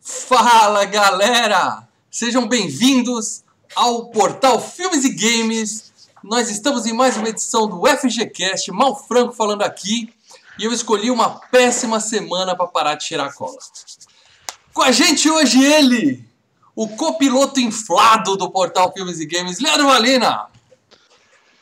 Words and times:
Fala 0.00 0.84
galera! 0.84 1.88
Sejam 2.10 2.48
bem-vindos 2.48 3.44
ao 3.76 4.06
portal 4.06 4.60
Filmes 4.60 5.04
e 5.04 5.10
Games. 5.10 5.92
Nós 6.22 6.50
estamos 6.50 6.86
em 6.86 6.92
mais 6.92 7.16
uma 7.16 7.28
edição 7.28 7.66
do 7.66 7.86
FGCast, 7.86 8.70
Mal 8.72 8.94
Franco 9.06 9.32
falando 9.32 9.62
aqui, 9.62 10.12
e 10.58 10.64
eu 10.64 10.72
escolhi 10.72 11.10
uma 11.10 11.30
péssima 11.50 11.98
semana 12.00 12.54
para 12.54 12.66
parar 12.66 12.94
de 12.94 13.04
cheirar 13.04 13.32
cola. 13.34 13.56
Com 14.72 14.82
a 14.82 14.92
gente 14.92 15.30
hoje 15.30 15.64
ele, 15.64 16.22
o 16.76 16.88
copiloto 16.88 17.58
inflado 17.58 18.36
do 18.36 18.50
portal 18.50 18.92
Filmes 18.92 19.18
e 19.18 19.26
Games, 19.26 19.60
Leandro 19.60 19.86
Valina. 19.86 20.46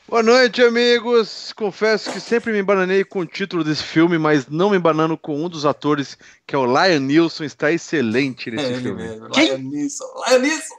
Boa 0.08 0.22
noite, 0.22 0.62
amigos. 0.62 1.52
Confesso 1.52 2.10
que 2.10 2.18
sempre 2.18 2.50
me 2.50 2.58
embananei 2.60 3.04
com 3.04 3.20
o 3.20 3.26
título 3.26 3.62
desse 3.62 3.82
filme, 3.82 4.18
mas 4.18 4.46
não 4.48 4.70
me 4.70 4.78
embanando 4.78 5.16
com 5.18 5.44
um 5.44 5.48
dos 5.50 5.66
atores, 5.66 6.16
que 6.46 6.54
é 6.54 6.58
o 6.58 6.64
Lion 6.64 7.00
Nilson. 7.00 7.44
Está 7.44 7.70
excelente 7.70 8.50
nesse 8.50 8.72
É 8.72 8.80
filme. 8.80 9.02
mesmo, 9.02 9.28
Lion 9.28 9.58
Neeson. 9.58 10.04
Lion 10.28 10.38
Neeson. 10.38 10.74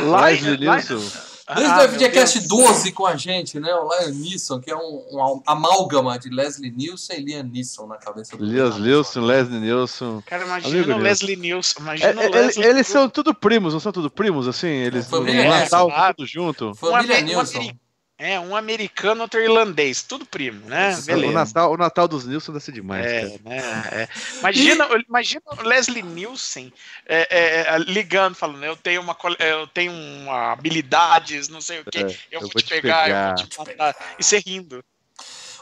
Leslie 0.00 0.58
Nilson. 0.58 1.29
Desde 1.54 1.72
Ah, 1.72 1.84
o 1.84 1.88
FGCast 1.88 2.38
Deus. 2.40 2.48
12 2.48 2.92
com 2.92 3.06
a 3.06 3.16
gente, 3.16 3.58
né? 3.58 3.74
O 3.74 3.88
Lion 3.88 4.14
Neeson, 4.14 4.60
que 4.60 4.70
é 4.70 4.76
um, 4.76 5.04
um 5.10 5.42
amálgama 5.46 6.18
de 6.18 6.28
Leslie 6.30 6.70
Nielsen 6.70 7.18
e 7.18 7.22
Liam 7.22 7.42
Neeson 7.42 7.86
na 7.86 7.96
cabeça 7.96 8.36
do 8.36 8.44
Lias 8.44 8.76
Liam 8.76 8.96
Nilson, 8.96 9.20
Leslie 9.20 9.60
Nilson. 9.60 10.22
Cara, 10.26 10.42
Amigo 10.44 10.58
imagina 10.60 10.82
o 10.82 10.86
Deus. 10.86 11.02
Leslie 11.02 11.36
Nielsen. 11.36 11.76
É, 11.78 11.82
Imagina 11.82 12.22
é, 12.22 12.28
o 12.28 12.32
Leslie 12.32 12.66
eles 12.66 12.86
são 12.86 13.08
tudo 13.08 13.34
primos, 13.34 13.72
não 13.72 13.80
são 13.80 13.92
tudo 13.92 14.10
primos, 14.10 14.46
assim? 14.48 14.68
Eles 14.68 15.04
no 15.10 15.18
família 15.18 15.48
Natal, 15.48 15.86
Nilson. 15.88 16.12
tudo 16.16 16.26
junto. 16.26 16.74
Família 16.74 17.16
Um 17.16 17.36
um 17.36 17.40
ameri- 17.40 17.80
É, 18.22 18.38
um 18.38 18.54
americano, 18.54 19.22
outro 19.22 19.40
irlandês. 19.40 20.02
Tudo 20.02 20.26
primo, 20.26 20.68
né? 20.68 20.92
Isso, 20.92 21.04
O 21.04 21.06
Beleza. 21.06 21.32
Natal, 21.32 21.72
o 21.72 21.76
Natal 21.78 22.06
dos 22.06 22.26
Nilson 22.26 22.52
deve 22.52 22.64
ser 22.66 22.72
demais. 22.72 23.06
É, 23.06 23.20
cara. 23.22 23.40
né? 23.44 23.82
é. 23.92 24.08
Imagina, 24.40 24.88
imagina 25.08 25.42
o 25.46 25.62
Leslie 25.62 26.02
Nielsen 26.02 26.70
é, 27.06 27.26
é, 27.30 27.60
é, 27.74 27.78
ligando, 27.78 28.34
falando: 28.34 28.62
eu 28.62 28.76
tenho, 28.76 29.00
uma, 29.00 29.16
eu 29.38 29.66
tenho 29.68 29.90
uma 29.90 30.52
habilidades, 30.52 31.48
não 31.48 31.62
sei 31.62 31.80
o 31.80 31.84
quê, 31.86 32.00
É, 32.00 32.16
eu, 32.30 32.40
vou 32.42 32.50
te 32.50 32.64
pegar, 32.64 33.08
eu 33.08 33.36
vou 33.36 33.48
te 33.48 33.58
matar. 33.58 33.96
E 34.18 34.22
você 34.22 34.38
rindo. 34.38 34.84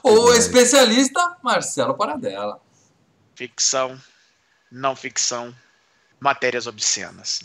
O 0.03 0.33
especialista, 0.33 1.37
Marcelo 1.45 1.95
Paradela. 1.95 2.61
Ficção, 3.37 3.97
não 4.69 4.97
ficção, 4.97 5.55
matérias 6.19 6.67
obscenas, 6.67 7.45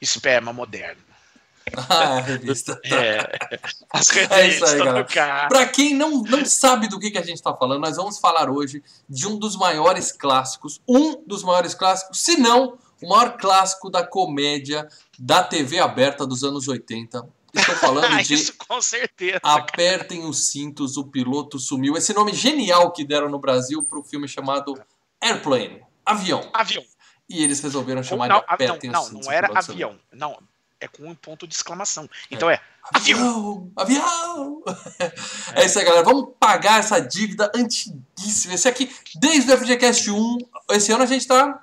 esperma 0.00 0.52
moderno. 0.52 1.07
Ah, 1.76 2.16
a 2.16 2.20
revista. 2.20 2.80
É, 2.84 3.38
as 3.90 4.08
É 4.30 4.48
isso 4.48 4.64
revistas 4.64 4.72
aí, 4.72 4.78
do 4.78 4.84
galera. 4.84 5.04
cara. 5.04 5.48
Pra 5.48 5.66
quem 5.66 5.94
não, 5.94 6.22
não 6.22 6.44
sabe 6.44 6.88
do 6.88 6.98
que, 6.98 7.10
que 7.10 7.18
a 7.18 7.22
gente 7.24 7.42
tá 7.42 7.54
falando, 7.54 7.80
nós 7.80 7.96
vamos 7.96 8.18
falar 8.18 8.50
hoje 8.50 8.82
de 9.08 9.26
um 9.26 9.38
dos 9.38 9.56
maiores 9.56 10.12
clássicos, 10.12 10.80
um 10.88 11.22
dos 11.26 11.42
maiores 11.42 11.74
clássicos, 11.74 12.18
se 12.20 12.36
não 12.38 12.78
o 13.02 13.08
maior 13.08 13.36
clássico 13.36 13.90
da 13.90 14.04
comédia 14.06 14.88
da 15.18 15.42
TV 15.42 15.78
aberta 15.78 16.26
dos 16.26 16.42
anos 16.44 16.66
80. 16.68 17.28
Estou 17.54 17.74
falando 17.76 18.16
de 18.22 18.34
Isso 18.34 18.54
com 18.58 18.80
certeza. 18.82 19.40
Apertem 19.42 20.24
os 20.26 20.48
cintos, 20.48 20.96
o 20.96 21.04
piloto 21.04 21.58
sumiu. 21.58 21.96
Esse 21.96 22.12
nome 22.12 22.32
genial 22.34 22.92
que 22.92 23.04
deram 23.04 23.28
no 23.28 23.38
Brasil 23.38 23.82
pro 23.82 24.02
filme 24.02 24.28
chamado 24.28 24.78
Airplane, 25.20 25.82
avião. 26.04 26.48
Avião. 26.52 26.84
E 27.28 27.42
eles 27.42 27.60
resolveram 27.60 28.02
chamar 28.02 28.28
não, 28.28 28.38
de 28.38 28.44
Apertem 28.48 28.90
não, 28.90 29.02
os 29.02 29.10
não, 29.10 29.22
cintos. 29.22 29.26
não 29.26 29.32
o 29.32 29.36
era 29.36 29.48
piloto 29.48 29.66
sumiu. 29.66 29.88
avião. 29.88 30.00
Não, 30.12 30.38
é 30.80 30.88
com 30.88 31.08
um 31.08 31.14
ponto 31.14 31.46
de 31.46 31.54
exclamação. 31.54 32.08
Então 32.30 32.48
é 32.50 32.60
avião. 32.92 33.70
Avião! 33.76 34.62
Avião! 34.62 34.62
É 35.54 35.64
isso 35.64 35.78
aí, 35.78 35.84
galera. 35.84 36.04
Vamos 36.04 36.34
pagar 36.38 36.80
essa 36.80 37.00
dívida 37.00 37.50
antiguíssima. 37.54 38.54
Esse 38.54 38.68
aqui, 38.68 38.94
desde 39.16 39.52
o 39.52 39.56
FGCast 39.58 40.10
1, 40.10 40.38
esse 40.70 40.92
ano 40.92 41.02
a 41.02 41.06
gente 41.06 41.26
tá 41.26 41.60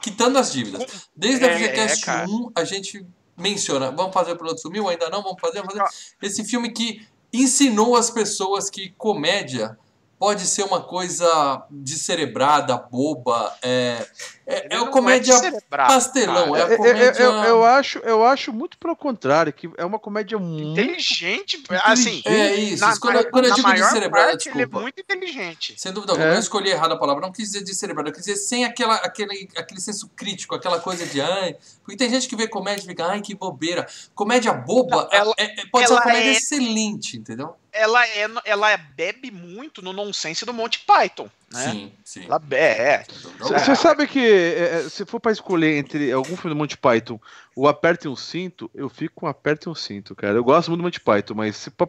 quitando 0.00 0.38
as 0.38 0.52
dívidas. 0.52 1.08
Desde 1.14 1.44
o 1.44 1.48
É, 1.48 1.56
FGCast 1.56 2.02
é, 2.02 2.04
cara. 2.04 2.28
1, 2.28 2.52
a 2.54 2.64
gente 2.64 3.06
menciona. 3.36 3.90
Vamos 3.90 4.12
fazer 4.12 4.32
o 4.32 4.36
piloto 4.36 4.60
sumiu? 4.60 4.88
Ainda 4.88 5.08
não? 5.08 5.22
Vamos 5.22 5.40
fazer? 5.40 5.60
Vamos 5.60 5.74
fazer. 5.74 5.90
Esse 6.22 6.44
filme 6.44 6.72
que 6.72 7.06
ensinou 7.32 7.96
as 7.96 8.10
pessoas 8.10 8.68
que 8.70 8.90
comédia 8.98 9.78
pode 10.18 10.46
ser 10.46 10.62
uma 10.64 10.80
coisa 10.82 11.64
descerebrada, 11.70 12.76
boba. 12.76 13.54
É, 13.62 14.06
é, 14.46 14.74
é 14.74 14.76
uma 14.78 14.86
não 14.86 14.92
comédia 14.92 15.34
descerebrado, 15.34 15.92
pastelão. 15.92 16.52
cara. 16.52 16.58
É 16.58 16.62
a 16.62 16.66
Eu, 16.66 16.70
eu- 16.70 16.76
comédia. 16.78 17.22
eu- 17.22 17.32
eu 17.44 17.64
acho, 17.64 17.98
eu 17.98 18.24
acho 18.24 18.52
muito 18.52 18.78
pelo 18.78 18.96
contrário, 18.96 19.52
que 19.52 19.68
é 19.76 19.84
uma 19.84 19.98
comédia 19.98 20.38
muito. 20.38 20.80
Inteligente. 20.80 21.62
Assim, 21.84 22.22
É 22.24 22.54
isso. 22.54 22.84
na, 22.84 22.98
quando, 22.98 23.16
eu- 23.16 23.30
quando 23.30 23.44
eu 23.44 23.50
na 23.50 23.56
digo 23.56 23.68
maior 23.68 23.84
descerebrada, 23.86 24.28
parte, 24.30 24.48
ele 24.48 24.54
é 24.58 24.64
desculpa. 24.64 24.80
muito 24.80 25.00
inteligente. 25.00 25.74
Sem 25.76 25.92
dúvida 25.92 26.12
alguma, 26.12 26.30
É. 26.30 26.34
eu 26.36 26.40
escolhi 26.40 26.70
errado 26.70 26.92
a 26.92 26.96
palavra. 26.96 27.22
Não 27.22 27.32
quis 27.32 27.50
dizer 27.50 27.64
descerebrado, 27.64 28.08
eu 28.08 28.12
quis 28.12 28.24
dizer 28.24 28.36
sem 28.36 28.64
aquela, 28.64 28.94
aquele, 28.96 29.48
aquele 29.56 29.80
senso 29.80 30.08
crítico, 30.16 30.54
aquela 30.54 30.80
coisa 30.80 31.04
de 31.06 31.20
ai. 31.20 31.56
Porque 31.82 31.96
tem 31.96 32.08
gente 32.10 32.28
que 32.28 32.36
vê 32.36 32.46
comédia 32.48 32.84
e 32.84 32.86
fica, 32.86 33.06
ai, 33.06 33.20
que 33.20 33.34
bobeira. 33.34 33.86
Comédia 34.14 34.52
boba 34.52 35.04
Não, 35.04 35.08
ela- 35.12 35.34
é- 35.36 35.60
é- 35.60 35.66
pode 35.70 35.86
ser 35.86 35.92
uma 35.92 36.00
ela 36.00 36.02
comédia 36.02 36.30
é- 36.30 36.32
excelente, 36.32 37.16
entendeu? 37.16 37.54
Ela, 37.76 38.06
é, 38.06 38.26
ela 38.44 38.76
bebe 38.76 39.30
muito 39.30 39.82
no 39.82 39.92
nonsense 39.92 40.44
do 40.44 40.52
Monty 40.54 40.80
Python. 40.80 41.28
Né? 41.52 41.70
Sim, 41.70 41.92
sim. 42.04 42.28
Be- 42.42 42.56
é. 42.56 43.04
Dúvida 43.38 43.58
Você 43.60 43.76
sabe 43.76 44.08
que 44.08 44.18
é, 44.18 44.80
é, 44.80 44.88
se 44.88 45.06
for 45.06 45.20
pra 45.20 45.30
escolher 45.30 45.76
entre 45.78 46.10
algum 46.10 46.36
filme 46.36 46.50
do 46.50 46.56
Monty 46.56 46.76
Python 46.76 47.20
ou 47.54 47.68
Aperte 47.68 48.08
um 48.08 48.16
Cinto, 48.16 48.68
eu 48.74 48.88
fico 48.88 49.14
com 49.14 49.26
Aperte 49.28 49.68
um 49.68 49.74
Cinto, 49.74 50.14
cara. 50.14 50.34
Eu 50.34 50.44
gosto 50.44 50.68
muito 50.68 50.80
do 50.80 50.84
Monty 50.84 51.00
Python, 51.00 51.34
mas 51.34 51.56
se 51.56 51.70
for 51.70 51.88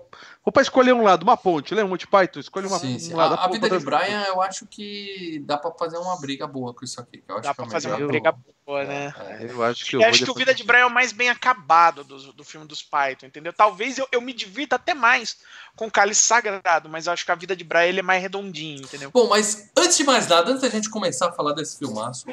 pra 0.54 0.62
escolher 0.62 0.94
um 0.94 1.04
lado, 1.04 1.24
uma 1.24 1.36
ponte, 1.36 1.74
lembra 1.74 1.88
o 1.88 1.90
Monty 1.90 2.08
Python? 2.08 2.40
Escolhe 2.40 2.68
uma, 2.68 2.78
Sim, 2.78 3.00
sim. 3.00 3.14
um 3.14 3.18
lado. 3.18 3.34
A, 3.34 3.46
a 3.46 3.48
vida 3.50 3.68
de 3.68 3.84
Brian, 3.84 4.24
eu 4.28 4.42
acho 4.42 4.68
que 4.68 5.44
dá 5.46 5.58
pra 5.58 5.72
fazer 5.72 5.98
uma 5.98 6.18
briga 6.20 6.46
boa 6.46 6.74
com 6.74 6.86
isso 6.86 7.02
aqui. 7.02 7.18
Que 7.18 7.32
eu 7.32 7.36
acho 7.36 7.44
Dá 7.44 7.50
é 7.50 7.54
pra 7.54 7.66
o 7.66 7.70
fazer 7.70 7.90
uma 7.90 8.08
briga 8.08 8.36
boa, 8.66 8.84
né? 8.86 9.14
É. 9.28 9.48
Eu 9.50 9.64
acho 9.64 9.86
que 9.86 9.96
Eu 9.96 10.02
eu, 10.02 10.10
acho 10.10 10.24
que 10.24 10.32
o 10.32 10.36
Vida 10.36 10.54
de 10.54 10.64
Brian 10.64 10.82
é 10.82 10.86
o 10.86 10.92
mais 10.92 11.12
bem 11.12 11.30
acabado 11.30 12.04
do, 12.04 12.32
do 12.32 12.44
filme 12.44 12.68
dos 12.68 12.82
Python, 12.84 13.26
entendeu? 13.26 13.52
Talvez 13.52 13.98
eu, 13.98 14.08
eu 14.12 14.22
me 14.22 14.34
divirta 14.34 14.76
até 14.76 14.94
mais 14.94 15.38
com 15.76 15.88
o 15.88 15.92
Cálice 15.92 16.22
Sagrado, 16.24 16.88
mas 16.88 17.08
eu 17.08 17.14
acho 17.14 17.26
que 17.26 17.32
a 17.32 17.36
Vida 17.36 17.56
de 17.56 17.64
Brian 17.64 17.86
ele 17.86 18.00
é 18.00 18.04
mais 18.04 18.22
redondinho, 18.22 18.84
entendeu? 18.84 19.12
Bom, 19.12 19.28
mas 19.28 19.47
antes 19.76 19.98
de 19.98 20.04
mais 20.04 20.28
nada, 20.28 20.52
antes 20.52 20.62
da 20.62 20.70
gente 20.70 20.90
começar 20.90 21.30
a 21.30 21.32
falar 21.32 21.54
desse 21.54 21.78
filmaço, 21.78 22.26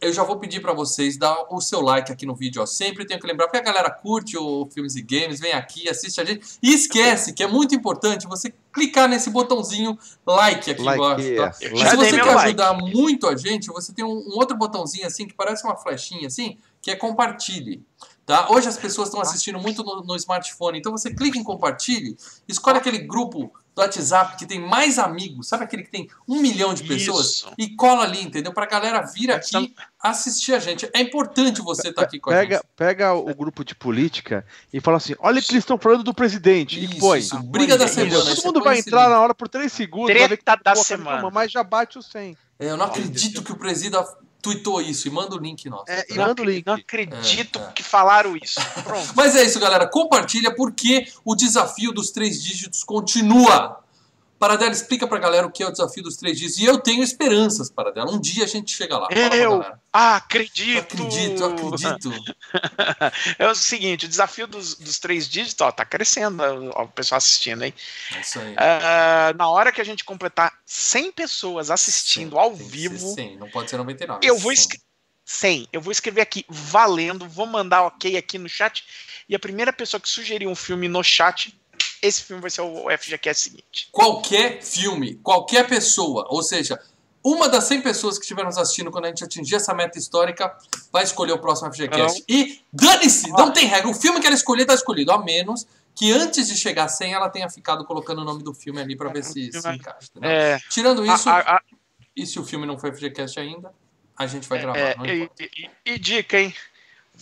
eu 0.00 0.12
já 0.12 0.22
vou 0.22 0.38
pedir 0.38 0.60
pra 0.60 0.72
vocês 0.72 1.16
dar 1.16 1.46
o 1.50 1.60
seu 1.60 1.80
like 1.80 2.10
aqui 2.12 2.24
no 2.24 2.34
vídeo. 2.34 2.62
Ó. 2.62 2.66
Sempre 2.66 3.04
tenho 3.04 3.18
que 3.20 3.26
lembrar, 3.26 3.46
porque 3.46 3.58
a 3.58 3.62
galera 3.62 3.90
curte 3.90 4.36
o 4.36 4.68
Filmes 4.72 4.94
e 4.94 5.02
Games, 5.02 5.40
vem 5.40 5.52
aqui, 5.52 5.88
assiste 5.88 6.20
a 6.20 6.24
gente. 6.24 6.58
E 6.62 6.72
esquece 6.72 7.32
que 7.32 7.42
é 7.42 7.46
muito 7.46 7.74
importante 7.74 8.26
você 8.26 8.52
clicar 8.72 9.08
nesse 9.08 9.28
botãozinho 9.30 9.98
like 10.24 10.70
aqui 10.70 10.82
Like, 10.82 11.02
embaixo. 11.02 11.36
Tá? 11.36 11.66
E 11.66 11.88
se 11.88 11.96
você 11.96 12.10
quer 12.16 12.24
like. 12.24 12.46
ajudar 12.46 12.74
muito 12.74 13.26
a 13.26 13.36
gente, 13.36 13.66
você 13.68 13.92
tem 13.92 14.04
um, 14.04 14.08
um 14.08 14.38
outro 14.38 14.56
botãozinho 14.56 15.06
assim, 15.06 15.26
que 15.26 15.34
parece 15.34 15.64
uma 15.64 15.76
flechinha 15.76 16.28
assim, 16.28 16.56
que 16.80 16.90
é 16.90 16.96
compartilhe. 16.96 17.82
Tá? 18.28 18.46
Hoje 18.50 18.68
as 18.68 18.76
pessoas 18.76 19.08
estão 19.08 19.22
assistindo 19.22 19.58
muito 19.58 19.82
no, 19.82 20.02
no 20.02 20.14
smartphone, 20.14 20.78
então 20.78 20.92
você 20.92 21.14
clica 21.14 21.38
em 21.38 21.42
compartilhe, 21.42 22.14
escolhe 22.46 22.76
aquele 22.76 22.98
grupo 22.98 23.50
do 23.74 23.80
WhatsApp 23.80 24.36
que 24.36 24.44
tem 24.44 24.60
mais 24.60 24.98
amigos, 24.98 25.48
sabe 25.48 25.64
aquele 25.64 25.82
que 25.82 25.90
tem 25.90 26.10
um 26.28 26.38
milhão 26.42 26.74
de 26.74 26.84
pessoas? 26.84 27.26
Isso. 27.26 27.50
E 27.56 27.74
cola 27.74 28.02
ali, 28.04 28.22
entendeu? 28.22 28.52
Pra 28.52 28.66
galera 28.66 29.00
vir 29.00 29.30
aqui 29.30 29.56
Então- 29.56 29.68
assistir 29.98 30.52
a 30.52 30.58
gente. 30.58 30.86
É 30.94 31.00
importante 31.00 31.62
você 31.62 31.88
estar 31.88 32.02
aqui 32.02 32.20
com 32.20 32.28
a 32.28 32.34
Pega, 32.34 32.56
gente. 32.56 32.66
pega 32.76 33.14
o 33.14 33.34
grupo 33.34 33.64
de 33.64 33.74
política 33.74 34.44
e 34.70 34.78
fala 34.78 34.98
assim: 34.98 35.14
olha 35.20 35.40
que 35.40 35.50
eles 35.52 35.62
estão 35.62 35.78
falando 35.78 36.04
do 36.04 36.12
presidente. 36.12 36.84
Isso, 36.84 36.96
e 36.96 37.00
põe. 37.00 37.20
isso. 37.20 37.42
Briga 37.44 37.78
da 37.78 37.86
Isso. 37.86 37.94
semana. 37.94 38.14
Todo 38.24 38.36
você 38.36 38.46
mundo 38.46 38.62
vai 38.62 38.78
entrar 38.78 39.08
na 39.08 39.18
hora 39.20 39.34
por 39.34 39.48
3 39.48 39.72
segundos. 39.72 40.12
vai 40.14 40.28
ver 40.28 40.36
que 40.36 40.44
Treta 40.44 40.62
da 40.62 40.76
semana. 40.76 41.30
Mas 41.30 41.50
já 41.50 41.62
bate 41.64 41.96
o 41.98 42.02
100. 42.02 42.36
É, 42.58 42.68
eu 42.70 42.76
não 42.76 42.84
acredito 42.84 43.42
que 43.42 43.52
o 43.52 43.56
presida 43.56 44.04
tweetou 44.40 44.80
isso 44.80 45.08
e 45.08 45.10
manda 45.10 45.34
o 45.34 45.38
link 45.38 45.68
nosso. 45.68 45.90
É, 45.90 46.02
tá? 46.02 46.14
e 46.14 46.16
Não, 46.16 46.26
manda 46.28 46.42
o 46.42 46.44
link. 46.44 46.66
não 46.66 46.74
acredito 46.74 47.58
É, 47.58 47.62
é. 47.62 47.72
que 47.72 47.82
falaram 47.82 48.36
isso. 48.36 48.60
Pronto. 48.84 49.12
Mas 49.16 49.34
é 49.36 49.42
isso, 49.44 49.58
galera. 49.58 49.86
Compartilha 49.86 50.54
porque 50.54 51.06
o 51.24 51.34
desafio 51.34 51.92
dos 51.92 52.10
três 52.10 52.42
dígitos 52.42 52.84
continua. 52.84 53.80
Paradela, 54.38 54.70
explica 54.70 55.06
pra 55.06 55.18
galera 55.18 55.46
o 55.46 55.50
que 55.50 55.62
é 55.62 55.66
o 55.66 55.72
desafio 55.72 56.02
dos 56.02 56.16
três 56.16 56.38
dígitos. 56.38 56.60
E 56.60 56.64
eu 56.64 56.78
tenho 56.78 57.02
esperanças, 57.02 57.70
Paradela. 57.70 58.10
Um 58.10 58.20
dia 58.20 58.44
a 58.44 58.46
gente 58.46 58.70
chega 58.70 58.96
lá. 58.96 59.08
Eu 59.10 59.64
acredito. 59.92 60.94
Acredito, 60.94 61.44
acredito. 61.44 62.10
É 63.38 63.48
o 63.48 63.54
seguinte, 63.54 64.06
o 64.06 64.08
desafio 64.08 64.46
dos, 64.46 64.74
dos 64.74 64.98
três 64.98 65.28
dígitos, 65.28 65.60
ó, 65.60 65.70
tá 65.70 65.84
crescendo, 65.84 66.42
ó, 66.74 66.84
o 66.84 66.88
pessoal 66.88 67.18
assistindo 67.18 67.62
aí. 67.62 67.74
É 68.14 68.20
isso 68.20 68.38
aí. 68.38 68.54
Ah, 68.56 69.34
na 69.36 69.48
hora 69.48 69.72
que 69.72 69.80
a 69.80 69.84
gente 69.84 70.04
completar 70.04 70.52
100 70.64 71.12
pessoas 71.12 71.70
assistindo 71.70 72.32
Sim, 72.32 72.38
ao 72.38 72.54
vivo, 72.54 73.14
100, 73.14 73.36
não 73.36 73.50
pode 73.50 73.70
ser 73.70 73.76
99. 73.76 74.20
eu 74.26 74.36
vou 74.38 74.50
100. 74.50 74.60
escrever 74.60 74.88
100. 75.24 75.68
Eu 75.72 75.80
vou 75.80 75.92
escrever 75.92 76.22
aqui 76.22 76.44
valendo, 76.48 77.28
vou 77.28 77.46
mandar 77.46 77.82
ok 77.82 78.16
aqui 78.16 78.38
no 78.38 78.48
chat 78.48 78.84
e 79.28 79.34
a 79.34 79.38
primeira 79.38 79.72
pessoa 79.72 80.00
que 80.00 80.08
sugerir 80.08 80.46
um 80.46 80.54
filme 80.54 80.88
no 80.88 81.02
chat 81.04 81.54
esse 82.02 82.22
filme 82.22 82.40
vai 82.42 82.50
ser 82.50 82.62
o 82.62 82.86
FGCast 82.96 83.42
seguinte. 83.42 83.88
Qualquer 83.92 84.62
filme, 84.62 85.16
qualquer 85.16 85.66
pessoa, 85.68 86.26
ou 86.30 86.42
seja, 86.42 86.78
uma 87.22 87.48
das 87.48 87.64
100 87.64 87.82
pessoas 87.82 88.16
que 88.16 88.22
estiver 88.24 88.44
nos 88.44 88.56
assistindo 88.56 88.90
quando 88.90 89.06
a 89.06 89.08
gente 89.08 89.24
atingir 89.24 89.56
essa 89.56 89.74
meta 89.74 89.98
histórica 89.98 90.56
vai 90.92 91.02
escolher 91.04 91.32
o 91.32 91.38
próximo 91.38 91.72
FGCast. 91.72 92.24
E 92.28 92.60
dane-se, 92.72 93.30
não 93.30 93.52
tem 93.52 93.66
regra. 93.66 93.88
O 93.88 93.94
filme 93.94 94.20
que 94.20 94.26
ela 94.26 94.36
escolher 94.36 94.62
está 94.62 94.74
escolhido, 94.74 95.12
a 95.12 95.18
menos 95.22 95.66
que 95.94 96.12
antes 96.12 96.46
de 96.46 96.56
chegar 96.56 96.84
a 96.84 96.88
100 96.88 97.12
ela 97.14 97.28
tenha 97.28 97.50
ficado 97.50 97.84
colocando 97.84 98.20
o 98.20 98.24
nome 98.24 98.42
do 98.42 98.54
filme 98.54 98.80
ali 98.80 98.96
para 98.96 99.08
ver 99.10 99.24
se 99.24 99.50
se 99.52 99.58
encaixa. 99.68 100.08
entendeu? 100.10 100.30
É, 100.30 100.58
Tirando 100.70 101.04
isso, 101.04 101.28
a- 101.28 101.40
a- 101.56 101.62
e 102.16 102.24
se 102.24 102.38
o 102.38 102.44
filme 102.44 102.64
não 102.66 102.78
foi 102.78 102.90
FGCast 102.92 103.38
ainda, 103.40 103.72
a 104.16 104.26
gente 104.26 104.48
vai 104.48 104.60
gravar. 104.60 104.78
é, 104.78 104.94
não 104.96 105.04
e, 105.06 105.28
e- 105.40 105.70
e 105.94 105.98
dica, 105.98 106.38
hein? 106.40 106.54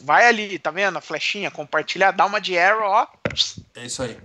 Vai 0.03 0.27
ali, 0.27 0.59
tá 0.59 0.71
vendo? 0.71 0.99
A 0.99 1.01
flechinha, 1.01 1.51
compartilhar, 1.51 2.11
dá 2.11 2.27
uma 2.27 2.41
de 2.41 2.57
arrow, 2.59 2.89
ó. 2.89 3.07
É 3.75 3.87
isso 3.87 4.03
aí. 4.03 4.17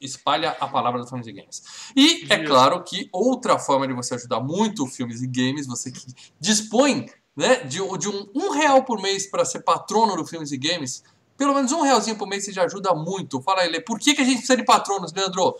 Espalha 0.00 0.56
a 0.58 0.66
palavra 0.66 1.00
do 1.00 1.06
Filmes 1.06 1.26
e 1.26 1.32
Games. 1.32 1.62
E 1.94 2.26
é 2.30 2.44
claro 2.44 2.82
que 2.82 3.08
outra 3.12 3.58
forma 3.58 3.86
de 3.86 3.92
você 3.92 4.14
ajudar 4.14 4.40
muito 4.40 4.84
o 4.84 4.86
Filmes 4.86 5.22
e 5.22 5.26
Games, 5.26 5.66
você 5.66 5.90
que 5.90 6.00
dispõe 6.40 7.06
né, 7.36 7.56
de, 7.64 7.78
de 7.98 8.08
um, 8.08 8.30
um 8.34 8.50
real 8.50 8.84
por 8.84 9.00
mês 9.00 9.26
para 9.26 9.44
ser 9.44 9.60
patrono 9.60 10.16
do 10.16 10.26
Filmes 10.26 10.50
e 10.52 10.56
Games, 10.56 11.02
pelo 11.36 11.54
menos 11.54 11.72
um 11.72 11.82
realzinho 11.82 12.16
por 12.16 12.28
mês 12.28 12.44
você 12.44 12.52
já 12.52 12.64
ajuda 12.64 12.94
muito. 12.94 13.40
Fala 13.42 13.62
aí, 13.62 13.70
Lê, 13.70 13.80
por 13.80 13.98
que, 13.98 14.14
que 14.14 14.22
a 14.22 14.24
gente 14.24 14.38
precisa 14.38 14.56
de 14.56 14.64
patronos, 14.64 15.12
Leandro? 15.12 15.56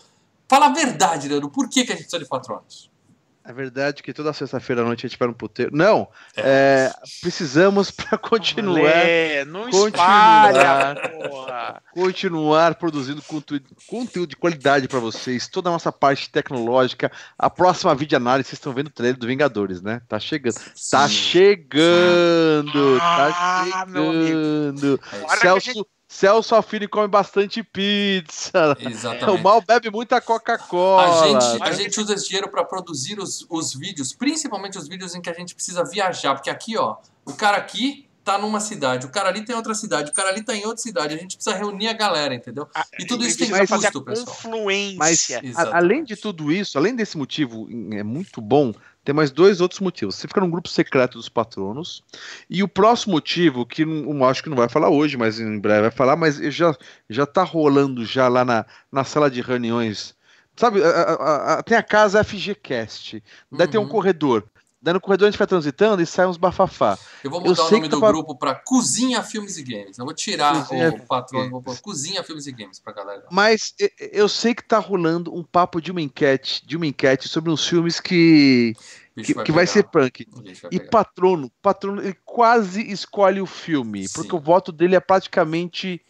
Fala 0.47 0.67
a 0.67 0.73
verdade, 0.73 1.27
Leandro. 1.27 1.49
Por 1.49 1.69
que, 1.69 1.85
que 1.85 1.91
a 1.91 1.95
gente 1.95 2.03
precisa 2.03 2.23
de 2.23 2.29
patronos? 2.29 2.92
É 3.45 3.51
verdade 3.51 4.01
que 4.01 4.13
toda 4.13 4.31
sexta-feira 4.31 4.81
à 4.81 4.85
noite 4.85 5.05
a 5.05 5.09
gente 5.09 5.19
vai 5.19 5.27
no 5.27 5.33
puteiro. 5.33 5.75
Não, 5.75 6.07
é, 6.37 6.89
precisamos 7.21 7.91
para 7.91 8.17
continuar, 8.17 8.81
Lê, 8.81 9.43
não 9.43 9.69
continuar. 9.69 10.51
espalha, 10.95 11.09
porra. 11.29 11.83
continuar 11.91 12.75
produzindo 12.75 13.21
conteúdo, 13.21 13.65
conteúdo 13.87 14.29
de 14.29 14.35
qualidade 14.37 14.87
para 14.87 14.99
vocês. 14.99 15.47
Toda 15.49 15.67
a 15.69 15.73
nossa 15.73 15.91
parte 15.91 16.29
tecnológica. 16.29 17.11
A 17.37 17.49
próxima 17.49 17.93
videoanálise, 17.93 18.47
vocês 18.47 18.59
estão 18.59 18.71
vendo 18.73 18.87
o 18.87 18.91
trailer 18.91 19.17
do 19.19 19.27
Vingadores, 19.27 19.81
né? 19.81 20.01
Tá 20.07 20.17
chegando. 20.19 20.55
Tá 20.89 21.07
Sim. 21.09 21.13
chegando! 21.13 22.97
Ah, 23.01 23.67
tá 23.71 23.81
amigo. 23.81 23.99
chegando! 23.99 24.99
É 25.11 25.15
isso. 25.17 25.23
Agora 25.25 25.39
que 25.39 25.47
a 25.47 25.51
Celso, 25.51 25.65
gente- 25.73 25.85
Celso 26.13 26.53
Alfini 26.53 26.87
come 26.87 27.07
bastante 27.07 27.63
pizza. 27.63 28.77
O 28.83 28.87
Exatamente. 28.89 29.41
Mal 29.41 29.61
bebe 29.61 29.89
muita 29.89 30.21
Coca-Cola. 30.21 31.23
A 31.23 31.27
gente, 31.27 31.55
a 31.55 31.59
Mas- 31.59 31.77
gente 31.77 31.99
usa 31.99 32.13
esse 32.13 32.27
dinheiro 32.27 32.49
para 32.49 32.63
produzir 32.63 33.19
os, 33.19 33.45
os 33.49 33.73
vídeos, 33.73 34.13
principalmente 34.13 34.77
os 34.77 34.87
vídeos 34.87 35.15
em 35.15 35.21
que 35.21 35.29
a 35.29 35.33
gente 35.33 35.55
precisa 35.55 35.83
viajar, 35.83 36.35
porque 36.35 36.49
aqui, 36.49 36.77
ó, 36.77 36.97
o 37.25 37.33
cara 37.33 37.57
aqui 37.57 38.07
tá 38.23 38.37
numa 38.37 38.59
cidade, 38.61 39.05
o 39.05 39.09
cara 39.09 39.27
ali 39.29 39.43
tem 39.43 39.53
outra 39.55 39.73
cidade, 39.73 40.11
o 40.11 40.13
cara 40.13 40.29
ali 40.29 40.41
tá 40.41 40.55
em 40.55 40.65
outra 40.65 40.81
cidade, 40.81 41.13
a 41.13 41.17
gente 41.17 41.35
precisa 41.35 41.55
reunir 41.57 41.89
a 41.89 41.93
galera, 41.93 42.33
entendeu? 42.33 42.67
Ah, 42.73 42.85
E 42.97 43.05
tudo 43.05 43.25
isso 43.25 43.37
tem 43.37 43.49
fazer 43.49 43.91
custo, 43.91 43.97
a 43.99 44.03
pessoal. 44.05 44.27
confluência. 44.27 44.97
Mas, 44.97 45.29
Exatamente. 45.29 45.57
a- 45.73 45.77
além 45.77 46.03
de 46.05 46.15
tudo 46.15 46.49
isso, 46.51 46.77
além 46.77 46.95
desse 46.95 47.17
motivo 47.17 47.67
é 47.91 48.01
muito 48.03 48.39
bom, 48.39 48.71
tem 49.03 49.13
mais 49.13 49.31
dois 49.31 49.59
outros 49.61 49.79
motivos. 49.79 50.15
Você 50.15 50.27
fica 50.27 50.39
num 50.41 50.49
grupo 50.49 50.69
secreto 50.69 51.17
dos 51.17 51.27
patronos. 51.29 52.03
E 52.49 52.63
o 52.63 52.67
próximo 52.67 53.13
motivo, 53.13 53.65
que 53.65 53.83
não, 53.85 54.11
eu 54.17 54.25
acho 54.25 54.41
que 54.43 54.49
não 54.49 54.57
vai 54.57 54.69
falar 54.69 54.89
hoje, 54.89 55.17
mas 55.17 55.39
em 55.39 55.59
breve 55.59 55.81
vai 55.81 55.91
falar, 55.91 56.15
mas 56.15 56.37
já, 56.37 56.75
já 57.09 57.25
tá 57.25 57.43
rolando 57.43 58.05
já 58.05 58.27
lá 58.27 58.45
na, 58.45 58.65
na 58.91 59.03
sala 59.03 59.29
de 59.29 59.41
reuniões. 59.41 60.15
Sabe, 60.55 60.83
a- 60.83 60.87
a- 60.87 61.53
a- 61.55 61.63
tem 61.63 61.75
a 61.77 61.83
casa 61.83 62.23
FGCast. 62.23 63.23
Daí 63.51 63.67
tem 63.67 63.79
um 63.79 63.83
Uhum. 63.83 63.89
corredor. 63.89 64.43
Daí 64.83 64.93
no 64.93 64.99
corredor 64.99 65.29
a 65.29 65.31
gente 65.31 65.37
vai 65.39 65.47
transitando 65.47 66.01
e 66.01 66.05
sai 66.05 66.27
uns 66.27 66.35
bafafá. 66.35 66.99
Eu 67.23 67.31
vou 67.31 67.39
Eu 67.39 67.47
mudar 67.51 67.61
o 67.63 67.65
sei 67.67 67.77
nome 67.77 67.83
que 67.83 67.89
tá 67.89 67.95
do 67.95 67.99
pra- 68.01 68.09
grupo 68.11 68.35
para 68.35 68.53
Cozinha 68.53 69.23
Filmes 69.23 69.57
e 69.57 69.63
Games. 69.63 69.97
Eu 69.97 70.03
vou 70.03 70.13
tirar 70.13 70.67
Cozinha 70.67 70.89
o 70.89 71.05
patrono, 71.07 71.39
Games. 71.45 71.51
vou 71.51 71.61
pôr 71.61 71.79
Cozinha 71.79 72.21
Filmes 72.21 72.45
e 72.47 72.51
Games 72.51 72.79
pra 72.81 72.91
galera. 72.91 73.23
Mas 73.31 73.73
eu 74.11 74.27
sei 74.27 74.53
que 74.53 74.61
tá 74.61 74.77
rolando 74.79 75.33
um 75.33 75.41
papo 75.41 75.81
de 75.81 75.89
uma 75.89 76.01
enquete, 76.01 76.67
de 76.67 76.75
uma 76.75 76.85
enquete 76.85 77.29
sobre 77.29 77.49
uns 77.49 77.65
filmes 77.65 78.01
que, 78.01 78.75
O 78.75 79.15
bicho 79.21 79.33
que, 79.33 79.43
que 79.43 79.51
vai 79.53 79.65
ser 79.65 79.83
punk. 79.85 80.27
O 80.33 80.41
vai 80.43 80.53
E 80.69 80.79
patrono, 80.81 81.49
patrono, 81.61 82.01
ele 82.01 82.17
quase 82.25 82.81
escolhe 82.91 83.39
o 83.39 83.45
filme, 83.45 84.05
Sim. 84.05 84.13
porque 84.13 84.35
o 84.35 84.39
voto 84.39 84.69
dele 84.73 84.97
é 84.97 84.99
praticamente 84.99 86.01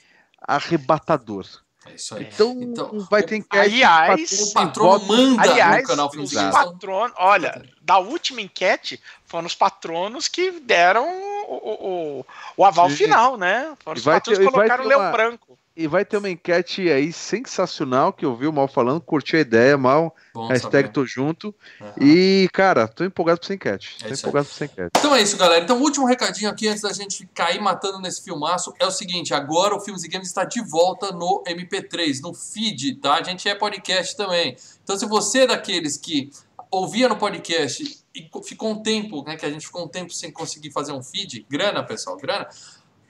arrebatador. 0.46 1.46
É 1.86 1.96
isso 1.96 2.16
aí. 2.16 2.30
Então, 2.34 2.58
Então, 2.62 3.00
vai 3.10 3.24
ter 3.24 3.36
enquete. 3.38 3.58
aliás, 3.76 4.42
O 4.42 4.54
patrono 4.54 5.06
manda 5.06 5.42
Aliás, 5.42 5.82
no 5.82 5.88
canal 5.88 6.10
os 6.16 6.34
patronos, 6.34 7.14
olha, 7.18 7.64
da 7.82 7.98
última 7.98 8.42
enquete, 8.42 9.02
foram 9.26 9.46
os 9.48 9.56
patronos 9.56 10.28
que 10.28 10.52
deram 10.62 11.06
o, 11.06 11.54
o, 11.54 11.88
o, 12.20 12.26
o 12.58 12.66
aval 12.66 12.90
Sim. 12.90 12.96
final, 12.96 13.38
né? 13.38 13.74
Foram 13.84 13.98
os 13.98 14.04
patronos 14.04 14.40
ter- 14.40 14.46
que 14.46 14.52
colocaram 14.52 14.86
o 14.86 14.88
Leão 14.88 15.02
uma- 15.02 15.12
Branco. 15.12 15.58
E 15.76 15.88
vai 15.88 16.06
ter 16.06 16.18
uma 16.18 16.30
enquete 16.30 16.88
aí 16.92 17.12
sensacional 17.12 18.14
que 18.14 18.24
eu 18.24 18.36
vi 18.36 18.46
o 18.46 18.54
Mal 18.54 18.68
falando, 18.68 19.02
curti 19.02 19.36
a 19.36 19.40
ideia, 19.40 19.76
Mal, 19.76 20.16
Bom 20.32 20.48
hashtag 20.48 20.84
saber. 20.88 20.94
tô 20.94 21.04
junto. 21.04 21.54
Aham. 21.82 21.94
E, 22.00 22.48
cara, 22.54 22.88
tô 22.88 23.04
empolgado 23.04 23.40
pra 23.40 23.48
essa 23.48 23.54
enquete. 23.56 23.98
É 24.04 24.08
Tô 24.10 24.14
empolgado 24.14 24.46
pra 24.46 24.54
essa 24.56 24.66
enquete. 24.66 24.92
Então 24.98 25.16
é 25.16 25.22
isso, 25.24 25.36
galera. 25.36 25.64
Então, 25.64 25.80
o 25.80 25.82
último 25.82 26.06
recadinho 26.06 26.50
aqui 26.50 26.68
antes 26.68 26.84
da 26.84 26.94
gente 26.94 27.28
cair 27.34 27.60
matando 27.60 28.00
nesse 28.00 28.24
filmaço 28.24 28.72
é 28.80 28.86
o 28.86 28.92
seguinte: 28.92 29.34
agora 29.34 29.76
o 29.76 29.80
Filmes 29.80 30.04
e 30.04 30.08
Games 30.08 30.28
está 30.28 30.44
de 30.44 30.62
volta 30.62 31.12
no 31.12 31.44
MP3, 31.48 32.22
no 32.22 32.36
feed, 32.36 32.96
tá? 33.02 33.16
A 33.16 33.24
gente 33.24 33.50
é 33.50 33.56
podcast 33.56 34.16
também. 34.16 34.56
Então, 34.84 34.96
se 34.96 35.08
você 35.08 35.40
é 35.40 35.48
daqueles 35.48 35.98
que 35.98 36.30
ouvia 36.70 37.10
no 37.10 37.16
podcast 37.18 38.04
e 38.14 38.22
co- 38.30 38.44
ficou 38.44 38.70
um 38.70 38.84
tempo, 38.84 39.24
né? 39.24 39.36
Que 39.36 39.46
a 39.46 39.50
gente 39.50 39.66
ficou 39.66 39.86
um 39.86 39.88
tempo 39.88 40.14
sem 40.14 40.32
conseguir 40.32 40.70
fazer 40.72 40.92
um 40.92 41.02
feed, 41.02 41.48
grana, 41.50 41.82
pessoal, 41.84 42.16
grana. 42.18 42.48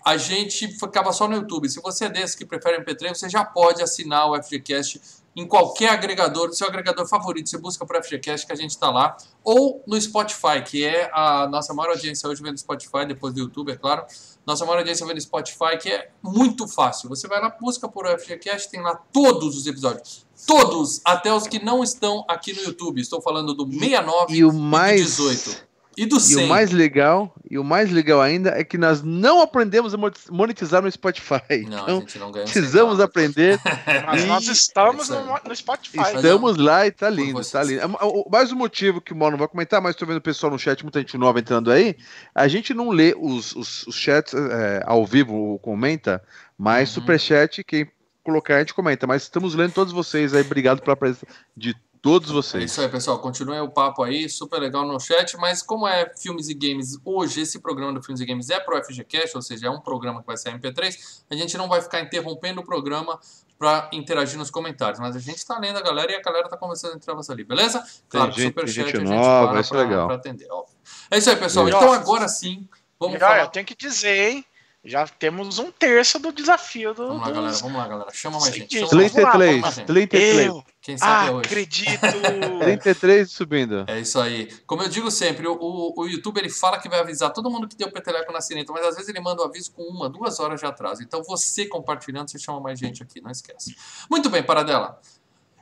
A 0.06 0.18
gente 0.18 0.68
ficava 0.68 1.14
só 1.14 1.28
no 1.28 1.36
YouTube. 1.36 1.70
Se 1.70 1.82
você 1.82 2.06
é 2.06 2.10
desse 2.10 2.38
que 2.38 2.46
prefere 2.46 2.84
MP3, 2.84 3.16
você 3.16 3.30
já 3.30 3.46
pode 3.46 3.82
assinar 3.82 4.30
o 4.30 4.42
FGCast 4.42 5.00
em 5.36 5.48
qualquer 5.48 5.90
agregador, 5.90 6.54
seu 6.54 6.68
agregador 6.68 7.08
favorito. 7.08 7.50
Você 7.50 7.58
busca 7.58 7.86
por 7.86 8.02
FGCast 8.04 8.46
que 8.46 8.54
a 8.54 8.56
gente 8.56 8.72
está 8.72 8.90
lá. 8.90 9.18
Ou 9.44 9.84
no 9.88 10.00
Spotify, 10.00 10.62
que 10.66 10.86
é 10.86 11.10
a 11.14 11.48
nossa 11.48 11.74
maior 11.74 11.92
audiência 11.92 12.30
hoje 12.30 12.42
vem 12.42 12.52
no 12.52 12.58
Spotify, 12.58 13.06
depois 13.08 13.34
do 13.34 13.40
YouTube, 13.40 13.72
é 13.72 13.76
claro. 13.76 14.06
Nossa 14.46 14.66
maior 14.66 14.80
audiência 14.80 15.06
vem 15.06 15.16
no 15.16 15.22
Spotify, 15.22 15.78
que 15.82 15.90
é 15.90 16.10
muito 16.22 16.68
fácil. 16.68 17.10
Você 17.10 17.28
vai 17.28 17.42
lá, 17.42 17.50
busca 17.50 17.88
por 17.88 18.06
FGCast, 18.08 18.70
tem 18.70 18.82
lá 18.82 18.96
todos 19.12 19.58
os 19.58 19.66
episódios. 19.66 20.26
Todos, 20.46 21.02
até 21.06 21.34
os 21.34 21.48
que 21.48 21.64
não 21.64 21.84
estão 21.84 22.26
aqui 22.28 22.54
no 22.54 22.62
YouTube. 22.62 23.00
Estou 23.00 23.22
falando 23.22 23.54
do 23.54 23.66
69 23.66 24.36
E 24.36 24.44
o 24.44 24.54
mais. 24.54 25.02
18. 25.02 25.73
E 25.98 26.06
do 26.06 26.18
E 26.18 26.22
100. 26.22 26.46
o 26.46 26.48
mais 26.48 26.72
legal, 26.72 27.36
e 27.50 27.58
o 27.58 27.64
mais 27.64 27.92
legal 27.92 28.22
ainda 28.22 28.50
é 28.50 28.64
que 28.64 28.78
nós 28.78 29.02
não 29.04 29.42
aprendemos 29.42 29.94
a 29.94 29.98
monetizar 30.32 30.82
no 30.82 30.92
Spotify. 30.92 31.66
Não, 31.68 31.78
a 31.78 31.82
então, 31.84 32.00
gente 32.02 32.20
não 32.20 32.32
ganha 32.32 32.46
precisamos 32.46 33.00
aprender. 33.00 33.60
Mas 34.08 34.24
E- 34.24 34.28
nós 34.28 34.48
estamos 34.48 35.10
no, 35.10 35.24
no 35.48 35.56
Spotify. 35.56 35.98
Mas 35.98 36.16
Estamos 36.16 36.58
lá 36.58 36.86
e 36.88 36.92
tá 36.92 37.10
lindo, 37.10 37.42
tá 37.50 37.64
lindo. 37.64 37.82
O- 38.02 38.30
Mais 38.32 38.52
um 38.52 38.56
motivo 38.56 39.00
que 39.02 39.14
o 39.14 39.16
Mauro 39.16 39.34
não 39.34 39.40
vai 39.40 39.48
comentar, 39.48 39.82
mas 39.82 39.96
tô 39.96 40.06
vendo 40.06 40.18
o 40.18 40.22
pessoal 40.22 40.52
no 40.52 40.60
chat, 40.60 40.82
muita 40.84 41.00
gente 41.00 41.18
nova 41.18 41.40
entrando 41.40 41.72
aí. 41.72 41.96
A 42.34 42.48
gente 42.48 42.74
não 42.74 42.90
lê 42.90 43.16
os, 43.18 43.56
os, 43.56 43.86
os 43.88 43.96
chats 43.96 44.34
é, 44.34 44.82
ao 44.86 45.06
vivo, 45.06 45.60
comenta, 45.60 46.22
mas 46.58 46.90
Uhum. 46.90 47.02
superchat, 47.02 47.64
quem 47.64 47.88
colocar 48.24 48.56
a 48.56 48.60
gente 48.60 48.74
comenta. 48.74 49.06
Mas 49.06 49.24
estamos 49.24 49.54
lendo 49.54 49.74
todos 49.74 49.92
vocês 49.94 50.34
aí, 50.34 50.42
obrigado 50.42 50.82
pela 50.82 50.96
presença 50.96 51.26
de 51.56 51.76
todos 52.04 52.30
É 52.30 52.34
vocês. 52.34 52.66
isso 52.66 52.82
aí, 52.82 52.90
pessoal. 52.90 53.18
Continuem 53.18 53.62
o 53.62 53.70
papo 53.70 54.04
aí, 54.04 54.30
super 54.30 54.60
legal 54.60 54.86
no 54.86 55.00
chat. 55.00 55.36
Mas 55.38 55.64
como 55.64 55.88
é 55.88 56.12
Filmes 56.16 56.50
e 56.50 56.54
Games, 56.54 57.00
hoje 57.04 57.42
esse 57.42 57.60
programa 57.60 57.94
do 57.94 58.04
Filmes 58.04 58.20
e 58.22 58.26
Games 58.26 58.50
é 58.52 58.60
pro 58.60 58.78
FGCast, 58.84 59.36
ou 59.36 59.42
seja, 59.42 59.68
é 59.68 59.70
um 59.72 59.80
programa 59.80 60.20
que 60.22 60.28
vai 60.28 60.38
ser 60.38 60.52
MP3, 60.52 61.24
a 61.32 61.36
gente 61.36 61.58
não 61.58 61.68
vai 61.68 61.82
ficar 61.82 62.02
interrompendo 62.02 62.62
o 62.62 62.64
programa 62.66 63.20
para 63.58 63.90
interagir 63.94 64.38
nos 64.38 64.52
comentários. 64.52 65.00
Mas 65.00 65.16
a 65.16 65.20
gente 65.20 65.44
tá 65.46 65.58
lendo 65.58 65.78
a 65.78 65.82
galera 65.82 66.12
e 66.12 66.16
a 66.16 66.22
galera 66.22 66.50
tá 66.50 66.58
conversando 66.58 66.96
entre 66.96 67.10
elas 67.10 67.30
ali, 67.30 67.44
beleza? 67.46 67.82
Claro, 68.10 68.32
gente- 68.34 68.48
superchat 68.50 68.76
tem 68.76 68.86
gente 68.86 68.96
a 68.98 69.00
gente 69.00 69.10
nova, 69.10 69.48
para 69.52 69.60
é 69.60 69.64
pra- 69.64 69.80
legal. 69.80 70.08
pra 70.08 70.16
atender, 70.18 70.48
óbvio. 70.52 70.76
É 71.10 71.18
isso 71.18 71.30
aí, 71.30 71.36
pessoal. 71.38 71.68
Então 71.70 71.94
agora 71.94 72.28
sim, 72.28 72.68
vamos 73.00 73.16
E 73.16 73.18
olha, 73.18 73.28
falar. 73.28 73.44
eu 73.44 73.48
tenho 73.48 73.66
que 73.66 73.76
dizer, 73.76 74.32
hein? 74.32 74.46
Já 74.86 75.08
temos 75.08 75.60
um 75.60 75.72
terço 75.72 76.20
do 76.20 76.34
desafio 76.34 76.94
do. 76.94 77.08
Vamos 77.08 77.22
lá, 77.22 77.28
dos- 77.28 77.36
galera. 77.36 77.58
Vamos 77.58 77.78
lá, 77.78 77.88
galera. 77.88 78.12
Chama 78.14 78.38
mais 78.40 78.54
gente. 78.54 78.80
Chama 78.80 78.92
mais 78.94 79.12
gente. 79.14 79.22
vamos 79.22 79.24
lá, 79.24 79.32
33, 79.32 79.62
vamos 79.62 79.78
lá, 79.78 79.86
33, 79.86 80.46
Eu 80.48 80.64
Quem 80.82 80.98
sabe 80.98 81.30
é 81.30 81.32
hoje. 81.32 81.46
acredito. 81.46 82.02
33 82.60 83.32
subindo. 83.32 83.86
É 83.88 84.00
isso 84.02 84.20
aí. 84.20 84.52
Como 84.68 84.84
eu 84.84 84.90
digo 84.90 85.10
sempre, 85.10 85.48
o, 85.48 85.54
o, 85.54 86.02
o 86.02 86.06
YouTube 86.06 86.38
ele 86.38 86.50
fala 86.50 86.78
que 86.80 86.90
vai 86.90 87.00
avisar 87.00 87.32
todo 87.32 87.50
mundo 87.50 87.66
que 87.66 87.78
deu 87.78 87.90
peteleco 87.90 88.34
na 88.34 88.42
sineta, 88.42 88.74
mas 88.74 88.86
às 88.86 88.96
vezes 88.96 89.08
ele 89.08 89.22
manda 89.22 89.42
o 89.42 89.46
aviso 89.46 89.72
com 89.72 89.84
uma, 89.84 90.10
duas 90.10 90.38
horas 90.42 90.60
de 90.60 90.66
atraso. 90.66 91.02
Então 91.02 91.24
você 91.24 91.66
compartilhando, 91.66 92.30
você 92.30 92.38
chama 92.38 92.60
mais 92.60 92.78
gente 92.78 93.02
aqui, 93.02 93.22
não 93.22 93.32
esquece. 93.32 93.74
Muito 94.10 94.30
bem, 94.30 94.44
Paradela. 94.44 95.00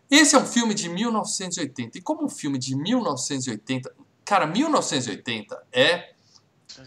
Esse 0.09 0.35
é 0.35 0.39
um 0.39 0.45
filme 0.47 0.73
de 0.73 0.89
1980. 0.89 1.99
E 1.99 2.01
como 2.01 2.25
um 2.25 2.29
filme 2.29 2.57
de 2.57 2.75
1980. 2.75 3.93
Cara, 4.25 4.47
1980 4.47 5.61
é, 5.71 6.09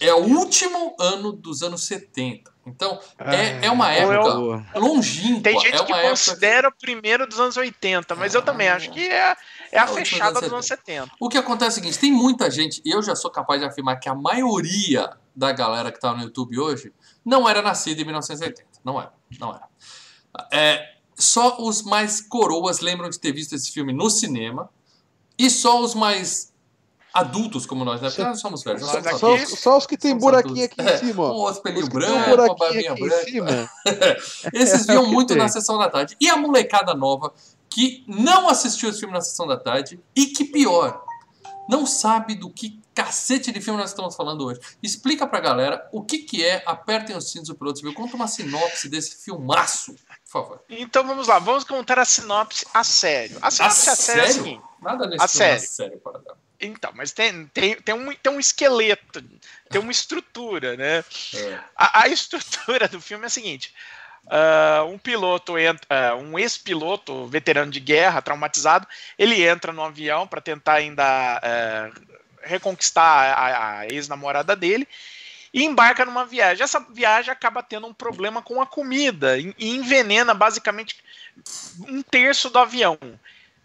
é 0.00 0.12
o 0.14 0.24
último 0.24 0.96
ano 0.98 1.32
dos 1.32 1.62
anos 1.62 1.84
70. 1.86 2.52
Então, 2.66 2.98
é, 3.18 3.66
é 3.66 3.70
uma 3.70 3.94
eu- 3.96 4.12
época 4.12 4.78
longínqua. 4.78 5.42
Tem 5.42 5.60
gente 5.60 5.74
é 5.74 5.80
uma 5.80 5.84
que 5.86 5.92
época 5.92 6.08
considera 6.08 6.68
o 6.68 6.72
primeiro 6.72 7.26
dos 7.26 7.38
anos 7.38 7.56
80, 7.56 8.14
mas 8.14 8.34
eu 8.34 8.42
também 8.42 8.68
acho 8.68 8.90
que 8.90 9.00
é, 9.00 9.36
é 9.70 9.78
a 9.78 9.82
É 9.82 9.84
o 9.84 9.94
fechada 9.94 10.32
dos 10.32 10.42
anos 10.44 10.52
anos 10.54 10.66
70. 10.66 11.10
O 11.20 11.28
que 11.28 11.36
acontece 11.36 11.78
é 11.78 11.80
o 11.80 11.84
seguinte, 11.84 11.98
tem 11.98 12.10
muita 12.12 12.50
gente, 12.50 12.80
e 12.84 12.90
eu 12.90 13.02
já 13.02 13.14
sou 13.14 13.30
capaz 13.30 13.60
de 13.60 13.66
afirmar 13.66 13.96
que 13.96 14.08
a 14.08 14.14
maioria 14.14 15.10
da 15.36 15.52
galera 15.52 15.92
que 15.92 16.00
tá 16.00 16.14
no 16.14 16.22
YouTube 16.22 16.58
hoje 16.58 16.92
não 17.24 17.48
era 17.48 17.60
nascida 17.60 18.00
em 18.00 18.04
1980. 18.04 18.66
Não 18.82 18.98
era, 19.00 19.12
não 19.38 19.50
era. 19.50 19.68
É, 20.50 20.94
só 21.14 21.58
os 21.60 21.82
mais 21.82 22.20
coroas 22.20 22.80
lembram 22.80 23.10
de 23.10 23.18
ter 23.20 23.32
visto 23.32 23.54
esse 23.54 23.70
filme 23.70 23.92
no 23.92 24.08
cinema. 24.08 24.70
E 25.36 25.50
só 25.50 25.80
os 25.80 25.94
mais 25.96 26.53
adultos 27.14 27.64
como 27.64 27.84
nós, 27.84 28.00
né? 28.02 28.08
Porque 28.08 28.22
nós 28.24 28.40
somos 28.40 28.62
velhos. 28.64 28.82
nós 28.82 28.90
Só- 28.90 29.02
somos 29.02 29.20
Só, 29.20 29.34
os- 29.54 29.60
só 29.60 29.78
os 29.78 29.86
que 29.86 29.96
tem 29.96 30.16
buraquinho 30.18 30.64
adultos. 30.64 30.78
aqui 30.84 30.90
É, 30.90 30.94
em 30.94 30.98
cima, 31.08 31.22
Um 31.22 31.26
ó. 31.30 31.32
outro 31.32 31.62
pelinho 31.62 31.82
Os 31.84 31.88
que 31.88 31.98
tem 31.98 32.08
branco, 32.08 32.30
um 32.30 32.34
uma 32.44 32.54
barbinha 32.56 32.92
aqui 32.92 33.02
em 33.02 33.08
branca. 33.08 33.24
cima. 33.24 33.70
Esses 34.52 34.82
É 34.88 34.92
viam 34.92 35.02
o 35.04 35.06
que 35.06 35.12
muito 35.12 35.28
tem. 35.28 35.36
na 35.38 35.48
sessão 35.48 35.78
da 35.78 35.88
tarde. 35.88 36.16
E 36.20 36.28
a 36.28 36.36
molecada 36.36 36.92
nova 36.94 37.32
que 37.70 38.04
não 38.08 38.48
assistiu 38.48 38.88
esse 38.90 38.98
filme 39.00 39.14
na 39.14 39.20
sessão 39.20 39.46
da 39.46 39.56
tarde 39.56 40.00
e 40.14 40.26
que 40.26 40.44
pior, 40.44 41.02
não 41.68 41.86
sabe 41.86 42.34
do 42.34 42.50
que 42.50 42.78
cacete 42.94 43.50
de 43.50 43.60
filme 43.60 43.80
nós 43.80 43.90
estamos 43.90 44.14
falando 44.14 44.44
hoje. 44.44 44.60
Explica 44.82 45.26
pra 45.26 45.40
galera 45.40 45.88
o 45.92 46.02
que, 46.04 46.18
que 46.18 46.44
é 46.44 46.62
Apertem 46.66 47.16
os 47.16 47.30
Cintos 47.30 47.48
do 47.48 47.54
Piloto 47.56 47.78
Civil. 47.78 47.92
Conta 47.94 48.14
uma 48.14 48.28
sinopse 48.28 48.88
desse 48.88 49.16
filmaço, 49.24 49.94
por 49.94 50.30
favor. 50.30 50.60
Então 50.68 51.04
vamos 51.04 51.26
lá, 51.26 51.38
vamos 51.40 51.64
contar 51.64 51.98
a 51.98 52.04
sinopse 52.04 52.64
a 52.72 52.84
sério. 52.84 53.38
A 53.42 53.50
sinopse 53.50 53.88
a, 53.90 53.96
sério 53.96 54.22
é 54.22 54.26
a 54.26 54.32
seguinte. 54.32 54.62
Nada 54.80 55.06
nesse 55.06 55.24
A 55.24 55.26
filme 55.28 55.46
é 55.46 55.58
sério. 55.58 55.68
sério, 55.68 56.00
para 56.00 56.18
dar. 56.18 56.43
Então, 56.60 56.92
mas 56.94 57.12
tem, 57.12 57.46
tem, 57.48 57.74
tem, 57.76 57.94
um, 57.94 58.14
tem 58.14 58.32
um 58.32 58.40
esqueleto, 58.40 59.22
tem 59.68 59.80
uma 59.80 59.92
estrutura, 59.92 60.76
né? 60.76 61.04
É. 61.34 61.60
A, 61.76 62.02
a 62.02 62.08
estrutura 62.08 62.86
do 62.88 63.00
filme 63.00 63.24
é 63.24 63.26
a 63.26 63.30
seguinte: 63.30 63.74
ah, 64.28 64.84
um 64.88 64.96
piloto 64.96 65.58
entra, 65.58 65.86
ah, 65.90 66.16
um 66.16 66.38
ex-piloto, 66.38 67.26
veterano 67.26 67.70
de 67.70 67.80
guerra, 67.80 68.22
traumatizado, 68.22 68.86
ele 69.18 69.42
entra 69.42 69.72
no 69.72 69.82
avião 69.82 70.26
para 70.26 70.40
tentar 70.40 70.74
ainda 70.74 71.04
ah, 71.04 71.90
reconquistar 72.42 73.34
a, 73.36 73.78
a 73.78 73.86
ex-namorada 73.86 74.56
dele 74.56 74.88
e 75.52 75.62
embarca 75.64 76.04
numa 76.04 76.24
viagem. 76.24 76.64
Essa 76.64 76.80
viagem 76.80 77.30
acaba 77.30 77.62
tendo 77.62 77.86
um 77.86 77.94
problema 77.94 78.42
com 78.42 78.60
a 78.60 78.66
comida 78.66 79.38
e 79.38 79.54
envenena 79.58 80.34
basicamente 80.34 80.96
um 81.86 82.02
terço 82.02 82.48
do 82.50 82.58
avião. 82.58 82.98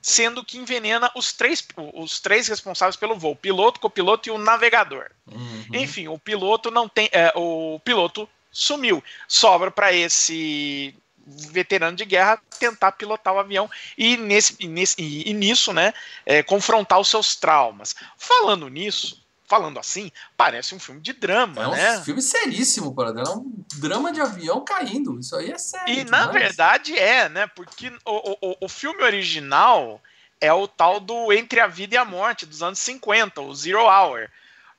Sendo 0.02 0.46
que 0.46 0.58
envenena 0.58 1.12
os 1.16 1.34
três, 1.34 1.66
os 1.94 2.20
três 2.20 2.48
responsáveis 2.48 2.96
pelo 2.96 3.18
voo: 3.18 3.34
o 3.34 3.36
piloto, 3.36 3.80
copiloto 3.80 4.30
e 4.30 4.32
o 4.32 4.38
navegador. 4.38 5.12
Uhum. 5.28 5.66
Enfim, 5.74 6.08
o 6.08 6.18
piloto 6.18 6.72
não 6.72 6.88
tem. 6.88 7.10
é, 7.12 7.32
o 7.36 7.80
piloto 7.84 8.28
sumiu. 8.52 9.04
Sobra 9.28 9.70
para 9.70 9.94
esse 9.94 10.96
veterano 11.26 11.96
de 11.96 12.06
guerra 12.06 12.42
tentar 12.60 12.94
pilotar 12.94 13.34
o 13.34 13.40
avião 13.40 13.70
e, 13.98 14.18
nesse, 14.18 14.56
e, 14.60 14.68
nesse, 14.68 14.96
e, 15.00 15.30
e 15.30 15.34
nisso, 15.34 15.72
né, 15.72 15.94
é, 16.26 16.42
confrontar 16.42 17.00
os 17.00 17.08
seus 17.08 17.36
traumas. 17.36 17.96
Falando 18.18 18.68
nisso, 18.68 19.19
falando 19.50 19.80
assim, 19.80 20.12
parece 20.38 20.74
um 20.76 20.80
filme 20.80 21.02
de 21.02 21.12
drama, 21.12 21.64
É 21.64 21.68
um 21.68 21.72
né? 21.72 22.02
filme 22.04 22.22
seríssimo, 22.22 22.94
para. 22.96 23.10
É 23.10 23.30
um 23.30 23.52
drama 23.78 24.14
de 24.14 24.22
avião 24.22 24.64
caindo. 24.64 25.20
Isso 25.20 25.36
aí 25.36 25.52
é 25.52 25.58
sério. 25.58 25.92
E 25.92 26.04
na 26.06 26.28
demais. 26.28 26.32
verdade 26.32 26.98
é, 26.98 27.28
né? 27.28 27.48
Porque 27.48 27.92
o, 28.06 28.38
o, 28.52 28.56
o 28.62 28.70
filme 28.70 29.04
original 29.04 30.00
é 30.40 30.54
o 30.54 30.68
tal 30.68 31.00
do 31.00 31.34
Entre 31.34 31.60
a 31.60 31.68
Vida 31.68 31.96
e 31.96 31.98
a 31.98 32.06
Morte 32.06 32.46
dos 32.46 32.62
anos 32.64 32.80
50, 32.80 33.42
o 33.42 33.54
Zero 33.56 33.82
Hour. 33.82 34.30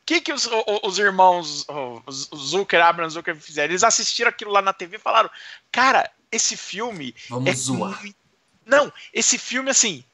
O 0.02 0.06
que, 0.06 0.20
que 0.20 0.32
os, 0.32 0.48
os 0.82 0.98
irmãos 0.98 1.66
os 2.06 2.30
Zucker, 2.34 2.82
Abrams 2.84 3.14
Zucker 3.14 3.36
fizeram? 3.36 3.70
Eles 3.72 3.84
assistiram 3.84 4.30
aquilo 4.30 4.50
lá 4.52 4.62
na 4.62 4.72
TV 4.72 4.96
e 4.96 5.00
falaram: 5.00 5.28
Cara, 5.70 6.10
esse 6.32 6.56
filme 6.56 7.14
Vamos 7.28 7.50
é 7.50 7.54
zoar. 7.54 8.00
mui- 8.00 8.14
Não, 8.64 8.92
esse 9.12 9.36
filme, 9.36 9.70
assim, 9.70 10.04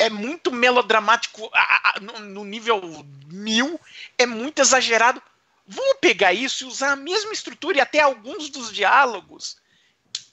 é 0.00 0.10
muito 0.10 0.50
melodramático 0.50 1.48
a- 1.52 1.90
a- 1.96 2.00
no, 2.00 2.18
no 2.20 2.44
nível 2.44 2.80
mil, 3.28 3.78
é 4.18 4.26
muito 4.26 4.60
exagerado. 4.60 5.22
Vamos 5.66 5.98
pegar 6.00 6.32
isso 6.32 6.64
e 6.64 6.66
usar 6.66 6.92
a 6.92 6.96
mesma 6.96 7.32
estrutura 7.32 7.78
e 7.78 7.80
até 7.80 8.00
alguns 8.00 8.48
dos 8.48 8.72
diálogos, 8.72 9.56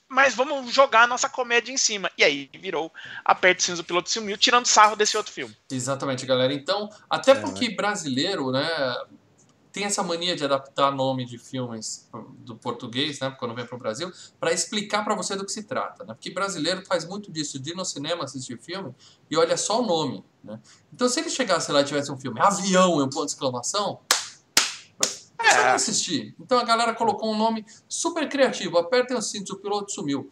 mas 0.08 0.34
vamos 0.34 0.72
jogar 0.72 1.02
a 1.02 1.06
nossa 1.06 1.28
comédia 1.28 1.70
em 1.70 1.76
cima. 1.76 2.10
E 2.18 2.24
aí 2.24 2.50
virou 2.54 2.92
Aperte 3.24 3.62
Cinza, 3.62 3.82
o 3.82 3.84
Piloto 3.84 4.10
Sumiu, 4.10 4.36
tirando 4.36 4.66
sarro 4.66 4.96
desse 4.96 5.16
outro 5.16 5.32
filme. 5.32 5.56
Exatamente, 5.70 6.26
galera. 6.26 6.52
Então, 6.52 6.88
até 7.08 7.32
É, 7.32 7.34
porque 7.36 7.70
brasileiro, 7.70 8.50
né, 8.50 8.66
tem 9.72 9.84
essa 9.84 10.02
mania 10.02 10.34
de 10.34 10.44
adaptar 10.44 10.90
nome 10.90 11.24
de 11.24 11.38
filmes 11.38 12.08
do 12.38 12.56
português, 12.56 13.20
né, 13.20 13.30
quando 13.38 13.54
vem 13.54 13.66
para 13.66 13.76
o 13.76 13.78
Brasil, 13.78 14.10
para 14.40 14.52
explicar 14.52 15.04
para 15.04 15.14
você 15.14 15.36
do 15.36 15.44
que 15.44 15.52
se 15.52 15.62
trata, 15.64 16.04
né? 16.04 16.14
Porque 16.14 16.30
brasileiro 16.30 16.84
faz 16.86 17.04
muito 17.04 17.30
disso, 17.30 17.58
de 17.58 17.70
ir 17.70 17.74
no 17.76 17.84
cinema 17.84 18.24
assistir 18.24 18.58
filme 18.58 18.94
e 19.30 19.36
olha 19.36 19.56
só 19.56 19.80
o 19.82 19.86
nome, 19.86 20.24
né? 20.42 20.60
Então, 20.92 21.08
se 21.08 21.20
ele 21.20 21.30
chegasse 21.30 21.70
lá 21.70 21.80
e 21.82 21.84
tivesse 21.84 22.10
um 22.10 22.18
filme 22.18 22.40
Avião 22.40 23.00
e 23.00 23.02
um 23.02 23.08
ponto 23.08 23.26
de 23.26 23.32
exclamação, 23.32 24.00
você 24.96 25.30
É. 25.38 25.62
vai 25.62 25.74
assistir. 25.74 26.34
Então 26.40 26.58
a 26.58 26.64
galera 26.64 26.94
colocou 26.94 27.32
um 27.32 27.36
nome 27.36 27.64
super 27.88 28.28
criativo. 28.28 28.76
Apertem 28.78 29.16
os 29.16 29.30
cintos, 29.30 29.50
o 29.50 29.58
piloto 29.58 29.92
sumiu. 29.92 30.30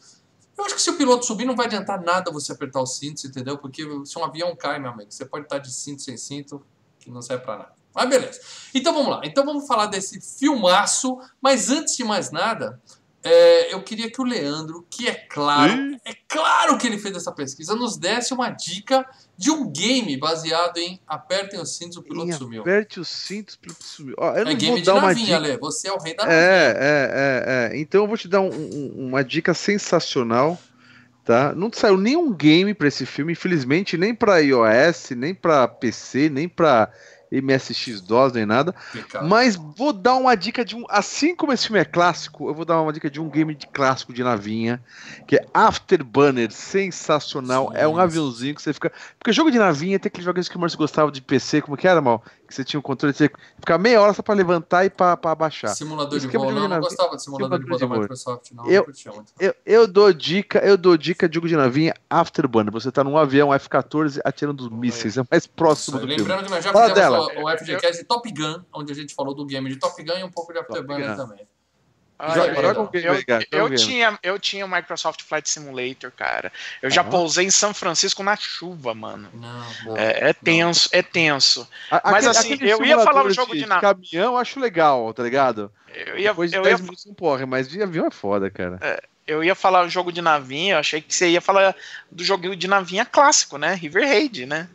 Eu 0.58 0.64
acho 0.64 0.74
que 0.74 0.80
se 0.82 0.90
o 0.90 0.96
piloto 0.96 1.24
subir, 1.24 1.44
não 1.44 1.54
vai 1.54 1.66
adiantar 1.66 2.02
nada 2.02 2.30
você 2.32 2.50
apertar 2.52 2.82
os 2.82 2.96
cintos, 2.96 3.24
entendeu? 3.24 3.58
Porque 3.58 3.82
se 4.04 4.18
um 4.18 4.24
avião 4.24 4.56
cai, 4.56 4.78
meu 4.78 4.90
amigo, 4.90 5.12
você 5.12 5.24
pode 5.24 5.44
estar 5.44 5.58
de 5.58 5.70
cinto 5.70 6.02
sem 6.02 6.16
cinto, 6.16 6.64
que 6.98 7.10
não 7.10 7.20
serve 7.20 7.44
pra 7.44 7.58
nada. 7.58 7.74
Mas 7.96 8.08
beleza. 8.10 8.40
Então 8.74 8.92
vamos 8.92 9.08
lá. 9.10 9.20
Então 9.24 9.44
vamos 9.44 9.66
falar 9.66 9.86
desse 9.86 10.20
filmaço. 10.38 11.18
Mas 11.40 11.70
antes 11.70 11.96
de 11.96 12.04
mais 12.04 12.30
nada, 12.30 12.78
é, 13.24 13.72
eu 13.74 13.82
queria 13.82 14.10
que 14.10 14.20
o 14.20 14.24
Leandro, 14.24 14.86
que 14.88 15.08
é 15.08 15.14
claro, 15.14 15.72
Ih. 15.72 15.98
é 16.04 16.12
claro 16.28 16.78
que 16.78 16.86
ele 16.86 16.98
fez 16.98 17.16
essa 17.16 17.32
pesquisa, 17.32 17.74
nos 17.74 17.96
desse 17.96 18.32
uma 18.34 18.50
dica 18.50 19.04
de 19.36 19.50
um 19.50 19.68
game 19.70 20.16
baseado 20.16 20.76
em 20.78 21.00
Apertem 21.08 21.58
os 21.60 21.76
cintos, 21.76 21.96
o 21.96 22.02
piloto 22.02 22.28
Em 22.28 22.32
sumiu. 22.32 22.60
Aperte 22.62 23.00
os 23.00 23.08
cintos. 23.08 23.56
piloto 23.56 23.82
sumiu. 23.82 24.14
Ó, 24.18 24.30
eu 24.32 24.42
É 24.42 24.44
não 24.44 24.54
game 24.54 24.80
vou 24.82 24.94
de 24.94 25.00
navinha, 25.00 25.24
dica. 25.26 25.36
Ale. 25.38 25.56
Você 25.58 25.88
é 25.88 25.92
o 25.92 25.98
rei 25.98 26.14
da 26.14 26.24
navinha. 26.24 26.40
É, 26.40 26.76
é, 26.78 27.70
é, 27.72 27.76
é. 27.76 27.80
Então 27.80 28.02
eu 28.02 28.06
vou 28.08 28.16
te 28.16 28.28
dar 28.28 28.40
um- 28.40 28.50
um- 28.54 29.08
uma 29.08 29.24
dica 29.24 29.52
sensacional, 29.54 30.56
tá? 31.24 31.52
Não 31.54 31.70
saiu 31.72 31.96
nenhum 31.98 32.32
game 32.32 32.72
pra 32.74 32.86
esse 32.88 33.04
filme, 33.04 33.32
infelizmente, 33.32 33.96
nem 33.96 34.14
pra 34.14 34.38
iOS, 34.38 35.10
nem 35.16 35.34
pra 35.34 35.66
PC, 35.66 36.28
nem 36.28 36.48
pra 37.30 37.42
MSX-DOS, 37.42 38.32
nem 38.32 38.46
nada. 38.46 38.74
Mas 39.24 39.56
vou 39.56 39.92
dar 39.92 40.14
uma 40.16 40.36
dica 40.36 40.64
de 40.64 40.76
um. 40.76 40.84
Assim 40.88 41.34
como 41.34 41.52
esse 41.52 41.66
filme 41.66 41.80
é 41.80 41.84
clássico, 41.84 42.48
eu 42.48 42.54
vou 42.54 42.64
dar 42.64 42.80
uma 42.80 42.92
dica 42.92 43.10
de 43.10 43.20
um 43.20 43.28
game 43.28 43.54
de 43.54 43.66
clássico 43.66 44.12
de 44.12 44.22
navinha, 44.22 44.82
que 45.26 45.36
é 45.36 45.46
Afterburner. 45.52 46.50
Sensacional. 46.50 47.70
Sim. 47.72 47.78
É 47.78 47.88
um 47.88 47.98
aviãozinho 47.98 48.54
que 48.54 48.62
você 48.62 48.72
fica. 48.72 48.92
Porque 49.18 49.32
jogo 49.32 49.50
de 49.50 49.58
navinha 49.58 49.98
tem 49.98 50.08
aqueles 50.08 50.24
joguinhos 50.24 50.48
que 50.48 50.56
o 50.56 50.60
Márcio 50.60 50.78
gostava 50.78 51.10
de 51.10 51.20
PC, 51.20 51.62
como 51.62 51.76
que 51.76 51.88
era, 51.88 52.00
mal? 52.00 52.22
Que 52.46 52.54
você 52.54 52.64
tinha 52.64 52.78
o 52.78 52.82
controle, 52.82 53.12
você 53.14 53.30
ficar 53.58 53.76
meia 53.78 54.00
hora 54.00 54.12
só 54.14 54.22
pra 54.22 54.34
levantar 54.34 54.84
e 54.84 54.90
pra, 54.90 55.16
pra 55.16 55.32
abaixar. 55.32 55.74
Simulador 55.74 56.18
de 56.18 56.26
voo, 56.28 56.46
de 56.46 56.52
não, 56.52 56.60
jogo 56.62 56.68
não 56.74 56.80
gostava 56.80 57.16
de 57.16 57.22
simulador 57.24 57.58
de 57.58 57.66
voo 57.66 57.78
da. 57.78 57.86
Microsoft, 57.88 58.50
não, 58.52 58.66
Eu- 58.66 58.86
não. 59.06 59.24
Eu, 59.40 59.54
eu 59.64 59.86
dou 59.86 60.12
dica, 60.12 60.58
eu 60.60 60.76
dou 60.76 60.96
dica 60.96 61.28
de 61.28 61.34
jogo 61.34 61.48
de 61.48 61.56
navinha 61.56 61.94
Afterburner. 62.08 62.72
Você 62.72 62.92
tá 62.92 63.02
num 63.02 63.16
avião 63.18 63.52
F-14 63.52 64.20
atirando 64.24 64.60
os 64.62 64.68
mísseis, 64.70 65.16
é 65.16 65.22
o 65.22 65.26
mais 65.30 65.46
próximo 65.46 65.98
do 65.98 66.06
filme. 66.06 66.16
Lembrando 66.22 66.44
que 66.44 66.50
nós 66.50 66.64
já 66.64 66.72
Fala 66.72 66.88
fizemos 66.94 67.28
dela. 67.28 67.44
o, 67.44 67.52
o 67.52 67.58
FGCast 67.58 67.98
de 68.02 68.04
Top 68.04 68.32
Gun, 68.32 68.62
onde 68.72 68.92
a 68.92 68.94
gente 68.94 69.14
falou 69.14 69.34
do 69.34 69.44
game 69.44 69.68
de 69.68 69.76
Top 69.76 70.02
Gun 70.02 70.18
e 70.18 70.22
um 70.24 70.30
pouco 70.30 70.52
de 70.52 70.58
Afterburner 70.58 71.16
também. 71.16 71.46
Ah, 72.18 72.34
Joga- 72.34 72.48
eu- 72.48 72.62
joga 72.62 72.80
um 72.80 72.86
game 72.90 73.06
eu, 73.06 73.12
aí, 73.12 73.24
cara, 73.24 73.40
joga 73.42 73.56
eu 73.56 73.68
game. 73.68 73.82
tinha, 73.82 74.18
eu 74.22 74.38
tinha 74.38 74.64
o 74.64 74.68
Microsoft 74.68 75.22
Flight 75.22 75.50
Simulator, 75.50 76.10
cara. 76.10 76.50
Eu 76.80 76.88
já 76.90 77.02
Ah. 77.02 77.04
pousei 77.04 77.44
em 77.46 77.50
São 77.50 77.74
Francisco 77.74 78.22
na 78.22 78.34
chuva, 78.36 78.94
mano. 78.94 79.28
Não, 79.34 79.96
É, 79.98 80.30
é 80.30 80.32
tenso, 80.32 80.88
é 80.92 81.02
tenso. 81.02 81.68
A- 81.90 82.00
Mas, 82.10 82.26
aquele- 82.26 82.30
assim, 82.38 82.54
aquele 82.54 82.70
eu 82.72 82.84
ia 82.84 82.98
falar 83.00 83.24
o 83.24 83.30
jogo 83.30 83.52
de 83.54 83.64
de 83.64 83.68
caminhão, 83.68 84.32
eu 84.32 84.36
acho 84.38 84.58
legal, 84.58 85.12
tá 85.12 85.22
ligado? 85.22 85.70
Eu 85.94 86.18
ia, 86.18 86.30
Depois 86.30 86.50
de 86.50 86.56
eu 86.56 86.62
10 86.62 86.78
ia, 86.78 86.82
minutos 86.84 87.04
não 87.04 87.14
porra, 87.14 87.44
mas 87.46 87.68
de 87.68 87.82
avião 87.82 88.06
é 88.06 88.10
foda, 88.10 88.50
cara. 88.50 88.78
eu 89.26 89.42
ia 89.44 89.54
falar 89.54 89.84
o 89.84 89.88
jogo 89.90 90.10
de 90.12 90.22
navinha, 90.22 90.74
eu 90.74 90.78
achei 90.78 91.00
que 91.02 91.14
você 91.14 91.28
ia 91.28 91.40
falar 91.40 91.74
do 92.10 92.22
jogo 92.24 92.54
de 92.56 92.66
navinha 92.68 93.04
clássico, 93.04 93.58
né? 93.58 93.74
River 93.74 94.06
Raid, 94.08 94.46
né? 94.46 94.68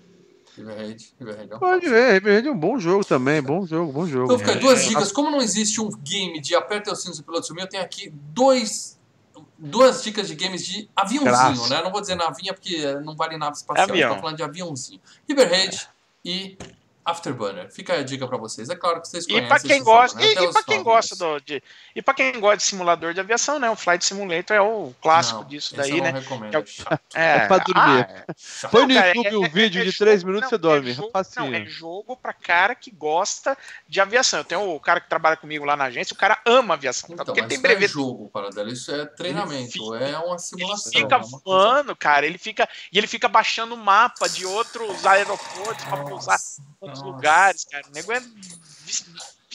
Riverhead, 0.58 1.14
Riverhead. 1.20 1.52
é 1.52 1.56
um 1.56 1.60
Pode 1.60 1.88
ver, 1.90 2.14
Riverhead 2.14 2.48
é 2.48 2.52
um 2.52 2.58
bom 2.58 2.78
jogo 2.78 3.06
também, 3.06 3.42
bom 3.42 3.66
jogo, 3.66 3.92
bom 3.92 4.06
jogo. 4.06 4.26
Então 4.26 4.40
fica 4.40 4.56
duas 4.56 4.82
É. 4.84 4.88
dicas. 4.90 5.12
Como 5.12 5.30
não 5.32 5.42
existe 5.42 5.80
um 5.80 5.90
game 5.90 6.40
de 6.42 6.56
aperta 6.56 6.92
os 6.92 7.02
cintos 7.02 7.20
e 7.20 7.24
piloto 7.24 7.48
sumiu, 7.48 7.64
eu 7.64 7.70
tenho 7.70 7.84
aqui 7.84 8.12
dois, 8.34 9.00
duas 9.58 10.04
dicas 10.04 10.28
de 10.28 10.36
games 10.36 10.66
de 10.66 10.90
aviãozinho, 10.96 11.32
Clássico. 11.34 11.70
né? 11.70 11.82
Não 11.84 11.92
vou 11.92 12.02
dizer 12.02 12.16
navinha 12.16 12.54
porque 12.54 12.94
não 13.04 13.16
vale 13.16 13.38
nave 13.38 13.56
espacial. 13.56 13.88
Avião. 13.90 14.10
Estou 14.10 14.22
falando 14.22 14.38
de 14.38 14.44
aviãozinho. 14.44 15.00
Riverhead 15.28 15.88
e 16.26 16.58
Afterburner. 17.04 17.72
Fica 17.72 17.94
a 17.96 18.04
dica 18.04 18.28
pra 18.28 18.38
vocês. 18.38 18.70
É 18.70 18.76
claro 18.76 19.02
que 19.02 19.08
vocês 19.08 19.26
E 19.26 19.28
conhecem. 19.30 19.48
pra 19.48 19.60
quem 19.60 19.68
vocês 19.70 19.84
sabem, 19.84 19.94
gosta, 19.94 20.20
né? 20.20 20.26
e, 20.26 20.32
e 20.32 20.52
para 20.54 20.64
quem 20.64 20.84
gosta 20.84 21.16
do, 21.16 21.40
de, 21.40 21.64
e 21.96 22.02
para 22.02 22.14
quem 22.14 22.40
gosta 22.40 22.58
de 22.58 22.64
simulador 22.64 23.14
de 23.14 23.20
aviação, 23.20 23.60
né? 23.60 23.70
O 23.70 23.76
Flight 23.76 24.06
Simulator 24.06 24.56
é 24.56 24.62
o 24.62 24.94
clássico 25.02 25.42
Não, 25.42 25.48
disso 25.48 25.76
daí, 25.76 25.98
eu 25.98 26.04
né? 26.04 26.12
recomendo. 26.12 26.54
É 26.56 26.60
o- 26.60 26.62
é 26.62 26.66
chato, 26.66 27.02
É, 27.16 27.48
pra 27.48 27.58
dormir. 27.58 27.80
ah, 27.80 28.34
chato. 28.38 28.72
Põe 28.72 28.86
no 28.88 28.94
YouTube 28.94 29.28
é- 29.28 29.38
um 29.38 29.46
é- 29.46 29.50
vídeo 29.50 29.82
é 29.82 29.84
de 29.86 29.90
jogo- 29.92 29.98
3 30.06 30.24
minutos 30.24 30.44
não, 30.44 30.50
você 30.50 30.58
dorme. 30.58 30.92
É 30.92 30.94
jogo, 30.94 31.12
não, 31.38 31.54
é 31.54 31.66
jogo 31.66 32.18
pra 32.18 32.34
cara 32.34 32.76
que 32.76 32.92
gosta 32.92 33.58
de 33.88 34.00
aviação. 34.00 34.40
Eu 34.40 34.46
tenho 34.46 34.76
o 34.76 34.80
cara 34.80 35.00
que 35.02 35.10
trabalha 35.10 35.36
comigo 35.38 35.66
lá 35.66 35.76
na 35.76 35.86
agência, 35.86 36.14
o 36.14 36.18
cara 36.18 36.40
ama 36.46 36.76
aviação, 36.76 37.10
tá? 37.10 37.14
Então, 37.16 37.26
porque 37.26 37.40
ele 37.40 37.48
tem 37.48 37.56
isso 37.58 37.64
não 37.64 37.72
é 37.72 37.76
brevet. 37.76 37.92
jogo, 37.92 38.30
Paradela. 38.30 38.70
Isso 38.72 38.92
é 38.94 39.06
treinamento. 39.06 39.72
fica- 39.72 39.98
é 40.06 40.18
uma 40.18 40.34
Ele 40.36 40.40
simulação. 40.40 40.92
fica 40.92 41.16
é 41.16 41.18
uma 41.18 41.30
coisa- 41.30 41.42
voando, 41.44 41.96
cara. 41.96 42.26
Ele 42.26 42.38
fica 42.38 42.70
e 42.92 42.98
ele 42.98 43.08
fica 43.08 43.28
baixando 43.28 43.74
o 43.74 43.78
mapa 43.78 44.28
de 44.30 44.46
outros 44.46 45.06
aeroportos 45.06 45.84
pra 45.86 45.98
pousar 46.04 46.38
outros 46.82 47.00
Nossa. 47.02 47.16
lugares, 47.16 47.64
cara. 47.66 47.86
O 47.88 47.92
nego 47.94 48.12
é 48.12 48.22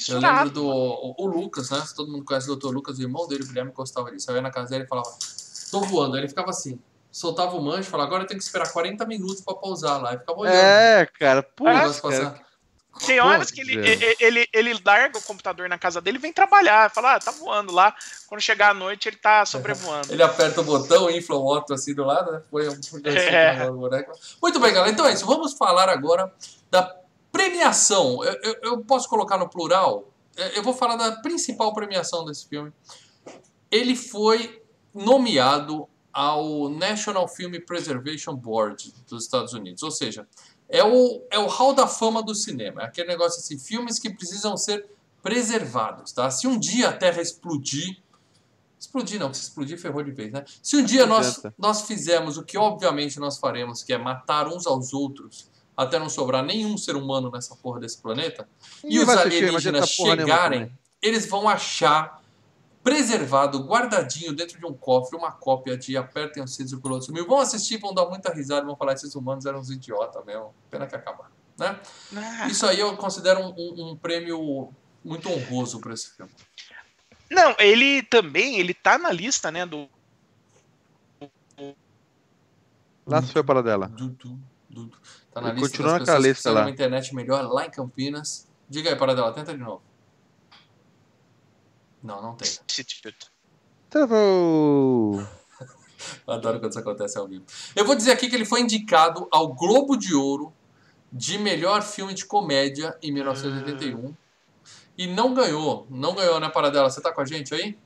Eu 0.09 0.19
lembro 0.21 0.51
do 0.51 0.67
o, 0.67 1.15
o 1.19 1.27
Lucas, 1.27 1.71
né? 1.71 1.83
Todo 1.95 2.11
mundo 2.11 2.25
conhece 2.25 2.51
o 2.51 2.57
Dr. 2.57 2.69
Lucas, 2.69 2.99
o 2.99 3.03
irmão 3.03 3.27
dele, 3.27 3.43
o 3.43 3.47
Guilherme, 3.47 3.73
gostava 3.73 4.11
disso. 4.11 4.31
Eu 4.31 4.37
ia 4.37 4.43
na 4.43 4.51
casa 4.51 4.71
dele 4.71 4.85
e 4.85 4.87
falava, 4.87 5.09
tô 5.71 5.81
voando. 5.81 6.15
Aí 6.15 6.21
ele 6.21 6.29
ficava 6.29 6.51
assim. 6.51 6.79
soltava 7.11 7.57
o 7.57 7.63
manche 7.63 7.89
e 7.89 7.91
falava, 7.91 8.09
agora 8.09 8.23
eu 8.23 8.27
tenho 8.29 8.39
que 8.39 8.45
esperar 8.45 8.73
40 8.73 9.05
minutos 9.07 9.41
pra 9.41 9.55
pausar 9.55 10.01
lá. 10.01 10.15
E 10.15 10.19
ficava 10.19 10.39
olhando. 10.39 10.55
É, 10.55 11.07
cara, 11.19 11.43
passar. 11.43 12.47
Tem 13.05 13.21
horas 13.21 13.51
que 13.51 13.61
ele, 13.61 13.75
ele, 13.87 14.17
ele, 14.19 14.49
ele 14.53 14.83
larga 14.85 15.19
o 15.19 15.23
computador 15.23 15.69
na 15.69 15.77
casa 15.77 16.01
dele 16.01 16.17
e 16.17 16.21
vem 16.21 16.33
trabalhar. 16.33 16.91
Fala, 16.91 17.17
ah, 17.17 17.21
tá 17.21 17.31
voando 17.31 17.73
lá. 17.73 17.95
Quando 18.27 18.41
chegar 18.41 18.71
à 18.71 18.75
noite, 18.75 19.09
ele 19.09 19.17
tá 19.17 19.45
sobrevoando. 19.45 20.11
Ele 20.11 20.23
aperta 20.23 20.63
o 20.63 20.65
botão, 20.65 21.11
infla 21.11 21.37
o 21.37 21.47
Otto 21.47 21.75
assim 21.75 21.95
do 21.95 22.05
lado, 22.05 22.33
né? 22.33 22.43
Põe 22.51 22.69
um 22.69 22.73
É. 23.05 23.71
boneco. 23.71 24.13
Muito 24.41 24.59
bem, 24.59 24.73
galera. 24.73 24.91
Então 24.91 25.07
é 25.07 25.13
isso. 25.13 25.27
Vamos 25.27 25.53
falar 25.55 25.91
agora 25.91 26.33
da 26.71 26.83
premiação. 27.37 28.25
Eu, 28.25 28.33
eu- 28.43 28.57
eu 28.63 28.85
posso 28.85 29.09
colocar 29.09 29.37
no 29.39 29.49
plural? 29.49 30.09
Eu 30.55 30.63
vou 30.63 30.75
falar 30.75 30.97
da 30.97 31.13
principal 31.23 31.73
premiação 31.75 32.25
desse 32.25 32.47
filme. 32.49 32.73
Ele 33.71 33.97
foi 33.97 34.63
nomeado 34.95 35.89
ao 36.13 36.69
National 36.69 37.29
Film 37.29 37.55
Preservation 37.67 38.35
Board 38.35 38.93
dos 39.09 39.25
Estados 39.25 39.53
Unidos. 39.53 39.83
Ou 39.83 39.91
seja, 39.91 40.27
é 40.69 40.83
o, 40.83 41.23
é 41.31 41.39
o 41.39 41.47
hall 41.47 41.75
da 41.75 41.87
fama 41.87 42.23
do 42.23 42.35
cinema. 42.35 42.83
É 42.83 42.85
aquele 42.87 43.09
negócio 43.09 43.39
assim, 43.41 43.59
filmes 43.59 43.99
que 43.99 44.11
precisam 44.11 44.57
ser 44.57 44.87
preservados, 45.23 46.13
tá? 46.13 46.31
Se 46.31 46.47
um 46.47 46.59
dia 46.59 46.89
a 46.89 46.93
Terra 46.93 47.21
explodir, 47.21 47.99
explodir 48.79 49.19
não, 49.19 49.33
se 49.35 49.43
explodir 49.43 49.79
ferrou 49.79 50.03
de 50.03 50.13
vez, 50.13 50.33
né? 50.33 50.45
Se 50.63 50.77
um 50.77 50.85
dia 50.85 51.05
nós, 51.07 51.43
nós 51.59 51.83
fizermos 51.83 52.37
o 52.39 52.43
que 52.45 52.57
obviamente 52.57 53.19
nós 53.19 53.37
faremos, 53.39 53.83
que 53.83 53.93
é 53.93 53.99
matar 53.99 54.47
uns 54.49 54.67
aos 54.67 54.93
outros, 54.95 55.51
até 55.77 55.99
não 55.99 56.09
sobrar 56.09 56.43
nenhum 56.45 56.77
ser 56.79 56.97
humano 56.97 57.31
nessa 57.31 57.55
porra 57.57 57.81
desse 57.81 57.99
planeta, 57.99 58.49
e 58.83 58.87
Ninguém 58.99 59.03
os 59.03 59.09
alienígenas 59.11 59.65
nenhuma 59.99 60.17
chegarem, 60.17 60.79
eles 61.03 61.27
vão 61.29 61.49
achar 61.49 62.23
preservado, 62.83 63.59
guardadinho 63.65 64.33
dentro 64.33 64.59
de 64.61 64.65
um 64.65 64.73
cofre, 64.73 65.19
uma 65.19 65.33
cópia 65.33 65.77
de 65.77 65.97
Apertem 65.97 66.43
os 66.43 66.55
Cintos 66.55 66.73
e 66.73 66.77
o 66.77 66.81
Piloto 66.81 67.05
Sumiu. 67.07 67.27
Vão 67.27 67.41
assistir, 67.41 67.79
vão 67.79 67.93
dar 67.93 68.07
muita 68.07 68.33
risada, 68.33 68.65
vão 68.65 68.77
falar 68.77 68.93
esses 68.93 69.15
humanos 69.17 69.45
eram 69.45 69.59
uns 69.59 69.71
idiotas 69.71 70.25
mesmo. 70.25 70.55
Pena 70.71 70.87
que 70.87 70.95
acabaram, 70.95 71.33
né? 71.59 71.79
Ah, 72.17 72.47
Isso 72.47 72.65
aí 72.65 72.79
eu 72.79 72.97
considero 72.97 73.41
um, 73.41 73.49
um- 73.59 73.91
um 73.91 73.97
prêmio 73.97 74.73
muito 75.05 75.29
honroso 75.29 75.81
para 75.81 75.93
esse 75.95 76.11
filme. 76.17 76.31
Não, 77.29 77.57
ele 77.59 78.05
também, 78.05 78.59
ele 78.61 78.73
tá 78.73 78.97
na 78.97 79.11
lista, 79.11 79.51
né, 79.51 79.67
do... 79.67 79.89
Lá 83.05 83.21
se 83.23 83.33
foi 83.33 83.43
para 83.43 83.63
dela. 83.63 83.89
Dudu, 83.89 84.39
Dudu. 84.71 84.97
Tá 85.37 85.43
na 85.43 85.53
lista 85.53 85.69
continua 85.69 85.99
das 85.99 86.09
pessoas 86.09 86.25
que 86.25 86.33
precisam 86.33 86.63
uma 86.63 86.71
internet 86.71 87.15
melhor 87.15 87.45
lá 87.45 87.67
em 87.67 87.71
Campinas. 87.71 88.49
Diga 88.67 88.89
aí, 88.89 88.97
Paradela, 88.97 89.35
tenta 89.35 89.53
de 89.53 89.63
novo. 89.63 89.83
Não, 92.03 92.23
não 92.23 92.35
tem. 92.35 92.51
Travou. 93.91 95.21
Eu 96.27 96.33
adoro 96.33 96.59
quando 96.59 96.71
isso 96.71 96.79
acontece 96.79 97.19
ao 97.19 97.29
vivo. 97.29 97.45
Eu 97.75 97.85
vou 97.85 97.95
dizer 97.95 98.13
aqui 98.13 98.31
que 98.31 98.35
ele 98.35 98.47
foi 98.47 98.63
indicado 98.63 99.29
ao 99.31 99.53
Globo 99.53 99.95
de 99.95 100.15
Ouro 100.15 100.55
de 101.13 101.37
melhor 101.37 101.83
filme 101.83 102.15
de 102.15 102.25
comédia 102.25 102.97
em 103.03 103.13
1981. 103.13 104.15
E 104.97 105.07
não 105.07 105.35
ganhou. 105.35 105.87
Não 105.91 106.15
ganhou, 106.15 106.41
né, 106.41 106.49
Paradela? 106.49 106.89
Você 106.89 107.03
tá 107.03 107.13
com 107.13 107.21
a 107.21 107.27
gente 107.27 107.55
aí? 107.55 107.77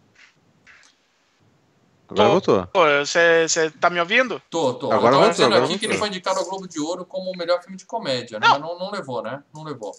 Agora 2.11 2.29
Tô. 2.29 2.33
voltou. 2.33 2.69
Você 3.07 3.71
tá 3.81 3.89
me 3.89 4.01
ouvindo? 4.01 4.43
Tô, 4.51 4.75
tô. 4.75 4.93
Agora 4.93 5.15
eu 5.15 5.19
tô 5.19 5.19
voltou, 5.19 5.31
dizendo 5.31 5.55
agora 5.55 5.65
aqui 5.65 5.79
que 5.79 5.87
ele 5.87 5.93
voltou. 5.93 5.99
foi 5.99 6.09
indicado 6.09 6.39
ao 6.41 6.45
Globo 6.45 6.67
de 6.67 6.81
Ouro 6.81 7.05
como 7.05 7.31
o 7.31 7.37
melhor 7.37 7.63
filme 7.63 7.77
de 7.77 7.85
comédia, 7.85 8.41
né? 8.41 8.47
Não. 8.47 8.59
Mas 8.59 8.63
não, 8.63 8.79
não 8.79 8.91
levou, 8.91 9.23
né? 9.23 9.43
Não 9.55 9.63
levou. 9.63 9.95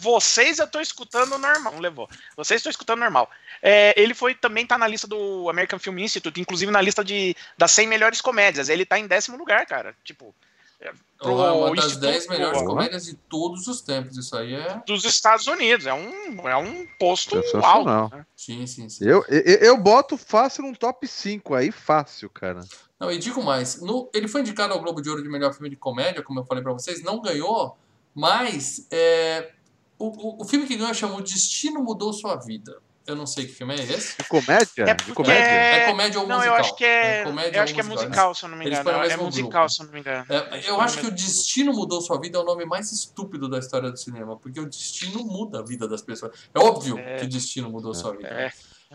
Vocês 0.00 0.58
eu 0.60 0.66
tô 0.66 0.80
escutando 0.80 1.36
normal, 1.38 1.72
não 1.72 1.80
levou. 1.80 2.08
Vocês 2.36 2.60
estão 2.60 2.70
escutando 2.70 3.00
normal. 3.00 3.28
É, 3.60 3.92
ele 4.00 4.14
foi 4.14 4.32
também 4.32 4.64
tá 4.64 4.78
na 4.78 4.86
lista 4.86 5.08
do 5.08 5.50
American 5.50 5.78
Film 5.78 5.98
Institute, 5.98 6.40
inclusive 6.40 6.70
na 6.70 6.80
lista 6.80 7.04
de 7.04 7.36
das 7.58 7.72
100 7.72 7.88
melhores 7.88 8.20
comédias. 8.20 8.68
Ele 8.68 8.86
tá 8.86 8.98
em 8.98 9.08
décimo 9.08 9.36
lugar, 9.36 9.66
cara. 9.66 9.94
Tipo, 10.04 10.32
é, 10.80 10.92
pro 11.18 11.30
é 11.42 11.52
uma 11.52 11.74
das 11.74 11.86
Instituto 11.86 12.00
10 12.00 12.28
melhores 12.28 12.62
Ó. 12.62 12.64
comédias 12.64 13.04
de 13.04 13.14
todos 13.14 13.66
os 13.66 13.80
tempos. 13.80 14.16
Isso 14.16 14.36
aí 14.36 14.54
é. 14.54 14.80
dos 14.86 15.04
Estados 15.04 15.46
Unidos. 15.46 15.86
É 15.86 15.94
um, 15.94 16.48
é 16.48 16.56
um 16.56 16.86
posto 16.98 17.36
alto. 17.62 18.14
né? 18.16 18.24
Sim, 18.36 18.66
sim, 18.66 18.88
sim. 18.88 19.04
Eu, 19.04 19.24
eu, 19.28 19.40
eu 19.58 19.76
boto 19.76 20.16
fácil 20.16 20.62
num 20.62 20.74
top 20.74 21.06
5 21.06 21.54
aí, 21.54 21.72
fácil, 21.72 22.30
cara. 22.30 22.60
Não, 23.00 23.10
e 23.10 23.18
digo 23.18 23.42
mais, 23.42 23.80
no- 23.80 24.08
ele 24.12 24.26
foi 24.28 24.40
indicado 24.40 24.72
ao 24.72 24.80
Globo 24.80 25.00
de 25.00 25.08
Ouro 25.08 25.22
de 25.22 25.28
melhor 25.28 25.52
filme 25.52 25.70
de 25.70 25.76
comédia, 25.76 26.22
como 26.22 26.40
eu 26.40 26.44
falei 26.44 26.62
pra 26.62 26.72
vocês, 26.72 27.02
não 27.02 27.20
ganhou, 27.20 27.76
mas 28.14 28.86
é, 28.90 29.52
o, 29.98 30.06
o, 30.06 30.42
o 30.42 30.44
filme 30.44 30.66
que 30.66 30.76
ganhou 30.76 30.92
chama 30.94 31.14
O 31.16 31.22
Destino 31.22 31.82
Mudou 31.82 32.12
Sua 32.12 32.36
Vida. 32.36 32.80
Eu 33.08 33.16
não 33.16 33.26
sei 33.26 33.46
que 33.46 33.52
filme 33.54 33.74
é 33.74 33.82
esse. 33.82 34.18
De 34.18 34.24
comédia? 34.28 34.84
É 34.84 34.94
de 34.94 35.12
comédia? 35.12 35.42
É 35.42 35.86
comédia 35.90 36.20
ou 36.20 36.26
Não, 36.26 36.36
musical? 36.36 36.54
eu 36.56 36.60
acho 36.60 36.76
que 36.76 36.84
é, 36.84 37.24
comédia 37.24 37.56
eu 37.56 37.58
ou 37.58 37.64
acho 37.64 37.74
que 37.74 37.80
é 37.80 37.82
musical. 37.82 38.04
musical, 38.06 38.34
se 38.34 38.44
eu 38.44 38.48
não 38.50 38.58
me 38.58 38.66
engano. 38.66 38.90
É 38.90 39.16
musical, 39.16 39.50
grupo. 39.62 39.68
se 39.70 39.80
eu 39.80 39.86
não 39.86 39.92
me 39.94 40.00
engano. 40.00 40.26
É, 40.28 40.68
eu 40.68 40.80
acho 40.80 40.98
que 41.00 41.06
o 41.06 41.10
Destino 41.10 41.72
Mudou 41.72 42.00
Sua 42.02 42.20
Vida 42.20 42.36
é 42.36 42.40
o 42.40 42.44
nome 42.44 42.66
mais 42.66 42.92
estúpido 42.92 43.48
da 43.48 43.58
história 43.58 43.90
do 43.90 43.96
cinema, 43.96 44.36
porque 44.36 44.60
o 44.60 44.68
destino 44.68 45.24
muda 45.24 45.60
a 45.60 45.62
vida 45.62 45.88
das 45.88 46.02
pessoas. 46.02 46.36
É 46.54 46.58
óbvio 46.60 46.98
É. 46.98 47.16
que 47.16 47.24
o 47.24 47.28
destino 47.28 47.70
mudou 47.70 47.94
sua 47.94 48.12
vida. 48.12 48.28
É. 48.28 48.52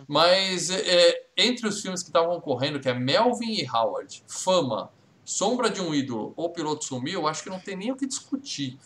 Mas 0.08 0.70
é, 0.70 1.26
entre 1.36 1.68
os 1.68 1.82
filmes 1.82 2.02
que 2.04 2.10
estavam 2.10 2.40
correndo, 2.40 2.80
que 2.80 2.88
é 2.90 2.94
Melvin 2.94 3.54
e 3.54 3.68
Howard, 3.70 4.24
Fama, 4.28 4.92
Sombra 5.26 5.70
de 5.70 5.82
um 5.82 5.94
Ídolo 5.94 6.34
ou 6.36 6.52
Piloto 6.52 6.86
Sumiu, 6.86 7.22
eu 7.22 7.28
acho 7.28 7.42
que 7.44 7.50
não 7.50 7.60
tem 7.60 7.76
nem 7.76 7.92
o 7.92 7.96
que 7.96 8.06
discutir. 8.06 8.78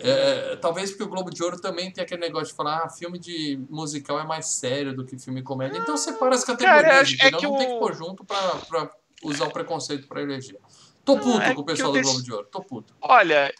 É, 0.00 0.54
talvez 0.56 0.90
porque 0.90 1.02
o 1.02 1.08
Globo 1.08 1.28
de 1.30 1.42
Ouro 1.42 1.60
também 1.60 1.90
tem 1.92 2.04
aquele 2.04 2.20
negócio 2.20 2.48
de 2.48 2.54
falar 2.54 2.84
ah, 2.84 2.88
filme 2.88 3.18
de 3.18 3.58
musical 3.68 4.18
é 4.20 4.24
mais 4.24 4.46
sério 4.46 4.94
do 4.94 5.04
que 5.04 5.18
filme 5.18 5.42
comédia. 5.42 5.78
Então 5.78 5.96
separa 5.96 6.34
as 6.36 6.44
categorias, 6.44 6.82
Cara, 6.84 7.00
acho- 7.00 7.14
é 7.20 7.30
que 7.32 7.42
não 7.42 7.56
tem 7.58 7.66
que 7.66 7.72
o- 7.74 7.78
pôr 7.80 7.94
junto 7.94 8.24
pra, 8.24 8.36
pra 8.68 8.90
usar 9.24 9.46
o 9.46 9.50
preconceito 9.52 10.06
pra 10.06 10.22
eleger. 10.22 10.56
Tô 11.04 11.16
Não, 11.16 11.22
puto 11.22 11.40
é 11.40 11.54
com 11.54 11.62
o 11.62 11.64
pessoal 11.64 11.90
do 11.90 11.94
dec- 11.94 12.04
Globo 12.04 12.22
de 12.22 12.32
Ouro, 12.32 12.46
tô 12.50 12.62
puto. 12.62 12.94
Olha, 13.00 13.52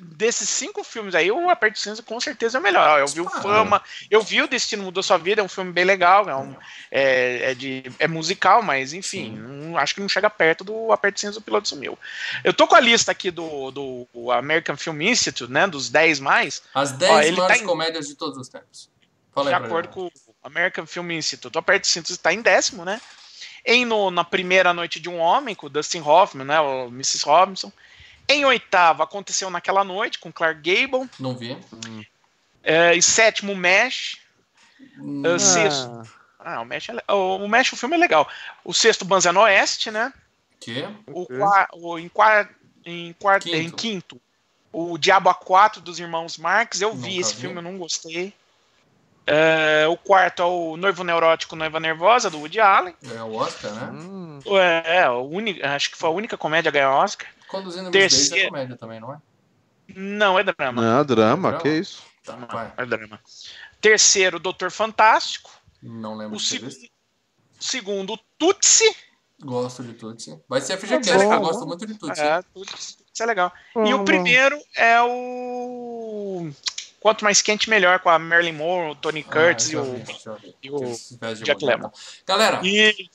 desses 0.00 0.48
cinco 0.48 0.82
filmes 0.84 1.14
aí, 1.14 1.30
o 1.30 1.48
Aperto 1.50 1.78
Cinza 1.78 2.02
com 2.02 2.18
certeza 2.20 2.58
é 2.58 2.60
o 2.60 2.62
melhor. 2.62 3.00
Eu 3.00 3.06
vi 3.06 3.20
o 3.20 3.26
Ah. 3.28 3.40
Fama, 3.42 3.82
eu 4.10 4.20
vi 4.22 4.42
o 4.42 4.48
Destino 4.48 4.82
Mudou 4.84 5.02
Sua 5.02 5.16
Vida, 5.18 5.40
é 5.40 5.44
um 5.44 5.48
filme 5.48 5.72
bem 5.72 5.84
legal, 5.84 6.28
é, 6.28 6.36
um, 6.36 6.54
é, 6.90 7.50
é 7.50 7.54
de, 7.54 7.84
é 7.98 8.06
musical, 8.08 8.62
mas 8.62 8.92
enfim, 8.92 9.30
não- 9.36 9.76
acho 9.78 9.94
que 9.94 10.00
não 10.00 10.08
chega 10.08 10.28
perto 10.30 10.64
do 10.64 10.92
Aperto 10.92 11.20
Cinza 11.20 11.34
do 11.34 11.40
Piloto 11.42 11.68
Sumiu. 11.68 11.98
Eu 12.44 12.52
tô 12.54 12.66
com 12.66 12.74
a 12.74 12.80
lista 12.80 13.12
aqui 13.12 13.30
do, 13.30 13.70
do 13.70 14.30
American 14.32 14.76
Film 14.76 15.00
Institute, 15.02 15.50
né, 15.52 15.66
dos 15.66 15.88
10 15.90 16.20
mais, 16.20 16.62
As 16.74 16.92
10 16.92 17.26
ele 17.26 17.36
tá 17.36 17.42
maiores 17.42 17.62
em- 17.62 17.66
comédias 17.66 18.06
de 18.08 18.14
todos 18.14 18.38
os 18.38 18.48
tempos. 18.48 18.88
Fala 19.34 19.50
de 19.50 19.54
acordo 19.54 19.88
com 19.88 20.06
o 20.06 20.12
American 20.42 20.86
Film 20.86 21.10
Institute. 21.10 21.54
O 21.54 21.58
Aperto 21.58 21.86
Cinza 21.86 22.12
está 22.12 22.32
em 22.32 22.40
décimo, 22.40 22.84
né? 22.84 23.00
Em 23.64 23.84
no, 23.84 24.10
na 24.10 24.24
primeira 24.24 24.72
noite 24.72 24.98
de 25.00 25.08
um 25.10 25.18
homem, 25.18 25.54
com 25.54 25.66
o 25.66 25.68
Dustin 25.68 26.00
Hoffman, 26.00 26.46
né, 26.46 26.58
o 26.60 26.86
Mrs. 26.86 27.24
Robinson. 27.24 27.70
Em 28.28 28.44
oitavo, 28.44 29.02
aconteceu 29.02 29.48
naquela 29.50 29.84
noite, 29.84 30.18
com 30.18 30.32
Clark 30.32 30.60
Gable. 30.60 31.08
Não 31.18 31.36
vi. 31.36 31.56
É, 32.62 32.94
em 32.96 33.00
sétimo, 33.00 33.54
Mesh. 33.54 34.18
Hum, 34.98 35.22
Eu 35.24 35.38
sexto. 35.38 36.02
Ah, 36.38 36.60
o 36.60 36.64
Mesh, 36.64 36.88
é, 36.90 37.12
o, 37.12 37.48
Mesh, 37.48 37.72
o 37.72 37.76
filme 37.76 37.94
é 37.96 37.98
legal. 37.98 38.28
O 38.64 38.72
sexto, 38.74 39.04
Banza 39.04 39.32
no 39.32 39.40
Oeste, 39.40 39.90
né? 39.90 40.12
Que? 40.60 40.82
O, 41.06 41.22
Ok. 41.22 41.36
qua- 41.38 41.68
o- 41.72 41.98
em, 41.98 42.08
qua- 42.08 42.48
em, 42.84 43.12
quarto, 43.14 43.44
Quinto. 43.44 43.56
em 43.56 43.70
quinto, 43.70 44.20
o 44.72 44.96
Diabo 44.98 45.30
A4 45.30 45.80
dos 45.80 45.98
Irmãos 46.00 46.36
Marx. 46.38 46.80
Eu 46.80 46.92
vi 46.94 47.08
Nunca 47.10 47.20
esse 47.20 47.34
vi. 47.34 47.40
filme, 47.42 47.56
eu 47.58 47.62
não 47.62 47.78
gostei. 47.78 48.32
É, 49.28 49.86
o 49.88 49.96
quarto 49.96 50.40
é 50.42 50.44
o 50.44 50.76
Noivo 50.76 51.02
Neurótico, 51.02 51.56
Noiva 51.56 51.80
Nervosa, 51.80 52.30
do 52.30 52.38
Woody 52.38 52.60
Allen. 52.60 52.94
É 53.12 53.22
o 53.22 53.34
Oscar, 53.34 53.72
né? 53.72 53.90
Hum, 53.92 54.38
É, 54.46 54.98
é, 54.98 55.10
o 55.10 55.22
uni- 55.22 55.60
acho 55.62 55.90
que 55.90 55.96
foi 55.96 56.08
a 56.08 56.12
única 56.12 56.36
comédia 56.38 56.68
a 56.68 56.72
ganhar 56.72 56.92
Oscar. 56.92 57.26
Conduzindo 57.48 57.84
Miss 57.84 57.92
Daisy 57.92 58.16
é 58.16 58.28
Terceiro. 58.28 58.48
comédia 58.50 58.76
também, 58.76 59.00
não 59.00 59.12
é? 59.14 59.18
Não, 59.94 60.38
é 60.38 60.42
drama. 60.42 60.82
não, 60.82 61.04
drama, 61.04 61.48
Drama. 61.50 61.58
que 61.62 61.68
isso? 61.68 62.02
Tá, 62.24 62.36
Não, 62.36 62.48
vai. 62.48 62.72
é 62.76 62.84
drama. 62.86 63.20
Terceiro, 63.80 64.38
Doutor 64.40 64.70
Fantástico. 64.70 65.50
Não 65.82 66.16
lembro 66.16 66.36
O 66.36 66.38
visto. 66.40 66.88
segundo, 67.60 68.18
Tutsi. 68.38 68.84
Gosto 69.40 69.82
de 69.84 69.92
Tutsi. 69.92 70.42
Vai 70.48 70.60
ser 70.60 70.76
Tá 70.76 70.86
FGCast, 70.86 71.12
bom. 71.12 71.28
que 71.28 71.34
eu 71.34 71.40
gosto 71.40 71.66
muito 71.66 71.86
de 71.86 71.94
Tutsi. 71.94 72.20
É, 72.20 72.42
Tutsi. 72.54 72.96
Isso 73.12 73.22
é 73.22 73.26
legal. 73.26 73.52
E 73.86 73.94
o 73.94 74.04
primeiro 74.04 74.58
é 74.74 75.00
o. 75.02 76.50
Quanto 76.98 77.22
mais 77.22 77.40
quente, 77.40 77.70
melhor, 77.70 78.00
com 78.00 78.08
a 78.10 78.18
Marilyn 78.18 78.52
Monroe, 78.54 78.90
o 78.90 78.94
Tony 78.96 79.24
Ah, 79.28 79.32
Curtis 79.32 79.70
e 79.70 79.76
o. 79.76 79.84
vi, 79.84 80.04
e 80.64 80.70
o 80.70 81.34
Jack 81.44 81.64
Lemmon. 81.64 81.90
tá? 81.90 81.98
Galera, 82.26 82.60
E 82.66 83.08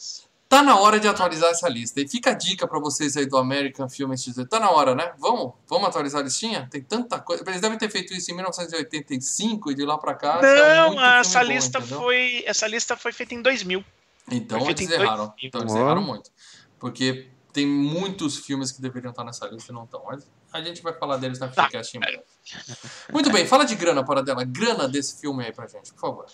tá 0.51 0.61
na 0.61 0.77
hora 0.77 0.99
de 0.99 1.07
atualizar 1.07 1.49
essa 1.49 1.69
lista. 1.69 2.01
E 2.01 2.07
fica 2.09 2.31
a 2.31 2.33
dica 2.33 2.67
pra 2.67 2.77
vocês 2.77 3.15
aí 3.15 3.25
do 3.25 3.37
American 3.37 3.87
Film 3.87 4.11
Institute. 4.11 4.49
Tá 4.49 4.59
na 4.59 4.69
hora, 4.69 4.93
né? 4.93 5.13
Vamos? 5.17 5.53
Vamos 5.65 5.87
atualizar 5.87 6.19
a 6.19 6.23
listinha? 6.25 6.67
Tem 6.69 6.81
tanta 6.83 7.19
coisa. 7.21 7.41
Eles 7.47 7.61
devem 7.61 7.77
ter 7.77 7.89
feito 7.89 8.13
isso 8.13 8.29
em 8.31 8.35
1985 8.35 9.71
e 9.71 9.75
de 9.75 9.85
lá 9.85 9.97
pra 9.97 10.13
cá. 10.13 10.41
saiu 10.41 10.93
Não, 10.93 11.01
essa 11.15 11.39
bom, 11.39 11.45
lista 11.45 11.79
entendeu? 11.79 11.99
foi. 12.01 12.43
Essa 12.45 12.67
lista 12.67 12.97
foi 12.97 13.13
feita 13.13 13.33
em 13.33 13.41
2000. 13.41 13.83
Então 14.29 14.57
Foi 14.59 14.65
feito 14.67 14.81
eles 14.81 14.91
erraram. 14.93 15.33
Então 15.41 15.61
eles 15.61 15.73
erraram 15.73 16.01
muito. 16.01 16.29
Porque 16.77 17.27
tem 17.53 17.65
muitos 17.65 18.37
filmes 18.37 18.73
que 18.73 18.81
deveriam 18.81 19.11
estar 19.11 19.23
nessa 19.23 19.47
lista 19.47 19.71
e 19.71 19.75
não 19.75 19.85
estão. 19.85 20.03
Mas 20.05 20.27
a 20.51 20.61
gente 20.61 20.81
vai 20.83 20.91
falar 20.93 21.15
deles 21.15 21.39
na 21.39 21.47
Tá. 21.47 21.63
FGCast 21.63 21.95
em 21.95 21.99
breve. 22.01 22.19
Muito 23.11 23.31
bem, 23.31 23.45
fala 23.47 23.63
de 23.63 23.75
grana, 23.75 24.03
para 24.03 24.21
dela. 24.21 24.43
Grana 24.43 24.85
desse 24.87 25.19
filme 25.21 25.45
aí 25.45 25.53
pra 25.53 25.65
gente, 25.65 25.93
por 25.93 25.99
favor. 26.01 26.25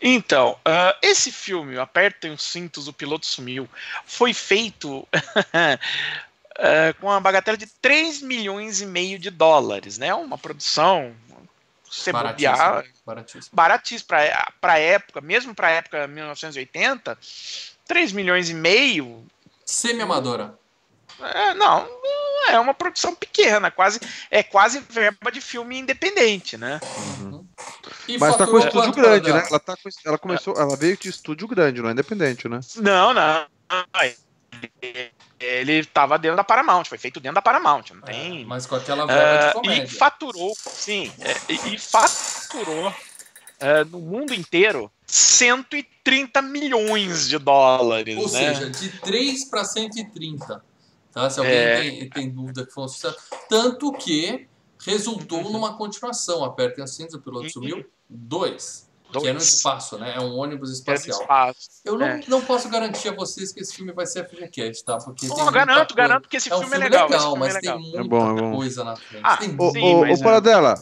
Então, 0.00 0.52
uh, 0.52 0.96
esse 1.02 1.32
filme, 1.32 1.78
Apertem 1.78 2.32
os 2.32 2.42
Cintos, 2.42 2.86
o 2.86 2.92
Piloto 2.92 3.26
Sumiu, 3.26 3.68
foi 4.06 4.32
feito 4.32 5.00
uh, 5.00 5.06
com 7.00 7.08
uma 7.08 7.20
bagatela 7.20 7.56
de 7.56 7.66
3 7.66 8.22
milhões 8.22 8.80
e 8.80 8.86
meio 8.86 9.18
de 9.18 9.30
dólares, 9.30 9.98
né? 9.98 10.14
Uma 10.14 10.38
produção, 10.38 11.14
bobear, 12.12 12.84
baratíssimo. 13.04 13.50
Baratíssimo 13.52 14.08
para 14.60 14.72
a 14.74 14.78
época, 14.78 15.20
mesmo 15.20 15.54
para 15.54 15.68
a 15.68 15.72
época 15.72 16.06
1980, 16.06 17.18
3 17.86 18.12
milhões 18.12 18.50
e 18.50 18.54
meio. 18.54 19.26
Semi-amadora. 19.64 20.56
É, 21.20 21.54
não, 21.54 21.88
é 22.48 22.58
uma 22.60 22.72
produção 22.72 23.14
pequena, 23.14 23.70
quase 23.70 23.98
é 24.30 24.42
quase 24.42 24.78
verba 24.78 25.32
de 25.32 25.40
filme 25.40 25.78
independente, 25.78 26.56
né? 26.56 26.78
Uhum. 27.20 27.37
Mas 28.18 28.36
tá 28.36 28.46
com 28.46 28.58
estúdio 28.58 28.92
grande, 28.92 29.32
né? 29.32 29.44
Ela, 29.48 29.60
tá 29.60 29.76
com, 29.76 29.88
ela 30.04 30.18
começou, 30.18 30.54
ela 30.58 30.76
veio 30.76 30.96
de 30.96 31.08
estúdio 31.08 31.46
grande, 31.48 31.80
não 31.80 31.88
é 31.88 31.92
independente, 31.92 32.48
né? 32.48 32.60
Não, 32.76 33.14
não. 33.14 33.46
Ele 35.38 35.84
tava 35.84 36.18
dentro 36.18 36.36
da 36.36 36.44
Paramount, 36.44 36.84
foi 36.84 36.98
feito 36.98 37.20
dentro 37.20 37.36
da 37.36 37.42
Paramount, 37.42 37.84
não 37.92 38.08
é, 38.08 38.12
tem. 38.12 38.44
mas 38.44 38.66
com 38.66 38.74
aquela 38.74 39.06
verba 39.06 39.44
uh, 39.44 39.46
de 39.46 39.52
comédia. 39.54 39.84
E 39.84 39.86
faturou, 39.88 40.54
sim, 40.56 41.12
é, 41.20 41.52
e, 41.52 41.74
e 41.74 41.78
faturou 41.78 42.88
uh, 42.88 43.84
no 43.90 44.00
mundo 44.00 44.34
inteiro 44.34 44.90
130 45.06 46.42
milhões 46.42 47.28
de 47.28 47.38
dólares. 47.38 48.16
Ou 48.16 48.30
né? 48.30 48.54
seja, 48.54 48.70
de 48.70 48.88
3 49.00 49.44
para 49.44 49.64
130. 49.64 50.62
Tá? 51.12 51.30
Se 51.30 51.40
alguém 51.40 51.56
é... 51.56 51.80
tem, 51.80 52.10
tem, 52.10 52.30
dúvida 52.30 52.66
que 52.66 52.72
foi 52.72 52.84
um 52.84 52.88
sucesso. 52.88 53.16
Tanto 53.48 53.92
que 53.92 54.46
resultou 54.80 55.42
uhum. 55.42 55.52
numa 55.52 55.76
continuação. 55.76 56.44
Apertem 56.44 56.84
as 56.84 56.90
cinzas, 56.90 57.14
o 57.14 57.20
piloto 57.20 57.44
uhum. 57.44 57.50
sumiu. 57.50 57.90
Dois. 58.08 58.88
Dois. 59.10 59.22
Que 59.22 59.30
é 59.30 59.32
no 59.32 59.38
espaço, 59.38 59.98
né? 59.98 60.14
É 60.16 60.20
um 60.20 60.36
ônibus 60.36 60.70
espacial. 60.70 61.22
É 61.22 61.54
Eu 61.84 61.96
não, 61.96 62.06
é. 62.06 62.20
não 62.28 62.44
posso 62.44 62.68
garantir 62.68 63.08
a 63.08 63.12
vocês 63.12 63.52
que 63.52 63.60
esse 63.60 63.74
filme 63.74 63.90
vai 63.90 64.06
ser 64.06 64.28
FGCast, 64.28 64.84
tá? 64.84 64.98
Porque 64.98 65.26
oh, 65.30 65.34
tem 65.34 65.50
garanto, 65.50 65.94
garanto 65.94 66.28
que 66.28 66.36
esse 66.36 66.52
é 66.52 66.56
um 66.56 66.60
filme, 66.60 66.76
é 66.76 66.78
legal. 66.78 67.08
legal 67.08 67.36
mas 67.36 67.54
é 67.54 67.58
legal. 67.58 67.76
tem 67.76 67.84
muita 67.84 68.00
é 68.00 68.04
bom, 68.04 68.38
é 68.38 68.40
bom. 68.40 68.56
coisa 68.56 68.84
na 68.84 68.96
frente. 68.96 69.22
Ah, 69.24 69.36
tem 69.38 69.56
o, 69.58 69.70
sim, 69.70 69.80
o, 69.80 70.12
o 70.12 70.22
Paradela. 70.22 70.74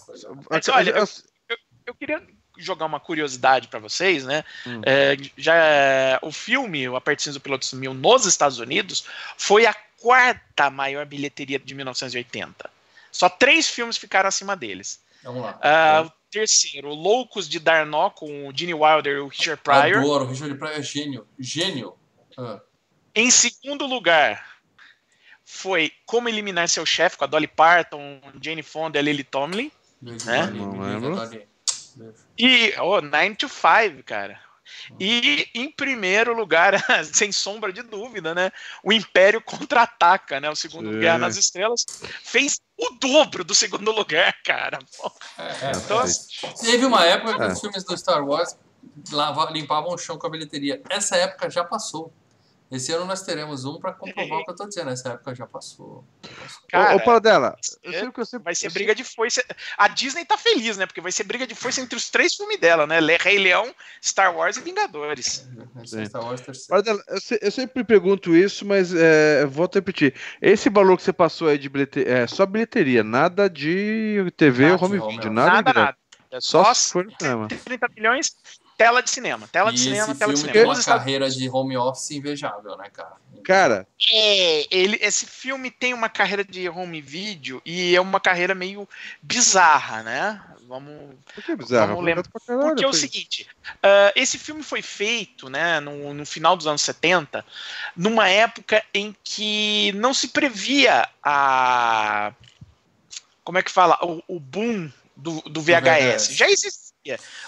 Mas, 0.50 0.68
olha, 0.68 0.90
eu, 0.90 1.08
eu, 1.48 1.56
eu 1.86 1.94
queria 1.94 2.20
jogar 2.58 2.86
uma 2.86 2.98
curiosidade 2.98 3.68
para 3.68 3.78
vocês, 3.78 4.24
né? 4.24 4.44
Hum. 4.66 4.80
É, 4.84 5.16
já 5.36 6.18
o 6.20 6.32
filme, 6.32 6.88
o 6.88 6.96
Aperte 6.96 7.30
do 7.30 7.40
Piloto 7.40 7.64
Sumiu, 7.64 7.94
nos 7.94 8.26
Estados 8.26 8.58
Unidos, 8.58 9.04
foi 9.36 9.66
a 9.66 9.74
quarta 10.00 10.68
maior 10.68 11.06
bilheteria 11.06 11.60
de 11.60 11.74
1980. 11.74 12.75
Só 13.16 13.30
três 13.30 13.66
filmes 13.66 13.96
ficaram 13.96 14.28
acima 14.28 14.54
deles. 14.54 15.00
Vamos 15.22 15.42
lá. 15.42 15.52
Uh, 15.56 16.06
o 16.06 16.12
terceiro, 16.30 16.90
Loucos 16.90 17.48
de 17.48 17.58
Darnó, 17.58 18.10
com 18.10 18.46
o 18.46 18.54
Gene 18.54 18.74
Wilder 18.74 19.16
e 19.16 19.20
o 19.20 19.28
Richard 19.28 19.62
Pryor. 19.62 20.00
Adoro, 20.00 20.24
o 20.24 20.28
Richard 20.28 20.54
Pryor 20.58 20.74
é 20.74 20.82
gênio. 20.82 21.26
Gênio. 21.38 21.96
Uh. 22.36 22.60
Em 23.14 23.30
segundo 23.30 23.86
lugar, 23.86 24.60
foi 25.42 25.90
Como 26.04 26.28
Eliminar 26.28 26.68
Seu 26.68 26.84
Chefe, 26.84 27.16
com 27.16 27.24
a 27.24 27.26
Dolly 27.26 27.46
Parton, 27.46 28.20
Jane 28.38 28.62
Fonda 28.62 28.98
e 28.98 29.00
a 29.00 29.02
Lily 29.02 29.24
Tomlin. 29.24 29.72
Né? 30.02 30.46
Não 30.48 30.78
lembro. 30.78 31.16
E, 32.36 32.74
oh, 32.78 33.00
9 33.00 33.34
to 33.36 33.48
5, 33.48 34.02
cara. 34.04 34.38
E 34.98 35.48
em 35.54 35.70
primeiro 35.70 36.34
lugar, 36.34 36.74
sem 37.12 37.32
sombra 37.32 37.72
de 37.72 37.82
dúvida, 37.82 38.34
né? 38.34 38.50
O 38.82 38.92
Império 38.92 39.40
contra-ataca, 39.40 40.40
né? 40.40 40.50
O 40.50 40.56
segundo 40.56 40.92
Sim. 40.92 41.00
Guerra 41.00 41.18
nas 41.18 41.36
Estrelas 41.36 41.84
fez 42.22 42.60
o 42.76 42.90
dobro 42.98 43.44
do 43.44 43.54
segundo 43.54 43.90
lugar, 43.92 44.34
cara. 44.44 44.78
É, 45.38 45.66
é, 45.66 45.72
então, 45.74 46.04
teve 46.60 46.84
uma 46.84 47.04
época 47.04 47.36
que 47.36 47.42
é. 47.42 47.48
os 47.48 47.60
filmes 47.60 47.84
do 47.84 47.96
Star 47.96 48.24
Wars 48.24 48.56
limpavam 49.52 49.92
o 49.92 49.98
chão 49.98 50.18
com 50.18 50.26
a 50.26 50.30
bilheteria. 50.30 50.82
Essa 50.88 51.16
época 51.16 51.50
já 51.50 51.64
passou. 51.64 52.12
Esse 52.70 52.92
ano 52.92 53.04
nós 53.04 53.22
teremos 53.22 53.64
um 53.64 53.78
para 53.78 53.92
comprovar 53.92 54.40
o 54.40 54.44
que 54.44 54.50
eu 54.50 54.56
tô 54.56 54.66
dizendo. 54.66 54.90
Essa 54.90 55.10
época 55.10 55.34
já 55.34 55.46
passou. 55.46 56.04
Cara, 56.68 56.96
ô, 56.96 57.10
ô 57.10 57.20
dela, 57.20 57.56
vai 58.42 58.54
ser 58.56 58.72
briga 58.72 58.92
de 58.92 59.04
foice. 59.04 59.44
A 59.78 59.86
Disney 59.86 60.24
tá 60.24 60.36
feliz, 60.36 60.76
né? 60.76 60.84
Porque 60.84 61.00
vai 61.00 61.12
ser 61.12 61.22
briga 61.24 61.46
de 61.46 61.54
foice 61.54 61.80
entre 61.80 61.96
os 61.96 62.10
três 62.10 62.34
filmes 62.34 62.58
dela, 62.58 62.84
né? 62.84 62.98
Rei 63.20 63.38
Leão, 63.38 63.72
Star 64.02 64.34
Wars 64.34 64.56
e 64.56 64.62
Vingadores. 64.62 65.48
É, 65.94 66.06
Star 66.06 66.24
Wars 66.24 66.66
Paradela, 66.66 67.00
eu, 67.08 67.38
eu, 67.40 67.50
sempre 67.52 67.84
pergunto 67.84 68.34
isso, 68.34 68.66
mas 68.66 68.92
é, 68.92 69.46
volto 69.46 69.76
a 69.76 69.78
repetir. 69.78 70.14
Esse 70.42 70.68
valor 70.68 70.96
que 70.96 71.04
você 71.04 71.12
passou 71.12 71.48
aí 71.48 71.58
de 71.58 71.68
bilheteria, 71.68 72.12
é 72.12 72.26
só 72.26 72.44
bilheteria, 72.44 73.04
nada 73.04 73.48
de 73.48 74.32
TV 74.36 74.72
ou 74.72 74.84
home, 74.84 74.98
home 74.98 75.16
video, 75.16 75.30
nada, 75.30 75.52
nada, 75.52 75.72
nada. 75.72 75.96
É 76.32 76.40
só, 76.40 76.74
só 76.74 77.02
30 77.64 77.88
milhões 77.94 78.34
tela 78.76 79.02
de 79.02 79.10
cinema, 79.10 79.48
tela 79.48 79.72
de 79.72 79.78
e 79.78 79.82
cinema, 79.82 80.14
tela 80.14 80.32
de 80.32 80.38
cinema. 80.38 80.52
Tem 80.52 80.64
uma 80.64 80.84
carreira 80.84 81.30
de 81.30 81.48
home 81.48 81.76
office 81.76 82.10
invejável, 82.10 82.76
né, 82.76 82.88
cara? 82.92 83.16
Cara, 83.44 83.86
é, 84.12 84.66
ele, 84.76 84.98
esse 85.00 85.24
filme 85.24 85.70
tem 85.70 85.94
uma 85.94 86.08
carreira 86.08 86.44
de 86.44 86.68
home 86.68 87.00
video 87.00 87.62
e 87.64 87.94
é 87.94 88.00
uma 88.00 88.18
carreira 88.18 88.54
meio 88.54 88.88
bizarra, 89.22 90.02
né? 90.02 90.42
Vamos. 90.66 91.14
Por 91.32 91.44
que 91.44 91.54
bizarra? 91.54 91.86
Vamos 91.86 92.04
lembrar. 92.04 92.24
Caralho, 92.44 92.66
Porque 92.66 92.84
é 92.84 92.88
o 92.88 92.92
seguinte: 92.92 93.48
uh, 93.62 94.12
esse 94.16 94.36
filme 94.36 94.62
foi 94.62 94.82
feito, 94.82 95.48
né, 95.48 95.78
no, 95.78 96.12
no 96.12 96.26
final 96.26 96.56
dos 96.56 96.66
anos 96.66 96.82
70, 96.82 97.44
numa 97.96 98.28
época 98.28 98.82
em 98.92 99.14
que 99.22 99.92
não 99.92 100.12
se 100.12 100.28
previa 100.28 101.08
a. 101.22 102.32
Como 103.44 103.58
é 103.58 103.62
que 103.62 103.70
fala? 103.70 103.96
O, 104.02 104.22
o 104.26 104.40
boom 104.40 104.90
do, 105.14 105.40
do 105.42 105.62
VHS. 105.62 106.26
VHS. 106.26 106.36
Já 106.36 106.50
existia 106.50 106.85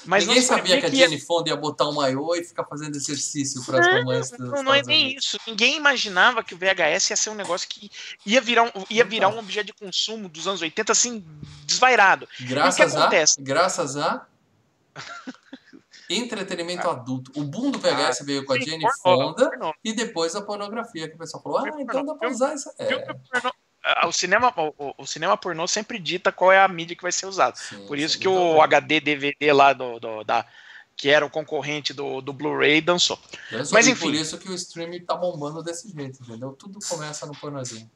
mas 0.04 0.26
Ninguém 0.26 0.42
sabia 0.42 0.80
que 0.80 0.86
a 0.86 0.90
Jenny 0.90 1.20
Fonda 1.20 1.50
ia 1.50 1.56
botar 1.56 1.88
um 1.88 1.94
maiô 1.94 2.34
e 2.34 2.44
ficar 2.44 2.64
fazendo 2.64 2.96
exercício 2.96 3.64
para 3.64 3.80
as 3.80 3.86
mamães 3.86 4.30
Não, 4.32 4.62
não, 4.62 4.74
é 4.74 4.82
nem 4.82 5.16
isso. 5.16 5.38
Ninguém 5.46 5.76
imaginava 5.76 6.42
que 6.42 6.54
o 6.54 6.58
VHS 6.58 7.10
ia 7.10 7.16
ser 7.16 7.30
um 7.30 7.34
negócio 7.34 7.68
que 7.68 7.90
ia 8.24 8.40
virar 8.40 8.64
um, 8.64 8.84
ia 8.90 9.04
virar 9.04 9.28
um 9.28 9.38
objeto 9.38 9.66
de 9.66 9.72
consumo 9.72 10.28
dos 10.28 10.46
anos 10.46 10.62
80 10.62 10.92
assim, 10.92 11.24
desvairado. 11.64 12.28
Graças 12.40 12.94
a. 12.96 13.10
Graças 13.38 13.96
a. 13.96 14.26
entretenimento 16.10 16.88
ah. 16.88 16.92
adulto. 16.92 17.32
O 17.34 17.44
boom 17.44 17.70
do 17.70 17.78
VHS 17.78 18.20
ah, 18.20 18.24
veio 18.24 18.44
com 18.44 18.52
a 18.52 18.58
Jenny 18.58 18.84
Fonda 19.02 19.50
e 19.84 19.92
depois 19.92 20.34
a 20.34 20.42
pornografia, 20.42 21.08
que 21.08 21.14
o 21.14 21.18
pessoal 21.18 21.42
falou: 21.42 21.58
ah, 21.58 21.80
então 21.80 22.04
dá 22.04 22.14
pra 22.14 22.30
usar 22.30 22.54
isso. 22.54 22.70
É. 22.78 23.06
O 24.06 24.12
cinema, 24.12 24.52
o, 24.56 24.94
o, 24.98 25.06
cinema 25.06 25.36
pornô 25.36 25.66
sempre 25.66 25.98
dita 25.98 26.30
qual 26.30 26.52
é 26.52 26.60
a 26.60 26.68
mídia 26.68 26.96
que 26.96 27.02
vai 27.02 27.12
ser 27.12 27.26
usada. 27.26 27.56
Sim, 27.56 27.86
Por 27.86 27.98
isso 27.98 28.18
que 28.18 28.28
o 28.28 28.60
HD 28.60 29.00
DVD 29.00 29.52
lá 29.52 29.72
do, 29.72 29.98
do, 29.98 30.24
da, 30.24 30.44
que 30.96 31.08
era 31.08 31.24
o 31.24 31.30
concorrente 31.30 31.94
do, 31.94 32.20
do 32.20 32.32
Blu-ray 32.32 32.80
dançou. 32.80 33.18
Mas 33.70 33.86
enfim. 33.86 34.06
Por 34.06 34.14
isso 34.14 34.36
que 34.36 34.50
o 34.50 34.54
streaming 34.54 35.00
tá 35.00 35.14
bombando 35.14 35.62
desse 35.62 35.90
jeito, 35.90 36.22
entendeu? 36.22 36.52
Tudo 36.52 36.78
começa 36.86 37.24
no 37.24 37.34
pornozinho. 37.34 37.88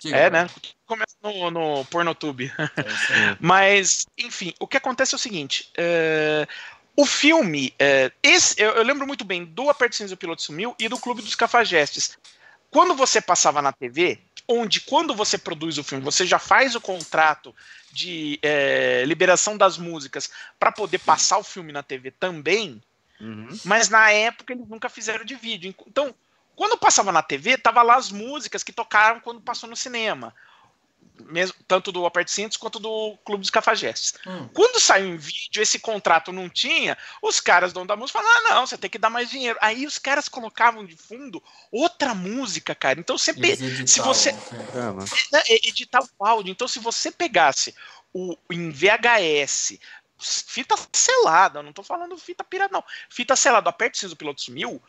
Diga, 0.00 0.16
é, 0.16 0.30
né? 0.30 0.48
Começa 0.86 1.16
no, 1.22 1.50
no 1.50 1.84
Pornotube. 1.86 2.52
É 2.56 3.36
Mas, 3.40 4.06
enfim, 4.16 4.54
o 4.60 4.66
que 4.66 4.76
acontece 4.76 5.14
é 5.14 5.16
o 5.16 5.18
seguinte: 5.18 5.72
uh, 5.78 6.46
o 6.94 7.04
filme, 7.04 7.74
uh, 7.80 8.12
esse, 8.22 8.60
eu, 8.60 8.72
eu, 8.72 8.84
lembro 8.84 9.06
muito 9.06 9.24
bem 9.24 9.44
do 9.44 9.68
Aperte 9.68 10.04
do 10.04 10.16
Piloto 10.16 10.42
Sumiu 10.42 10.74
e 10.78 10.88
do 10.88 10.98
Clube 10.98 11.22
dos 11.22 11.34
Cafajestes. 11.34 12.16
Quando 12.70 12.94
você 12.94 13.20
passava 13.20 13.60
na 13.60 13.72
TV, 13.72 14.20
onde 14.48 14.80
quando 14.80 15.14
você 15.14 15.36
produz 15.36 15.78
o 15.78 15.84
filme, 15.84 16.04
você 16.04 16.26
já 16.26 16.38
faz 16.38 16.74
o 16.74 16.80
contrato 16.80 17.54
de 17.92 18.38
é, 18.42 19.04
liberação 19.06 19.56
das 19.56 19.78
músicas 19.78 20.30
para 20.58 20.70
poder 20.70 20.98
passar 20.98 21.38
o 21.38 21.44
filme 21.44 21.72
na 21.72 21.82
TV 21.82 22.10
também, 22.10 22.82
uhum. 23.20 23.48
mas 23.64 23.88
na 23.88 24.10
época 24.10 24.52
eles 24.52 24.68
nunca 24.68 24.88
fizeram 24.88 25.24
de 25.24 25.34
vídeo. 25.34 25.74
Então, 25.86 26.14
quando 26.54 26.78
passava 26.78 27.12
na 27.12 27.22
TV, 27.22 27.58
tava 27.58 27.82
lá 27.82 27.96
as 27.96 28.10
músicas 28.10 28.62
que 28.62 28.72
tocaram 28.72 29.20
quando 29.20 29.40
passou 29.40 29.68
no 29.68 29.76
cinema 29.76 30.34
mesmo, 31.24 31.56
tanto 31.66 31.90
do 31.90 32.06
Aperte 32.06 32.30
Cintos 32.30 32.56
quanto 32.56 32.78
do 32.78 33.16
Clube 33.24 33.40
dos 33.40 33.50
Cafajestes. 33.50 34.14
Hum. 34.26 34.48
Quando 34.52 34.80
saiu 34.80 35.06
em 35.06 35.16
vídeo, 35.16 35.62
esse 35.62 35.78
contrato 35.78 36.32
não 36.32 36.48
tinha, 36.48 36.96
os 37.22 37.40
caras 37.40 37.72
dono 37.72 37.86
da 37.86 37.96
música 37.96 38.20
falaram: 38.20 38.46
ah, 38.46 38.54
não, 38.54 38.66
você 38.66 38.78
tem 38.78 38.90
que 38.90 38.98
dar 38.98 39.10
mais 39.10 39.30
dinheiro. 39.30 39.58
Aí 39.60 39.86
os 39.86 39.98
caras 39.98 40.28
colocavam 40.28 40.84
de 40.84 40.96
fundo 40.96 41.42
outra 41.70 42.14
música, 42.14 42.74
cara. 42.74 43.00
Então 43.00 43.16
você 43.16 43.32
se 43.86 44.00
você 44.00 44.30
é, 44.30 45.54
é, 45.54 45.68
editar 45.68 46.02
o 46.18 46.26
áudio. 46.26 46.52
Então 46.52 46.68
se 46.68 46.78
você 46.78 47.10
pegasse 47.10 47.74
o 48.12 48.36
em 48.50 48.70
VHS 48.70 49.78
fita 50.18 50.74
selada, 50.92 51.62
não 51.62 51.72
tô 51.72 51.82
falando 51.82 52.16
fita 52.16 52.42
pirata, 52.42 52.72
não. 52.72 52.84
Fita 53.08 53.36
selada, 53.36 53.74
cinza, 53.92 54.14
o 54.14 54.16
piloto 54.16 54.40
sumiu 54.40 54.82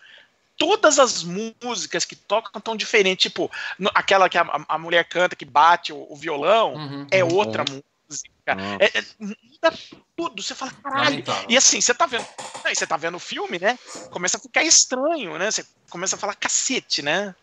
todas 0.58 1.00
as 1.00 1.24
músicas 1.24 2.04
que 2.04 2.16
tocam 2.16 2.60
tão 2.60 2.76
diferentes. 2.76 3.24
Tipo, 3.24 3.50
no, 3.78 3.90
aquela 3.94 4.28
que 4.28 4.38
a, 4.38 4.66
a, 4.68 4.78
mulher 4.78 5.08
canta, 5.08 5.36
que 5.36 5.46
bate 5.46 5.94
o, 5.94 6.08
o 6.10 6.16
violão, 6.16 6.74
uhum, 6.74 7.08
é 7.12 7.24
uhum. 7.24 7.36
outra 7.36 7.64
música. 7.64 8.56
Uhum. 8.56 8.78
É, 8.80 8.86
é, 8.86 9.04
muda 9.20 9.78
tudo. 10.16 10.42
Você 10.42 10.56
fala, 10.56 10.72
caralho. 10.84 11.24
E 11.48 11.56
assim, 11.56 11.80
você 11.80 11.94
tá 11.94 12.06
vendo. 12.06 12.26
Você 12.66 12.88
tá 12.88 12.98
vendo 12.98 13.16
o 13.16 13.20
filme, 13.20 13.60
né? 13.60 13.78
Começa 14.10 14.38
a 14.38 14.42
ficar 14.42 14.64
estranho, 14.64 15.38
né? 15.38 15.52
Você 15.52 15.66
começa 15.90 16.16
a 16.16 16.20
falar 16.20 16.36
cacete, 16.36 17.02
né? 17.02 17.36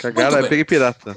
Cagada, 0.00 0.40
é 0.40 0.48
peguei 0.48 0.64
pirata. 0.64 1.14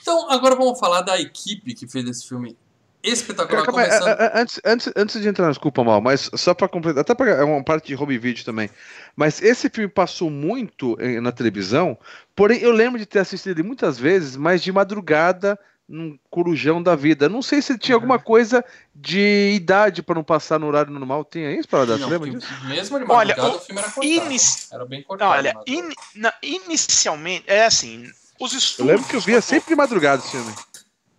Então, 0.00 0.30
agora 0.30 0.56
vamos 0.56 0.78
falar 0.78 1.02
da 1.02 1.20
equipe 1.20 1.74
que 1.74 1.86
fez 1.86 2.06
esse 2.08 2.28
filme 2.28 2.56
espetacular. 3.02 3.64
Calma, 3.64 3.82
começando... 3.84 4.08
a- 4.08 4.12
a- 4.26 4.40
antes, 4.40 4.60
antes, 4.64 4.92
antes 4.96 5.20
de 5.20 5.28
entrar 5.28 5.44
na 5.46 5.50
desculpa 5.52 5.82
mal, 5.84 6.00
mas 6.00 6.30
só 6.34 6.52
pra 6.54 6.68
completar, 6.68 7.00
até 7.02 7.14
pra, 7.14 7.30
é 7.30 7.44
uma 7.44 7.62
parte 7.64 7.86
de 7.88 7.94
home 8.02 8.18
video 8.18 8.44
também. 8.44 8.68
Mas 9.16 9.40
esse 9.42 9.68
filme 9.70 9.88
passou 9.88 10.30
muito 10.30 10.96
eh, 11.00 11.20
na 11.20 11.32
televisão, 11.32 11.96
porém 12.34 12.60
eu 12.60 12.72
lembro 12.72 12.98
de 12.98 13.06
ter 13.06 13.18
assistido 13.20 13.52
ele 13.58 13.66
muitas 13.66 13.98
vezes, 13.98 14.36
mas 14.36 14.62
de 14.62 14.70
madrugada, 14.72 15.58
num 15.88 16.16
corujão 16.30 16.80
da 16.80 16.94
vida. 16.94 17.28
Não 17.28 17.42
sei 17.42 17.60
se 17.60 17.76
tinha 17.76 17.96
alguma 17.96 18.16
coisa 18.16 18.64
de 18.94 19.52
idade 19.56 20.04
pra 20.04 20.14
não 20.14 20.22
passar 20.22 20.56
no 20.60 20.68
horário 20.68 20.92
normal. 20.92 21.24
Tinha 21.24 21.50
isso, 21.52 21.66
para 21.68 21.84
dar? 21.84 21.96
Lembra 22.06 22.30
disso? 22.30 22.46
mesmo 22.66 22.96
de 22.98 23.04
Olha, 23.10 23.34
madrugada 23.34 23.48
o- 23.48 23.56
o 23.56 23.60
filme 23.60 23.80
era 23.80 23.90
cortado. 23.90 24.06
inici- 24.26 24.68
Era 24.72 24.84
bem 24.86 25.02
cortado. 25.02 25.32
olha, 25.32 25.52
in- 25.66 25.90
na- 26.14 26.32
inicialmente, 26.40 27.44
é 27.48 27.64
assim, 27.64 28.08
os 28.38 28.52
Eu 28.52 28.58
estudos. 28.58 28.92
lembro 28.92 29.08
que 29.08 29.16
eu 29.16 29.20
via 29.20 29.40
sempre 29.40 29.68
de 29.70 29.74
madrugada 29.74 30.22
esse 30.22 30.30
filme. 30.30 30.54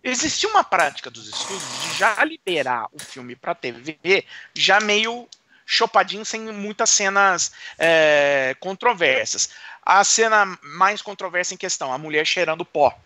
Existia 0.02 0.48
uma 0.48 0.64
prática 0.64 1.10
dos 1.10 1.28
estudos 1.28 1.62
de 1.82 1.98
já 1.98 2.24
liberar 2.24 2.88
o 2.92 2.98
filme 2.98 3.36
para 3.36 3.54
TV, 3.54 4.24
já 4.52 4.80
meio 4.80 5.28
chopadinho, 5.64 6.24
sem 6.24 6.40
muitas 6.40 6.90
cenas 6.90 7.52
é, 7.78 8.56
controversas. 8.58 9.50
A 9.84 10.02
cena 10.02 10.58
mais 10.62 11.00
controversa 11.00 11.54
em 11.54 11.56
questão, 11.56 11.92
a 11.92 11.98
mulher 11.98 12.26
cheirando 12.26 12.64
pó. 12.64 12.96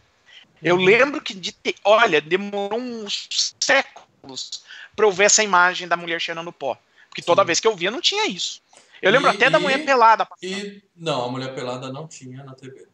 Eu 0.63 0.77
lembro 0.77 1.21
que 1.21 1.35
de 1.35 1.53
ter, 1.53 1.75
olha, 1.85 2.21
demorou 2.21 2.81
uns 2.81 3.55
séculos 3.61 4.65
para 4.97 5.05
eu 5.05 5.13
ver 5.13 5.25
essa 5.25 5.43
imagem 5.43 5.87
da 5.87 5.97
mulher 5.97 6.19
cheirando 6.21 6.51
pó. 6.51 6.79
Porque 7.11 7.21
toda 7.23 7.43
Sim. 7.43 7.47
vez 7.47 7.61
que 7.61 7.69
eu 7.69 7.77
via 7.77 7.91
não 7.91 8.01
tinha 8.01 8.27
isso. 8.27 8.63
Eu 9.03 9.11
lembro 9.11 9.31
E- 9.31 9.37
até 9.37 9.51
da 9.51 9.59
e- 9.59 9.63
mulher 9.63 9.85
pelada. 9.85 10.27
E 10.43 10.83
não, 10.97 11.27
a 11.27 11.29
mulher 11.31 11.55
pelada 11.55 11.93
não 11.93 12.09
tinha 12.09 12.43
na 12.43 12.55
TV. 12.55 12.87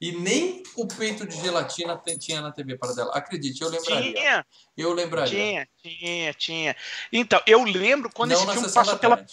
E 0.00 0.12
nem 0.12 0.62
o 0.76 0.86
peito 0.86 1.26
de 1.26 1.40
gelatina 1.40 2.00
tinha 2.18 2.40
na 2.42 2.52
TV 2.52 2.76
para 2.76 2.92
dela. 2.92 3.12
Acredite, 3.14 3.62
eu 3.62 3.68
lembraria. 3.70 4.12
Tinha, 4.12 4.46
Eu 4.76 4.92
lembraria. 4.92 5.30
tinha, 5.30 5.68
tinha, 5.82 6.34
tinha. 6.34 6.76
Então, 7.12 7.40
eu 7.46 7.62
lembro 7.64 8.10
quando 8.12 8.32
não 8.32 8.36
esse 8.42 8.52
filme 8.52 8.70
passou 8.72 8.92
da 8.94 8.98
pela. 8.98 9.24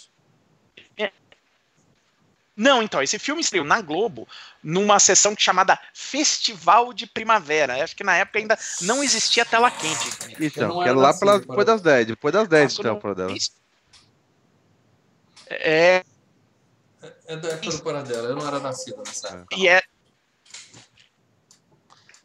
Não, 2.54 2.82
então, 2.82 3.02
esse 3.02 3.18
filme 3.18 3.40
estreou 3.40 3.64
na 3.64 3.80
Globo 3.80 4.28
numa 4.62 5.00
sessão 5.00 5.34
chamada 5.36 5.78
Festival 5.94 6.92
de 6.92 7.06
Primavera. 7.06 7.82
Acho 7.82 7.96
que 7.96 8.04
na 8.04 8.14
época 8.16 8.38
ainda 8.38 8.58
não 8.82 9.02
existia 9.02 9.44
tela 9.44 9.70
quente. 9.70 10.10
Então, 10.38 10.82
que 10.82 10.88
era 10.88 10.98
lá 10.98 11.14
pela, 11.18 11.32
para- 11.32 11.46
depois 11.46 11.66
das 11.66 11.80
10. 11.80 12.06
Depois 12.08 12.32
das 12.32 12.46
10, 12.48 12.72
Passou 12.76 12.82
então, 12.90 13.00
para 13.00 13.14
dela. 13.14 13.34
É, 15.48 16.04
É 17.26 17.36
da 17.36 17.48
época 17.48 17.70
do 17.70 17.82
Paradela. 17.82 18.28
Eu 18.28 18.36
não 18.36 18.46
era 18.46 18.60
nascido 18.60 18.98
nessa 18.98 19.28
época. 19.28 19.56
e 19.56 19.66
é 19.66 19.82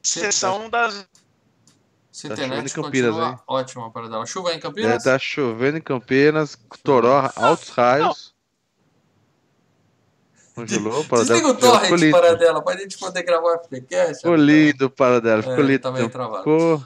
sessão 0.07 0.69
das. 0.69 1.07
Se 2.11 2.27
Tá 2.27 2.33
internet 2.33 2.71
em 2.71 2.73
Campinas, 2.73 3.11
continua 3.11 3.29
hein? 3.29 3.39
ótima 3.47 3.91
para 3.91 4.09
dela. 4.09 4.25
Chuva 4.25 4.51
em 4.51 4.55
É, 4.55 4.59
Campinas? 4.59 5.03
tá 5.03 5.19
chovendo 5.19 5.77
em 5.77 5.81
Campinas, 5.81 6.57
toró, 6.83 7.31
altos 7.35 7.69
raios. 7.69 8.33
Congelou, 10.55 11.03
para 11.05 11.19
Desliga 11.19 11.49
o 11.49 11.53
torrent 11.55 12.11
para 12.11 12.35
dela, 12.35 12.63
para 12.63 12.75
a 12.75 12.81
gente 12.81 12.97
poder 12.97 13.21
gravar 13.21 13.47
o 13.57 13.59
FPCast. 13.63 14.15
Ficou 14.23 14.35
lindo 14.35 14.89
para 14.89 15.21
dela, 15.21 15.43
ficou 15.43 15.59
É, 15.59 15.61
lindo. 15.67 15.79
tá 15.79 15.91
meio 15.91 16.09
travado. 16.09 16.39
Ficou... 16.39 16.83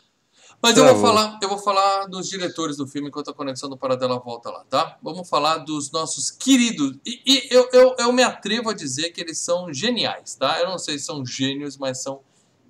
Mas 0.61 0.77
eu 0.77 0.85
vou, 0.85 1.01
falar, 1.01 1.39
eu 1.41 1.49
vou 1.49 1.57
falar 1.57 2.05
dos 2.07 2.29
diretores 2.29 2.77
do 2.77 2.85
filme 2.85 3.07
enquanto 3.07 3.31
a 3.31 3.33
conexão 3.33 3.67
do 3.69 3.75
Paradela 3.77 4.19
volta 4.19 4.51
lá, 4.51 4.63
tá? 4.69 4.97
Vamos 5.01 5.27
falar 5.27 5.59
dos 5.59 5.89
nossos 5.89 6.29
queridos. 6.29 6.97
E, 7.03 7.21
e 7.25 7.47
eu, 7.49 7.67
eu, 7.73 7.95
eu 7.97 8.13
me 8.13 8.21
atrevo 8.21 8.69
a 8.69 8.73
dizer 8.73 9.09
que 9.11 9.21
eles 9.21 9.39
são 9.39 9.73
geniais, 9.73 10.35
tá? 10.35 10.59
Eu 10.59 10.67
não 10.69 10.77
sei 10.77 10.99
se 10.99 11.05
são 11.05 11.25
gênios, 11.25 11.77
mas 11.77 12.03
são 12.03 12.21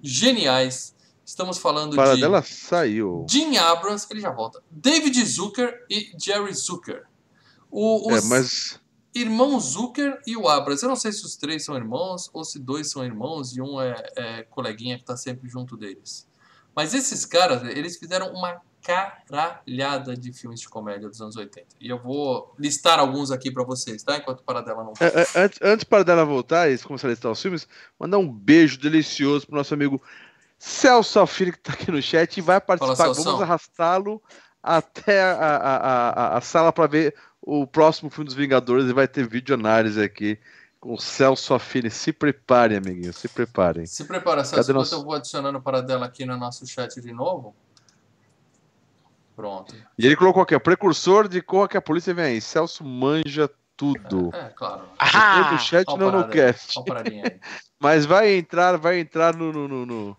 geniais. 0.02 0.96
Estamos 1.26 1.58
falando 1.58 1.96
Para 1.96 2.16
de 2.16 2.22
dela 2.22 2.42
saiu. 2.42 3.26
Jim 3.30 3.56
Abrams, 3.58 4.06
ele 4.10 4.20
já 4.20 4.32
volta. 4.32 4.62
David 4.70 5.24
Zucker 5.26 5.86
e 5.90 6.12
Jerry 6.18 6.54
Zucker. 6.54 7.06
O, 7.70 8.12
É, 8.12 8.16
os 8.16 8.26
mas 8.26 8.80
irmão 9.14 9.60
Zucker 9.60 10.20
e 10.26 10.36
o 10.36 10.48
Abrams. 10.48 10.84
Eu 10.84 10.90
não 10.90 10.96
sei 10.96 11.12
se 11.12 11.24
os 11.26 11.36
três 11.36 11.64
são 11.64 11.76
irmãos 11.76 12.30
ou 12.34 12.44
se 12.44 12.60
dois 12.60 12.90
são 12.90 13.04
irmãos 13.04 13.56
e 13.56 13.62
um 13.62 13.80
é, 13.80 13.96
é 14.16 14.44
coleguinha 14.44 14.98
que 14.98 15.06
tá 15.06 15.16
sempre 15.16 15.48
junto 15.50 15.78
deles. 15.78 16.28
Mas 16.76 16.94
esses 16.94 17.26
caras, 17.26 17.64
eles 17.64 17.98
fizeram 17.98 18.32
uma 18.34 18.62
caralhada 18.82 20.16
de 20.16 20.34
filmes 20.34 20.60
de 20.60 20.70
comédia 20.70 21.08
dos 21.08 21.22
anos 21.22 21.36
80. 21.36 21.68
E 21.80 21.90
eu 21.90 21.98
vou 22.02 22.54
listar 22.58 23.00
alguns 23.00 23.32
aqui 23.32 23.52
pra 23.52 23.64
vocês, 23.64 24.04
tá? 24.04 24.18
Enquanto 24.18 24.40
o 24.40 24.44
Paradela 24.44 24.84
não 24.84 24.94
é, 25.00 25.06
é, 25.22 25.44
antes, 25.44 25.60
antes 25.62 25.84
para 25.84 26.04
dela 26.04 26.26
voltar 26.26 26.70
e 26.70 26.78
começar 26.80 27.08
a 27.08 27.12
listar 27.12 27.32
os 27.32 27.42
filmes, 27.42 27.68
mandar 28.00 28.18
um 28.18 28.28
beijo 28.32 28.78
delicioso 28.80 29.46
pro 29.48 29.56
nosso 29.56 29.74
amigo 29.74 30.02
Celso 30.60 31.20
Alfini, 31.20 31.52
que 31.52 31.60
tá 31.60 31.74
aqui 31.74 31.90
no 31.92 32.02
chat 32.02 32.38
e 32.38 32.42
vai 32.42 32.62
participar. 32.62 32.96
Celsão. 33.06 33.24
Vamos 33.24 33.42
arrastá-lo 33.42 34.22
até 34.62 35.22
a, 35.24 35.34
a, 35.34 35.76
a, 36.36 36.38
a- 36.38 36.42
sala 36.42 36.72
para 36.72 36.86
ver 36.88 37.16
o 37.42 37.66
próximo 37.66 38.10
filme 38.12 38.26
dos 38.26 38.36
Vingadores 38.36 38.86
e 38.88 38.94
vai 38.94 39.08
ter 39.08 39.28
vídeo 39.28 39.56
análise 39.56 40.00
aqui 40.02 40.38
com 40.80 40.94
o 40.94 41.00
Celso 41.00 41.54
Affini. 41.56 41.90
Se 41.90 42.14
prepare, 42.14 42.76
amiguinho, 42.76 43.12
se 43.12 43.28
preparem. 43.28 43.88
Se 43.88 44.04
prepara, 44.06 44.44
Celso, 44.44 44.68
Cadê 44.68 44.74
nosso- 44.78 44.94
eu 44.94 45.04
vou 45.04 45.14
adicionando 45.16 45.58
o 45.58 45.62
Paradela 45.62 46.06
aqui 46.06 46.26
no 46.26 46.38
nosso 46.38 46.66
chat 46.68 47.02
de 47.02 47.12
novo. 47.12 47.56
Pronto. 49.42 49.76
E 49.98 50.06
ele 50.06 50.16
colocou 50.16 50.44
aqui, 50.44 50.54
ó, 50.56 50.60
precursor 50.60 51.28
de 51.28 51.42
Corra 51.42 51.68
que 51.68 51.76
a 51.78 51.82
Polícia 51.82 52.14
Vem 52.14 52.26
aí. 52.26 52.42
Celso 52.42 52.84
manja 52.84 53.50
tudo. 53.76 54.30
É, 54.36 54.50
claro. 54.50 54.84
Ah, 55.00 55.50
no 55.54 55.58
chat, 55.60 55.86
Ó 55.88 55.96
o 55.96 55.98
não 55.98 56.12
no 56.12 56.24
Paradela, 56.24 56.52
cast. 56.54 56.78
o. 56.80 56.84
Mas 57.80 58.06
vai 58.06 58.34
entrar, 58.36 58.78
vai 58.78 59.00
entrar 59.00 59.36
no, 59.36 59.52
no, 59.52 59.68
no- 59.68 59.86
no- 59.88 60.18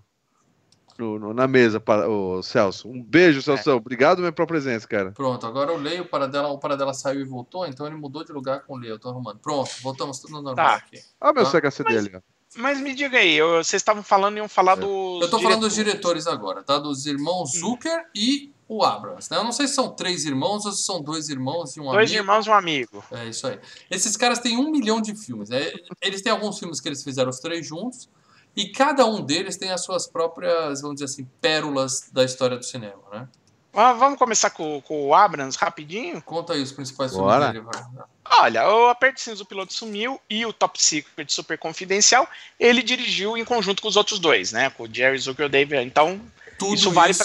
no- 0.99 1.19
no- 1.21 1.33
na 1.35 1.47
mesa, 1.47 1.79
para 1.79 2.09
o 2.09 2.43
Celso. 2.43 2.89
Um 2.89 3.01
beijo, 3.01 3.41
Celso. 3.43 3.71
Obrigado 3.71 4.19
mesmo 4.21 4.33
pela 4.33 4.47
presença, 4.49 4.87
cara. 4.89 5.13
Pronto, 5.13 5.47
agora 5.47 5.71
eu 5.71 5.77
leio 5.79 6.03
o 6.03 6.07
Paradela, 6.07 6.49
o 6.49 6.59
Paradela 6.59 6.93
saiu 6.93 7.21
e 7.21 7.25
voltou, 7.25 7.65
então 7.65 7.87
ele 7.87 7.95
mudou 7.95 8.25
de 8.25 8.33
lugar 8.33 8.63
com 8.67 8.75
o 8.75 8.77
Leio, 8.77 8.95
eu 8.95 8.99
tô 8.99 9.09
arrumando. 9.09 9.39
Pronto, 9.39 9.71
voltamos 9.83 10.19
tudo 10.19 10.33
no 10.33 10.43
normal 10.43 10.67
Tá. 10.67 10.75
aqui. 10.75 10.99
Olha 11.21 11.33
meu 11.33 11.45
Tá. 11.45 11.51
CHC 11.51 11.85
dele, 11.85 12.11
ó. 12.17 12.21
Mas 12.57 12.79
me 12.81 12.93
diga 12.95 13.17
aí, 13.17 13.35
eu- 13.35 13.65
vocês 13.65 13.81
estavam 13.81 14.03
falando 14.03 14.35
e 14.37 14.39
iam 14.39 14.49
falar 14.49 14.75
dos. 14.75 15.23
Eu 15.23 15.31
tô 15.31 15.39
falando 15.41 15.61
dos 15.61 15.75
diretores. 15.75 16.25
diretores 16.25 16.27
agora, 16.27 16.63
tá? 16.63 16.79
Dos 16.79 17.07
irmãos 17.07 17.53
Zucker 17.53 18.05
e 18.15 18.52
o 18.77 18.85
Abrams, 18.85 19.29
né? 19.31 19.37
Eu 19.39 19.45
não 19.45 19.53
sei 19.53 19.67
se 19.69 19.75
são 19.75 19.91
três 19.91 20.25
irmãos 20.25 20.65
ou 20.67 20.73
se 20.73 20.83
são 20.83 21.01
dois 21.03 21.29
irmãos 21.29 21.77
e 21.77 21.81
um 21.81 21.85
Dois 21.85 22.11
amigo. 22.11 22.15
irmãos 22.23 22.47
e 22.47 22.51
um 22.51 22.55
amigo. 22.55 23.05
É 23.13 23.27
isso 23.27 23.47
aí. 23.47 23.59
Esses 23.91 24.17
caras 24.17 24.39
têm 24.39 24.57
um 24.57 24.71
milhão 24.71 25.01
de 25.01 25.15
filmes. 25.15 25.49
né? 25.49 25.73
Eles 26.01 26.23
têm 26.23 26.33
alguns 26.33 26.59
filmes 26.59 26.81
que 26.81 26.89
eles 26.89 27.03
fizeram 27.03 27.31
os 27.31 27.39
três 27.39 27.67
juntos. 27.67 28.09
E 28.55 28.69
cada 28.69 29.07
um 29.07 29.21
deles 29.23 29.57
tem 29.57 29.71
as 29.71 29.83
suas 29.83 30.07
próprias, 30.07 30.83
vamos 30.83 30.97
dizer 30.97 31.07
assim, 31.07 31.27
pérolas 31.41 32.11
da 32.13 32.23
história 32.25 32.57
do 32.57 32.65
cinema, 32.65 33.01
né? 33.11 33.29
Ah, 33.75 33.95
Vamos 33.95 34.19
começar 34.19 34.51
com, 34.51 34.83
com 34.83 35.07
o 35.07 35.15
Abrams 35.15 35.57
rapidinho? 35.59 36.21
Conta 36.21 36.53
aí 36.53 36.63
os 36.63 36.71
principais 36.73 37.13
Bora. 37.13 37.51
filmes 37.53 37.71
dele. 37.71 37.87
vai. 37.97 38.05
Olha, 38.45 38.69
o 38.69 38.89
Aperto 38.89 39.19
Cinza, 39.21 39.43
o 39.43 39.47
Piloto 39.47 39.73
Sumiu 39.73 40.21
e 40.29 40.45
o 40.45 40.53
Top 40.53 40.83
Secret 40.83 41.27
Super 41.33 41.57
Confidencial, 41.57 42.29
ele 42.61 42.83
dirigiu 42.83 43.37
em 43.39 43.45
conjunto 43.47 43.81
com 43.81 43.89
os 43.89 43.97
outros 43.97 44.19
dois, 44.19 44.53
né? 44.53 44.69
Com 44.69 44.83
o 44.85 44.95
Jerry 44.95 45.17
Zucker 45.19 45.45
e 45.45 45.47
o 45.47 45.51
David. 45.51 45.83
Então, 45.87 46.21
Tudo 46.59 46.75
Isso 46.75 46.83
isso, 46.89 46.91
vale 46.93 47.15
pra 47.15 47.25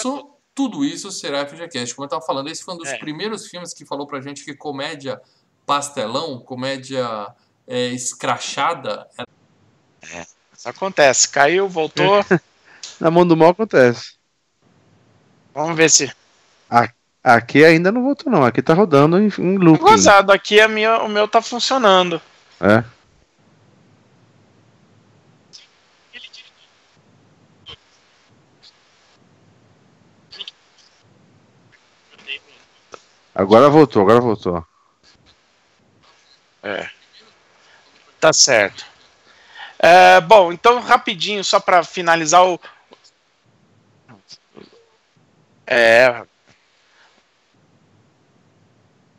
tudo 0.58 0.84
isso 0.84 1.12
será 1.12 1.46
FGCast. 1.46 1.94
Como 1.94 2.02
eu 2.02 2.08
estava 2.08 2.26
falando, 2.26 2.50
esse 2.50 2.64
foi 2.64 2.74
um 2.74 2.78
dos 2.78 2.88
É. 2.88 2.98
primeiros 2.98 3.46
filmes 3.46 3.72
que 3.72 3.84
falou 3.84 4.08
pra 4.08 4.20
gente 4.20 4.44
que 4.44 4.52
comédia 4.52 5.20
pastelão, 5.64 6.40
comédia 6.40 7.28
é, 7.64 7.86
escrachada, 7.86 9.06
isso 10.52 10.68
acontece. 10.68 11.28
Caiu, 11.28 11.68
voltou. 11.68 12.24
Na 12.98 13.08
mão 13.08 13.24
do 13.24 13.36
mal 13.36 13.50
acontece. 13.50 14.14
Vamos 15.54 15.76
ver 15.76 15.88
se. 15.90 16.12
Aqui 17.22 17.64
ainda 17.64 17.92
não 17.92 18.02
voltou, 18.02 18.32
não. 18.32 18.44
Aqui 18.44 18.60
tá 18.60 18.74
rodando 18.74 19.16
em, 19.16 19.28
em 19.38 19.58
looping. 19.58 19.84
Gozado, 19.84 20.32
aqui 20.32 20.60
a 20.60 20.66
minha, 20.66 20.98
o 21.04 21.08
meu 21.08 21.28
tá 21.28 21.40
funcionando. 21.40 22.20
É. 22.60 22.82
Agora 33.38 33.70
voltou, 33.70 34.02
agora 34.02 34.20
voltou. 34.20 34.66
É. 36.60 36.90
Tá 38.18 38.32
certo. 38.32 38.84
É, 39.78 40.20
bom, 40.20 40.52
então 40.52 40.80
rapidinho, 40.80 41.44
só 41.44 41.60
para 41.60 41.84
finalizar 41.84 42.44
o. 42.44 42.60
É. 45.64 46.22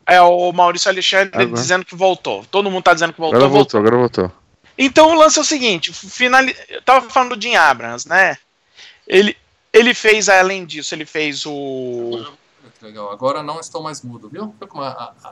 É 0.06 0.20
o 0.20 0.52
Maurício 0.52 0.90
Alexandre 0.90 1.30
Agora. 1.32 1.58
dizendo 1.58 1.86
que 1.86 1.94
voltou. 1.94 2.44
Todo 2.50 2.70
mundo 2.70 2.82
tá 2.82 2.92
dizendo 2.92 3.14
que 3.14 3.20
voltou. 3.20 3.38
Agora 3.38 3.50
voltou. 3.50 3.80
voltou, 3.80 3.80
agora 3.80 3.96
voltou. 3.96 4.40
Então 4.76 5.12
o 5.12 5.14
lance 5.14 5.38
é 5.38 5.42
o 5.42 5.46
seguinte: 5.46 5.94
finali... 5.94 6.54
eu 6.68 6.82
tava 6.82 7.08
falando 7.08 7.36
do 7.36 7.42
Jim 7.42 7.54
Abrams, 7.54 8.06
né? 8.06 8.36
Ele, 9.08 9.34
ele 9.72 9.94
fez, 9.94 10.28
além 10.28 10.66
disso, 10.66 10.94
ele 10.94 11.06
fez 11.06 11.46
o. 11.46 12.38
Que 12.80 12.86
legal. 12.86 13.12
Agora 13.12 13.42
não 13.42 13.60
estou 13.60 13.82
mais 13.82 14.00
mudo, 14.00 14.30
viu? 14.30 14.54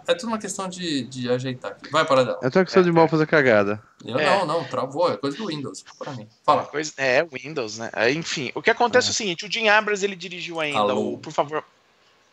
É 0.06 0.14
tudo 0.14 0.28
uma 0.28 0.38
questão 0.38 0.68
de, 0.68 1.04
de 1.04 1.30
ajeitar 1.30 1.72
aqui. 1.72 1.90
Vai 1.90 2.04
para 2.04 2.22
dela. 2.22 2.38
Eu 2.42 2.50
tenho 2.50 2.62
questão 2.66 2.82
de 2.82 2.92
mal 2.92 3.08
fazer 3.08 3.26
cagada. 3.26 3.82
Eu 4.04 4.18
É. 4.18 4.26
não, 4.26 4.44
não, 4.46 4.64
travou. 4.64 5.11
É 5.11 5.16
coisa 5.16 5.38
do 5.38 5.46
Windows. 5.46 5.82
Pra 5.98 6.12
mim. 6.12 6.28
Fala. 6.44 6.64
Coisa, 6.64 6.92
é, 6.98 7.24
Windows, 7.24 7.78
né? 7.78 7.90
Enfim, 8.12 8.52
o 8.54 8.61
que 8.61 8.68
acontece 8.68 9.08
é, 9.08 9.11
o 9.11 9.14
seguinte: 9.14 9.46
o 9.46 9.50
Jim 9.50 9.66
Abrams 9.68 10.04
ele 10.04 10.14
dirigiu 10.14 10.61
ainda 10.61 10.78
Alô. 10.78 11.14
o 11.14 11.18
Por 11.18 11.32
favor. 11.32 11.64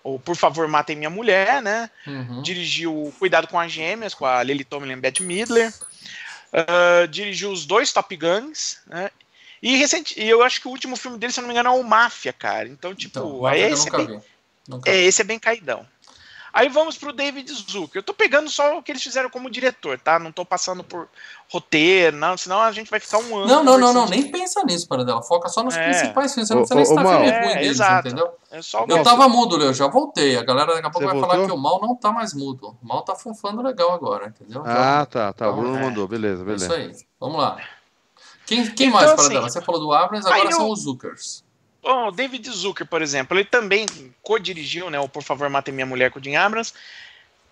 ou 0.04 0.20
Por 0.20 0.36
Favor 0.36 0.68
Matem 0.68 0.98
Minha 0.98 1.10
Mulher, 1.10 1.62
né? 1.62 1.90
Uhum. 2.06 2.42
Dirigiu 2.42 3.14
Cuidado 3.18 3.48
com 3.48 3.58
as 3.58 3.72
Gêmeas, 3.72 4.14
com 4.14 4.26
a 4.26 4.44
Lily 4.44 4.66
Tomlin 4.66 4.92
e 4.92 4.96
Bette 4.98 5.24
Midler. 5.24 5.74
Uh, 6.54 7.08
dirigiu 7.08 7.52
os 7.52 7.66
dois 7.66 7.94
Top 7.94 8.14
Guns, 8.18 8.80
né? 8.86 9.10
E 9.64 9.78
recente, 9.78 10.14
eu 10.22 10.44
acho 10.44 10.62
que 10.62 10.68
o 10.68 10.72
último 10.72 10.96
filme 10.98 11.18
dele, 11.18 11.32
se 11.34 11.40
eu 11.40 11.42
não 11.42 11.48
me 11.48 11.54
engano, 11.54 11.70
é 11.70 11.80
o 11.80 11.84
Máfia, 11.84 12.34
cara. 12.34 12.68
Então, 12.68 12.94
tipo, 12.94 13.18
Então, 13.18 13.46
aí 13.46 13.62
eu 13.62 13.70
esse, 13.70 13.86
nunca 13.86 14.02
é 14.02 14.06
bem, 14.06 14.18
vi. 14.20 14.24
Nunca 14.68 14.90
é, 14.90 14.96
esse 15.04 15.22
é 15.22 15.26
bem 15.26 15.40
caidão. 15.40 15.86
Aí 16.52 16.70
vamos 16.70 16.98
pro 16.98 17.12
David 17.12 17.52
Zucker. 17.52 18.00
Eu 18.00 18.04
tô 18.04 18.14
pegando 18.14 18.50
só 18.50 18.78
o 18.78 18.82
que 18.82 18.90
eles 18.90 19.04
fizeram 19.04 19.30
como 19.30 19.50
diretor, 19.50 20.00
tá? 20.00 20.18
Não 20.18 20.32
tô 20.32 20.46
passando 20.46 20.86
por 20.86 21.10
roteiro, 21.50 22.16
não, 22.16 22.38
senão 22.38 22.62
a 22.62 22.72
gente 22.72 22.90
vai 22.90 22.98
ficar 22.98 23.18
um 23.18 23.36
ano. 23.40 23.46
Não, 23.48 23.62
não, 23.62 23.78
não, 23.78 23.94
não, 23.94 24.06
nem 24.08 24.32
pensa 24.32 24.64
nisso, 24.64 24.88
para 24.88 25.04
dela. 25.04 25.22
Foca 25.22 25.50
só 25.50 25.62
nos 25.62 25.76
É. 25.76 25.84
principais 25.84 26.34
filmes. 26.34 26.48
Você 26.48 26.56
não 26.56 26.64
precisa 26.64 26.96
nem 26.96 27.02
ô, 27.02 27.04
Mal. 27.04 27.14
filme 27.22 27.30
É, 27.30 27.44
ruim 27.46 27.54
deles, 27.56 27.70
exato. 27.72 28.08
entendeu? 28.08 28.34
É 28.50 28.62
só 28.62 28.86
o 28.86 28.90
Eu 28.90 29.04
tava 29.04 29.28
mudo, 29.28 29.58
Leo, 29.58 29.74
já 29.74 29.88
voltei. 29.88 30.38
A 30.38 30.44
galera 30.44 30.74
daqui 30.76 30.88
a 30.88 30.90
pouco 30.90 31.06
Você 31.06 31.12
vai 31.12 31.20
falar 31.22 31.36
voltou? 31.36 31.48
que 31.56 31.60
o 31.60 31.62
mal 31.62 31.82
não 31.82 31.94
tá 31.94 32.14
mais 32.14 32.34
mudo. 32.34 32.78
O 32.82 32.88
mal 32.88 33.02
tá 33.02 33.16
funfando 33.16 33.62
legal 33.62 33.92
agora, 33.92 34.28
entendeu? 34.28 34.64
Já- 34.64 35.02
Ah, 35.02 35.06
tá, 35.06 35.34
tá. 35.34 35.50
O 35.50 35.58
Bruno 35.58 35.78
É. 35.78 35.82
mandou, 35.82 36.08
beleza, 36.08 36.50
é 36.50 36.56
isso 36.56 36.70
beleza. 36.70 36.74
aí. 37.00 37.06
Vamos 37.20 37.38
lá. 37.38 37.58
Quem, 38.46 38.66
quem 38.74 38.88
Então, 38.88 38.98
mais, 39.02 39.12
para 39.12 39.22
assim, 39.24 39.34
dela? 39.34 39.50
Você 39.50 39.62
falou 39.62 39.82
do 39.82 39.92
Abrams, 39.92 40.26
agora 40.26 40.50
eu- 40.50 40.56
são 40.56 40.70
os 40.70 40.84
Zuckers. 40.84 41.44
Bom, 41.86 42.08
o 42.08 42.12
David 42.12 42.50
Zucker, 42.50 42.88
por 42.88 43.04
exemplo, 43.04 43.38
ele 43.38 43.46
também 43.46 43.86
co-dirigiu, 44.24 44.90
né, 44.90 45.00
o 45.00 45.08
Por 45.08 45.22
Favor 45.22 45.48
Mate 45.52 45.72
Minha 45.72 45.86
Mulher 45.86 46.10
com 46.10 46.20
o 46.20 46.24
Jim 46.24 46.36
Abrams. 46.36 46.74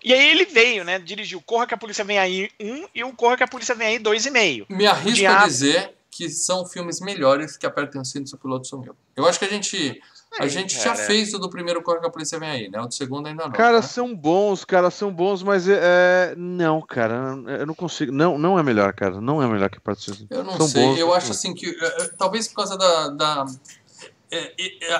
E 0.02 0.12
aí 0.12 0.28
ele 0.28 0.44
veio, 0.44 0.82
né, 0.84 0.98
dirigiu 0.98 1.40
Corra 1.40 1.68
que 1.68 1.74
a 1.74 1.76
Polícia 1.76 2.04
Vem 2.04 2.18
Aí 2.18 2.50
1 2.60 2.88
e 2.92 3.04
o 3.04 3.12
Corra 3.12 3.36
que 3.36 3.44
a 3.44 3.48
Polícia 3.48 3.76
Vem 3.76 3.86
Aí 3.86 3.98
2,5. 4.00 4.66
Me 4.68 4.86
arrisco 4.86 5.24
a 5.24 5.46
dizer 5.46 5.94
que 6.10 6.28
são 6.28 6.66
filmes 6.66 7.00
melhores 7.00 7.56
que 7.56 7.64
Apertem 7.64 8.00
o 8.00 8.04
Cinto 8.04 8.30
e 8.30 8.34
o 8.34 8.38
Piloto 8.38 8.66
Sumiu. 8.66 8.96
Eu 9.16 9.26
acho 9.26 9.38
que 9.38 9.44
a 9.44 9.48
gente, 9.48 10.00
a 10.38 10.46
gente 10.48 10.74
já 10.74 10.94
cara. 10.94 11.06
fez 11.06 11.32
o 11.32 11.38
do 11.38 11.48
primeiro 11.48 11.80
Corre 11.80 12.00
que 12.00 12.06
a 12.06 12.10
Polícia 12.10 12.38
Vem 12.38 12.50
Aí, 12.50 12.68
né? 12.68 12.80
O 12.80 12.86
do 12.86 12.94
segundo 12.94 13.28
ainda 13.28 13.44
não. 13.44 13.52
Cara, 13.52 13.76
né? 13.76 13.82
são 13.82 14.14
bons, 14.14 14.64
cara, 14.64 14.90
são 14.90 15.12
bons, 15.12 15.42
mas 15.44 15.68
é, 15.68 15.80
é, 15.80 16.34
não, 16.36 16.82
cara, 16.82 17.36
eu 17.60 17.66
não 17.66 17.74
consigo. 17.74 18.12
Não, 18.12 18.36
não 18.36 18.58
é 18.58 18.62
melhor, 18.62 18.92
cara. 18.92 19.20
Não 19.20 19.40
é 19.40 19.46
melhor 19.46 19.70
que 19.70 19.80
Participação. 19.80 20.26
Eu 20.28 20.44
não 20.44 20.56
são 20.56 20.68
sei, 20.68 20.84
bons, 20.84 20.98
eu 20.98 21.14
acho 21.14 21.30
assim 21.30 21.54
que. 21.54 21.66
eh, 21.66 21.96
eh, 22.00 22.10
Talvez 22.18 22.48
por 22.48 22.56
causa 22.56 22.76
da. 22.76 23.08
da 23.08 23.46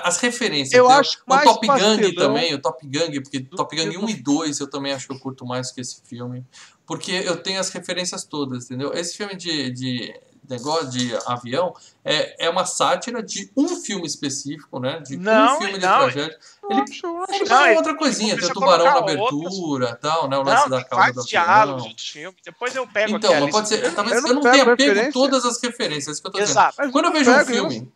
as 0.03 0.17
referências. 0.19 0.73
Eu 0.73 0.85
entendeu? 0.85 0.99
acho 0.99 1.17
o 1.25 1.29
mais 1.29 1.43
Top 1.45 1.67
Gang 1.67 1.79
pastelão 1.81 2.15
também, 2.15 2.53
o 2.53 2.59
Top 2.61 2.87
Gang, 2.87 3.21
porque 3.21 3.39
do 3.39 3.55
Top 3.55 3.75
Gang 3.75 3.89
que 3.89 3.97
1 3.97 4.09
e 4.09 4.13
2 4.15 4.59
eu 4.59 4.69
também 4.69 4.93
acho 4.93 5.07
que 5.07 5.13
eu 5.13 5.19
curto 5.19 5.45
mais 5.45 5.71
que 5.71 5.81
esse 5.81 6.01
filme. 6.03 6.45
Porque 6.85 7.11
eu 7.11 7.37
tenho 7.37 7.59
as 7.59 7.69
referências 7.69 8.23
todas, 8.23 8.65
entendeu? 8.65 8.93
Esse 8.93 9.17
filme 9.17 9.35
de, 9.35 9.71
de 9.71 10.13
negócio 10.47 10.89
de 10.89 11.11
avião 11.25 11.73
é, 12.03 12.45
é 12.45 12.49
uma 12.49 12.65
sátira 12.65 13.23
de 13.23 13.51
um 13.57 13.67
filme 13.81 14.05
específico, 14.05 14.79
né? 14.79 14.99
De 14.99 15.17
Não, 15.17 15.55
um 15.55 15.57
filme 15.57 15.79
de 15.79 15.85
não, 15.85 15.97
tragédia. 15.99 16.37
Ele, 16.69 16.83
ele 17.29 17.77
outra 17.77 17.95
coisinha, 17.95 18.37
tem 18.37 18.45
o 18.47 18.53
tubarão 18.53 18.85
na 18.85 18.93
colocar 18.93 19.13
outras- 19.13 19.37
abertura 19.53 19.95
tal, 19.95 20.29
né? 20.29 20.37
O 20.37 20.43
lance 20.43 20.61
Não, 20.63 20.69
da 20.69 20.83
cauda 20.83 21.13
do 21.13 21.25
diálogos 21.25 21.83
outros 21.85 22.07
filmes. 22.07 22.39
Depois 22.43 22.75
eu 22.75 22.87
pego 22.87 23.15
Então, 23.17 23.39
mas 23.39 23.51
pode 23.51 23.67
ser. 23.67 23.93
Talvez 23.93 24.21
Eu 24.21 24.27
eu 24.27 24.33
não 24.35 24.41
tenha 24.41 24.75
pego 24.75 25.11
todas 25.11 25.45
as 25.45 25.61
referências, 25.61 26.07
é 26.07 26.11
isso 26.11 26.21
que 26.21 26.27
eu 26.27 26.31
tô 26.31 26.37
dizendo. 26.39 26.51
Exato. 26.53 26.75
Mas 26.77 26.91
Quando 26.91 27.05
eu 27.05 27.11
vejo 27.11 27.31
um 27.31 27.45
filme. 27.45 27.91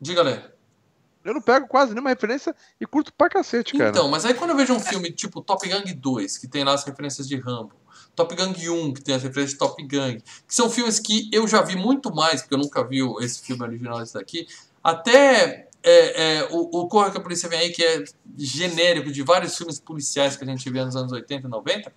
Diga, 0.00 0.22
Lê. 0.22 0.38
Eu 1.24 1.34
não 1.34 1.42
pego 1.42 1.66
quase 1.66 1.92
nenhuma 1.92 2.10
referência 2.10 2.54
e 2.80 2.86
curto 2.86 3.12
pra 3.12 3.28
cacete, 3.28 3.76
cara. 3.76 3.90
Então, 3.90 4.08
mas 4.08 4.24
aí 4.24 4.34
quando 4.34 4.50
eu 4.50 4.56
vejo 4.56 4.72
um 4.72 4.80
filme 4.80 5.10
tipo 5.12 5.42
Top 5.42 5.68
Gang 5.68 5.92
2, 5.92 6.38
que 6.38 6.48
tem 6.48 6.64
lá 6.64 6.72
as 6.72 6.84
referências 6.84 7.28
de 7.28 7.36
Rambo, 7.36 7.74
Top 8.14 8.34
Gang 8.34 8.68
1, 8.68 8.94
que 8.94 9.02
tem 9.02 9.14
as 9.14 9.22
referências 9.22 9.52
de 9.52 9.58
Top 9.58 9.82
Gang, 9.86 10.20
que 10.20 10.54
são 10.54 10.70
filmes 10.70 10.98
que 10.98 11.28
eu 11.32 11.46
já 11.46 11.60
vi 11.60 11.76
muito 11.76 12.14
mais, 12.14 12.40
porque 12.40 12.54
eu 12.54 12.58
nunca 12.58 12.82
vi 12.82 13.00
esse 13.20 13.42
filme 13.42 13.62
original 13.62 14.02
esse 14.02 14.14
daqui, 14.14 14.46
até 14.82 15.68
é, 15.82 16.38
é, 16.38 16.48
o, 16.50 16.80
o 16.80 16.88
Corra 16.88 17.10
que 17.10 17.18
a 17.18 17.20
Polícia 17.20 17.48
Vem 17.48 17.58
Aí, 17.58 17.70
que 17.70 17.84
é 17.84 18.04
genérico 18.36 19.10
de 19.10 19.22
vários 19.22 19.56
filmes 19.56 19.78
policiais 19.78 20.36
que 20.36 20.44
a 20.44 20.46
gente 20.46 20.68
vê 20.70 20.84
nos 20.84 20.96
anos 20.96 21.12
80 21.12 21.46
e 21.46 21.50
90, 21.50 21.92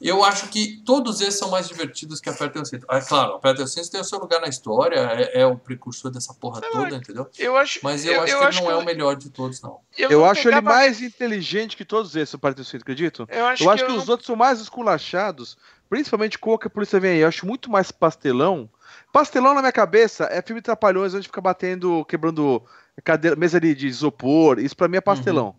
eu 0.00 0.22
acho 0.24 0.48
que 0.48 0.82
todos 0.84 1.20
esses 1.20 1.38
são 1.38 1.50
mais 1.50 1.66
divertidos 1.68 2.20
que 2.20 2.28
Apertem 2.28 2.62
o 2.62 2.64
Cinto. 2.64 2.86
Ah, 2.88 3.00
claro, 3.00 3.34
Apertem 3.34 3.64
o 3.64 3.68
Cinto 3.68 3.90
tem 3.90 4.00
o 4.00 4.04
seu 4.04 4.18
lugar 4.18 4.40
na 4.40 4.48
história, 4.48 4.96
é, 4.98 5.40
é 5.40 5.46
o 5.46 5.56
precursor 5.56 6.10
dessa 6.10 6.32
porra 6.34 6.60
toda, 6.60 6.96
entendeu? 6.96 7.28
Eu 7.38 7.56
acho, 7.56 7.80
Mas 7.82 8.04
eu, 8.04 8.20
acho 8.22 8.38
que 8.38 8.44
ele 8.44 8.60
não 8.60 8.70
é 8.70 8.76
o 8.76 8.84
melhor 8.84 9.16
de 9.16 9.30
todos, 9.30 9.60
não. 9.60 9.80
Eu 9.96 10.10
não 10.10 10.24
acho 10.24 10.40
ele 10.48 10.56
pegava- 10.56 10.76
mais 10.76 11.02
inteligente 11.02 11.76
que 11.76 11.84
todos 11.84 12.14
esses, 12.16 12.32
o 12.34 12.38
Partido 12.38 12.64
Cinto, 12.64 12.82
acredito? 12.82 13.26
Eu 13.30 13.46
acho, 13.46 13.64
Eu 13.64 13.70
acho 13.70 13.82
que, 13.84 13.86
que 13.86 13.92
eu 13.92 13.98
os 14.00 14.06
não- 14.06 14.12
outros 14.12 14.26
são 14.26 14.36
mais 14.36 14.60
esculachados, 14.60 15.56
principalmente 15.88 16.38
com 16.38 16.52
o 16.52 16.58
que 16.58 16.66
a 16.66 16.70
polícia 16.70 17.00
vem 17.00 17.12
aí. 17.12 17.18
Eu 17.20 17.28
acho 17.28 17.46
muito 17.46 17.70
mais 17.70 17.90
pastelão. 17.90 18.68
Pastelão 19.12 19.54
na 19.54 19.60
minha 19.60 19.72
cabeça 19.72 20.24
é 20.30 20.40
filme 20.42 20.60
de 20.60 20.64
trapalhões 20.66 21.14
onde 21.14 21.26
fica 21.26 21.40
batendo, 21.40 22.04
quebrando 22.04 22.62
cadeira, 23.04 23.36
mesa 23.36 23.58
de, 23.60 23.74
de 23.74 23.86
isopor. 23.86 24.58
Isso 24.58 24.76
pra 24.76 24.86
mim 24.88 24.98
é 24.98 25.00
pastelão. 25.00 25.56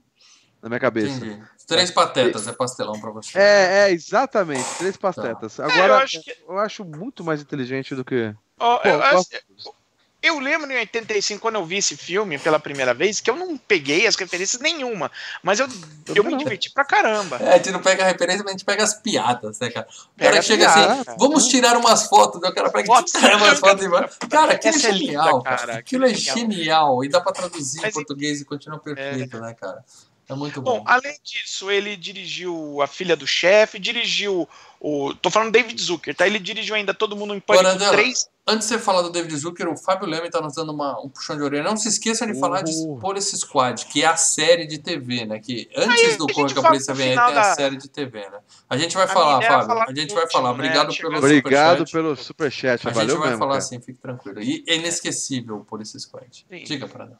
Na 0.61 0.69
minha 0.69 0.79
cabeça. 0.79 1.15
Entendi. 1.17 1.41
Três 1.65 1.89
patetas 1.91 2.47
é 2.47 2.51
pastelão 2.51 2.99
pra 2.99 3.11
você. 3.11 3.37
É, 3.37 3.87
é, 3.87 3.91
exatamente. 3.91 4.67
Três 4.77 4.97
pastetas. 4.97 5.57
É, 5.59 5.63
Agora, 5.63 5.79
eu 5.79 5.85
eu 5.87 5.95
acho 5.95 6.21
acho, 6.65 6.83
que- 6.83 6.97
muito 6.97 7.23
mais 7.23 7.41
inteligente 7.41 7.95
do 7.95 8.03
que. 8.03 8.33
Ó, 8.59 8.77
Pô, 8.79 8.87
eu, 8.89 8.99
eu 8.99 9.17
eu- 9.17 9.75
eu 10.21 10.37
lembro 10.39 10.69
em 10.69 10.75
85, 10.79 11.39
quando 11.39 11.55
eu 11.55 11.65
vi 11.65 11.77
esse 11.77 11.95
filme 11.95 12.37
pela 12.37 12.59
primeira 12.59 12.93
vez, 12.93 13.21
que 13.21 13.29
eu 13.29 13.37
não 13.37 13.55
peguei 13.55 14.05
as 14.05 14.17
referências 14.17 14.61
nenhuma. 14.61 15.09
Mas 15.41 15.61
eu, 15.61 15.67
eu, 16.07 16.15
também 16.15 16.33
me 16.35 16.37
diverti 16.43 16.69
pra 16.73 16.83
caramba. 16.83 17.37
É, 17.37 17.53
a 17.53 17.55
gente 17.57 17.71
não 17.71 17.81
pega 17.81 18.03
a 18.03 18.07
referência, 18.07 18.39
mas 18.43 18.49
a 18.49 18.51
gente 18.57 18.65
pega 18.65 18.83
as 18.83 18.95
piadas, 18.95 19.59
né, 19.59 19.69
cara? 19.69 19.87
O 19.87 20.17
Pega 20.17 20.31
cara 20.31 20.41
chega 20.41 20.65
piadas, 20.65 20.91
assim, 20.91 21.03
cara. 21.05 21.17
vamos 21.17 21.47
tirar 21.47 21.77
umas 21.77 22.07
fotos, 22.07 22.41
né? 22.41 22.49
o 22.49 22.53
cara 22.53 22.69
pega 22.69 22.85
Fotos. 22.87 23.13
tira 23.13 23.37
umas 23.37 23.59
fotos 23.59 23.85
e 23.85 23.87
vai. 23.87 24.09
Cara, 24.29 24.53
aquilo 24.55 24.75
é 24.75 24.79
é 24.79 24.91
linda, 24.91 25.05
genial, 25.05 25.41
cara, 25.41 25.57
cara. 25.57 25.77
aquilo 25.77 26.03
Aquilo 26.03 26.05
é 26.05 26.11
é 26.11 26.13
genial. 26.15 26.37
genial. 26.51 27.03
E 27.05 27.09
dá 27.09 27.21
pra 27.21 27.31
traduzir 27.31 27.79
em 27.79 27.81
Mas 27.83 27.91
e- 27.91 27.93
português 27.93 28.41
e 28.41 28.45
continua 28.45 28.77
perfeito, 28.77 29.39
né, 29.39 29.53
cara? 29.53 29.85
É 30.29 30.35
muito 30.35 30.61
bom. 30.61 30.77
Bom, 30.79 30.83
além 30.85 31.17
disso, 31.23 31.71
ele 31.71 31.95
dirigiu 31.97 32.81
A 32.83 32.87
Filha 32.87 33.15
do 33.15 33.25
Chefe, 33.25 33.79
dirigiu 33.79 34.47
o. 34.79 35.11
Tô 35.15 35.31
falando 35.31 35.51
David 35.51 35.81
Zucker, 35.81 36.13
tá? 36.15 36.27
Ele 36.27 36.37
dirigiu 36.37 36.75
ainda 36.75 36.93
Todo 36.93 37.15
Mundo 37.15 37.33
em 37.33 37.39
Pânico 37.39 37.63
Guarandela, 37.65 37.91
3. 37.93 38.29
Antes 38.47 38.67
de 38.67 38.73
você 38.75 38.79
falar 38.79 39.01
do 39.03 39.11
David 39.11 39.35
Zucker, 39.35 39.67
o 39.67 39.77
Fábio 39.77 40.07
Leme 40.07 40.29
tá 40.29 40.39
nos 40.41 40.55
dando 40.55 40.71
uma- 40.71 40.99
um 41.03 41.09
puxão 41.09 41.35
de 41.35 41.41
orelha. 41.43 41.63
Não 41.63 41.75
se 41.77 41.87
esqueçam 41.87 42.31
de 42.31 42.39
falar 42.39 42.61
de. 42.63 42.71
Police 43.01 43.35
Squad, 43.37 43.85
que 43.87 44.03
é 44.03 44.07
a 44.07 44.15
série 44.17 44.65
de 44.67 44.77
TV, 44.79 45.25
né? 45.25 45.39
Que 45.39 45.67
antes 45.75 46.15
do 46.17 46.25
a 46.25 46.27
Corre 46.33 46.47
gente 46.47 46.53
que 46.53 46.59
a 46.59 46.69
Polícia 46.69 46.93
Vem 46.93 47.09
aí 47.09 47.15
tem 47.15 47.23
a 47.23 47.31
da- 47.31 47.55
série 47.55 47.77
de 47.77 47.87
TV, 47.89 48.19
né? 48.29 48.39
A 48.69 48.77
gente 48.77 48.95
vai 48.95 49.05
A 49.05 49.07
falar, 49.07 49.43
é 49.43 49.47
Fábio. 49.47 49.67
falar 49.67 49.85
A 49.89 49.93
gente 49.95 50.13
vai 50.13 50.29
falar. 50.29 50.49
último, 50.49 50.63
né? 50.63 50.69
Obrigado 50.69 50.93
Chegando- 50.93 51.11
pelo 51.21 51.25
Obrigado 51.25 51.77
superchat. 51.87 51.91
pelo 51.91 52.15
superchat. 52.15 52.87
A 52.87 52.91
Valeu 52.91 53.09
gente 53.09 53.17
vai 53.19 53.27
mesmo. 53.29 53.39
falar 53.39 53.51
cara. 53.53 53.63
assim, 53.63 53.79
fique 53.81 53.99
tranquilo. 53.99 54.41
E 54.41 54.63
é 54.67 54.75
inesquecível 54.75 55.57
o 55.57 55.65
Police 55.65 55.99
Squad. 55.99 56.45
Sim. 56.49 56.63
Diga, 56.63 56.87
Prada. 56.87 57.19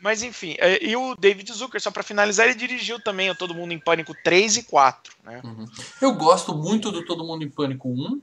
Mas 0.00 0.22
enfim, 0.22 0.54
é, 0.58 0.82
e 0.84 0.96
o 0.96 1.14
David 1.14 1.52
Zucker, 1.52 1.80
só 1.80 1.90
pra 1.90 2.02
finalizar, 2.02 2.46
ele 2.46 2.54
dirigiu 2.54 2.98
também 3.02 3.30
o 3.30 3.34
Todo 3.34 3.54
Mundo 3.54 3.72
em 3.72 3.78
Pânico 3.78 4.14
3 4.24 4.56
e 4.58 4.62
4, 4.62 5.14
né? 5.24 5.40
Uhum. 5.44 5.66
Eu 6.00 6.14
gosto 6.14 6.54
muito 6.54 6.90
do 6.90 7.04
Todo 7.04 7.22
Mundo 7.24 7.44
em 7.44 7.50
Pânico 7.50 7.88
1. 7.88 8.20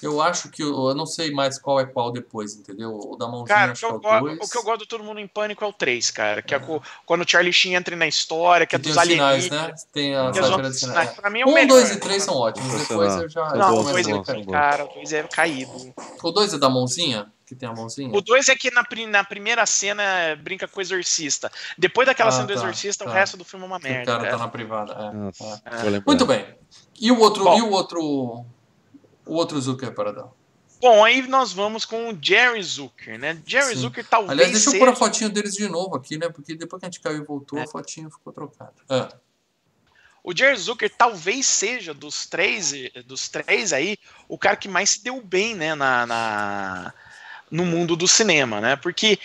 Eu 0.00 0.22
acho 0.22 0.48
que 0.50 0.62
eu, 0.62 0.68
eu 0.90 0.94
não 0.94 1.04
sei 1.06 1.32
mais 1.32 1.58
qual 1.58 1.80
é 1.80 1.84
qual 1.84 2.12
depois, 2.12 2.54
entendeu? 2.54 2.96
O 2.96 3.16
da 3.16 3.26
mãozinha 3.26 3.46
Cara, 3.48 3.68
o 3.70 3.72
acho 3.72 3.80
que, 3.80 3.86
que 3.86 3.92
é 3.92 3.94
eu 3.94 3.96
o 3.96 4.00
gosto, 4.00 4.24
2. 4.26 4.38
o 4.38 4.52
que 4.52 4.58
eu 4.58 4.62
gosto 4.62 4.78
do 4.78 4.86
Todo 4.86 5.02
Mundo 5.02 5.18
em 5.18 5.26
Pânico 5.26 5.64
é 5.64 5.66
o 5.66 5.72
3, 5.72 6.10
cara. 6.12 6.40
Que 6.40 6.54
é 6.54 6.58
co- 6.60 6.80
quando 7.04 7.22
o 7.22 7.28
Charlie 7.28 7.52
Sheen 7.52 7.74
entra 7.74 7.96
na 7.96 8.06
história, 8.06 8.64
que 8.64 8.76
é 8.76 8.78
tem 8.78 8.92
dos 8.92 8.96
os 9.02 9.08
sinais, 9.08 9.22
alienígenas. 9.50 9.82
né? 9.84 9.88
Tem 9.92 10.14
a 10.14 10.30
que 10.30 10.38
é 10.38 10.42
sinais. 10.44 10.78
sinais. 10.78 11.10
Pra 11.14 11.28
mim 11.30 11.40
é 11.40 11.46
o 11.46 11.48
1, 11.48 11.54
melhor. 11.54 11.68
2 11.80 11.90
e 11.90 11.96
3 12.00 12.22
são 12.22 12.36
ótimos. 12.36 12.70
Depois 12.70 13.12
Sensacional. 13.12 13.22
eu 13.22 13.28
já. 13.28 13.40
Eu 13.48 13.56
Não, 13.58 13.74
o 13.74 13.84
começo 13.84 13.92
2 13.92 14.06
a 14.06 14.24
são 14.24 14.40
é, 14.40 14.44
cara, 14.44 14.84
o 14.84 14.88
2 14.94 15.12
é 15.12 15.22
caído. 15.24 15.94
O 16.22 16.30
2 16.30 16.54
é 16.54 16.58
da 16.58 16.68
mãozinha? 16.70 17.32
Que 17.48 17.54
tem 17.54 17.68
a 17.68 17.72
mãozinha? 17.72 18.14
O 18.14 18.20
2 18.20 18.48
é 18.50 18.54
que 18.54 18.70
na, 18.70 18.84
na 19.08 19.24
primeira 19.24 19.64
cena 19.64 20.02
é, 20.02 20.36
brinca 20.36 20.68
com 20.68 20.78
o 20.78 20.82
exorcista. 20.82 21.50
Depois 21.78 22.06
daquela 22.06 22.28
Ah, 22.28 22.32
cena 22.32 22.44
do 22.46 22.52
tá, 22.52 22.60
exorcista, 22.60 23.04
tá. 23.04 23.10
o 23.10 23.12
resto 23.14 23.36
do 23.38 23.44
filme 23.44 23.64
é 23.64 23.68
uma 23.68 23.80
Que 23.80 23.86
o 23.86 23.90
merda. 23.90 24.12
cara 24.12 24.26
é. 24.26 24.30
tá 24.30 24.36
na 24.38 24.48
privada. 24.48 24.92
é, 24.92 25.12
Nossa, 25.12 25.62
é. 25.64 26.02
Muito 26.06 26.26
bem. 26.26 26.46
E 27.00 27.10
o 27.10 27.18
outro, 27.18 27.44
Bom. 27.44 27.56
e 27.58 27.62
o 27.62 27.70
outro, 27.70 28.00
o 28.02 28.44
outro 29.34 29.58
Zucker, 29.60 29.94
Paradão? 29.94 30.32
Bom, 30.80 31.04
aí 31.04 31.26
nós 31.26 31.52
vamos 31.52 31.84
com 31.84 32.10
o 32.12 32.18
Jerry 32.20 32.62
Zucker, 32.62 33.18
né? 33.18 33.40
Jerry 33.46 33.74
Sim. 33.74 33.80
Zucker 33.80 34.06
talvez 34.06 34.30
Aliás, 34.30 34.52
deixa 34.52 34.70
eu 34.70 34.78
pôr 34.78 34.88
a 34.90 34.94
fotinho 34.94 35.30
deles 35.30 35.54
de 35.54 35.66
novo 35.68 35.96
aqui, 35.96 36.16
né? 36.18 36.28
Porque 36.28 36.54
depois 36.54 36.78
que 36.80 36.86
a 36.86 36.88
gente 36.90 37.00
caiu 37.00 37.16
e 37.22 37.24
voltou, 37.24 37.58
É. 37.58 37.62
a 37.62 37.66
fotinho 37.66 38.10
ficou 38.10 38.32
trocada. 38.32 38.74
Ah, 38.88 39.08
O 40.22 40.36
Jerry 40.36 40.56
Zucker 40.58 40.92
talvez 40.96 41.46
seja 41.46 41.94
dos 41.94 42.26
três, 42.26 42.72
dos 43.06 43.28
três 43.28 43.72
aí, 43.72 43.96
o 44.28 44.36
cara 44.36 44.56
que 44.56 44.68
mais 44.68 44.90
se 44.90 45.02
deu 45.02 45.20
bem, 45.22 45.54
né, 45.54 45.74
na, 45.74 46.04
na- 46.06 46.94
no 47.50 47.64
mundo 47.64 47.96
do 47.96 48.06
cinema, 48.08 48.60
né? 48.60 48.76
Porque, 48.76 49.18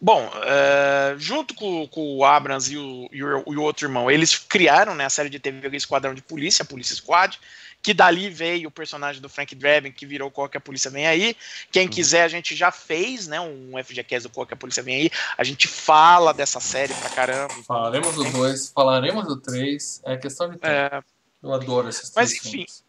bom, 0.00 0.30
eh, 0.44 1.14
junto 1.18 1.54
com, 1.54 1.86
com 1.88 2.16
o 2.16 2.24
Abrams 2.24 2.72
e 2.72 2.76
o, 2.78 3.08
e 3.12 3.22
o- 3.22 3.60
outro 3.60 3.86
irmão, 3.86 4.10
eles 4.10 4.36
criaram 4.38 4.94
né, 4.94 5.04
a 5.04 5.10
série 5.10 5.28
de 5.30 5.38
TV 5.38 5.76
Esquadrão 5.76 6.14
de 6.14 6.22
Polícia, 6.22 6.64
Polícia 6.64 6.94
Squad, 6.96 7.38
que 7.82 7.92
dali 7.92 8.30
veio 8.30 8.68
o 8.68 8.70
personagem 8.70 9.20
do 9.20 9.28
Frank 9.28 9.54
Drebin, 9.56 9.90
que 9.90 10.06
virou 10.06 10.30
Qual 10.30 10.48
que 10.48 10.56
a 10.56 10.60
Polícia 10.60 10.88
Vem 10.88 11.06
Aí. 11.06 11.36
Quem 11.72 11.88
quiser, 11.88 12.22
a 12.22 12.28
gente 12.28 12.54
já 12.54 12.70
fez, 12.70 13.26
né, 13.26 13.40
um 13.40 13.72
FGCast 13.82 14.28
do 14.28 14.32
Qual 14.32 14.46
que 14.46 14.54
a 14.54 14.56
Polícia 14.56 14.84
Vem 14.84 14.94
Aí. 14.94 15.10
A 15.36 15.42
gente 15.42 15.66
fala 15.66 16.32
dessa 16.32 16.60
série 16.60 16.94
pra 16.94 17.10
caramba. 17.10 17.52
falaremos 17.66 18.14
do 18.14 18.22
2, 18.30 18.68
falaremos 18.68 19.26
do 19.26 19.36
3. 19.36 20.00
É 20.04 20.16
questão 20.16 20.48
de 20.48 20.58
tempo. 20.58 20.64
É, 20.66 21.02
Eu 21.42 21.52
adoro 21.52 21.88
esses 21.88 22.12
Mas, 22.14 22.32
enfim, 22.32 22.50
filmes. 22.50 22.84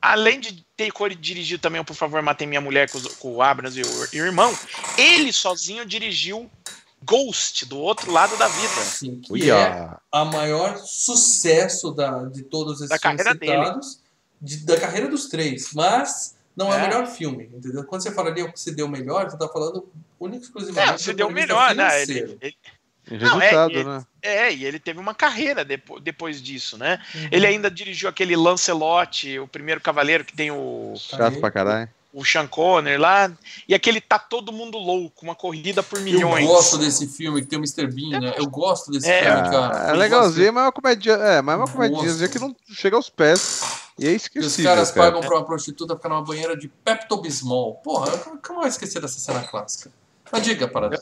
Além 0.00 0.40
de 0.40 0.64
ter 0.76 0.92
dirigido 1.18 1.60
também 1.60 1.80
o 1.80 1.84
Por 1.84 1.94
Favor 1.94 2.22
Matei 2.22 2.46
Minha 2.46 2.60
Mulher 2.60 2.90
com, 2.90 2.98
os- 2.98 3.16
com 3.16 3.32
o 3.34 3.42
Abrams 3.42 3.78
e 3.78 3.82
o, 3.82 4.08
e 4.12 4.20
o 4.22 4.26
irmão, 4.26 4.56
ele 4.96 5.32
sozinho 5.32 5.84
dirigiu 5.84 6.50
Ghost, 7.04 7.64
do 7.66 7.78
outro 7.78 8.10
lado 8.10 8.36
da 8.36 8.48
vida. 8.48 8.72
Assim, 8.80 9.20
que 9.20 9.32
Uia. 9.32 9.54
é 9.54 9.90
a 10.10 10.24
maior 10.24 10.76
sucesso 10.78 11.92
da, 11.92 12.24
de 12.24 12.42
todos 12.42 12.80
esses 12.80 12.88
Da 12.88 12.98
filmes 12.98 13.22
carreira 13.24 13.38
dele. 13.38 13.64
citados, 13.64 14.00
de- 14.40 14.64
da 14.66 14.80
carreira 14.80 15.08
dos 15.08 15.26
três, 15.28 15.72
mas 15.72 16.36
não 16.56 16.72
é, 16.72 16.76
o 16.76 16.78
É. 16.78 16.82
melhor 16.88 17.06
filme, 17.06 17.44
entendeu? 17.54 17.84
Quando 17.84 18.02
você 18.02 18.10
fala 18.12 18.30
ali 18.30 18.42
o 18.42 18.52
que 18.52 18.58
se 18.60 18.72
deu 18.74 18.88
melhor, 18.88 19.30
você 19.30 19.38
tá 19.38 19.48
falando 19.48 19.88
único 20.18 20.42
e 20.42 20.46
exclusivamente 20.46 20.94
É, 20.94 20.98
você 20.98 21.12
do 21.12 21.16
deu 21.18 21.30
melhor, 21.30 21.72
né? 21.74 21.88
financeiro. 21.90 22.38
Ele, 22.40 22.56
Não, 23.10 23.40
é, 23.40 23.44
Resultado, 23.50 23.72
e- 23.72 23.84
né? 23.84 24.02
é, 24.22 24.52
e 24.52 24.64
ele 24.64 24.78
teve 24.78 24.98
uma 25.00 25.14
carreira 25.14 25.64
depo- 25.64 25.98
depois 26.00 26.42
disso, 26.42 26.76
né? 26.76 27.00
Uhum. 27.14 27.28
Ele 27.32 27.46
ainda 27.46 27.70
dirigiu 27.70 28.08
aquele 28.08 28.36
Lancelot, 28.36 29.38
o 29.38 29.48
primeiro 29.48 29.80
cavaleiro 29.80 30.24
que 30.24 30.34
tem 30.34 30.50
o, 30.50 30.94
Chato 30.96 31.40
pra 31.40 31.50
caralho. 31.50 31.88
o 32.12 32.24
Sean 32.24 32.46
Connery 32.46 32.98
lá, 32.98 33.30
e 33.66 33.74
aquele 33.74 34.00
Tá 34.00 34.18
Todo 34.18 34.52
Mundo 34.52 34.76
Louco, 34.78 35.24
uma 35.24 35.34
corrida 35.34 35.82
por 35.82 35.98
Eu 35.98 36.04
milhões. 36.04 36.46
gosto 36.46 36.76
desse 36.78 37.06
filme 37.06 37.40
que 37.40 37.46
tem 37.48 37.58
o 37.58 37.62
Mr. 37.62 37.86
Bean, 37.86 38.20
né? 38.20 38.34
Eu 38.36 38.46
gosto 38.48 38.90
desse 38.90 39.08
É, 39.08 39.22
filme, 39.24 39.50
cara. 39.50 39.88
É, 39.88 39.90
Eu 39.92 39.96
legalzinho, 39.96 40.52
mas 40.52 40.62
é 40.62 40.66
uma 40.66 40.72
comédia. 40.72 41.12
É, 41.12 41.42
mas 41.42 41.54
é 41.54 41.56
uma 41.58 41.68
comédia 41.68 42.28
que 42.28 42.38
não 42.38 42.54
chega 42.70 42.96
aos 42.96 43.08
pés. 43.08 43.60
E 43.98 44.06
é 44.06 44.12
gosto. 44.12 44.38
E 44.42 44.46
os 44.46 44.56
caras 44.56 44.90
cara. 44.90 45.06
pagam 45.12 45.26
pra 45.26 45.38
uma 45.38 45.44
prostituta 45.46 45.96
ficar 45.96 46.08
numa 46.08 46.22
banheira 46.22 46.56
de 46.56 46.68
Pepto-Bismol. 46.68 47.74
Porra, 47.76 48.12
eu- 48.12 48.18
como 48.18 48.38
eu 48.50 48.54
vou 48.60 48.66
esquecer 48.66 49.00
dessa 49.00 49.18
cena 49.18 49.42
clássica? 49.42 49.90
Mas 50.30 50.42
diga, 50.42 50.68
para 50.68 50.86
Eu 50.94 51.00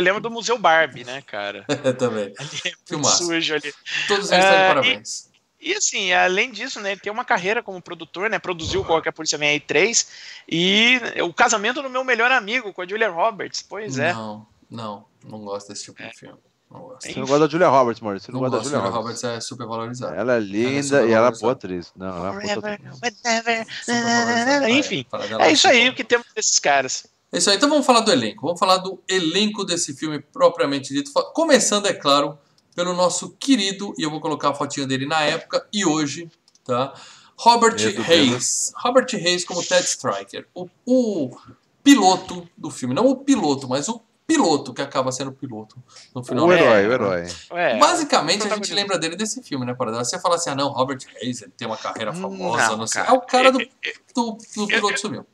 lembro 0.00 0.20
do 0.20 0.30
Museu 0.30 0.58
Barbie, 0.58 1.04
né, 1.04 1.22
cara? 1.22 1.64
também. 1.98 2.32
Ali 2.38 2.60
é 2.64 2.68
muito 2.68 2.78
Filmaço. 2.86 3.24
sujo 3.24 3.54
ali. 3.54 3.72
Todos 4.08 4.30
eles 4.30 4.44
estão 4.44 4.56
de 4.56 4.62
É, 4.62 4.68
parabéns. 4.68 5.34
E 5.60 5.72
assim, 5.72 6.12
além 6.12 6.52
disso, 6.52 6.78
né, 6.80 6.92
ele 6.92 7.00
tem 7.00 7.10
uma 7.10 7.24
carreira 7.24 7.62
como 7.62 7.80
produtor, 7.80 8.28
né? 8.28 8.38
Produziu 8.38 8.84
Qualquer 8.84 9.12
Polícia 9.12 9.38
Vem 9.38 9.48
Aí 9.48 9.60
3 9.60 10.06
e 10.46 11.00
o 11.22 11.32
casamento 11.32 11.80
do 11.80 11.88
meu 11.88 12.04
melhor 12.04 12.30
amigo 12.30 12.70
com 12.72 12.82
a 12.82 12.86
Julia 12.86 13.08
Roberts. 13.08 13.62
Pois 13.66 13.98
é. 13.98 14.12
Não, 14.12 14.46
não, 14.70 15.06
não 15.24 15.38
gosto 15.38 15.68
desse 15.68 15.84
tipo 15.84 16.02
de 16.02 16.14
filme. 16.14 16.38
Não 16.70 16.80
gosto. 16.80 17.02
Você 17.02 17.18
não 17.18 17.26
gosta 17.26 17.46
da 17.46 17.48
Julia 17.50 17.68
Roberts, 17.68 18.02
Maurício. 18.02 18.26
Você 18.26 18.32
não, 18.32 18.40
Não 18.40 18.50
gosta 18.50 18.58
da 18.58 18.64
Julia 18.64 18.78
Julia 18.78 18.94
Roberts. 18.94 19.22
Roberts 19.22 19.38
é 19.38 19.40
super 19.40 19.66
valorizada. 19.66 20.16
Ela 20.16 20.36
é 20.36 20.40
linda 20.40 20.96
Ela 20.98 21.06
é 21.06 21.08
e 21.08 21.12
ela 21.12 21.28
é 21.28 21.38
boa 21.38 21.52
atriz. 21.52 21.92
Não, 21.96 22.26
ela 22.26 22.42
é 22.42 22.52
atriz. 22.52 23.00
Enfim, 24.68 25.06
é 25.40 25.52
isso 25.52 25.66
aí 25.66 25.88
o 25.88 25.94
que 25.94 26.04
temos 26.04 26.26
desses 26.34 26.58
caras. 26.58 27.06
É 27.34 27.38
isso 27.38 27.50
aí, 27.50 27.56
então 27.56 27.68
vamos 27.68 27.84
falar 27.84 28.00
do 28.00 28.12
elenco. 28.12 28.42
Vamos 28.42 28.60
falar 28.60 28.76
do 28.76 29.02
elenco 29.08 29.64
desse 29.64 29.92
filme 29.92 30.20
propriamente 30.20 30.94
dito. 30.94 31.10
Começando, 31.32 31.86
é 31.86 31.92
claro, 31.92 32.38
pelo 32.76 32.94
nosso 32.94 33.30
querido, 33.40 33.92
e 33.98 34.04
eu 34.04 34.10
vou 34.10 34.20
colocar 34.20 34.50
a 34.50 34.54
fotinha 34.54 34.86
dele 34.86 35.04
na 35.04 35.20
época 35.22 35.66
e 35.72 35.84
hoje, 35.84 36.30
tá? 36.64 36.94
Robert 37.36 37.74
Medo, 37.74 38.02
Hayes. 38.02 38.72
Robert 38.76 39.08
Hayes 39.12 39.44
como 39.44 39.64
Ted 39.64 39.82
Striker. 39.82 40.46
O, 40.54 40.68
o 40.86 41.36
piloto 41.82 42.48
do 42.56 42.70
filme. 42.70 42.94
Não 42.94 43.08
o 43.08 43.16
piloto, 43.16 43.68
mas 43.68 43.88
o 43.88 44.00
piloto 44.26 44.72
que 44.72 44.80
acaba 44.80 45.10
sendo 45.10 45.30
o 45.30 45.34
piloto 45.34 45.76
no 46.14 46.22
final. 46.22 46.44
O 46.44 46.48
do 46.48 46.54
herói, 46.54 46.80
filme, 46.82 46.88
o 46.88 46.92
herói. 46.92 47.26
É, 47.50 47.78
Basicamente, 47.78 48.46
a 48.46 48.54
gente 48.54 48.72
lembra 48.72 48.96
dele 48.96 49.16
desse 49.16 49.42
filme, 49.42 49.66
né, 49.66 49.74
Paradela? 49.74 50.04
Você 50.04 50.20
fala 50.20 50.36
assim, 50.36 50.50
ah, 50.50 50.54
não, 50.54 50.68
Robert 50.68 51.00
Hayes, 51.20 51.42
ele 51.42 51.52
tem 51.56 51.66
uma 51.66 51.76
carreira 51.76 52.12
famosa, 52.12 52.68
não, 52.68 52.76
Não, 52.78 52.86
sei. 52.86 53.02
cara. 53.02 53.12
É 53.12 53.18
o 53.18 53.20
cara 53.20 53.50
do, 53.50 53.58
do, 54.14 54.38
do 54.56 54.66
piloto 54.68 55.00
sumiu. 55.00 55.26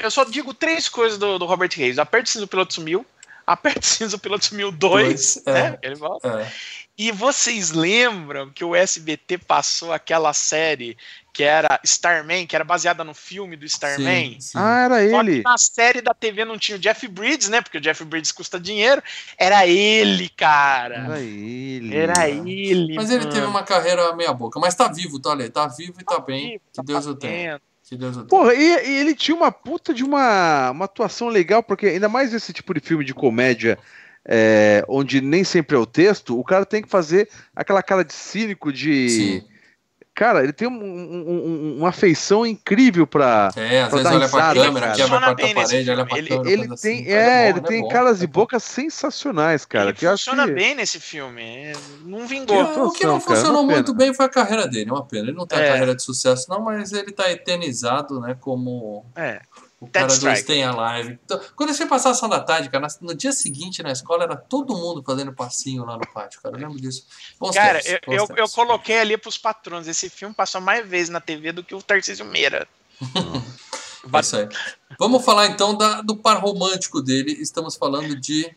Eu 0.00 0.10
só 0.10 0.24
digo 0.24 0.54
três 0.54 0.88
coisas 0.88 1.18
do, 1.18 1.38
do 1.38 1.44
Robert 1.46 1.70
Hayes. 1.76 1.98
Aperte 1.98 2.28
o 2.30 2.32
cinto, 2.32 2.44
o 2.44 2.48
piloto 2.48 2.74
sumiu. 2.74 3.04
Aperte 3.46 3.80
o 3.80 3.84
cinto, 3.84 4.16
o 4.16 4.18
piloto 4.18 4.44
sumiu 4.46 4.70
2. 4.72 4.78
Dois, 4.78 5.42
é. 5.46 5.52
Né? 5.72 5.78
Ele 5.82 5.94
volta. 5.94 6.42
É. 6.42 6.52
E 6.98 7.10
vocês 7.12 7.70
lembram 7.70 8.50
que 8.50 8.62
o 8.62 8.76
SBT 8.76 9.38
passou 9.38 9.90
aquela 9.90 10.34
série 10.34 10.98
que 11.32 11.42
era 11.42 11.80
Starman, 11.82 12.46
que 12.46 12.54
era 12.54 12.64
baseada 12.64 13.02
no 13.02 13.14
filme 13.14 13.56
do 13.56 13.64
Starman? 13.64 14.34
Sim, 14.34 14.40
sim. 14.40 14.58
Ah, 14.58 14.84
era 14.84 15.10
Só 15.10 15.24
que 15.24 15.30
ele. 15.30 15.42
na 15.42 15.56
série 15.56 16.00
da 16.02 16.12
TV 16.12 16.44
não 16.44 16.58
tinha 16.58 16.76
o 16.76 16.78
Jeff 16.78 17.08
Bridges, 17.08 17.48
né? 17.48 17.62
Porque 17.62 17.78
o 17.78 17.80
Jeff 17.80 18.04
Bridges 18.04 18.32
custa 18.32 18.60
dinheiro. 18.60 19.02
Era 19.38 19.66
ele, 19.66 20.28
cara. 20.28 20.96
Era 21.06 21.20
ele. 21.20 21.96
Era 21.96 22.28
ele. 22.28 22.94
Mas 22.94 23.10
ele 23.10 23.20
mano. 23.20 23.32
teve 23.32 23.46
uma 23.46 23.62
carreira 23.62 24.14
meia 24.14 24.34
boca. 24.34 24.60
Mas 24.60 24.74
tá 24.74 24.86
vivo, 24.88 25.18
tá, 25.18 25.32
Ale? 25.32 25.48
Tá 25.48 25.68
vivo 25.68 25.94
e 26.00 26.04
tá, 26.04 26.16
Tá 26.16 26.20
bem. 26.20 26.48
vivo, 26.50 26.62
que 26.70 26.76
tá 26.76 26.82
Deus 26.82 27.06
o 27.06 27.14
tenha. 27.14 27.62
Que 27.90 27.96
Deus 27.96 28.16
o. 28.16 28.24
Porra, 28.24 28.54
e, 28.54 28.62
e 28.62 29.00
ele 29.00 29.16
tinha 29.16 29.36
uma 29.36 29.50
puta 29.50 29.92
de 29.92 30.04
uma, 30.04 30.70
uma 30.70 30.84
atuação 30.84 31.26
legal, 31.26 31.60
porque 31.60 31.86
ainda 31.86 32.08
mais 32.08 32.32
esse 32.32 32.52
tipo 32.52 32.72
de 32.72 32.78
filme 32.78 33.04
de 33.04 33.12
comédia, 33.12 33.76
é, 34.24 34.84
onde 34.88 35.20
nem 35.20 35.42
sempre 35.42 35.74
é 35.74 35.78
o 35.78 35.84
texto, 35.84 36.38
o 36.38 36.44
cara 36.44 36.64
tem 36.64 36.82
que 36.82 36.88
fazer 36.88 37.28
aquela 37.54 37.82
cara 37.82 38.04
de 38.04 38.12
cínico 38.12 38.72
de. 38.72 39.08
Sim. 39.08 39.49
Cara, 40.14 40.42
ele 40.42 40.52
tem 40.52 40.68
um- 40.68 40.72
um- 40.72 41.30
um- 41.30 41.76
uma 41.78 41.88
afeição 41.88 42.44
incrível 42.44 43.06
pra. 43.06 43.50
É, 43.56 43.82
às 43.82 43.88
Pra 43.88 43.98
vezes 43.98 44.02
dar 44.02 44.16
olha 44.18 44.28
pra 44.28 44.40
risada, 44.50 44.60
câmera, 44.66 44.86
cara. 44.86 44.96
quebra 44.98 45.16
a 45.16 45.20
quarta 45.20 45.54
parede, 45.54 45.90
olha 45.90 46.04
pra 46.06 46.18
Ele- 46.18 46.28
câmera. 46.28 46.50
Ele 46.50 46.62
tem, 46.62 46.72
assim. 46.74 47.04
é, 47.10 47.52
bom, 47.52 47.58
ele 47.58 47.66
tem 47.66 47.82
bom, 47.82 47.88
caras 47.88 48.20
é 48.20 48.24
e 48.24 48.26
bom. 48.26 48.32
bocas 48.40 48.62
sensacionais, 48.64 49.64
cara. 49.64 49.84
ele 49.86 49.92
que 49.94 50.06
funciona 50.06 50.46
que- 50.46 50.52
bem 50.52 50.74
nesse 50.74 51.00
filme. 51.00 51.72
Não 52.04 52.24
É, 52.24 52.26
vingou. 52.26 52.86
O 52.88 52.92
que 52.92 53.06
não 53.06 53.18
cara, 53.20 53.36
funcionou 53.36 53.62
uma 53.62 53.72
muito 53.72 53.94
bem 53.94 54.12
foi 54.12 54.26
a 54.26 54.28
carreira 54.28 54.68
dele, 54.68 54.90
é 54.90 54.92
uma 54.92 55.06
pena. 55.06 55.28
Ele 55.28 55.36
não 55.36 55.46
tem 55.46 55.58
a 55.58 55.62
É. 55.62 55.68
carreira 55.68 55.94
de 55.94 56.02
sucesso, 56.02 56.46
não, 56.50 56.60
mas 56.60 56.92
ele 56.92 57.12
tá 57.12 57.30
eternizado, 57.30 58.20
né? 58.20 58.36
Como 58.38 59.06
É. 59.16 59.40
o 59.80 59.88
cara 59.88 60.06
do 60.08 60.12
Striker. 60.12 60.42
Stay 60.42 60.62
Alive. 60.62 61.18
Então, 61.24 61.40
quando 61.56 61.70
eu 61.70 61.74
fui 61.74 61.86
passar 61.86 62.10
a 62.10 62.12
ação 62.12 62.28
da 62.28 62.38
tarde, 62.40 62.68
cara, 62.68 62.86
no 63.00 63.14
dia 63.14 63.32
seguinte 63.32 63.82
na 63.82 63.90
escola 63.90 64.24
era 64.24 64.36
todo 64.36 64.76
mundo 64.76 65.02
fazendo 65.02 65.32
passinho 65.32 65.84
lá 65.84 65.96
no 65.96 66.06
pátio, 66.12 66.40
cara. 66.42 66.54
Eu 66.54 66.60
lembro 66.60 66.78
disso. 66.80 67.06
Bons 67.38 67.54
Cara, 67.54 67.80
tempos, 67.80 68.06
eu, 68.06 68.26
eu, 68.28 68.36
eu 68.36 68.48
coloquei 68.50 68.98
ali 69.00 69.16
pros 69.16 69.38
patrões. 69.38 69.88
Esse 69.88 70.10
filme 70.10 70.34
passou 70.34 70.60
mais 70.60 70.86
vezes 70.86 71.08
na 71.08 71.20
TV 71.20 71.50
do 71.52 71.64
que 71.64 71.74
o 71.74 71.82
Tarcísio 71.82 72.26
Meira. 72.26 72.68
É 74.14 74.20
isso 74.20 74.34
aí. 74.36 74.48
Vamos 74.98 75.22
falar 75.22 75.46
então 75.48 75.76
da- 75.76 76.00
do 76.00 76.16
par 76.16 76.38
romântico 76.40 77.02
dele. 77.02 77.32
Estamos 77.32 77.76
falando 77.76 78.18
de 78.18 78.50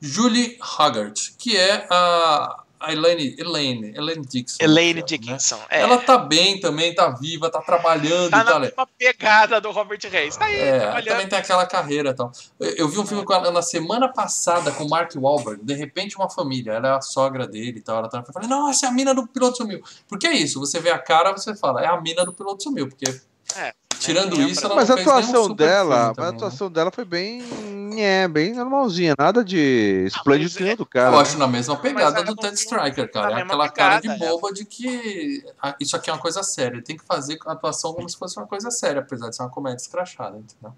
Julie 0.00 0.56
Haggard, 0.78 1.34
que 1.36 1.56
é 1.56 1.84
a, 1.90 2.62
a 2.86 2.92
Elaine, 2.92 3.34
Elaine, 3.38 3.92
Elaine 3.96 4.24
Dixon. 4.24 4.56
Elaine 4.60 5.00
né? 5.00 5.06
Dickinson. 5.06 5.58
É, 5.68 5.80
Ela 5.80 5.98
tá 5.98 6.18
bem 6.18 6.60
também, 6.60 6.94
tá 6.94 7.08
viva, 7.10 7.50
tá 7.50 7.60
trabalhando 7.60 8.30
tá 8.30 8.40
e 8.40 8.44
tal. 8.44 8.54
na 8.54 8.60
mesma 8.60 8.86
pegada 8.98 9.60
do 9.60 9.70
Robert 9.70 10.00
Reis. 10.10 10.36
Tá 10.36 10.44
aí, 10.46 10.56
É, 10.58 10.80
trabalhando. 10.80 11.08
também 11.08 11.28
tem 11.28 11.38
aquela 11.38 11.66
carreira 11.66 12.10
e 12.10 12.14
tal. 12.14 12.32
Eu, 12.60 12.70
eu 12.76 12.88
vi 12.88 12.98
um 12.98 13.06
filme 13.06 13.24
com 13.24 13.32
ela 13.32 13.50
na 13.50 13.62
semana 13.62 14.08
passada 14.08 14.70
com 14.72 14.84
o 14.84 14.88
Mark 14.90 15.12
Wahlberg, 15.16 15.64
de 15.64 15.74
repente 15.74 16.16
uma 16.16 16.28
família, 16.30 16.72
ela 16.72 16.88
é 16.88 16.92
a 16.92 17.00
sogra 17.00 17.46
dele 17.46 17.78
e 17.78 17.82
tal. 17.82 17.98
Ela 17.98 18.08
tá, 18.08 18.24
eu 18.26 18.32
falei, 18.32 18.48
nossa, 18.48 18.86
é 18.86 18.88
a 18.88 18.92
mina 18.92 19.14
do 19.14 19.26
piloto 19.26 19.56
sumiu. 19.58 19.82
Porque 20.08 20.26
é 20.26 20.32
isso, 20.32 20.58
você 20.60 20.80
vê 20.80 20.90
a 20.90 20.98
cara, 20.98 21.32
você 21.32 21.54
fala, 21.54 21.82
é 21.82 21.86
a 21.86 22.00
mina 22.00 22.24
do 22.24 22.32
piloto 22.32 22.62
sumiu, 22.62 22.88
porque 22.88 23.04
É, 23.56 23.72
tirando 23.98 24.36
lembra. 24.36 24.52
isso, 24.52 24.64
ela 24.64 24.74
Mas 24.74 24.88
não 24.88 24.96
a 24.96 25.00
atuação 25.00 25.54
dela, 25.54 25.96
filme 25.96 26.14
mas 26.16 26.26
a 26.26 26.30
né? 26.30 26.36
atuação 26.36 26.70
dela 26.70 26.90
foi 26.90 27.04
bem, 27.04 27.42
é, 27.98 28.26
bem 28.28 28.52
normalzinha, 28.54 29.14
nada 29.18 29.44
de 29.44 30.04
esplêndido 30.06 30.62
nem 30.62 30.72
é- 30.72 30.76
do 30.76 30.86
cara. 30.86 31.14
Eu 31.16 31.20
acho 31.20 31.38
na 31.38 31.46
mesma 31.46 31.76
pegada 31.76 32.22
do 32.22 32.28
não 32.28 32.36
Ted 32.36 32.54
Striker, 32.54 33.10
cara. 33.10 33.38
É 33.38 33.42
aquela 33.42 33.68
cara 33.68 33.96
de 33.96 34.02
pegada, 34.08 34.24
é. 34.24 34.28
boba 34.28 34.52
de 34.52 34.64
que 34.64 35.44
ah, 35.62 35.74
isso 35.80 35.96
aqui 35.96 36.10
é 36.10 36.12
uma 36.12 36.18
coisa 36.20 36.42
séria. 36.42 36.82
Tem 36.82 36.96
que 36.96 37.04
fazer 37.04 37.38
a 37.46 37.52
atuação 37.52 37.92
como 37.94 38.08
se 38.08 38.16
fosse 38.16 38.36
uma 38.38 38.46
coisa 38.46 38.70
séria, 38.70 39.00
apesar 39.00 39.28
de 39.30 39.36
ser 39.36 39.42
uma 39.42 39.50
comédia 39.50 39.82
escrachada, 39.82 40.36
entendeu? 40.38 40.74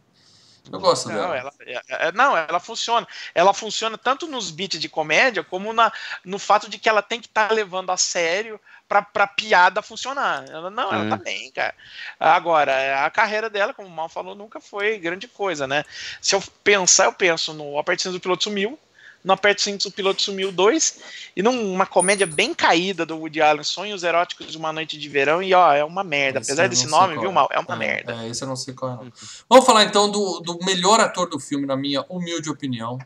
Eu 0.73 0.81
gosto 0.81 1.09
Não 1.09 1.15
dela. 1.17 1.37
ela, 1.37 1.53
é- 1.61 2.09
é- 2.09 2.13
não, 2.13 2.37
ela 2.37 2.59
funciona. 2.61 3.07
Ela 3.35 3.55
funciona 3.55 3.97
tanto 3.97 4.27
nos 4.27 4.51
beats 4.51 4.81
de 4.81 4.89
comédia 4.89 5.45
como 5.45 5.73
na, 5.73 5.93
no 6.25 6.39
fato 6.39 6.69
de 6.69 6.79
que 6.79 6.89
ela 6.89 7.03
tem 7.03 7.21
que 7.21 7.27
estar 7.27 7.53
levando 7.53 7.91
a 7.91 7.97
sério 7.97 8.61
pra, 8.89 9.03
pra 9.03 9.27
piada 9.27 9.83
funcionar. 9.83 10.45
Ela, 10.49 10.71
não, 10.71 10.93
ela 10.93 11.07
É. 11.07 11.09
tá 11.09 11.17
bem, 11.17 11.51
cara. 11.53 11.75
Agora, 12.19 13.05
a 13.05 13.11
carreira 13.11 13.49
dela, 13.51 13.75
como 13.75 13.89
o 13.89 13.91
Mal 13.91 14.09
falou, 14.09 14.35
nunca 14.35 14.61
foi 14.61 14.99
grande 14.99 15.29
coisa, 15.29 15.67
né? 15.67 15.85
Se 16.21 16.35
eu 16.35 16.43
pensar, 16.65 17.05
eu 17.07 17.13
penso 17.13 17.53
no 17.55 17.79
Aperto 17.79 18.11
do 18.11 18.21
Piloto 18.21 18.45
Sumiu, 18.45 18.79
no 19.27 19.33
Aperto 19.33 19.61
Cintos 19.61 19.85
o 19.87 19.91
Piloto 19.91 20.23
Sumiu 20.23 20.53
2, 20.53 20.99
e 21.35 21.43
numa 21.43 21.85
comédia 21.85 22.27
bem 22.29 22.55
caída 22.55 23.05
do 23.05 23.17
Woody 23.19 23.43
Allen, 23.43 23.65
Sonhos 23.65 24.05
Eróticos 24.05 24.47
de 24.47 24.57
uma 24.57 24.73
Noite 24.73 24.97
de 24.97 25.09
Verão, 25.09 25.43
e 25.43 25.53
ó, 25.53 25.73
é 25.73 25.83
uma 25.85 26.05
merda. 26.05 26.39
Esse 26.39 26.53
Apesar 26.53 26.69
desse 26.69 26.87
nome, 26.87 27.19
viu, 27.19 27.31
é. 27.31 27.33
Mal? 27.33 27.49
É 27.51 27.59
uma 27.59 27.75
É, 27.75 27.77
merda. 27.77 28.23
É, 28.23 28.29
esse 28.29 28.43
eu 28.45 28.49
não 28.49 28.55
sei 28.55 28.73
qual 28.73 28.93
é. 28.93 29.05
não. 29.05 29.13
Vamos 29.51 29.67
falar 29.67 29.83
então 29.83 30.09
do, 30.09 30.39
do 30.41 30.59
melhor 30.65 31.01
ator 31.01 31.29
do 31.29 31.41
filme, 31.41 31.67
na 31.67 31.77
minha 31.77 32.05
humilde 32.09 32.49
opinião. 32.49 32.99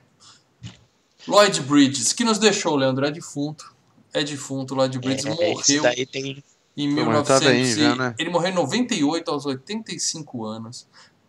Lloyd 1.27 1.61
Bridges, 1.63 2.13
que 2.13 2.25
nos 2.25 2.39
deixou, 2.39 2.77
Leandro, 2.77 3.07
é 3.07 3.11
defunto. 3.11 3.73
É 4.13 4.23
defunto, 4.23 4.75
Lloyd 4.75 4.99
Bridges 4.99 5.25
É, 5.27 5.31
esse 5.53 5.79
morreu 5.79 5.83
daí 5.83 6.05
tem. 6.07 6.45
em 6.77 6.95
Pô, 6.95 7.05
mas 7.07 7.27
tá 7.29 7.39
1900 7.41 7.45
bem, 7.47 7.63
e- 7.63 7.75
já, 7.75 7.95
né? 7.97 8.15
Ele 8.19 8.31
morreu 8.31 8.51
em 8.51 8.55
98 8.55 9.31
aos 9.31 9.47
85 9.47 10.45
anos. 10.45 10.87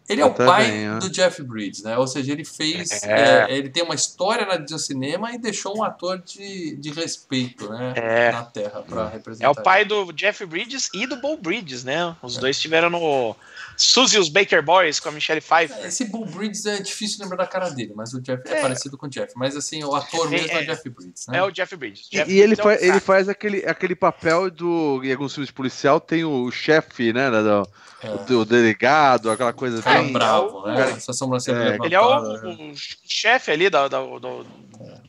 Ele 0.10 0.22
é 0.22 0.26
o 0.26 0.34
pai 0.34 0.70
bem, 0.70 1.00
do 1.00 1.10
Jeff 1.10 1.42
Bridges, 1.44 1.84
né? 1.84 1.98
Ou 1.98 2.06
seja, 2.06 2.32
ele 2.32 2.44
fez. 2.44 3.04
É. 3.04 3.46
é, 3.50 3.58
ele 3.58 3.70
tem 3.70 3.84
uma 3.84 3.96
história 3.96 4.46
na 4.46 4.58
do 4.58 4.78
cinema 4.78 5.32
e 5.32 5.38
deixou 5.38 5.78
um 5.78 5.84
ator 5.84 6.20
de, 6.20 6.76
de 6.76 6.92
respeito, 6.92 7.70
né? 7.70 7.94
É. 7.96 8.32
Na 8.32 8.44
Terra 8.44 8.82
para 8.82 9.10
representar. 9.10 9.46
É 9.46 9.50
o 9.50 9.56
pai 9.56 9.86
do 9.86 10.12
Jeff 10.12 10.46
Bridges 10.46 10.90
e 10.94 11.08
do 11.08 11.16
Bo 11.18 11.38
Bridges, 11.38 11.84
né? 11.84 12.16
Os 12.22 12.38
dois 12.38 12.58
estiveram 12.58 12.90
no 12.90 13.36
Suzy 13.78 14.18
e 14.18 14.20
os 14.20 14.30
Baker 14.30 14.64
Boys 14.64 15.00
com 15.00 15.10
a 15.10 15.12
Michelle 15.12 15.42
Pfeiffer. 15.42 15.86
Esse 15.86 16.06
Bull 16.06 16.26
Bridges 16.26 16.66
é 16.66 16.82
difícil 16.82 17.18
lembrar 17.22 17.38
da 17.38 17.48
cara 17.48 17.70
dele, 17.70 17.94
mas 17.96 18.14
o 18.14 18.22
Jeff 18.22 18.44
é, 18.48 18.58
É. 18.58 18.62
parecido 18.62 18.98
com 18.98 19.06
o 19.08 19.10
Jeff. 19.10 19.34
Mas 19.36 19.56
assim, 19.56 19.84
o 19.84 19.96
ator 19.96 20.28
É, 20.28 20.30
mesmo 20.30 20.52
é, 20.52 20.64
é. 20.64 20.64
Jeff 20.66 20.90
Bridges, 20.90 21.26
né? 21.28 21.38
É, 21.40 21.44
o 21.44 21.52
Jeff 21.52 21.76
Bridges. 21.76 22.08
E, 22.12 22.18
Jeff 22.18 22.32
e 22.32 22.40
ele, 22.40 22.54
é 22.54 22.56
faz, 22.58 22.82
ele 22.82 23.00
faz 23.00 23.30
aquele, 23.30 23.66
aquele 23.66 23.96
papel 23.96 24.50
do. 24.52 25.02
Em 25.04 25.12
alguns 25.12 25.34
filmes 25.34 25.52
policial 25.52 26.00
tem 26.00 26.24
o 26.24 26.50
chefe, 26.52 27.12
né? 27.14 27.30
Do, 27.30 27.68
É. 28.04 28.18
do 28.26 28.46
delegado, 28.46 29.30
aquela 29.30 29.54
coisa. 29.54 29.82
Cara, 29.82 30.00
É, 30.04 30.12
bravo, 30.12 30.68
é 30.68 30.72
o- 30.72 30.76
né? 30.76 30.92
Essa 30.92 31.14
sobrancelha 31.14 31.78
É. 31.82 31.86
Ele 31.86 31.96
é 31.96 32.00
o, 32.02 32.22
né? 32.22 32.72
o 32.72 32.74
chefe 33.08 33.52
ali 33.52 33.70
da, 33.70 33.88
da, 33.88 34.00
do, 34.00 34.46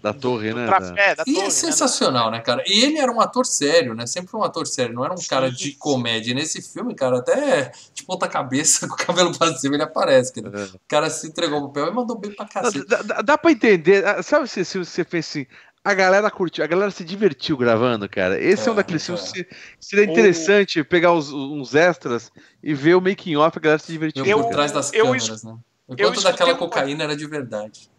Da 0.02 0.12
torre, 0.12 0.50
do 0.50 0.56
né? 0.56 0.66
trafé, 0.66 1.14
da 1.14 1.22
E 1.26 1.32
torre, 1.32 1.38
é 1.40 1.44
né? 1.44 1.50
sensacional, 1.50 2.30
né, 2.30 2.40
cara? 2.40 2.62
E 2.66 2.84
ele 2.84 2.98
era 2.98 3.10
um 3.12 3.20
ator 3.20 3.46
sério, 3.46 3.94
né? 3.94 4.04
Sempre 4.06 4.36
um 4.36 4.42
ator 4.42 4.66
sério, 4.66 4.92
não 4.94 5.04
era 5.04 5.14
um 5.14 5.16
Sim, 5.16 5.28
cara 5.28 5.50
de 5.50 5.72
comédia. 5.74 6.32
E 6.32 6.34
nesse 6.34 6.60
filme, 6.60 6.94
cara, 6.94 7.18
até 7.18 7.70
de 7.94 8.02
ponta 8.02 8.26
cabeça, 8.26 8.86
com 8.88 8.94
o 8.94 8.96
cabelo 8.96 9.36
pra 9.38 9.54
cima, 9.54 9.76
ele 9.76 9.84
aparece. 9.84 10.32
cara. 10.32 10.60
É. 10.60 10.64
O 10.64 10.80
cara 10.88 11.08
se 11.08 11.28
entregou 11.28 11.60
pro 11.60 11.68
papel 11.72 11.92
e 11.92 11.94
mandou 11.94 12.18
bem 12.18 12.34
pra 12.34 12.46
cacete. 12.46 12.84
Dá, 12.86 13.00
dá, 13.02 13.22
dá 13.22 13.38
pra 13.38 13.52
entender. 13.52 14.04
ah, 14.04 14.22
Sabe 14.22 14.48
se, 14.48 14.64
se 14.64 14.76
você 14.78 15.04
fez 15.04 15.24
assim? 15.28 15.46
A 15.84 15.94
galera 15.94 16.30
curtiu, 16.30 16.62
a 16.62 16.66
galera 16.68 16.90
se 16.92 17.02
divertiu 17.04 17.56
gravando, 17.56 18.08
cara. 18.08 18.40
Esse 18.40 18.68
é, 18.68 18.70
um 18.70 18.74
É, 18.74 18.76
daqueles 18.78 19.02
é. 19.02 19.06
filmes 19.06 19.32
que 19.32 19.46
seria 19.80 20.04
interessante 20.04 20.82
pegar 20.84 21.12
os- 21.12 21.32
uns 21.32 21.74
extras 21.74 22.30
e 22.62 22.72
ver 22.72 22.94
o 22.94 23.00
making 23.00 23.34
off, 23.36 23.58
a 23.58 23.60
galera 23.60 23.78
se 23.80 23.90
divertiu. 23.90 24.24
Eu- 24.24 24.42
por 24.42 24.50
trás 24.50 24.70
das 24.72 24.92
eu 24.92 25.06
câmeras, 25.06 25.42
né? 25.42 25.56
O 25.88 25.94
eu 25.98 26.08
quanto 26.08 26.22
daquela 26.22 26.50
escutei 26.50 26.54
um- 26.54 26.56
cocaína 26.70 27.02
era 27.04 27.16
de 27.16 27.26
verdade. 27.26 27.90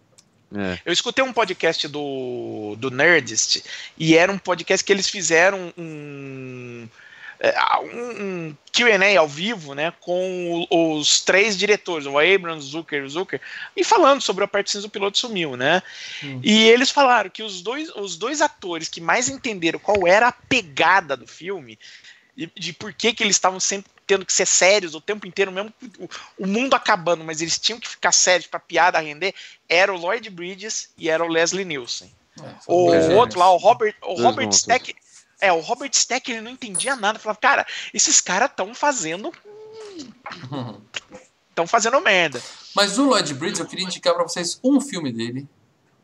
É. 0.56 0.80
Eu 0.86 0.94
escutei 0.94 1.24
um 1.24 1.34
podcast 1.34 1.88
do, 1.88 2.76
do 2.78 2.92
Nerdist 2.92 3.64
e 3.98 4.16
era 4.16 4.32
um 4.32 4.38
podcast 4.38 4.86
que 4.86 4.94
eles 4.94 5.10
fizeram 5.10 5.74
um, 5.76 6.88
é, 7.40 7.54
um, 7.82 8.56
Q&A 8.72 9.20
ao 9.20 9.28
vivo, 9.28 9.74
né, 9.74 9.92
com 10.00 10.68
os 10.70 11.22
três 11.22 11.58
diretores, 11.58 12.06
o 12.06 12.20
Abrams, 12.20 12.68
Zucker 12.68 13.02
e 13.02 13.06
o 13.06 13.10
Zucker, 13.10 13.42
e 13.76 13.84
falando 13.84 14.22
sobre 14.22 14.44
a 14.44 14.48
parte 14.48 14.72
cinza 14.72 14.88
do 14.88 14.92
piloto 14.92 15.18
sumiu, 15.18 15.58
né? 15.58 15.82
Hum. 16.24 16.40
E 16.44 16.70
eles 16.70 16.92
falaram 16.92 17.30
que 17.30 17.42
os 17.42 17.62
dois, 17.62 17.90
os 17.96 18.16
dois 18.16 18.40
atores 18.40 18.88
que 18.88 19.02
mais 19.02 19.28
entenderam 19.28 19.80
qual 19.80 20.08
era 20.08 20.28
a 20.28 20.32
pegada 20.32 21.18
do 21.18 21.28
filme 21.28 21.80
e 22.38 22.48
de 22.48 22.74
por 22.74 22.94
que, 22.94 23.14
que 23.14 23.24
eles 23.24 23.36
estavam 23.36 23.60
sempre 23.60 23.92
tendo 24.14 24.26
que 24.26 24.34
ser 24.34 24.46
sérios 24.46 24.94
o 24.94 25.02
tempo 25.02 25.26
inteiro, 25.28 25.52
mesmo 25.52 25.74
o, 26.00 26.10
o 26.44 26.48
mundo 26.48 26.74
acabando, 26.76 27.24
mas 27.24 27.42
eles 27.42 27.58
tinham 27.58 27.80
que 27.80 27.88
ficar 27.90 28.12
sérios 28.12 28.46
pra 28.48 28.60
piada 28.60 29.00
render, 29.00 29.34
era 29.68 29.92
o 29.94 29.98
Lloyd 29.98 30.30
Bridges 30.30 30.90
e 30.98 31.10
era 31.10 31.24
o 31.24 31.28
Leslie 31.28 31.66
Nielsen. 31.66 32.14
É, 32.40 32.44
O 32.68 32.88
dois 32.92 33.10
outro 33.10 33.40
lá, 33.40 33.52
o. 33.52 33.58
Robert, 33.58 33.96
o 34.04 34.08
Dois 34.16 34.22
Robert. 34.22 34.50
Stack, 34.52 34.96
é, 35.42 35.52
o 35.52 35.60
Robert 35.60 35.90
Stack, 35.94 36.32
ele 36.32 36.42
não 36.42 36.52
entendia 36.52 36.96
nada, 36.96 37.18
falava, 37.20 37.40
cara, 37.40 37.66
esses 37.94 38.22
caras 38.22 38.50
estão 38.50 38.74
fazendo, 38.76 39.32
estão 41.50 41.68
fazendo 41.68 42.00
merda. 42.02 42.42
Mas 42.76 42.98
o 42.98 43.06
Lloyd 43.06 43.34
Bridges, 43.34 43.60
eu 43.60 43.66
queria 43.66 43.86
indicar 43.86 44.14
pra 44.14 44.24
vocês 44.24 44.60
um 44.64 44.80
filme 44.82 45.12
dele. 45.12 45.48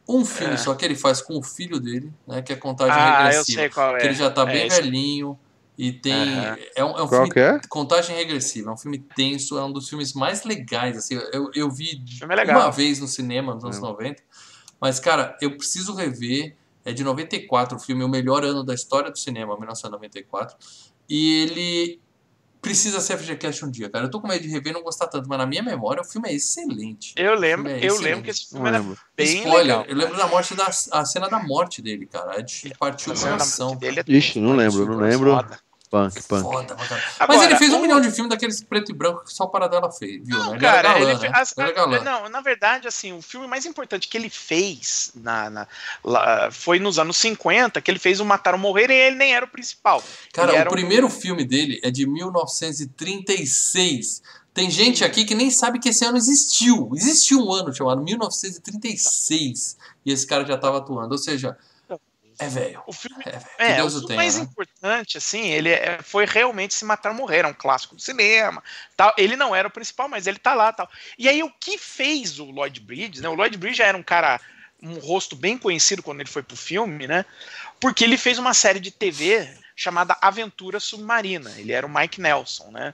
Um 0.08 0.26
filme 0.26 0.56
É. 0.56 0.58
só 0.58 0.74
que 0.74 0.84
ele 0.84 0.96
faz 0.96 1.22
com 1.22 1.38
o 1.38 1.44
filho 1.44 1.80
dele, 1.80 2.12
né? 2.28 2.42
Que 2.42 2.54
é 2.54 2.56
Contagem 2.56 2.96
Ah, 2.96 3.20
eu 3.22 3.28
Regressiva. 3.28 3.60
sei 3.62 3.70
qual 3.70 3.96
é. 3.96 4.00
Que 4.00 4.08
ele 4.08 4.16
já 4.16 4.32
tá 4.32 4.42
É 4.42 4.46
bem 4.46 4.66
esse. 4.68 4.82
velhinho 4.82 5.40
e 5.82 5.94
tem... 5.94 6.14
Aham. 6.40 6.58
É 6.76 6.84
um, 6.84 6.90
é 6.90 6.92
um 7.04 7.08
Qual 7.08 7.10
filme 7.10 7.30
que 7.32 7.40
é? 7.40 7.60
Contagem 7.70 8.14
Regressiva, 8.14 8.70
é 8.70 8.74
um 8.74 8.78
filme 8.78 9.00
tenso, 9.00 9.58
é 9.58 9.64
um 9.64 9.72
dos 9.72 9.88
filmes 9.88 10.12
mais 10.14 10.44
legais, 10.44 10.98
assim, 10.98 11.16
eu, 11.32 11.50
eu 11.56 11.72
vi 11.72 12.04
é 12.22 12.26
legal. 12.36 12.60
uma 12.60 12.70
vez 12.70 13.00
no 13.00 13.08
cinema, 13.08 13.54
nos 13.56 13.64
anos 13.64 13.78
É. 13.78 13.82
90, 13.82 14.22
mas, 14.82 15.00
cara, 15.00 15.38
eu 15.42 15.56
preciso 15.56 15.96
rever, 15.96 16.54
é 16.84 16.92
de 16.92 17.02
94 17.04 17.78
o 17.78 17.80
filme, 17.80 18.04
o 18.04 18.10
melhor 18.10 18.44
ano 18.44 18.62
da 18.62 18.74
história 18.74 19.10
do 19.10 19.18
cinema, 19.18 19.56
1994, 19.58 20.58
e 21.10 21.44
ele 21.44 22.02
precisa 22.62 23.00
ser 23.00 23.18
FGCast 23.18 23.64
um 23.66 23.72
dia, 23.72 23.90
cara, 23.90 24.06
eu 24.08 24.12
tô 24.12 24.20
com 24.20 24.28
medo 24.28 24.42
de 24.42 24.50
rever 24.50 24.72
e 24.72 24.76
não 24.76 24.84
gostar 24.84 25.08
tanto, 25.08 25.30
mas 25.30 25.38
na 25.38 25.46
minha 25.46 25.64
memória 25.64 26.02
o 26.02 26.06
filme 26.06 26.28
é 26.28 26.34
excelente. 26.34 27.14
Eu 27.16 27.36
lembro, 27.36 27.70
É, 27.72 27.76
eu 27.76 27.78
excelente. 27.94 28.02
lembro 28.04 28.24
que 28.26 28.32
esse 28.32 28.50
filme 28.50 28.68
era 28.68 28.80
lembro. 28.80 28.98
bem 29.16 29.38
Spoiler, 29.38 29.62
legal. 29.62 29.86
eu 29.88 29.96
lembro 29.96 30.18
da 30.18 30.28
morte 30.28 30.54
da 30.56 30.66
a 30.92 31.06
cena 31.06 31.30
da 31.30 31.40
morte 31.42 31.82
dele, 31.82 32.06
cara, 32.06 32.38
é 32.38 32.42
de 32.42 32.74
partir 32.78 33.10
A 33.12 33.14
o 33.14 33.16
cena 33.16 33.32
da 33.32 33.38
coração. 33.38 33.68
morte 33.70 33.80
dele 33.80 34.00
é 34.02 34.04
Ixi, 34.12 34.42
não 34.42 34.58
lembro, 34.58 34.86
não 34.86 34.98
lembro. 34.98 35.32
foda. 35.36 35.58
Punk, 35.90 36.22
punk. 36.28 36.44
Foda. 36.44 36.76
Agora, 37.20 37.40
Mas 37.40 37.50
ele 37.50 37.56
fez 37.58 37.74
um 37.74 37.78
o- 37.78 37.82
milhão 37.82 38.00
de 38.00 38.12
filmes 38.12 38.30
daqueles 38.30 38.62
preto 38.62 38.92
e 38.92 38.94
branco 38.94 39.24
que 39.26 39.34
só 39.34 39.46
o 39.46 39.50
Paradela 39.50 39.92
fez, 39.92 40.22
viu? 40.24 40.38
Não, 40.38 40.52
né? 40.52 40.58
Ele 40.58 40.60
cara, 40.60 40.82
galã, 40.94 41.00
ele 41.12 41.20
né? 41.20 41.32
as- 41.34 41.56
a- 41.58 42.04
não, 42.04 42.30
na 42.30 42.42
verdade, 42.42 42.88
assim, 42.88 43.12
o 43.12 43.24
filme 43.24 43.48
mais 43.48 43.66
importante 43.66 44.08
que 44.08 44.16
ele 44.16 44.30
fez 44.30 45.12
na, 45.16 45.50
na- 45.50 45.68
lá, 46.04 46.50
foi 46.52 46.78
nos 46.80 47.00
anos 47.00 47.18
50, 47.18 47.82
que 47.82 47.90
ele 47.90 47.98
fez 47.98 48.20
o 48.20 48.26
Matar 48.26 48.54
ou 48.54 48.60
Morrer 48.60 48.92
e 48.92 48.94
ele 48.94 49.16
nem 49.16 49.34
era 49.34 49.46
o 49.46 49.50
principal. 49.50 50.04
Cara, 50.32 50.54
Ele 50.54 50.64
o 50.64 50.68
um- 50.68 50.72
primeiro 50.72 51.10
filme 51.10 51.44
dele 51.44 51.80
é 51.84 51.90
de 51.90 52.06
1936. 52.06 54.22
Tem 54.54 54.70
gente 54.70 55.04
aqui 55.04 55.26
que 55.26 55.34
nem 55.36 55.50
sabe 55.50 55.80
que 55.80 55.90
esse 55.90 56.04
ano 56.06 56.18
existiu. 56.18 56.92
Existiu 56.96 57.40
um 57.40 57.52
ano 57.52 57.74
chamado 57.74 58.02
1936 58.04 59.76
e 60.06 60.12
esse 60.12 60.28
cara 60.28 60.46
já 60.46 60.54
estava 60.56 60.78
atuando. 60.80 61.14
Ou 61.14 61.18
seja, 61.18 61.58
é 62.40 62.48
velho. 62.48 62.84
O 62.88 62.94
filme, 62.94 63.24
É 63.58 63.72
é, 63.74 63.84
o 63.84 63.88
o 63.88 64.06
tenha, 64.06 64.18
mais 64.18 64.38
né? 64.38 64.44
importante, 64.44 65.18
assim, 65.18 65.48
ele 65.52 65.70
é- 65.70 66.00
foi 66.02 66.26
realmente 66.26 66.74
Se 66.74 66.86
Matar 66.86 67.14
Morrer, 67.14 67.40
era 67.40 67.48
um 67.48 67.54
clássico 67.54 67.96
do 67.96 68.02
cinema. 68.02 68.64
Tal. 68.96 69.14
Ele 69.18 69.36
não 69.36 69.56
era 69.56 69.68
o 69.68 69.72
principal, 69.72 70.08
mas 70.08 70.26
ele 70.26 70.40
tá 70.40 70.54
lá 70.54 70.72
tal. 70.74 70.90
E 71.18 71.28
aí, 71.28 71.44
o 71.44 71.52
que 71.52 71.78
fez 71.78 72.40
o 72.40 72.46
Lloyd 72.46 72.80
Bridges, 72.80 73.22
né? 73.22 73.30
O 73.30 73.36
Lloyd 73.36 73.58
Bridges 73.58 73.78
já 73.78 73.86
era 73.86 73.98
um 73.98 74.04
cara, 74.04 74.40
um 74.82 74.96
rosto 75.00 75.36
bem 75.36 75.58
conhecido 75.58 76.02
quando 76.02 76.22
ele 76.22 76.30
foi 76.30 76.42
pro 76.42 76.56
filme, 76.58 77.06
né? 77.08 77.26
Porque 77.80 78.04
ele 78.04 78.18
fez 78.18 78.40
uma 78.40 78.54
série 78.54 78.80
de 78.80 78.92
TV 78.92 79.48
chamada 79.76 80.18
Aventura 80.22 80.80
Submarina. 80.80 81.52
Ele 81.58 81.72
era 81.72 81.86
o 81.86 81.90
Mike 81.94 82.20
Nelson, 82.22 82.72
né? 82.72 82.94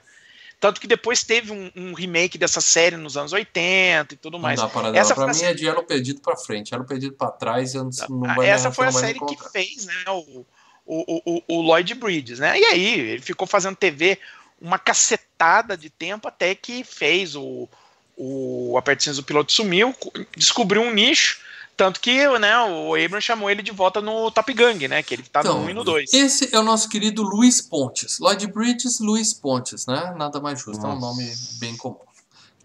Tanto 0.66 0.80
que 0.80 0.86
depois 0.88 1.22
teve 1.22 1.52
um, 1.52 1.70
um 1.76 1.92
remake 1.92 2.36
dessa 2.36 2.60
série 2.60 2.96
nos 2.96 3.16
anos 3.16 3.32
80 3.32 4.14
e 4.14 4.16
tudo 4.16 4.34
Não 4.34 4.40
mais. 4.40 4.58
dá 4.60 4.68
Paradela. 4.68 4.98
Essa 4.98 5.14
Pra 5.14 5.24
a 5.24 5.26
mim 5.28 5.34
série- 5.34 5.52
é 5.52 5.54
de 5.54 5.68
Elo 5.68 5.84
Perdido 5.84 6.20
pra 6.20 6.36
frente. 6.36 6.74
Elo 6.74 6.84
Perdido 6.84 7.14
pra 7.14 7.28
trás 7.30 7.74
eu 7.74 7.84
não, 7.84 7.90
não 8.10 8.30
Ah, 8.30 8.34
vai 8.34 8.48
Essa 8.48 8.72
foi 8.72 8.86
a 8.88 8.92
série 8.92 9.20
que 9.20 9.36
fez, 9.52 9.86
né, 9.86 9.94
o, 10.08 10.44
o, 10.84 11.22
o, 11.24 11.42
o 11.46 11.60
Lloyd 11.62 11.94
Bridges, 11.94 12.40
né? 12.40 12.58
E 12.58 12.64
aí, 12.64 13.00
ele 13.00 13.22
ficou 13.22 13.46
fazendo 13.46 13.76
TV 13.76 14.18
uma 14.60 14.78
cacetada 14.78 15.76
de 15.76 15.88
tempo 15.88 16.26
até 16.26 16.52
que 16.54 16.82
fez 16.82 17.36
o, 17.36 17.68
o 18.16 18.74
Apertinhos 18.76 19.18
do 19.18 19.22
Piloto 19.22 19.52
Sumiu, 19.52 19.92
co- 19.94 20.12
descobriu 20.36 20.82
um 20.82 20.92
nicho, 20.92 21.38
tanto 21.76 22.00
que 22.00 22.26
né, 22.38 22.58
o 22.64 22.94
Abrams 22.94 23.22
chamou 23.24 23.50
ele 23.50 23.62
de 23.62 23.70
volta 23.72 24.00
no 24.00 24.30
Top 24.30 24.52
Gang, 24.52 24.88
né? 24.88 25.02
Que 25.02 25.14
ele 25.14 25.22
tá 25.24 25.40
Então, 25.40 25.58
no 25.60 25.66
1 25.66 25.70
e 25.70 25.74
no 25.74 25.84
2. 25.84 26.12
Esse 26.14 26.54
é 26.54 26.58
o 26.58 26.62
nosso 26.62 26.88
querido 26.88 27.22
Luiz 27.22 27.60
Pontes. 27.60 28.18
Lloyd 28.18 28.46
Bridges, 28.46 28.98
Luiz 29.00 29.34
Pontes, 29.34 29.86
né? 29.86 30.14
Nada 30.16 30.40
mais 30.40 30.60
justo, 30.60 30.84
é 30.84 30.88
um 30.88 30.98
Nossa. 30.98 31.00
nome 31.22 31.32
bem 31.60 31.76
comum. 31.76 31.98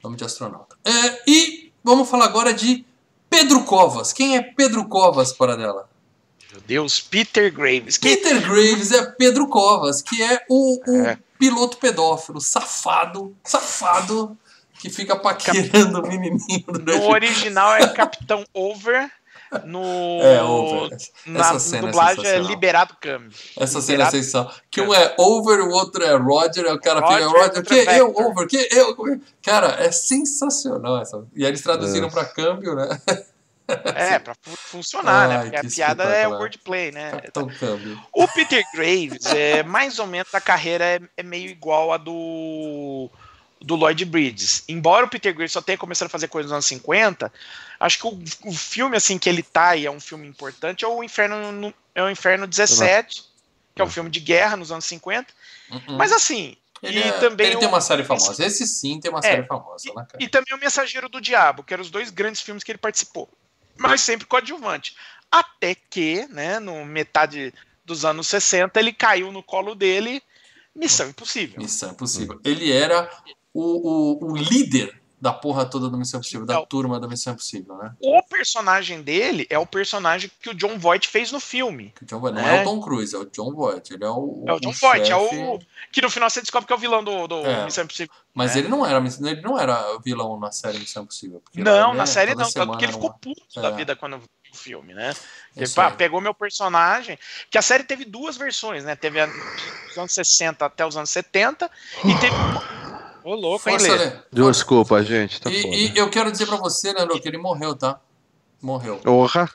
Nome 0.03 0.15
de 0.17 0.23
astronauta. 0.23 0.75
É, 0.85 1.21
e 1.29 1.71
vamos 1.83 2.09
falar 2.09 2.25
agora 2.25 2.53
de 2.53 2.83
Pedro 3.29 3.63
Covas. 3.63 4.11
Quem 4.13 4.35
é 4.37 4.41
Pedro 4.41 4.85
Covas, 4.87 5.31
Paradela? 5.31 5.89
Meu 6.51 6.61
Deus, 6.61 6.99
Peter 6.99 7.53
Graves. 7.53 7.97
Que, 7.97 8.15
Peter 8.17 8.41
Graves 8.41 8.91
é 8.91 9.05
Pedro 9.05 9.47
Covas, 9.47 10.01
que 10.01 10.21
é 10.21 10.43
o, 10.49 10.79
o 10.85 11.05
É. 11.05 11.17
piloto 11.39 11.77
pedófilo, 11.77 12.41
safado, 12.41 13.33
safado, 13.43 14.37
que 14.81 14.89
fica 14.89 15.15
paquerando 15.15 15.99
o 16.01 16.07
menininho 16.07 16.63
no 16.67 16.79
durante 16.79 17.05
original 17.05 17.73
é 17.75 17.87
Capitão 17.89 18.43
Over, 18.53 19.09
no, 19.65 19.81
É, 20.23 20.41
over. 20.41 20.97
na 21.25 21.39
Essa 21.41 21.59
cena 21.59 21.77
é 21.77 21.91
dublagem 21.91 22.13
é 22.19 22.23
sensacional. 22.23 22.49
Liberado 22.49 22.95
Câmbio. 22.99 23.31
Essa 23.57 23.81
cena 23.81 24.03
é 24.03 24.05
Liberado- 24.05 24.11
sensacional. 24.17 24.53
Que 24.71 24.81
um 24.81 24.93
é 24.93 25.13
over, 25.17 25.59
o 25.61 25.69
outro 25.71 26.03
é 26.03 26.15
Roger, 26.15 26.65
aí 26.65 26.73
o 26.73 26.79
cara 26.79 26.99
Roger, 27.01 27.17
fica, 27.17 27.29
Roger, 27.29 27.43
outro 27.43 27.63
que 27.63 27.79
é 27.79 27.99
eu, 27.99 28.09
over, 28.15 28.47
que 28.47 28.67
eu. 28.71 29.21
Cara, 29.43 29.75
é 29.83 29.91
sensacional 29.91 31.01
essa. 31.01 31.23
E 31.35 31.43
aí 31.43 31.49
eles 31.51 31.61
traduziram 31.61 32.07
É. 32.07 32.11
pra 32.11 32.25
câmbio, 32.25 32.75
né? 32.75 32.99
É, 33.95 34.19
pra 34.19 34.33
fu- 34.41 34.57
funcionar, 34.57 35.27
né? 35.29 35.35
Ai, 35.37 35.41
Porque 35.43 35.55
a 35.57 35.69
piada 35.69 36.03
é 36.03 36.07
espetacular. 36.07 36.39
wordplay, 36.39 36.91
né? 36.91 37.11
Capitão 37.11 37.47
Câmbio. 37.59 38.01
O 38.13 38.27
Peter 38.29 38.63
Graves, 38.73 39.25
é, 39.27 39.63
mais 39.63 39.99
ou 39.99 40.07
menos, 40.07 40.33
a 40.33 40.41
carreira 40.41 40.83
é, 40.85 40.99
é 41.17 41.23
meio 41.23 41.49
igual 41.49 41.91
a 41.93 41.97
do, 41.97 43.09
do 43.61 43.75
Lloyd 43.75 44.03
Bridges. 44.05 44.63
Embora 44.67 45.05
o 45.05 45.09
Peter 45.09 45.33
Graves 45.33 45.51
só 45.51 45.61
tenha 45.61 45.77
começado 45.77 46.07
a 46.07 46.09
fazer 46.09 46.27
coisas 46.27 46.49
nos 46.49 46.55
anos 46.55 46.65
50, 46.65 47.31
acho 47.79 47.97
que 47.99 48.07
o, 48.07 48.19
o 48.49 48.53
filme 48.53 48.97
assim 48.97 49.17
que 49.19 49.29
ele 49.29 49.43
tá 49.43 49.75
e 49.75 49.85
é 49.85 49.91
um 49.91 49.99
filme 49.99 50.27
importante 50.27 50.83
é 50.83 50.87
o 50.87 51.03
Inferno, 51.03 51.51
no- 51.51 51.73
é 51.93 52.01
o 52.03 52.09
Inferno 52.09 52.47
17, 52.47 53.23
que 53.75 53.81
é 53.81 53.85
um 53.85 53.89
filme 53.89 54.09
de 54.09 54.19
guerra 54.19 54.57
nos 54.57 54.71
anos 54.71 54.85
50. 54.85 55.31
Uhum. 55.69 55.97
Mas 55.97 56.11
assim, 56.11 56.57
ele, 56.81 56.99
e 56.99 57.03
é- 57.03 57.11
também 57.19 57.47
ele 57.47 57.55
o- 57.57 57.59
tem 57.59 57.67
uma 57.67 57.81
série 57.81 58.03
famosa. 58.03 58.43
Esse 58.43 58.65
sim 58.65 58.99
tem 58.99 59.11
uma 59.11 59.19
É, 59.19 59.23
série 59.23 59.43
famosa, 59.45 59.87
né, 59.95 60.05
cara? 60.09 60.23
e 60.23 60.27
também 60.27 60.55
o 60.55 60.59
Mensageiro 60.59 61.07
do 61.07 61.21
Diabo, 61.21 61.63
que 61.63 61.73
eram 61.73 61.83
os 61.83 61.91
dois 61.91 62.09
grandes 62.09 62.41
filmes 62.41 62.63
que 62.63 62.71
ele 62.71 62.79
participou. 62.79 63.29
Mas 63.77 64.01
sempre 64.01 64.25
coadjuvante. 64.25 64.95
Até 65.31 65.75
que, 65.75 66.25
né, 66.29 66.59
no 66.59 66.83
metade 66.83 67.53
dos 67.85 68.03
anos 68.05 68.27
60, 68.27 68.79
ele 68.79 68.91
caiu 68.91 69.31
no 69.31 69.41
colo 69.43 69.75
dele 69.75 70.21
Missão 70.75 71.07
Impossível. 71.09 71.61
Missão 71.61 71.91
Impossível. 71.91 72.39
Ele 72.43 72.71
era 72.71 73.09
o, 73.53 74.21
o, 74.23 74.31
o 74.31 74.35
líder 74.37 74.99
da 75.19 75.31
porra 75.31 75.65
toda 75.67 75.87
do 75.87 75.95
Missão 75.99 76.19
Impossível, 76.19 76.47
da 76.47 76.55
Então. 76.55 76.65
turma 76.65 76.99
da 76.99 77.07
Missão 77.07 77.33
Impossível, 77.33 77.77
né? 77.77 77.93
O 78.01 78.23
personagem 78.23 79.03
dele 79.03 79.45
é 79.51 79.59
o 79.59 79.67
personagem 79.67 80.31
que 80.41 80.49
o 80.49 80.53
John 80.55 80.79
Voight 80.79 81.07
fez 81.07 81.31
no 81.31 81.39
filme. 81.39 81.93
John 82.01 82.19
Voight, 82.19 82.35
não 82.41 82.47
É. 82.47 82.61
o 82.61 82.63
Tom 82.63 82.81
Cruise, 82.81 83.15
é 83.15 83.19
o 83.19 83.25
John 83.25 83.53
Voight. 83.53 83.93
Ele 83.93 84.03
é 84.03 84.09
o. 84.09 84.43
É 84.47 84.53
o 84.53 84.59
John 84.59 84.71
Voight, 84.71 85.11
é 85.11 85.15
o. 85.15 85.59
Que 85.91 86.01
no 86.01 86.09
final 86.09 86.27
você 86.27 86.41
descobre 86.41 86.65
que 86.65 86.73
é 86.73 86.75
o 86.75 86.79
vilão 86.79 87.03
do, 87.03 87.27
do 87.27 87.45
É. 87.45 87.65
Missão 87.65 87.83
Impossível. 87.83 88.11
Mas 88.33 88.55
É. 88.55 88.59
ele 88.59 88.67
não 88.67 88.83
era 88.83 88.97
ele 88.97 89.41
não 89.41 89.59
era 89.59 89.99
vilão 90.03 90.39
na 90.39 90.51
série 90.51 90.79
Missão 90.79 91.03
Impossível. 91.03 91.39
Não, 91.53 91.93
na 91.93 92.07
série 92.07 92.33
não, 92.33 92.49
tanto 92.51 92.75
que 92.79 92.85
ele 92.85 92.93
ficou 92.93 93.13
puto 93.13 93.61
da 93.61 93.67
É. 93.67 93.71
vida 93.73 93.95
quando 93.95 94.17
viu 94.17 94.27
o 94.51 94.57
filme, 94.57 94.95
né? 94.95 95.13
Ele 95.55 95.69
pá, 95.69 95.91
pegou 95.91 96.19
meu 96.19 96.33
personagem, 96.33 97.17
que 97.49 97.59
a 97.59 97.61
série 97.61 97.83
teve 97.83 98.05
duas 98.05 98.37
versões, 98.37 98.83
né? 98.83 98.95
Teve 98.95 99.19
a, 99.21 99.27
dos 99.27 99.97
anos 99.99 100.13
60 100.15 100.65
até 100.65 100.83
os 100.83 100.97
anos 100.97 101.11
70 101.11 101.69
e 102.03 102.15
teve 102.19 102.35
Ô, 103.23 103.35
louco, 103.35 103.69
hein, 103.69 103.77
Força, 103.79 103.95
Lê? 103.95 104.05
Lê. 104.05 104.51
Desculpa, 104.51 105.03
gente. 105.03 105.39
Tá 105.41 105.49
E, 105.49 105.91
e 105.93 105.97
eu 105.97 106.09
quero 106.09 106.31
dizer 106.31 106.45
pra 106.47 106.57
você, 106.57 106.91
Leandro, 106.93 107.19
que 107.21 107.27
ele 107.27 107.37
morreu, 107.37 107.75
tá? 107.75 107.99
Morreu. 108.61 108.97
Porra. 108.97 109.49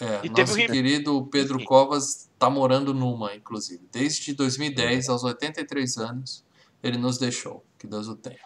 É, 0.00 0.16
E 0.24 0.28
teve 0.28 0.40
nosso 0.42 0.54
remake. 0.54 0.72
querido 0.72 1.28
Pedro 1.30 1.62
Covas 1.64 2.28
tá 2.38 2.50
morando 2.50 2.92
numa, 2.92 3.34
inclusive. 3.34 3.82
Desde 3.92 4.32
2010, 4.34 5.08
aos 5.08 5.22
83 5.22 5.96
anos, 5.98 6.44
ele 6.82 6.96
nos 6.98 7.18
deixou. 7.18 7.64
Que 7.78 7.86
Deus 7.86 8.08
o 8.08 8.16
tenha. 8.16 8.38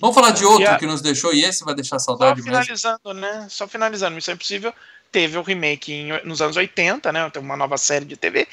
Vamos 0.00 0.14
falar 0.14 0.30
de 0.30 0.44
outro 0.44 0.68
a- 0.68 0.76
que 0.78 0.86
nos 0.86 1.00
deixou, 1.00 1.32
e 1.32 1.42
esse 1.44 1.64
vai 1.64 1.74
deixar 1.74 1.98
Só 1.98 2.12
saudade 2.12 2.36
mesmo. 2.42 2.50
finalizando, 2.50 3.14
né? 3.14 3.46
Só 3.50 3.66
finalizando, 3.66 4.14
Missão 4.14 4.34
Impossível 4.34 4.72
teve 5.10 5.36
o 5.38 5.42
remake 5.42 5.92
em- 5.92 6.24
nos 6.26 6.40
anos 6.42 6.56
80, 6.56 7.10
né? 7.12 7.28
Tem 7.30 7.42
uma 7.42 7.56
nova 7.56 7.76
série 7.78 8.04
de 8.04 8.16
TV. 8.16 8.46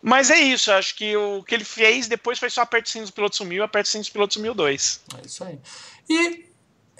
Mas 0.00 0.30
é 0.30 0.38
isso, 0.38 0.70
acho 0.70 0.94
que 0.96 1.16
o 1.16 1.42
que 1.42 1.54
ele 1.54 1.64
fez 1.64 2.06
depois 2.06 2.38
foi 2.38 2.48
só 2.50 2.62
Aperte 2.62 2.90
Sim 2.90 3.00
dos 3.00 3.10
Pilotos 3.10 3.36
Sumiu 3.38 3.62
e 3.62 3.64
Aperte 3.64 3.88
Sim 3.88 3.98
dos 3.98 4.08
Pilotos 4.08 4.34
Sumiu 4.34 4.54
2. 4.54 5.00
É 5.20 5.26
isso 5.26 5.42
aí. 5.44 5.58
E 6.08 6.46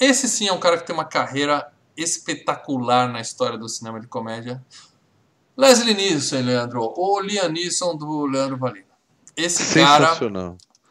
esse 0.01 0.29
sim 0.29 0.49
é 0.49 0.53
um 0.53 0.59
cara 0.61 0.77
que 0.79 0.87
tem 0.87 0.95
uma 0.95 1.05
carreira 1.05 1.71
espetacular 1.97 3.09
na 3.09 3.21
história 3.21 3.57
do 3.59 3.69
cinema 3.69 4.01
de 4.01 4.07
comédia. 4.07 4.65
Leslie 5.57 5.95
Nielsen, 5.95 6.43
Leandro. 6.43 6.93
O 6.97 7.21
Liam 7.21 7.49
Neeson 7.49 7.97
do 7.97 8.27
Leandro 8.27 8.57
Valina. 8.57 8.87
Esse 9.37 9.75
cara 9.75 10.17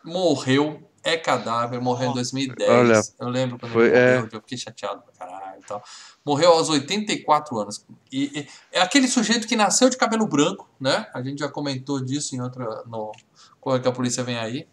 morreu, 0.03 0.89
é 1.03 1.17
cadáver, 1.17 1.79
morreu 1.81 2.11
em 2.11 2.13
2010. 2.13 2.69
Olha, 2.69 3.01
eu 3.19 3.27
lembro 3.29 3.59
quando 3.59 3.71
foi- 3.73 3.87
ele 3.87 3.97
é. 3.97 4.15
morreu, 4.15 4.29
eu 4.33 4.41
fiquei 4.41 4.57
chateado 4.57 5.01
pra 5.01 5.13
caralho 5.27 5.46
tal. 5.67 5.83
Morreu 6.25 6.51
aos 6.51 6.69
84 6.69 7.59
anos. 7.59 7.85
E, 8.11 8.39
e 8.39 8.47
é 8.71 8.81
aquele 8.81 9.07
sujeito 9.07 9.47
que 9.47 9.55
nasceu 9.55 9.89
de 9.89 9.97
cabelo 9.97 10.25
branco, 10.27 10.69
né? 10.79 11.07
A 11.13 11.21
gente 11.21 11.39
já 11.39 11.49
comentou 11.49 12.03
disso 12.03 12.35
em 12.35 12.41
outra. 12.41 12.83
No 12.85 13.11
Corre 13.59 13.79
que 13.79 13.87
a 13.87 13.91
Polícia 13.91 14.23
Vem 14.23 14.37
Aí. 14.37 14.67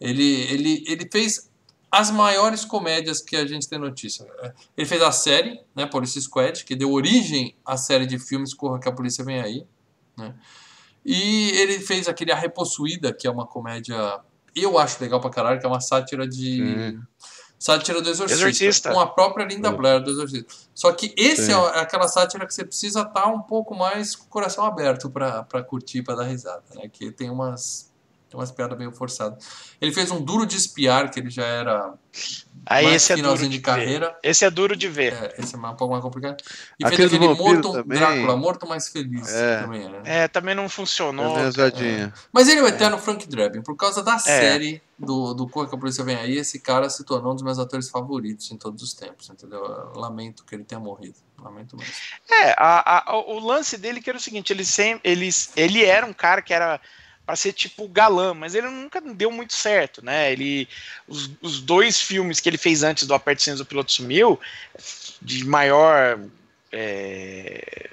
Ele, 0.00 0.42
ele, 0.50 0.84
ele 0.86 1.08
fez 1.10 1.50
as 1.90 2.10
maiores 2.10 2.64
comédias 2.64 3.20
que 3.20 3.34
a 3.34 3.46
gente 3.46 3.68
tem 3.68 3.78
notícia. 3.78 4.24
Ele 4.76 4.86
fez 4.86 5.02
a 5.02 5.10
série, 5.10 5.60
né, 5.74 5.84
Police 5.86 6.20
Squad, 6.22 6.64
que 6.64 6.76
deu 6.76 6.92
origem 6.92 7.56
à 7.66 7.76
série 7.76 8.06
de 8.06 8.18
filmes 8.18 8.54
Corra 8.54 8.78
que 8.78 8.88
a 8.88 8.92
Polícia 8.92 9.24
Vem 9.24 9.40
Aí. 9.40 9.66
Né? 10.16 10.34
E 11.04 11.50
ele 11.50 11.80
fez 11.80 12.08
aquele 12.08 12.30
A 12.30 12.36
Repossuída, 12.36 13.12
que 13.12 13.26
é 13.26 13.30
uma 13.30 13.46
comédia, 13.46 14.20
eu 14.54 14.78
acho 14.78 15.02
legal 15.02 15.20
pra 15.20 15.30
caralho, 15.30 15.58
que 15.58 15.66
é 15.66 15.68
uma 15.68 15.80
sátira 15.80 16.28
de... 16.28 16.56
Sim. 16.56 17.00
Sátira 17.60 18.00
do 18.00 18.08
Exorcista, 18.08 18.42
Exorcista. 18.46 18.90
com 18.90 18.98
a 19.00 19.06
própria 19.06 19.44
Linda. 19.44 19.70
Blair 19.70 20.02
do 20.02 20.10
Exorcista. 20.10 20.54
Só 20.74 20.90
que 20.92 21.12
esse 21.14 21.46
Sim. 21.46 21.52
é 21.52 21.80
aquela 21.80 22.08
sátira 22.08 22.46
que 22.46 22.54
você 22.54 22.64
precisa 22.64 23.02
estar 23.02 23.26
um 23.26 23.42
pouco 23.42 23.74
mais 23.76 24.16
com 24.16 24.24
o 24.24 24.28
coração 24.28 24.64
aberto 24.64 25.10
pra 25.10 25.42
pra 25.42 25.62
curtir, 25.62 26.02
pra 26.02 26.14
dar 26.14 26.24
risada, 26.24 26.64
né? 26.74 26.88
Que 26.90 27.12
tem 27.12 27.28
umas, 27.28 27.89
tem 28.30 28.38
umas 28.38 28.52
piadas 28.52 28.78
meio 28.78 28.92
forçadas. 28.92 29.44
Ele 29.80 29.92
fez 29.92 30.10
um 30.10 30.22
Duro 30.22 30.46
de 30.46 30.56
Espiar, 30.56 31.10
que 31.10 31.18
ele 31.18 31.30
já 31.30 31.44
era 31.44 31.92
Aí 32.66 32.84
mais 32.84 32.96
esse 33.02 33.12
é 33.12 33.16
duro 33.16 33.24
finalzinho 33.26 33.50
de, 33.50 33.56
de 33.56 33.60
ver. 33.62 33.64
carreira. 33.66 34.16
Esse 34.22 34.44
é 34.44 34.50
duro 34.50 34.76
de 34.76 34.88
ver. 34.88 35.12
É, 35.14 35.34
esse 35.38 35.54
é 35.54 35.58
um 35.58 35.62
pouco 35.74 35.90
mais 35.90 36.02
complicado. 36.02 36.36
E 36.78 36.84
Aquele 36.86 37.08
fez 37.08 37.14
aquele 37.14 37.34
Morto 37.34 37.72
também. 37.72 37.98
Drácula, 37.98 38.36
Morto 38.36 38.66
Mais 38.68 38.88
Feliz. 38.88 39.28
É. 39.34 39.62
Também, 39.62 39.88
né? 39.88 40.00
É, 40.04 40.28
também 40.28 40.54
não 40.54 40.64
É 40.64 40.68
funcionou. 40.68 41.50
zoadinha. 41.50 42.14
Mas 42.32 42.48
ele 42.48 42.60
é 42.60 42.62
o 42.62 42.68
eterno 42.68 42.98
Frank 42.98 43.26
Drebin. 43.28 43.62
Por 43.62 43.74
causa 43.76 44.02
da 44.02 44.14
É. 44.14 44.18
série 44.18 44.80
do, 44.98 45.34
do 45.34 45.48
Corra 45.48 45.68
que 45.68 45.74
a 45.74 45.78
Polícia 45.78 46.04
Vem 46.04 46.14
Aí, 46.16 46.36
esse 46.36 46.60
cara 46.60 46.88
se 46.88 47.02
tornou 47.04 47.32
um 47.32 47.34
dos 47.34 47.42
meus 47.42 47.58
atores 47.58 47.88
favoritos 47.88 48.50
em 48.52 48.56
todos 48.56 48.82
os 48.82 48.92
tempos, 48.94 49.28
entendeu? 49.30 49.64
Eu 49.64 49.98
lamento 49.98 50.44
que 50.44 50.54
ele 50.54 50.62
tenha 50.64 50.80
morrido. 50.80 51.16
Lamento 51.42 51.76
mesmo. 51.76 51.92
É, 52.30 52.50
a- 52.56 53.10
a- 53.10 53.16
o 53.16 53.38
lance 53.40 53.76
dele 53.78 54.00
que 54.00 54.08
era 54.10 54.18
o 54.18 54.20
seguinte, 54.22 54.52
ele 54.52 54.64
sempre, 54.64 55.10
ele, 55.10 55.28
ele 55.56 55.82
era 55.84 56.04
um 56.06 56.12
cara 56.12 56.42
que 56.42 56.52
era 56.52 56.78
para 57.30 57.36
ser 57.36 57.52
tipo 57.52 57.86
galã, 57.86 58.34
mas 58.34 58.56
ele 58.56 58.68
nunca 58.68 59.00
deu 59.00 59.30
muito 59.30 59.52
certo, 59.52 60.04
né? 60.04 60.32
Ele, 60.32 60.68
os, 61.06 61.30
os 61.40 61.60
dois 61.60 62.00
filmes 62.00 62.40
que 62.40 62.48
ele 62.48 62.58
fez 62.58 62.82
antes 62.82 63.06
do 63.06 63.14
Aperte 63.14 63.44
Cinza 63.44 63.58
do 63.58 63.64
Piloto 63.64 63.92
Sumiu, 63.92 64.36
de 65.22 65.44
maior, 65.46 66.18
é, 66.72 67.88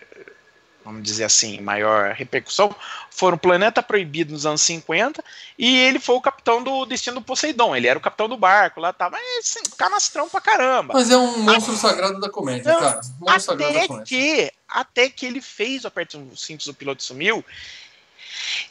vamos 0.84 1.04
dizer 1.04 1.26
assim, 1.26 1.62
maior 1.62 2.16
repercussão, 2.16 2.76
foram 3.12 3.38
Planeta 3.38 3.84
Proibido 3.84 4.34
nos 4.34 4.48
anos 4.48 4.64
50 4.64 5.24
e 5.56 5.78
ele 5.82 6.00
foi 6.00 6.16
o 6.16 6.22
capitão 6.22 6.64
do 6.64 6.84
Destino 6.88 7.18
do 7.18 7.22
Poseidon. 7.22 7.76
Ele 7.76 7.86
era 7.86 8.00
o 8.00 8.02
capitão 8.02 8.28
do 8.28 8.38
barco 8.38 8.80
lá, 8.80 8.92
tá, 8.92 9.08
mas 9.08 9.22
assim, 9.38 9.62
canastrão 9.78 10.28
pra 10.28 10.42
caramba. 10.42 10.96
Mas 10.96 11.12
é 11.12 11.18
um 11.18 11.44
monstro 11.44 11.76
sagrado 11.76 12.20
da 12.20 12.30
comédia, 12.32 12.74
Não, 12.74 12.80
cara. 12.80 13.02
Monstro 13.20 13.42
sagrado 13.56 13.74
da 13.74 13.80
Até 13.82 13.88
comédia. 13.88 14.06
que, 14.08 14.52
até 14.68 15.10
que 15.12 15.28
ele 15.28 15.42
fez 15.42 15.84
o 15.84 15.88
Aperte 15.90 16.18
os 16.18 16.44
Cintos 16.44 16.66
do 16.66 16.74
Piloto 16.74 17.04
Sumiu. 17.04 17.46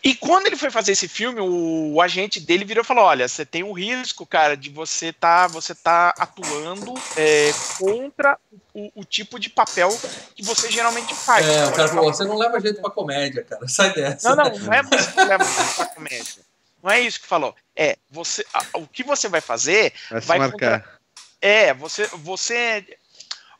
E 0.02 0.14
quando 0.14 0.46
ele 0.46 0.56
foi 0.56 0.70
fazer 0.70 0.92
esse 0.92 1.08
filme, 1.08 1.40
o, 1.40 1.94
o 1.94 2.00
agente 2.02 2.40
dele 2.40 2.64
virou 2.64 2.82
e 2.82 2.86
falou: 2.86 3.04
Olha, 3.04 3.26
você 3.28 3.44
tem 3.44 3.62
um 3.62 3.72
risco, 3.72 4.24
cara, 4.26 4.56
de 4.56 4.70
você 4.70 5.12
tá, 5.12 5.46
você 5.46 5.74
tá 5.74 6.14
atuando 6.18 6.94
é, 7.16 7.50
contra 7.78 8.38
o, 8.74 8.90
o 9.00 9.04
tipo 9.04 9.38
de 9.38 9.50
papel 9.50 9.88
que 10.34 10.42
você 10.42 10.70
geralmente 10.70 11.14
faz. 11.14 11.46
É, 11.46 11.66
o 11.66 11.72
cara 11.72 11.88
falou, 11.88 12.12
você 12.12 12.24
não 12.24 12.36
leva 12.36 12.60
jeito 12.60 12.80
pra 12.80 12.90
comédia, 12.90 13.42
cara. 13.42 13.66
Sai 13.68 13.92
dessa. 13.92 14.34
não, 14.34 14.44
não, 14.44 14.58
não 14.58 14.72
é 14.72 14.82
você 14.82 15.12
que 15.12 15.24
leva 15.24 15.44
pra 15.76 15.86
comédia. 15.86 16.42
Não 16.82 16.90
é 16.90 17.00
isso 17.00 17.20
que 17.20 17.26
falou. 17.26 17.54
É, 17.74 17.96
você, 18.10 18.44
a- 18.54 18.64
o 18.74 18.86
que 18.86 19.02
você 19.02 19.28
vai 19.28 19.40
fazer 19.40 19.92
Vai 20.10 20.20
se 20.20 20.26
vai 20.28 20.38
marcar. 20.38 20.98
é, 21.40 21.74
você, 21.74 22.06
você. 22.14 22.84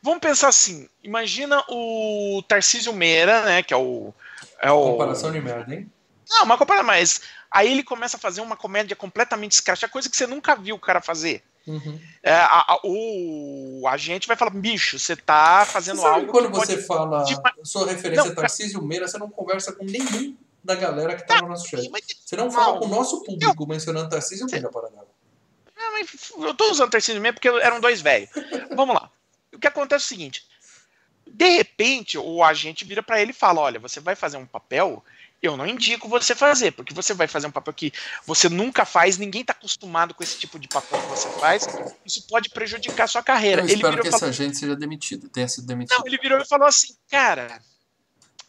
Vamos 0.01 0.19
pensar 0.19 0.47
assim. 0.47 0.87
Imagina 1.03 1.61
o 1.69 2.41
Tarcísio 2.47 2.93
Meira, 2.93 3.41
né? 3.43 3.63
Que 3.63 3.73
é 3.73 3.77
o. 3.77 4.13
É 4.61 4.71
o 4.71 4.91
Comparação 4.91 5.31
de 5.31 5.41
merda, 5.41 5.73
hein? 5.75 5.91
Não, 6.29 6.43
uma 6.43 6.57
comparação, 6.57 6.85
mas 6.87 7.21
aí 7.49 7.71
ele 7.71 7.83
começa 7.83 8.17
a 8.17 8.19
fazer 8.19 8.41
uma 8.41 8.55
comédia 8.57 8.95
completamente 8.95 9.53
escrachada, 9.53 9.91
coisa 9.91 10.09
que 10.09 10.17
você 10.17 10.27
nunca 10.27 10.55
viu 10.55 10.75
o 10.75 10.79
cara 10.79 11.01
fazer. 11.01 11.43
Uhum. 11.65 11.99
É, 12.23 12.31
a- 12.33 12.65
a- 12.67 12.79
o 12.83 13.85
agente 13.89 14.27
vai 14.27 14.37
falar, 14.37 14.51
bicho, 14.51 14.97
você 14.97 15.15
tá 15.15 15.65
fazendo 15.65 15.99
Você 15.99 16.07
algo 16.07 16.31
quando 16.31 16.45
que 16.49 16.57
pode. 16.57 16.71
você 16.71 16.81
fala 16.83 17.23
Dema- 17.25 17.53
sua 17.63 17.85
referência 17.87 18.25
Não, 18.25 18.31
é 18.31 18.35
Tarcísio 18.35 18.81
Meira, 18.81 19.07
você 19.07 19.17
não 19.17 19.29
conversa 19.29 19.73
com 19.73 19.83
nenhum 19.83 20.35
da 20.63 20.75
galera 20.75 21.15
que 21.15 21.25
tá 21.27 21.41
no 21.41 21.49
nosso 21.49 21.67
chat. 21.67 21.89
Mas- 21.89 22.03
Você 22.25 22.35
não 22.37 22.49
fala 22.51 22.73
Não. 22.73 22.79
com 22.79 22.85
o 22.85 22.89
nosso 22.89 23.21
público 23.23 23.67
mencionando 23.67 24.09
Tarcísio 24.09 24.47
Meira, 24.49 24.69
para 24.69 24.89
dela. 24.89 25.07
Não, 25.77 25.91
mas 25.91 26.31
eu 26.37 26.53
tô 26.53 26.71
usando 26.71 26.89
Tarcísio 26.91 27.21
Meira 27.21 27.33
porque 27.33 27.47
eram 27.49 27.79
dois 27.81 27.99
velhos. 28.01 28.29
Vamos 28.75 28.95
lá. 28.95 29.09
O 29.53 29.59
que 29.59 29.67
acontece 29.67 30.03
é 30.03 30.05
o 30.05 30.09
seguinte: 30.09 30.45
de 31.25 31.49
repente, 31.49 32.17
o 32.17 32.43
agente 32.43 32.85
vira 32.85 33.03
pra 33.03 33.21
ele 33.21 33.31
e 33.31 33.33
fala: 33.33 33.59
Olha, 33.61 33.79
você 33.79 33.99
vai 33.99 34.15
fazer 34.15 34.37
um 34.37 34.45
papel. 34.45 35.03
Eu 35.41 35.55
não 35.55 35.67
indico 35.67 36.09
você 36.09 36.33
fazer, 36.33 36.71
porque 36.71 36.93
você 36.93 37.13
vai 37.13 37.27
fazer 37.27 37.45
um 37.47 37.51
papel 37.51 37.73
que 37.73 37.93
você 38.25 38.49
nunca 38.49 38.85
faz, 38.85 39.17
ninguém 39.17 39.43
tá 39.45 39.53
acostumado 39.53 40.13
com 40.15 40.23
esse 40.23 40.37
tipo 40.39 40.57
de 40.57 40.67
papel 40.67 40.99
que 40.99 41.07
você 41.07 41.29
faz, 41.39 41.67
isso 42.05 42.25
pode 42.27 42.49
prejudicar 42.49 43.03
a 43.03 43.07
sua 43.07 43.21
carreira. 43.21 43.61
Eu 43.61 43.65
Ele 43.65 43.75
espero 43.75 43.99
que 44.01 44.07
e 44.07 44.09
esse 44.09 44.19
falou, 44.19 44.29
agente 44.29 44.57
seja 44.57 44.75
demitido, 44.75 45.29
tenha 45.29 45.47
sido 45.47 45.67
demitido. 45.67 45.95
não, 45.97 46.07
ele 46.07 46.17
virou 46.17 46.39
e 46.39 46.47
falou 46.47 46.67
assim, 46.67 46.95
cara, 47.09 47.61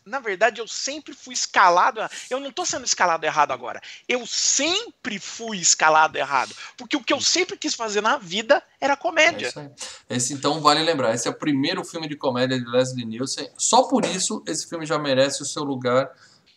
na 0.06 0.18
verdade 0.18 0.62
eu 0.62 0.66
sempre 0.66 1.12
fui 1.14 1.34
escalado, 1.34 2.00
eu 2.30 2.40
não 2.40 2.50
tô 2.50 2.64
sendo 2.64 2.86
escalado 2.86 3.26
errado 3.26 3.52
agora, 3.52 3.82
eu 4.08 4.26
sempre 4.26 5.18
fui 5.18 5.58
escalado 5.58 6.16
errado, 6.16 6.54
porque 6.78 6.96
o 6.96 7.04
que 7.04 7.12
eu 7.12 7.20
sempre 7.20 7.58
quis 7.58 7.74
fazer 7.74 8.00
na 8.00 8.16
vida 8.16 8.62
era 8.80 8.94
É 8.94 8.96
comédia. 8.96 9.52
aí. 9.54 9.68
Esse, 10.08 10.32
então, 10.32 10.62
vale 10.62 10.82
lembrar, 10.82 11.14
esse 11.14 11.28
é 11.28 11.30
o 11.30 11.34
primeiro 11.34 11.84
filme 11.84 12.08
de 12.08 12.16
comédia 12.16 12.58
de 12.58 12.64
Leslie 12.64 13.04
Nielsen. 13.04 13.50
Só 13.58 13.82
por 13.82 14.06
isso, 14.06 14.42
esse 14.46 14.66
filme 14.66 14.86
já 14.86 14.98
merece 14.98 15.42
o 15.42 15.44
seu 15.44 15.62
lugar 15.62 16.10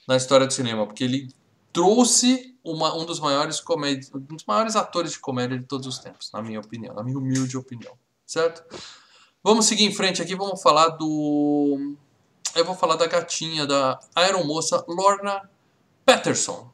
na 0.07 0.15
história 0.15 0.47
do 0.47 0.53
cinema, 0.53 0.85
porque 0.85 1.03
ele 1.03 1.29
trouxe 1.71 2.55
uma, 2.63 2.95
um 2.95 3.05
dos 3.05 3.19
maiores 3.19 3.59
comédias, 3.59 4.11
um 4.13 4.19
dos 4.19 4.45
maiores 4.45 4.75
atores 4.75 5.13
de 5.13 5.19
comédia 5.19 5.57
de 5.57 5.65
todos 5.65 5.87
os 5.87 5.99
tempos, 5.99 6.31
na 6.31 6.41
minha 6.41 6.59
opinião, 6.59 6.93
na 6.93 7.03
minha 7.03 7.17
humilde 7.17 7.57
opinião, 7.57 7.93
certo? 8.25 8.63
Vamos 9.43 9.65
seguir 9.65 9.85
em 9.85 9.93
frente 9.93 10.21
aqui, 10.21 10.35
vamos 10.35 10.61
falar 10.61 10.89
do 10.89 11.95
eu 12.55 12.65
vou 12.65 12.75
falar 12.75 12.95
da 12.95 13.07
gatinha 13.07 13.65
da 13.65 13.99
aeromoça 14.15 14.83
Lorna 14.87 15.49
Patterson. 16.05 16.69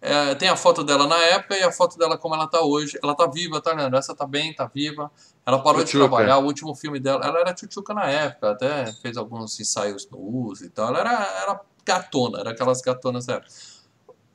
É, 0.00 0.34
tem 0.34 0.48
a 0.48 0.56
foto 0.56 0.84
dela 0.84 1.06
na 1.06 1.18
época 1.18 1.56
e 1.56 1.62
a 1.62 1.72
foto 1.72 1.98
dela 1.98 2.16
como 2.16 2.34
ela 2.34 2.46
tá 2.46 2.60
hoje. 2.60 2.98
Ela 3.02 3.14
tá 3.14 3.26
viva, 3.26 3.60
tá, 3.60 3.72
Leandro? 3.72 3.98
Essa 3.98 4.14
tá 4.14 4.26
bem, 4.26 4.54
tá 4.54 4.70
viva. 4.72 5.10
Ela 5.44 5.58
parou 5.62 5.82
de 5.82 5.90
trabalhar. 5.90 6.38
O 6.38 6.44
último 6.44 6.74
filme 6.74 7.00
dela, 7.00 7.24
ela 7.24 7.40
era 7.40 7.52
tchutchuca 7.52 7.92
na 7.92 8.08
época, 8.08 8.52
até 8.52 8.92
fez 9.02 9.16
alguns 9.16 9.58
ensaios 9.58 10.08
nus 10.10 10.60
e 10.60 10.70
tal. 10.70 10.88
Ela 10.88 11.00
era, 11.00 11.42
era 11.42 11.60
gatona, 11.86 12.40
era 12.40 12.50
aquelas 12.50 12.80
gatonas 12.82 13.24
da 13.26 13.34
época. 13.34 13.50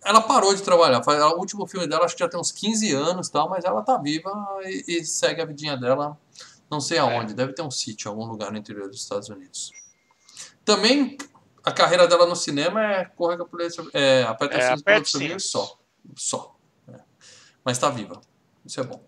Ela 0.04 0.22
parou 0.22 0.56
de 0.56 0.64
trabalhar. 0.64 1.04
Faz- 1.04 1.22
O 1.22 1.38
último 1.38 1.68
filme 1.68 1.86
dela 1.86 2.06
acho 2.06 2.16
que 2.16 2.24
já 2.24 2.30
tem 2.30 2.40
uns 2.40 2.52
15 2.52 2.92
anos 2.94 3.30
tal, 3.30 3.48
mas 3.50 3.64
ela 3.66 3.84
tá 3.84 3.98
viva 3.98 4.32
e, 4.64 4.84
e 4.88 5.06
segue 5.06 5.42
a 5.42 5.46
vidinha 5.46 5.78
dela. 5.78 6.18
Não 6.72 6.80
sei 6.82 6.98
aonde, 6.98 7.34
deve 7.36 7.54
ter 7.54 7.62
um 7.62 7.70
sítio 7.70 8.08
em 8.08 8.12
algum 8.12 8.26
lugar 8.26 8.52
no 8.52 8.58
interior 8.58 8.88
dos 8.90 9.02
Estados 9.02 9.30
Unidos. 9.30 9.72
Também 10.66 11.18
a 11.64 11.72
carreira 11.72 12.08
dela 12.08 12.26
no 12.26 12.36
cinema 12.36 12.82
é 12.84 13.06
Corre 13.06 13.38
com 13.38 13.44
a 13.44 13.46
Polícia. 13.46 13.84
É, 13.94 14.24
aperta 14.24 14.56
É, 14.58 14.74
os 14.74 15.12
cintos 15.12 15.52
só. 15.52 15.78
Só. 16.16 16.56
É. 16.88 17.00
Mas 17.64 17.78
tá 17.78 17.90
viva. 17.90 18.20
Isso 18.66 18.80
é 18.80 18.84
bom. 18.84 19.04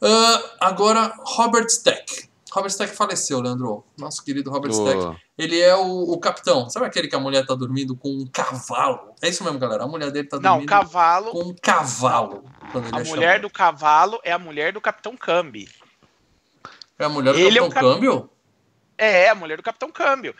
Ah, 0.00 0.56
agora, 0.60 1.12
Robert 1.24 1.66
Stack. 1.66 2.28
Robert 2.56 2.70
Stack 2.70 2.96
faleceu, 2.96 3.40
Leandro. 3.40 3.84
Nosso 3.98 4.24
querido 4.24 4.50
Robert 4.50 4.72
Ô, 4.72 4.74
Stack. 4.74 5.20
Ele 5.36 5.60
é 5.60 5.76
o, 5.76 6.12
o 6.12 6.18
capitão. 6.18 6.68
Sabe 6.70 6.86
aquele 6.86 7.06
que 7.06 7.14
a 7.14 7.20
mulher 7.20 7.44
tá 7.46 7.54
dormindo 7.54 7.94
com 7.94 8.08
um 8.08 8.26
cavalo? 8.26 9.12
É 9.20 9.28
isso 9.28 9.44
mesmo, 9.44 9.58
galera. 9.58 9.84
A 9.84 9.86
mulher 9.86 10.10
dele 10.10 10.26
tá 10.26 10.38
Não, 10.38 10.52
dormindo 10.52 10.68
cavalo. 10.68 11.30
com 11.32 11.40
um 11.42 11.54
cavalo. 11.54 12.44
Quando 12.72 12.86
ele 12.88 12.96
A 12.96 13.00
é 13.00 13.04
mulher 13.04 13.26
chamado. 13.26 13.42
do 13.42 13.50
cavalo 13.50 14.20
é 14.24 14.32
a 14.32 14.38
mulher 14.38 14.72
do 14.72 14.80
Capitão 14.80 15.16
Cambi. 15.16 15.68
É 16.98 17.04
a 17.04 17.08
mulher 17.10 17.32
do 17.34 17.38
Ele 17.38 17.58
é 17.58 17.60
Capitão 17.60 17.68
cap- 17.70 17.84
Câmbio? 17.94 18.30
É, 18.98 19.28
a 19.28 19.34
mulher 19.34 19.56
do 19.58 19.62
Capitão 19.62 19.92
Câmbio. 19.92 20.34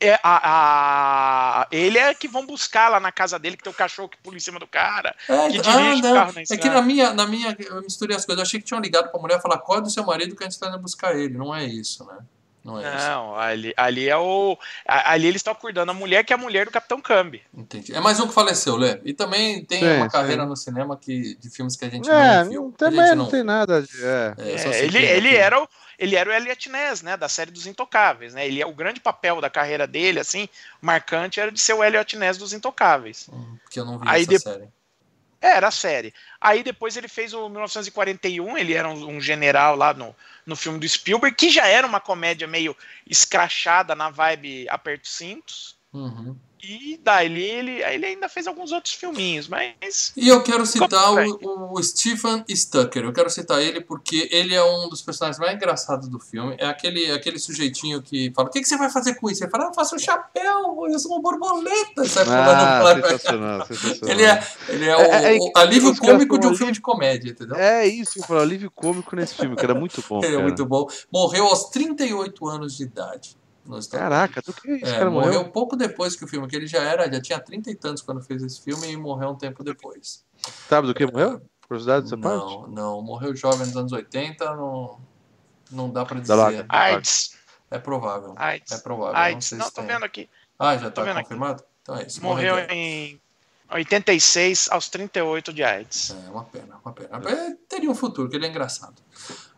É, 0.00 0.18
a, 0.22 1.60
a- 1.62 1.66
ele 1.70 1.98
é 1.98 2.14
que 2.14 2.26
vão 2.26 2.46
buscar 2.46 2.88
lá 2.88 2.98
na 2.98 3.12
casa 3.12 3.38
dele, 3.38 3.56
que 3.56 3.62
tem 3.62 3.72
o 3.72 3.76
cachorro 3.76 4.08
que 4.08 4.16
pula 4.18 4.36
em 4.36 4.40
cima 4.40 4.58
do 4.58 4.66
cara. 4.66 5.14
É, 5.28 5.48
Que 5.50 5.58
então- 5.58 5.72
dirige 5.76 6.00
o 6.00 6.14
carro 6.14 6.32
na 6.32 6.40
É 6.40 6.56
que 6.56 6.68
na 6.70 6.82
minha, 6.82 7.12
na 7.12 7.26
minha. 7.26 7.56
Eu 7.60 7.82
misturei 7.82 8.16
as 8.16 8.24
coisas. 8.24 8.40
Eu 8.40 8.46
achei 8.46 8.60
que 8.60 8.66
tinham 8.66 8.80
ligado 8.80 9.10
pra 9.10 9.20
mulher 9.20 9.38
e 9.38 9.42
falar: 9.42 9.56
acorda 9.56 9.82
do 9.82 9.90
seu 9.90 10.04
marido 10.04 10.34
que 10.34 10.42
a 10.42 10.48
gente 10.48 10.58
tá 10.58 10.68
indo 10.68 10.78
buscar 10.78 11.14
ele. 11.14 11.36
Não 11.36 11.54
é 11.54 11.64
isso, 11.64 12.04
né? 12.06 12.18
Não 12.62 12.78
é 12.78 12.94
isso. 12.94 13.06
Não, 13.08 13.36
ali, 13.36 13.72
ali 13.76 14.08
é 14.08 14.16
o. 14.16 14.56
Ali 14.86 15.26
eles 15.28 15.40
estão 15.40 15.52
acordando 15.54 15.90
a 15.90 15.94
mulher 15.94 16.24
que 16.24 16.32
é 16.32 16.36
a 16.36 16.38
mulher 16.38 16.66
do 16.66 16.70
Capitão 16.70 17.00
Câmbio. 17.00 17.40
Entendi. 17.54 17.94
É 17.94 18.00
mais 18.00 18.20
um 18.20 18.28
que 18.28 18.34
faleceu, 18.34 18.76
Lê. 18.76 19.00
E 19.02 19.14
também 19.14 19.64
tem 19.64 19.80
Sim, 19.80 19.96
uma 19.96 20.04
sim. 20.06 20.10
carreira 20.12 20.44
no 20.44 20.54
cinema 20.54 20.94
que, 20.96 21.36
de 21.36 21.48
filmes 21.48 21.74
que 21.74 21.86
a 21.86 21.88
gente 21.88 22.08
É, 22.10 22.42
não 22.44 22.50
viu. 22.50 22.62
não, 22.62 22.68
A 22.68 22.72
também 22.76 23.06
gente 23.06 23.14
não 23.16 23.26
tem 23.30 23.42
nada 23.42 23.82
de. 23.82 23.88
É. 24.04 24.34
É, 24.38 24.50
É, 24.52 24.84
ele, 24.84 24.98
quem 24.98 25.06
é 25.08 25.16
ele, 25.16 25.34
era 25.34 25.62
o, 25.62 25.66
ele 26.00 26.16
era 26.16 26.30
o 26.30 26.32
Elliot 26.32 26.68
Ness, 26.70 27.02
né? 27.02 27.16
Da 27.16 27.28
série 27.28 27.50
dos 27.50 27.66
Intocáveis, 27.66 28.32
né? 28.34 28.46
Ele 28.46 28.60
é 28.60 28.66
o 28.66 28.72
grande 28.74 28.98
papel 28.98 29.40
da 29.40 29.50
carreira 29.50 29.86
dele, 29.86 30.18
assim, 30.18 30.48
marcante, 30.80 31.38
era 31.38 31.52
de 31.52 31.60
ser 31.60 31.74
o 31.74 31.84
Elliot 31.84 32.16
Ness 32.16 32.38
dos 32.38 32.52
Intocáveis. 32.54 33.28
Hum, 33.30 33.58
Que 33.70 33.78
eu 33.78 33.84
não 33.84 33.98
vi 33.98 34.08
Aí 34.08 34.22
essa 34.22 34.30
de- 34.30 34.38
série. 34.38 34.68
É, 35.42 35.48
Era 35.56 35.68
a 35.68 35.70
série. 35.70 36.12
Aí 36.40 36.62
depois 36.62 36.96
ele 36.96 37.08
fez 37.08 37.32
o 37.32 37.48
1941, 37.48 38.58
ele 38.58 38.74
era 38.74 38.88
um, 38.88 39.16
um 39.16 39.20
general 39.20 39.74
lá 39.76 39.92
no, 39.94 40.14
no 40.44 40.56
filme 40.56 40.78
do 40.78 40.88
Spielberg, 40.88 41.34
que 41.36 41.48
já 41.50 41.66
era 41.66 41.86
uma 41.86 42.00
comédia 42.00 42.46
meio 42.46 42.76
escrachada 43.06 43.94
na 43.94 44.10
vibe 44.10 44.66
aperto 44.68 45.08
cintos. 45.08 45.76
Uhum. 45.92 46.36
E 46.62 47.00
daí 47.02 47.40
ele, 47.40 47.82
ele 47.82 48.06
ainda 48.06 48.28
fez 48.28 48.46
alguns 48.46 48.70
outros 48.70 48.94
filminhos, 48.94 49.48
mas. 49.48 50.12
E 50.16 50.28
eu 50.28 50.42
quero 50.42 50.66
citar 50.66 51.12
o, 51.12 51.74
o 51.74 51.82
Stephen 51.82 52.44
Stucker. 52.48 53.04
Eu 53.04 53.12
quero 53.12 53.30
citar 53.30 53.62
ele 53.62 53.80
porque 53.80 54.28
ele 54.30 54.54
é 54.54 54.62
um 54.62 54.88
dos 54.88 55.00
personagens 55.00 55.38
mais 55.38 55.54
engraçados 55.54 56.08
do 56.08 56.18
filme. 56.18 56.56
É 56.58 56.66
aquele, 56.66 57.10
aquele 57.12 57.38
sujeitinho 57.38 58.02
que 58.02 58.30
fala: 58.34 58.48
O 58.48 58.50
que, 58.50 58.60
que 58.60 58.68
você 58.68 58.76
vai 58.76 58.90
fazer 58.90 59.14
com 59.14 59.30
isso? 59.30 59.42
Ele 59.42 59.50
fala: 59.50 59.64
Eu 59.64 59.74
faço 59.74 59.96
um 59.96 59.98
chapéu, 59.98 60.86
eu 60.88 60.98
sou 60.98 61.12
uma 61.12 61.22
borboleta. 61.22 62.04
Sai 62.04 62.24
Ah, 62.28 62.94
sensacional, 62.94 63.66
sensacional. 63.66 64.14
Ele 64.14 64.24
é, 64.24 64.46
ele 64.68 64.88
é, 64.88 64.96
o, 64.96 65.00
É, 65.00 65.36
é 65.36 65.38
o 65.38 65.52
alívio 65.56 65.96
cômico 65.96 66.38
de 66.38 66.46
um 66.46 66.54
filme 66.54 66.72
de 66.72 66.80
comédia, 66.80 67.30
entendeu? 67.30 67.56
É 67.56 67.86
isso, 67.86 68.18
eu 68.18 68.24
falo, 68.24 68.40
alívio 68.40 68.70
cômico 68.70 69.16
nesse 69.16 69.34
filme, 69.34 69.56
que 69.56 69.64
era 69.64 69.74
muito 69.74 70.04
bom. 70.06 70.22
Ele 70.22 70.36
é 70.36 70.42
muito 70.42 70.66
bom. 70.66 70.86
Morreu 71.10 71.46
aos 71.46 71.70
38 71.70 72.46
anos 72.46 72.76
de 72.76 72.82
idade. 72.82 73.39
Nos 73.64 73.84
Estados 73.84 74.02
Caraca, 74.08 74.42
do 74.42 74.52
que 74.52 74.70
esse 74.72 74.84
É, 74.92 74.98
cara 74.98 75.10
morreu 75.10 75.34
morreu? 75.34 75.50
pouco 75.52 75.76
depois 75.76 76.16
que 76.16 76.24
o 76.24 76.28
filme, 76.28 76.46
que 76.48 76.56
ele 76.56 76.66
já 76.66 76.82
era, 76.82 77.10
já 77.12 77.20
tinha 77.20 77.38
30 77.38 77.70
e 77.70 77.74
tantos 77.74 78.02
quando 78.02 78.20
fez 78.22 78.42
esse 78.42 78.60
filme 78.62 78.88
e 78.90 78.96
morreu 78.96 79.30
um 79.30 79.34
tempo 79.36 79.62
depois. 79.62 80.24
Sabe 80.68 80.86
do 80.86 80.94
que 80.94 81.04
morreu? 81.06 81.40
Curiosidade 81.68 82.04
dessa 82.04 82.18
parte? 82.18 82.44
Não, 82.44 82.66
não, 82.68 83.02
morreu 83.02 83.34
jovem 83.36 83.66
nos 83.66 83.76
anos 83.76 83.92
80, 83.92 84.56
não, 84.56 84.98
não 85.70 85.90
dá 85.90 86.04
pra 86.04 86.18
dizer. 86.18 86.66
AIDS. 86.68 87.36
É 87.70 87.78
provável. 87.78 88.34
AIDS. 88.36 88.72
É 88.72 88.78
provável. 88.78 89.12
não 89.14 89.20
AIDS. 89.20 89.46
sei 89.48 89.58
Não, 89.58 89.66
se 89.66 89.72
tô 89.74 89.82
tem. 89.82 89.90
vendo 89.94 90.04
aqui. 90.04 90.28
Ah, 90.58 90.76
já 90.76 90.90
tá 90.90 91.02
vendo 91.02 91.18
aqui. 91.18 91.22
confirmado? 91.28 91.62
Então 91.82 91.96
é 91.96 92.06
isso. 92.06 92.20
Morreu 92.22 92.54
de 92.56 92.60
AIDS. 92.62 92.72
em 92.74 93.20
86 93.72 94.68
aos 94.72 94.88
38 94.88 95.52
de 95.52 95.62
AIDS. 95.62 96.10
É, 96.10 96.30
uma 96.30 96.44
pena, 96.44 96.80
uma 96.84 96.92
pena. 96.92 97.30
É, 97.30 97.54
teria 97.68 97.88
um 97.90 97.94
futuro, 97.94 98.28
que 98.28 98.34
ele 98.34 98.46
é 98.46 98.48
engraçado. 98.48 99.00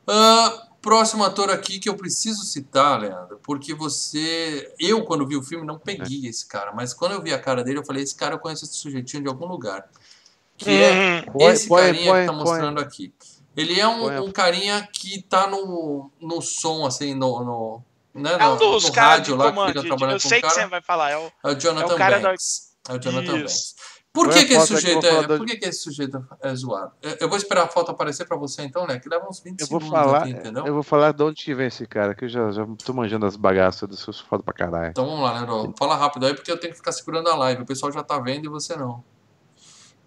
Ah, 0.06 0.66
próximo 0.82 1.24
ator 1.24 1.48
aqui 1.50 1.78
que 1.78 1.88
eu 1.88 1.94
preciso 1.96 2.44
citar, 2.44 3.00
Leandro, 3.00 3.38
porque 3.42 3.72
você. 3.72 4.70
Eu, 4.78 5.04
quando 5.04 5.26
vi 5.26 5.36
o 5.36 5.42
filme, 5.42 5.64
não 5.64 5.78
peguei 5.78 6.26
esse 6.26 6.44
cara, 6.46 6.72
mas 6.72 6.92
quando 6.92 7.12
eu 7.12 7.22
vi 7.22 7.32
a 7.32 7.38
cara 7.38 7.62
dele, 7.64 7.78
eu 7.78 7.84
falei: 7.86 8.02
esse 8.02 8.14
cara 8.14 8.34
eu 8.34 8.38
conheço 8.38 8.64
esse 8.64 8.74
sujeitinho 8.74 9.22
de 9.22 9.28
algum 9.28 9.46
lugar. 9.46 9.88
Que 10.58 10.70
é 10.70 11.24
Hum, 11.28 11.32
Põe- 11.32 11.52
esse 11.52 11.68
põe- 11.68 11.82
carinha 11.82 12.10
põe- 12.12 12.20
que 12.20 12.26
tá 12.26 12.32
põe. 12.32 12.44
mostrando 12.44 12.80
aqui. 12.80 13.14
Ele 13.56 13.78
é 13.80 13.86
um, 13.86 14.00
Põe. 14.00 14.18
um 14.20 14.32
carinha 14.32 14.88
que 14.92 15.22
tá 15.22 15.46
no, 15.46 16.10
no 16.20 16.40
som, 16.42 16.84
assim, 16.86 17.14
no. 17.14 17.42
no 17.44 17.82
né, 18.14 18.36
é 18.38 18.46
um 18.48 18.56
dos 18.56 18.90
caras 18.90 19.24
de 19.26 19.30
rádio 19.32 19.36
lá 19.36 19.44
que 19.46 19.50
comando. 19.52 19.68
fica 19.68 19.82
trabalhando 19.86 20.16
Eu 20.16 20.22
com 20.22 20.28
sei 20.28 20.38
o 20.38 20.42
que 20.42 20.48
cara. 20.48 20.60
você 20.60 20.66
vai 20.66 20.82
falar. 20.82 21.10
É 21.10 21.16
o, 21.16 21.32
É 21.44 21.48
o 21.50 21.54
Jonathan 21.54 21.92
É 21.92 21.94
o 21.94 21.98
cara 21.98 22.18
da- 22.18 22.28
Banks. 22.30 22.72
É 22.88 22.92
o 22.94 22.98
Jonathan 22.98 23.36
Isso. 23.38 23.38
Banks. 23.38 23.74
Por 24.12 24.28
que, 24.28 24.38
a 24.40 24.46
que 24.46 24.52
esse 24.52 24.72
eu 24.74 24.76
sujeito 24.78 25.06
é. 25.06 25.26
da- 25.26 25.36
Por 25.38 25.46
que, 25.46 25.56
que 25.56 25.64
esse 25.66 25.80
sujeito 25.82 26.22
é 26.42 26.54
zoado? 26.54 26.92
Eu 27.00 27.16
eu 27.20 27.28
vou 27.28 27.38
esperar 27.38 27.64
a 27.64 27.68
foto 27.68 27.90
aparecer 27.90 28.26
pra 28.26 28.36
você 28.36 28.62
então, 28.62 28.86
né? 28.86 28.98
Que 28.98 29.08
leva 29.08 29.26
uns 29.26 29.40
20 29.40 29.60
Eu 29.60 29.66
vou 29.68 29.80
segundos 29.80 29.98
falar, 30.00 30.18
aqui, 30.22 30.30
entendeu? 30.32 30.66
eu 30.66 30.74
vou 30.74 30.82
falar 30.82 31.12
de 31.12 31.22
onde 31.22 31.42
que 31.42 31.54
vem 31.54 31.66
esse 31.68 31.86
cara, 31.86 32.14
que 32.14 32.26
eu 32.26 32.28
já, 32.28 32.50
já 32.52 32.66
tô 32.84 32.92
manjando 32.92 33.24
as 33.24 33.36
bagaças 33.36 33.88
dos 33.88 34.00
seus 34.00 34.20
fotos 34.20 34.44
pra 34.44 34.52
caralho. 34.52 34.90
Então 34.90 35.06
vamos 35.06 35.22
lá, 35.22 35.32
Leandro. 35.40 35.74
Fala 35.78 35.96
rápido 35.96 36.26
aí, 36.26 36.34
porque 36.34 36.52
eu 36.52 36.60
tenho 36.60 36.72
que 36.72 36.76
ficar 36.78 36.92
segurando 36.92 37.28
a 37.30 37.36
live. 37.36 37.62
O 37.62 37.66
pessoal 37.66 37.90
já 37.90 38.02
tá 38.02 38.18
vendo 38.18 38.44
e 38.44 38.48
você 38.48 38.76
não. 38.76 39.02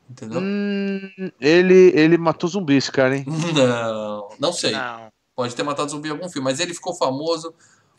Entendeu? 0.07 0.39
Hum, 0.39 1.09
ele, 1.41 1.91
ele 1.95 2.15
matou 2.17 2.47
zumbi, 2.47 2.75
esse 2.75 2.91
cara, 2.91 3.17
hein? 3.17 3.25
Não, 3.55 4.29
não 4.39 4.53
sei. 4.53 4.71
não. 4.71 5.07
Pode 5.35 5.55
ter 5.55 5.63
matado 5.63 5.89
zumbi 5.89 6.09
em 6.09 6.11
algum 6.11 6.29
filme, 6.29 6.43
mas 6.45 6.59
ele 6.59 6.73
ficou 6.75 6.93
famoso 6.95 7.53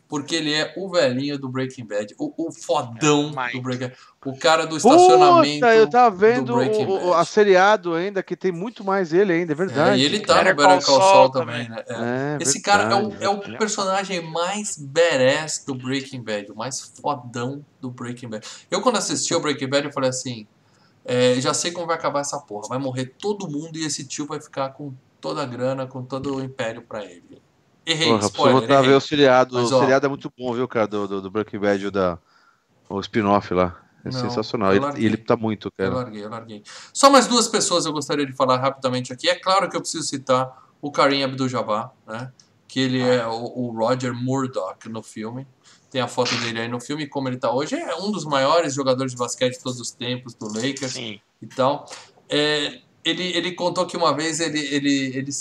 porque 0.07 0.35
ele 0.35 0.53
é 0.53 0.73
o 0.77 0.89
velhinho 0.89 1.37
do 1.37 1.49
Breaking 1.49 1.85
Bad, 1.85 2.15
o, 2.17 2.47
o 2.47 2.51
fodão 2.51 3.31
É, 3.35 3.49
o 3.49 3.51
do 3.53 3.61
Breaking 3.61 3.87
Bad, 3.87 3.93
o 4.25 4.37
cara 4.37 4.65
do 4.65 4.77
estacionamento. 4.77 5.59
Puta, 5.59 5.75
eu 5.75 5.89
tava 5.89 6.15
vendo 6.15 6.45
do 6.45 6.55
Breaking 6.55 6.85
o, 6.85 6.89
o, 6.89 7.09
Bad. 7.09 7.21
a 7.21 7.25
seriado 7.25 7.93
ainda, 7.93 8.23
que 8.23 8.35
tem 8.35 8.51
muito 8.51 8.83
mais 8.83 9.11
ele 9.13 9.33
ainda, 9.33 9.51
é 9.51 9.53
É, 9.53 9.55
verdade. 9.55 10.01
e 10.01 10.05
ele 10.05 10.19
tá 10.19 10.35
Better 10.35 10.55
no 10.55 10.61
Better 10.61 10.85
Call 10.85 11.01
Saul 11.01 11.29
também, 11.31 11.67
né? 11.69 11.83
É. 11.87 11.93
É, 11.93 12.37
Esse 12.41 12.61
cara 12.61 12.83
é 12.83 12.95
o, 12.95 13.09
verdade. 13.09 13.23
é 13.25 13.29
o 13.29 13.55
é- 13.55 13.57
personagem 13.57 14.21
mais 14.21 14.77
badass 14.77 15.63
do 15.65 15.75
Breaking 15.75 16.23
Bad, 16.23 16.51
o 16.51 16.55
mais 16.55 16.79
fodão 17.01 17.63
do 17.81 17.89
Breaking 17.91 18.29
Bad. 18.29 18.47
Eu, 18.71 18.81
quando 18.81 18.97
assisti 18.97 19.33
ao 19.33 19.41
Breaking 19.41 19.67
Bad, 19.67 19.87
eu 19.87 19.93
falei 19.93 20.09
assim: 20.09 20.47
é, 21.03 21.35
já 21.39 21.53
sei 21.53 21.71
como 21.71 21.87
vai 21.87 21.95
acabar 21.95 22.21
essa 22.21 22.39
porra. 22.39 22.67
Vai 22.69 22.77
morrer 22.77 23.13
todo 23.19 23.49
mundo 23.49 23.77
e 23.77 23.85
esse 23.85 24.05
tio 24.05 24.25
vai 24.25 24.39
ficar 24.41 24.69
com 24.69 24.93
toda 25.19 25.41
a 25.41 25.45
grana, 25.45 25.87
com 25.87 26.03
todo 26.03 26.35
o 26.35 26.41
império 26.43 26.81
pra 26.81 27.03
ele. 27.03 27.41
Errei, 27.89 28.09
Porra, 28.09 28.25
spoiler. 28.25 28.59
voltar 28.59 28.77
a 28.79 28.81
ver 28.81 28.87
errei. 28.87 28.97
o 28.97 29.01
seriado. 29.01 29.55
Mas, 29.55 29.71
o 29.71 29.77
ó, 29.77 29.79
seriado 29.79 30.05
é 30.05 30.09
muito 30.09 30.31
bom, 30.37 30.53
viu, 30.53 30.67
cara, 30.67 30.87
do, 30.87 31.07
do, 31.07 31.21
do 31.21 31.31
Breaking 31.31 31.59
Bad, 31.59 31.87
o, 31.87 31.91
da, 31.91 32.19
o 32.89 32.99
spin-off 32.99 33.53
lá. 33.53 33.79
É 34.03 34.11
Não, 34.11 34.19
sensacional. 34.19 34.73
eu 34.75 34.89
Ele, 34.97 35.15
tá 35.17 35.35
muito, 35.37 35.69
Eu 35.77 35.85
cara. 35.91 35.95
larguei, 36.03 36.23
eu 36.25 36.29
larguei. 36.29 36.63
Só 36.93 37.09
mais 37.09 37.27
duas 37.27 37.47
pessoas 37.47 37.85
eu 37.85 37.93
gostaria 37.93 38.25
de 38.25 38.33
falar 38.33 38.57
rapidamente 38.57 39.13
aqui. 39.13 39.29
É 39.29 39.35
claro 39.35 39.69
que 39.69 39.75
eu 39.77 39.81
preciso 39.81 40.03
citar 40.03 40.51
o 40.81 40.91
Karim 40.91 41.23
Abdul-Jabbar, 41.23 41.91
né? 42.05 42.31
Que 42.67 42.81
ele 42.81 43.01
é 43.01 43.25
o, 43.25 43.43
o 43.55 43.71
Roger 43.71 44.13
Murdoch 44.13 44.87
no 44.89 45.01
filme. 45.01 45.47
Tem 45.89 46.01
a 46.01 46.07
foto 46.09 46.35
dele 46.39 46.59
aí 46.59 46.67
no 46.67 46.81
filme, 46.81 47.03
e 47.03 47.07
como 47.07 47.29
ele 47.29 47.37
tá 47.37 47.49
hoje. 47.51 47.75
É 47.75 47.95
um 47.95 48.11
dos 48.11 48.25
maiores 48.25 48.73
jogadores 48.73 49.13
de 49.13 49.17
basquete 49.17 49.53
de 49.57 49.63
todos 49.63 49.79
os 49.79 49.91
tempos, 49.91 50.33
do 50.33 50.47
Lakers 50.47 50.91
Sim. 50.91 51.21
e 51.41 51.47
tal. 51.47 51.89
É, 52.29 52.81
ele, 53.09 53.37
ele 53.37 53.51
contou 53.53 53.85
que 53.85 53.95
uma 53.95 54.13
vez 54.13 54.39
ele, 54.39 54.59
ele, 54.59 55.17
ele 55.17 55.31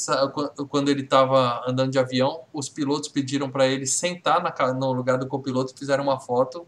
quando 0.68 0.90
ele 0.90 1.02
estava 1.02 1.62
andando 1.66 1.90
de 1.90 1.98
avião, 1.98 2.42
os 2.52 2.68
pilotos 2.68 3.08
pediram 3.08 3.50
para 3.50 3.66
ele 3.66 3.86
sentar 3.86 4.42
na, 4.42 4.72
no 4.72 4.92
lugar 4.92 5.18
do 5.18 5.26
copiloto, 5.26 5.74
fizeram 5.76 6.04
uma 6.04 6.20
foto 6.20 6.66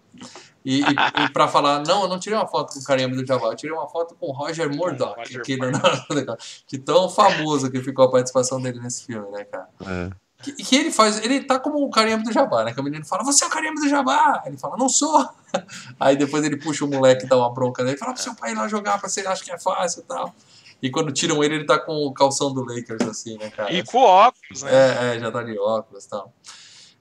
e, 0.65 0.81
e, 0.81 1.25
e 1.25 1.33
para 1.33 1.47
falar 1.49 1.85
não, 1.85 2.03
eu 2.03 2.09
não 2.09 2.19
tirei 2.19 2.39
uma 2.39 2.47
foto 2.47 2.75
com 2.75 2.81
o 2.81 2.85
Kareem 2.85 3.11
do 3.11 3.27
Jabbar, 3.27 3.53
eu 3.53 3.57
tirei 3.57 3.75
uma 3.75 3.89
foto 3.89 4.15
com 4.15 4.27
o 4.27 4.33
Roger 4.33 4.75
Murdoch, 4.75 5.17
Roger 5.17 5.43
que, 5.43 5.59
que 6.67 6.79
tão 6.79 7.09
famoso 7.09 7.71
que 7.71 7.81
ficou 7.81 8.05
a 8.05 8.11
participação 8.11 8.61
dele 8.61 8.81
nesse 8.81 9.07
filme, 9.07 9.31
né, 9.31 9.45
cara? 9.45 9.69
É. 9.87 10.11
Que, 10.43 10.53
que 10.53 10.77
ele 10.77 10.93
faz, 10.93 11.19
ele 11.25 11.41
tá 11.43 11.59
como 11.59 11.85
o 11.85 11.91
Kareem 11.91 12.23
do 12.23 12.33
Jabbar, 12.33 12.65
né? 12.65 12.73
Que 12.73 12.81
o 12.81 12.85
menino 12.85 13.05
fala, 13.05 13.25
você 13.25 13.45
é 13.45 13.49
o 13.49 13.51
Kareem 13.51 13.75
do 13.75 13.89
Jabbar! 13.89 14.45
Ele 14.47 14.57
fala, 14.57 14.77
não 14.77 14.89
sou! 14.89 15.29
Aí 15.99 16.17
depois 16.17 16.45
ele 16.45 16.57
puxa 16.57 16.85
o 16.85 16.89
moleque 16.89 17.25
e 17.25 17.29
dá 17.29 17.37
uma 17.37 17.53
bronca 17.53 17.83
dele, 17.83 17.97
fala 17.97 18.15
pro 18.15 18.23
seu 18.23 18.35
pai 18.37 18.53
ir 18.53 18.55
lá 18.55 18.69
jogar 18.69 19.01
pra 19.01 19.09
você 19.09 19.21
acha 19.23 19.43
que 19.43 19.51
é 19.51 19.59
fácil 19.59 20.01
e 20.01 20.05
tal. 20.05 20.33
E 20.81 20.91
quando 20.91 21.13
tiram 21.13 21.43
ele, 21.43 21.57
ele 21.57 21.65
tá 21.67 21.79
com 21.79 21.93
o 22.07 22.13
calção 22.13 22.53
do 22.53 22.63
Lakers, 22.65 23.03
assim, 23.09 23.37
né, 23.37 23.51
cara? 23.51 23.73
E 23.73 23.83
com 23.85 23.99
óculos, 23.99 24.63
né? 24.63 24.71
É, 24.73 25.17
é, 25.17 25.19
já 25.19 25.31
tá 25.31 25.43
de 25.43 25.59
óculos 25.59 26.05
e 26.05 26.09
tal. 26.09 26.33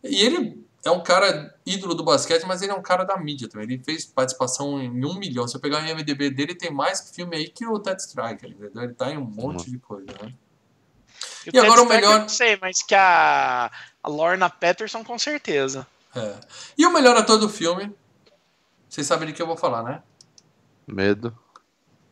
E 0.03 0.23
ele 0.25 0.65
é 0.83 0.89
um 0.91 1.03
cara 1.03 1.53
ídolo 1.65 1.93
do 1.93 2.03
basquete, 2.03 2.43
mas 2.45 2.61
ele 2.61 2.71
é 2.71 2.75
um 2.75 2.81
cara 2.81 3.03
da 3.03 3.17
mídia 3.17 3.47
também. 3.47 3.67
Ele 3.67 3.83
fez 3.83 4.05
participação 4.05 4.81
em 4.81 5.05
um 5.05 5.19
milhão. 5.19 5.47
Se 5.47 5.55
eu 5.55 5.61
pegar 5.61 5.83
o 5.83 5.85
IMDB 5.85 6.29
dele, 6.31 6.55
tem 6.55 6.71
mais 6.71 7.11
filme 7.11 7.35
aí 7.35 7.49
que 7.49 7.65
o 7.67 7.77
Ted 7.79 8.01
Striker, 8.01 8.49
entendeu? 8.49 8.83
Ele 8.83 8.93
tá 8.93 9.11
em 9.11 9.17
um 9.17 9.25
monte 9.25 9.69
de 9.69 9.77
coisa, 9.77 10.07
né? 10.23 10.33
E, 11.45 11.55
E 11.55 11.59
agora 11.59 11.81
o 11.81 11.85
melhor- 11.85 12.13
eu 12.13 12.19
Não 12.21 12.29
sei, 12.29 12.57
mas 12.61 12.81
que 12.81 12.95
a, 12.95 13.71
a 14.03 14.09
Lorna 14.09 14.49
Patterson 14.49 15.03
com 15.03 15.19
certeza. 15.19 15.85
É. 16.15 16.35
E 16.77 16.85
o 16.85 16.91
melhor 16.91 17.15
ator 17.15 17.37
do 17.37 17.47
filme, 17.49 17.93
vocês 18.89 19.05
sabem 19.05 19.27
de 19.27 19.33
que 19.33 19.41
eu 19.41 19.47
vou 19.47 19.57
falar, 19.57 19.83
né? 19.83 20.01
Medo. 20.87 21.37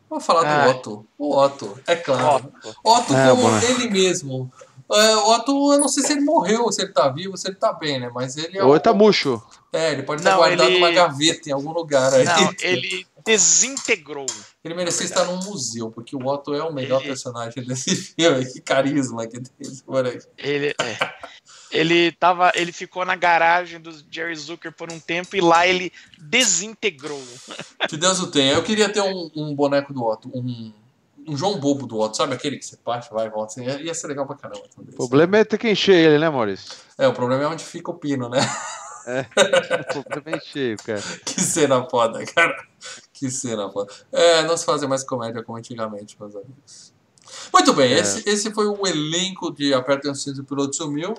Vou 0.08 0.20
falar 0.20 0.42
do 0.42 0.46
Ah. 0.46 0.70
Otto. 0.70 1.06
O 1.18 1.36
Otto, 1.36 1.78
é 1.86 1.96
claro. 1.96 2.52
Otto. 2.62 2.76
Otto 2.84 3.14
É, 3.16 3.30
como 3.30 3.42
bom. 3.42 3.58
ele 3.58 3.90
mesmo. 3.90 4.52
É, 4.92 5.16
o 5.16 5.30
Otto, 5.32 5.72
eu 5.72 5.80
não 5.80 5.88
sei 5.88 6.04
se 6.04 6.12
ele 6.12 6.20
morreu, 6.20 6.70
se 6.70 6.80
ele 6.82 6.92
tá 6.92 7.08
vivo, 7.08 7.36
se 7.36 7.48
ele 7.48 7.56
tá 7.56 7.72
bem, 7.72 7.98
né? 7.98 8.08
Mas 8.14 8.36
ele 8.36 8.56
é. 8.58 8.62
Ou 8.62 8.70
o- 8.70 8.74
ele 8.74 8.80
tá 8.80 8.94
murcho. 8.94 9.42
É, 9.72 9.92
ele 9.92 10.04
pode 10.04 10.20
estar 10.20 10.36
guardado 10.36 10.68
ele- 10.68 10.78
numa 10.78 10.92
gaveta 10.92 11.48
em 11.48 11.52
algum 11.52 11.72
lugar 11.72 12.14
aí. 12.14 12.24
Não, 12.24 12.52
ele 12.62 13.04
desintegrou. 13.24 14.26
Ele 14.64 14.74
merecia 14.74 15.04
estar 15.04 15.24
num 15.24 15.42
museu, 15.42 15.90
porque 15.90 16.14
o 16.14 16.24
Otto 16.24 16.54
é 16.54 16.62
o 16.62 16.72
melhor 16.72 17.00
Ele- 17.00 17.08
personagem 17.08 17.64
desse 17.66 17.94
filme. 17.96 18.44
Que 18.46 18.60
carisma 18.60 19.26
que 19.26 19.40
tem 19.40 19.50
esse 19.60 19.82
moleque. 19.86 20.24
Ele, 20.38 20.68
é. 20.68 20.98
Ele 21.76 22.12
tava, 22.12 22.52
ele 22.54 22.72
ficou 22.72 23.04
na 23.04 23.14
garagem 23.16 23.80
do 23.80 23.90
Jerry 24.10 24.34
Zucker 24.36 24.72
por 24.72 24.92
um 24.92 24.98
tempo 24.98 25.36
e 25.36 25.40
lá 25.40 25.66
ele 25.66 25.92
desintegrou. 26.18 27.22
Que 27.88 27.96
Deus 27.96 28.18
o 28.20 28.26
tenha. 28.28 28.52
Eu 28.54 28.62
queria 28.62 28.88
ter 28.88 29.00
um, 29.00 29.30
um 29.36 29.54
boneco 29.54 29.92
do 29.92 30.04
Otto, 30.04 30.28
um, 30.34 30.72
um 31.26 31.36
João 31.36 31.58
Bobo 31.60 31.86
do 31.86 31.98
Otto, 32.00 32.16
sabe 32.16 32.34
aquele 32.34 32.56
que 32.56 32.66
você 32.66 32.76
parte, 32.76 33.10
vai 33.12 33.26
e 33.26 33.30
volta, 33.30 33.52
assim, 33.60 33.84
ia 33.84 33.94
ser 33.94 34.08
legal 34.08 34.26
pra 34.26 34.34
caramba. 34.36 34.62
também. 34.74 34.92
O 34.92 34.96
problema 34.96 35.38
é 35.38 35.44
ter 35.44 35.58
que 35.58 35.70
encher 35.70 35.94
ele, 35.94 36.18
né, 36.18 36.28
Maurício? 36.28 36.72
É, 36.98 37.06
o 37.06 37.12
problema 37.12 37.44
é 37.44 37.46
onde 37.46 37.64
fica 37.64 37.90
o 37.90 37.94
pino, 37.94 38.28
né? 38.28 38.40
O 39.96 40.02
problema 40.02 40.36
é 40.36 40.40
cheio, 40.40 40.76
cara. 40.78 41.00
Que 41.24 41.40
cena 41.40 41.84
foda, 41.88 42.24
cara. 42.26 42.56
Que 43.12 43.30
cena 43.30 43.70
foda. 43.70 43.92
É, 44.10 44.42
não 44.42 44.56
se 44.56 44.64
fazem 44.64 44.88
mais 44.88 45.04
comédia 45.04 45.44
como 45.44 45.56
antigamente, 45.56 46.16
meus 46.18 46.34
amigos. 46.34 46.92
Muito 47.52 47.72
bem, 47.72 47.92
É. 47.92 47.98
esse, 48.00 48.28
esse 48.28 48.52
foi 48.52 48.66
o 48.66 48.84
elenco 48.84 49.52
de 49.52 49.72
Aperta 49.72 50.10
o 50.10 50.14
Cinto 50.14 50.38
e 50.38 50.40
o 50.40 50.44
Piloto 50.44 50.74
Sumiu. 50.74 51.14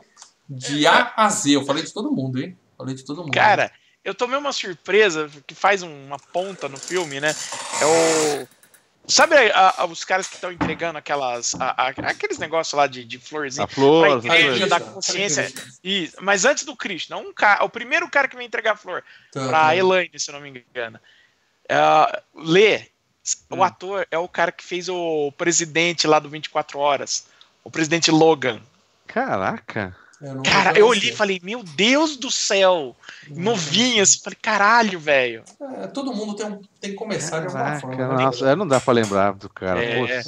De 0.49 0.85
A 0.87 1.13
a 1.15 1.29
Z. 1.29 1.51
Eu 1.55 1.65
falei 1.65 1.83
de 1.83 1.93
todo 1.93 2.11
mundo, 2.11 2.39
hein? 2.41 2.57
Falei 2.77 2.95
de 2.95 3.03
todo 3.03 3.21
mundo. 3.23 3.31
Cara, 3.31 3.71
eu 4.03 4.13
tomei 4.15 4.37
uma 4.37 4.53
surpresa 4.53 5.29
que 5.45 5.53
faz 5.55 5.81
uma 5.83 6.17
ponta 6.17 6.69
no 6.69 6.77
filme, 6.77 7.19
né? 7.19 7.35
É 7.81 7.85
o. 7.85 8.47
Sabe 9.09 9.35
a- 9.37 9.73
a- 9.77 9.85
os 9.85 10.03
caras 10.03 10.27
que 10.27 10.35
estão 10.35 10.51
entregando 10.51 10.97
aquelas. 10.97 11.55
a- 11.55 11.73
a- 11.77 11.87
aqueles 12.09 12.37
negócios 12.37 12.73
lá 12.77 12.87
de, 12.87 13.05
de 13.05 13.17
florzinha? 13.17 13.63
A 13.65 13.67
flor, 13.67 14.21
Pra 14.21 14.35
igreja 14.37 14.67
flores. 14.67 14.69
da 14.69 14.79
consciência. 14.81 15.53
E, 15.83 16.11
mas 16.21 16.43
antes 16.45 16.65
do 16.65 16.75
Krishna, 16.75 17.15
um 17.17 17.33
cara, 17.33 17.63
o 17.63 17.69
primeiro 17.69 18.09
cara 18.09 18.27
que 18.27 18.35
vem 18.35 18.45
entregar 18.45 18.73
a 18.73 18.77
flor 18.77 19.03
Tá, 19.31 19.47
pra 19.47 19.59
tá. 19.61 19.75
Elaine, 19.75 20.19
se 20.19 20.29
eu 20.29 20.33
não 20.33 20.41
me 20.41 20.49
engano. 20.71 20.99
É, 21.69 22.21
Lê, 22.35 22.79
Hum. 23.49 23.57
o 23.59 23.63
ator 23.63 24.05
é 24.11 24.17
o 24.17 24.27
cara 24.27 24.51
que 24.51 24.63
fez 24.63 24.87
o 24.89 25.31
presidente 25.37 26.05
lá 26.07 26.19
do 26.19 26.29
24 26.29 26.77
Horas. 26.79 27.27
O 27.63 27.71
presidente 27.71 28.11
Logan. 28.11 28.61
Caraca. 29.05 29.95
Eu 30.21 30.35
não 30.35 30.43
Cara, 30.43 30.77
eu 30.77 30.87
olhei 30.87 31.11
e 31.11 31.15
falei, 31.15 31.39
meu 31.43 31.61
Deus 31.63 32.17
do 32.17 32.31
céu! 32.31 32.95
Novinho, 33.29 34.01
assim, 34.01 34.19
falei, 34.23 34.37
caralho, 34.41 34.99
velho. 34.99 35.43
É, 35.81 35.87
todo 35.87 36.13
mundo 36.13 36.33
tem, 36.35 36.45
um, 36.47 36.59
tem 36.81 36.91
que 36.91 36.95
começar 36.95 37.39
de 37.39 37.45
alguma 37.47 37.63
Caraca, 37.63 37.81
forma. 37.81 38.07
né? 38.17 38.23
nossa, 38.25 38.49
é, 38.49 38.55
não 38.55 38.67
dá 38.67 38.79
pra 38.79 38.93
lembrar 38.93 39.33
do 39.33 39.47
cara. 39.49 39.83
É. 39.83 39.99
Poxa. 39.99 40.23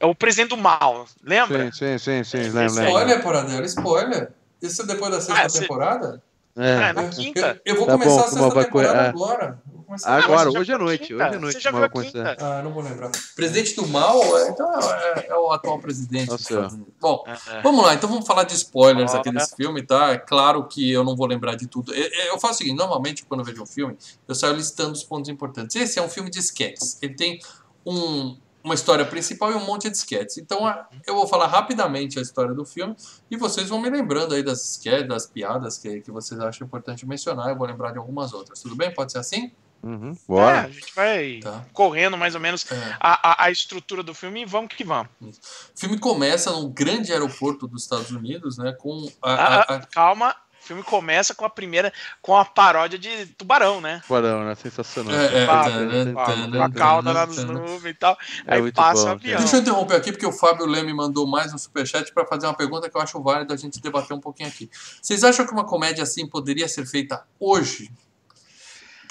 É 0.00 0.06
o 0.06 0.14
presidente 0.14 0.50
do 0.50 0.56
mal, 0.56 1.06
lembra? 1.22 1.72
Sim, 1.72 1.98
sim, 1.98 2.22
sim, 2.22 2.24
sim, 2.24 2.36
aí. 2.38 2.48
lembro. 2.50 2.84
Spoiler, 2.84 3.22
Paradela, 3.22 3.64
spoiler. 3.66 4.30
Isso 4.62 4.82
é 4.82 4.86
depois 4.86 5.10
da 5.10 5.20
sexta 5.20 5.42
Ah, 5.42 5.48
você- 5.48 5.60
temporada? 5.60 6.22
Ah, 6.56 6.64
É. 6.64 6.92
na 6.92 7.02
Eu- 7.02 7.10
quinta. 7.10 7.60
Eu, 7.64 7.74
eu 7.74 7.76
vou 7.80 7.86
Tá 7.86 7.92
começar 7.94 8.10
bom, 8.12 8.20
a 8.20 8.28
sexta 8.28 8.40
vai 8.50 8.50
co- 8.50 8.78
temporada 8.80 9.06
é. 9.06 9.08
agora. 9.08 9.58
Começar 9.94 10.24
Agora, 10.24 10.50
hoje 10.50 10.72
à 10.72 10.78
noite, 10.78 11.06
quinta? 11.08 11.24
hoje 11.26 11.36
à 11.36 11.38
noite. 11.38 11.54
Você 11.54 11.60
já 11.60 11.70
viu 11.70 11.84
a 11.84 11.88
quinta? 11.88 12.36
Ah, 12.40 12.62
não 12.62 12.72
vou 12.72 12.82
lembrar. 12.82 13.10
Presidente 13.36 13.76
do 13.76 13.86
mal, 13.86 14.20
é, 14.38 14.48
então 14.48 14.72
é, 14.80 15.26
é 15.28 15.34
o 15.36 15.52
atual 15.52 15.78
presidente. 15.78 16.26
dos 16.26 16.40
Nossa. 16.40 16.42
Estados 16.54 16.72
Unidos. 16.74 16.92
Bom, 17.00 17.24
Ah, 17.26 17.60
vamos 17.62 17.84
lá, 17.84 17.94
então 17.94 18.08
vamos 18.10 18.26
falar 18.26 18.44
de 18.44 18.54
spoilers 18.54 19.14
aqui 19.14 19.30
Bora. 19.30 19.38
desse 19.44 19.54
filme, 19.56 19.82
tá? 19.82 20.10
É 20.10 20.18
claro 20.18 20.64
que 20.66 20.90
eu 20.90 21.04
não 21.04 21.14
vou 21.14 21.26
lembrar 21.26 21.54
de 21.54 21.66
tudo. 21.66 21.94
Eu, 21.94 22.08
eu 22.32 22.38
faço 22.40 22.54
o 22.54 22.56
seguinte: 22.58 22.76
normalmente, 22.76 23.24
quando 23.24 23.40
eu 23.40 23.44
vejo 23.46 23.62
um 23.62 23.66
filme, 23.66 23.96
eu 24.26 24.34
saio 24.34 24.54
listando 24.54 24.92
os 24.92 25.04
pontos 25.04 25.28
importantes. 25.30 25.76
Esse 25.76 25.98
é 25.98 26.02
um 26.02 26.08
filme 26.08 26.28
de 26.30 26.40
sketches. 26.40 26.98
Ele 27.00 27.14
tem 27.14 27.38
um- 27.86 28.36
uma 28.64 28.74
história 28.74 29.04
principal 29.04 29.52
e 29.52 29.54
um 29.54 29.64
monte 29.64 29.90
de 29.90 29.96
sketches. 29.96 30.38
Então, 30.38 30.60
eu 31.06 31.14
vou 31.14 31.26
falar 31.26 31.46
rapidamente 31.46 32.18
a 32.18 32.22
história 32.22 32.54
do 32.54 32.64
filme 32.64 32.96
e 33.30 33.36
vocês 33.36 33.68
vão 33.68 33.78
me 33.78 33.90
lembrando 33.90 34.34
aí 34.34 34.42
das 34.42 34.64
sketches, 34.70 35.06
das 35.06 35.26
piadas 35.26 35.76
que, 35.76 36.00
que 36.00 36.10
vocês 36.10 36.40
acham 36.40 36.66
importante 36.66 37.06
mencionar. 37.06 37.50
Eu 37.50 37.56
vou 37.56 37.66
lembrar 37.66 37.92
de 37.92 37.98
algumas 37.98 38.32
outras. 38.32 38.60
Tudo 38.62 38.74
bem? 38.74 38.90
Pode 38.92 39.12
ser 39.12 39.18
assim? 39.18 39.52
Uhum, 39.84 40.12
É, 40.12 40.16
bora. 40.26 40.60
a 40.62 40.70
gente 40.70 40.94
vai 40.94 41.40
Tá. 41.42 41.64
correndo 41.72 42.16
mais 42.16 42.34
ou 42.34 42.40
menos 42.40 42.64
É. 42.72 42.96
a, 42.98 43.30
a, 43.42 43.44
a 43.44 43.50
estrutura 43.50 44.02
do 44.02 44.14
filme 44.14 44.42
e 44.42 44.44
vamos 44.46 44.74
que 44.74 44.82
vamos. 44.84 45.10
O 45.20 45.32
filme 45.78 45.98
começa 45.98 46.50
num 46.50 46.70
grande 46.70 47.12
aeroporto 47.12 47.66
dos 47.68 47.82
Estados 47.82 48.10
Unidos, 48.10 48.56
né? 48.56 48.72
Com 48.72 49.06
a- 49.22 49.34
Ah, 49.34 49.46
a- 49.60 49.74
a- 49.76 49.80
Calma, 49.86 50.34
o 50.62 50.66
filme 50.66 50.82
começa 50.82 51.34
com 51.34 51.44
a 51.44 51.50
primeira, 51.50 51.92
com 52.22 52.34
a 52.34 52.46
paródia 52.46 52.98
de 52.98 53.26
tubarão, 53.36 53.82
né? 53.82 54.00
Barão, 54.08 54.44
né? 54.46 54.54
Sensacional. 54.54 55.14
É, 55.14 55.42
é, 55.42 55.46
Fábio, 55.46 55.72
tana, 55.90 56.12
com 56.14 56.18
a- 56.20 56.24
tana, 56.24 56.56
com 56.56 56.62
a 56.62 56.70
cauda 56.70 57.12
lá 57.12 57.26
nos 57.26 57.44
nuvens 57.44 57.84
e 57.84 57.98
tal. 57.98 58.16
É 58.46 58.54
aí 58.54 58.72
passa 58.72 59.02
bom, 59.02 59.08
o 59.08 59.12
avião. 59.12 59.38
Deixa 59.38 59.56
eu 59.56 59.60
interromper 59.60 59.96
aqui, 59.96 60.12
porque 60.12 60.24
o 60.26 60.32
Fábio 60.32 60.64
Leme 60.64 60.94
mandou 60.94 61.26
mais 61.26 61.52
um 61.52 61.58
superchat 61.58 62.10
para 62.14 62.24
fazer 62.26 62.46
uma 62.46 62.54
pergunta 62.54 62.88
que 62.88 62.96
eu 62.96 63.00
acho 63.02 63.22
válido 63.22 63.52
a 63.52 63.56
gente 63.58 63.78
debater 63.82 64.16
um 64.16 64.20
pouquinho 64.20 64.48
aqui. 64.48 64.70
Vocês 65.02 65.22
acham 65.22 65.44
que 65.46 65.52
uma 65.52 65.66
comédia 65.66 66.02
assim 66.02 66.26
poderia 66.26 66.66
ser 66.68 66.86
feita 66.86 67.22
hoje? 67.38 67.90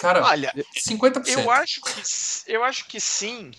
Cara, 0.04 0.22
Olha, 0.26 0.54
50%. 0.76 1.28
eu 1.30 1.50
acho 1.50 1.82
que 1.82 2.52
eu 2.52 2.62
acho 2.62 2.86
que 2.88 3.00
sim, 3.00 3.52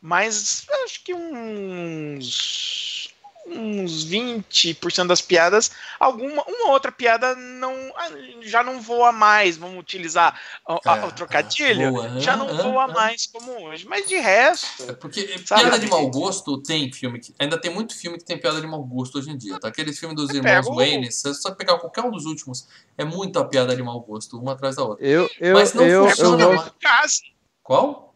mas 0.00 0.66
acho 0.84 1.04
que 1.04 1.14
uns 1.14 3.01
uns 3.46 4.04
20% 4.04 5.06
das 5.08 5.20
piadas, 5.20 5.70
alguma 5.98 6.44
uma 6.46 6.70
outra 6.70 6.92
piada 6.92 7.34
não 7.34 7.72
ah, 7.96 8.08
já 8.42 8.62
não 8.62 8.80
voa 8.80 9.10
mais, 9.12 9.56
vamos 9.56 9.78
utilizar 9.80 10.40
o, 10.68 10.78
a- 10.88 10.96
É, 10.98 11.04
o 11.04 11.12
trocadilho, 11.12 12.20
já 12.20 12.34
ah, 12.34 12.36
não 12.36 12.48
ah, 12.48 12.62
voa 12.62 12.84
ah. 12.84 12.88
mais 12.88 13.26
como 13.26 13.52
hoje, 13.64 13.86
mas 13.86 14.08
de 14.08 14.16
resto, 14.16 14.88
É 14.88 14.92
Porque 14.92 15.26
Sabe? 15.44 15.62
piada 15.62 15.78
de 15.78 15.86
mau 15.88 16.08
gosto 16.10 16.62
tem 16.62 16.92
filme 16.92 17.18
que. 17.18 17.34
Ainda 17.38 17.58
tem 17.60 17.72
muito 17.72 17.96
filme 17.98 18.16
que 18.18 18.24
tem 18.24 18.38
piada 18.38 18.60
de 18.60 18.66
mau 18.66 18.82
gosto 18.84 19.18
hoje 19.18 19.30
em 19.30 19.36
dia, 19.36 19.58
tá? 19.58 19.68
Aqueles 19.68 19.98
filmes 19.98 20.16
dos 20.16 20.30
irmãos 20.30 20.42
pega 20.44 20.68
o- 20.70 20.76
Wayne, 20.76 21.10
se 21.10 21.22
você 21.22 21.34
só 21.34 21.52
pegar 21.54 21.78
qualquer 21.78 22.04
um 22.04 22.10
dos 22.10 22.24
últimos, 22.26 22.68
é 22.96 23.04
muita 23.04 23.44
piada 23.44 23.74
de 23.74 23.82
mau 23.82 24.00
gosto, 24.00 24.38
uma 24.38 24.52
atrás 24.52 24.76
da 24.76 24.84
outra. 24.84 25.04
Eu, 25.04 25.28
eu, 25.40 25.54
Mas 25.54 25.74
não 25.74 25.84
eu, 25.84 26.04
eu, 26.04 26.08
funciona 26.10 26.46
vou- 26.46 26.54
mais. 26.54 26.66
num 26.66 26.78
case, 26.80 27.22
Qual? 27.62 28.11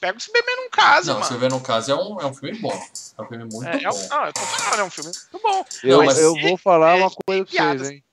Pega 0.00 0.18
o 0.18 0.20
se 0.20 0.32
beber 0.32 0.56
num 0.56 0.70
caso, 0.70 1.08
Não, 1.08 1.14
mano. 1.20 1.26
você 1.26 1.36
vê 1.38 1.48
no 1.48 1.60
caso, 1.60 1.92
é 1.92 1.94
um, 1.94 2.20
é 2.20 2.26
um 2.26 2.34
filme 2.34 2.58
bom. 2.58 2.82
É 3.18 3.22
um 3.22 3.26
filme 3.26 3.44
muito 3.52 3.68
É, 3.68 3.76
é 3.84 3.88
bom. 3.88 3.96
um, 3.96 4.08
não, 4.08 4.24
eu 4.26 4.32
tô 4.32 4.40
falando, 4.40 4.80
é 4.80 4.84
um 4.84 4.90
filme 4.90 5.10
muito 5.12 5.42
bom. 5.42 5.64
eu, 5.84 5.98
Não, 5.98 6.04
mas 6.06 6.18
eu 6.18 6.34
vou 6.40 6.56
falar 6.56 6.96
é, 6.98 7.00
uma 7.02 7.10
coisa 7.10 7.44
pra 7.44 7.74
vocês, 7.76 7.90
hein? 7.90 8.04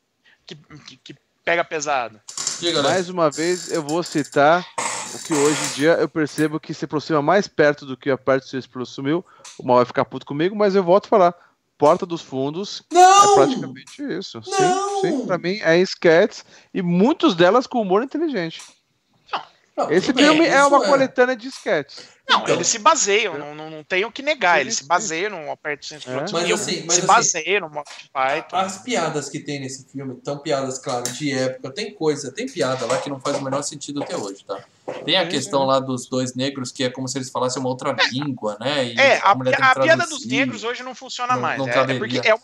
Que, 0.46 0.56
que, 0.56 0.98
que 0.98 1.16
pega 1.44 1.64
pesado. 1.64 2.20
Diga, 2.60 2.82
né? 2.82 2.90
Mais 2.90 3.10
uma 3.10 3.30
vez, 3.30 3.72
eu 3.72 3.84
vou 3.84 4.02
citar 4.02 4.66
o 5.14 5.20
que 5.20 5.34
hoje 5.34 5.60
em 5.66 5.74
dia 5.76 5.92
eu 5.94 6.08
percebo 6.10 6.60
que 6.60 6.74
se 6.74 6.86
aproxima 6.86 7.22
mais 7.22 7.48
perto 7.48 7.86
do 7.86 7.96
que 7.98 8.10
a 8.10 8.18
parte 8.18 8.44
do 8.44 8.50
Suíço 8.50 8.86
sumiu. 8.86 9.24
O 9.60 9.66
mal 9.66 9.78
vai 9.78 9.86
ficar 9.86 10.06
puto 10.06 10.26
comigo, 10.26 10.56
mas 10.56 10.74
eu 10.76 10.84
volto 10.84 11.06
a 11.06 11.10
falar. 11.10 11.36
Porta 11.78 12.08
dos 12.08 12.24
Fundos 12.24 12.82
é 12.92 12.96
Não! 12.96 13.36
praticamente 13.36 14.02
isso. 14.18 14.42
Não! 14.48 15.02
Sim, 15.02 15.20
sim. 15.20 15.26
Pra 15.28 15.38
mim 15.38 15.60
é 15.62 15.78
sketches 15.80 16.44
e 16.74 16.82
muitos 16.82 17.36
delas 17.36 17.68
com 17.68 17.80
humor 17.82 18.02
inteligente. 18.04 18.62
Não, 19.78 19.92
Esse 19.92 20.12
filme 20.12 20.46
é 20.48 20.58
isso 20.58 20.68
uma 20.70 20.84
coletânea 20.84 21.36
de 21.36 21.48
sketches. 21.50 22.04
Não, 22.28 22.42
Então. 22.42 22.56
eles 22.56 22.68
se 22.68 22.80
baseiam, 22.80 23.38
não, 23.38 23.54
não, 23.56 23.70
não 23.70 23.84
tem 23.84 24.04
o 24.04 24.12
que 24.12 24.22
negar, 24.24 24.60
eles 24.60 24.78
se 24.78 24.86
baseiam 24.86 25.30
no 25.30 25.52
Aperto 25.52 25.86
Sem 25.86 26.00
É. 26.06 26.26
Mas 26.32 26.52
assim, 26.52 26.84
mas 26.86 26.96
se 26.96 27.00
assim, 27.00 27.06
baseiam 27.06 27.62
no 27.62 27.70
Monty 27.70 28.10
Python. 28.12 28.58
As 28.58 28.80
piadas 28.80 29.30
que 29.30 29.40
tem 29.40 29.62
nesse 29.62 29.86
filme, 29.86 30.16
tão 30.16 30.40
piadas, 30.40 30.80
claro, 30.80 31.04
de 31.04 31.32
época, 31.32 31.72
tem 31.72 31.94
coisa, 31.94 32.32
tem 32.32 32.48
piada 32.48 32.86
lá 32.86 32.98
que 32.98 33.10
não 33.10 33.20
faz 33.20 33.38
o 33.38 33.44
menor 33.44 33.62
sentido 33.62 34.04
até 34.04 34.18
hoje, 34.18 34.44
tá? 34.44 34.60
Tem 35.06 35.16
a 35.18 35.28
questão 35.28 35.64
lá 35.64 35.80
dos 35.80 36.08
dois 36.10 36.34
negros 36.34 36.72
que 36.72 36.84
é 36.84 36.90
como 36.90 37.08
se 37.08 37.18
eles 37.18 37.30
falassem 37.30 37.60
uma 37.62 37.70
outra 37.70 37.96
língua, 38.12 38.58
né? 38.60 38.86
E 38.86 39.00
É, 39.00 39.18
a, 39.20 39.32
a 39.32 39.36
que 39.76 39.82
piada 39.84 40.06
dos 40.08 40.26
negros 40.26 40.64
hoje 40.64 40.82
não 40.84 40.96
funciona 40.96 41.34
Não- 41.34 41.42
mais. 41.42 41.58
não 41.60 41.68
é, 41.68 41.92
é 41.94 41.98
porque 41.98 42.22
é 42.26 42.34
um. 42.36 42.40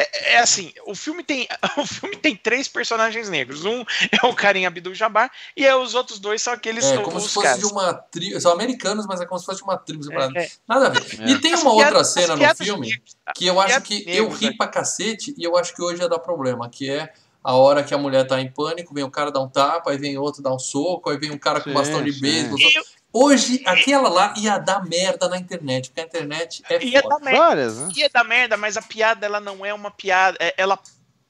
É, 0.00 0.34
é 0.34 0.38
assim, 0.38 0.72
o 0.86 0.94
filme 0.94 1.24
tem 1.24 1.48
o 1.76 1.84
filme 1.84 2.16
tem 2.16 2.36
três 2.36 2.68
personagens 2.68 3.28
negros. 3.28 3.64
Um 3.64 3.84
é 4.12 4.24
o 4.26 4.32
Karim 4.32 4.64
Abdul-Jabbar 4.64 5.28
e 5.56 5.66
é, 5.66 5.74
os 5.74 5.94
outros 5.96 6.20
dois 6.20 6.40
são 6.40 6.52
aqueles 6.52 6.84
É, 6.84 6.98
como 6.98 7.18
se 7.20 7.28
fosse 7.30 7.46
caras. 7.48 7.60
de 7.60 7.66
uma 7.66 7.92
tribo. 7.94 8.40
São 8.40 8.52
americanos, 8.52 9.06
mas 9.06 9.20
é 9.20 9.26
como 9.26 9.40
se 9.40 9.44
fosse 9.44 9.58
de 9.58 9.64
uma 9.64 9.76
tribo. 9.76 10.04
separada. 10.04 10.38
É, 10.38 10.44
é. 10.44 10.50
Nada 10.68 10.86
a 10.86 10.90
ver. 10.90 11.20
É. 11.20 11.30
E 11.30 11.40
tem 11.40 11.52
As 11.52 11.62
uma 11.62 11.72
outra 11.72 11.88
piadas- 11.90 12.08
cena 12.12 12.36
no 12.36 12.54
filme 12.54 12.88
negras, 12.90 13.16
que 13.36 13.46
eu 13.46 13.60
acho 13.60 13.80
que 13.82 14.04
eu 14.06 14.24
negras, 14.24 14.40
ri 14.40 14.56
pra 14.56 14.68
cacete 14.68 15.34
e 15.36 15.42
eu 15.42 15.56
acho 15.56 15.74
que 15.74 15.82
hoje 15.82 16.00
ia 16.00 16.08
dar 16.08 16.20
problema, 16.20 16.68
que 16.70 16.88
é 16.88 17.12
a 17.42 17.54
hora 17.54 17.82
que 17.82 17.92
a 17.94 17.98
mulher 17.98 18.26
tá 18.26 18.40
em 18.40 18.50
pânico, 18.50 18.94
vem 18.94 19.02
o 19.04 19.10
cara 19.10 19.30
dar 19.32 19.40
um 19.40 19.48
tapa, 19.48 19.90
aí 19.90 19.96
vem 19.98 20.16
outro 20.18 20.42
dar 20.42 20.52
um 20.54 20.58
soco, 20.58 21.08
aí 21.10 21.16
vem 21.16 21.30
um 21.32 21.38
cara 21.38 21.60
com 21.60 21.70
Sim, 21.70 21.74
bastão 21.74 22.02
de 22.04 22.12
beisebol. 22.12 22.58
Eu- 22.60 22.84
Hoje, 23.12 23.62
aquela 23.64 24.08
lá 24.08 24.34
ia 24.36 24.58
dar 24.58 24.84
merda 24.84 25.28
na 25.28 25.38
internet, 25.38 25.88
porque 25.88 26.00
a 26.00 26.04
internet 26.04 26.62
é 26.68 26.84
Ia 26.84 27.02
foda. 27.02 27.14
dar 27.16 27.24
merda, 27.24 27.38
Várias, 27.46 27.78
né? 27.78 27.88
ia 27.96 28.10
dar 28.12 28.24
merda, 28.24 28.56
mas 28.56 28.76
a 28.76 28.82
piada 28.82 29.24
ela 29.24 29.40
não 29.40 29.64
é 29.64 29.72
uma 29.72 29.90
piada. 29.90 30.36
é- 30.38 30.54
Ela 30.58 30.78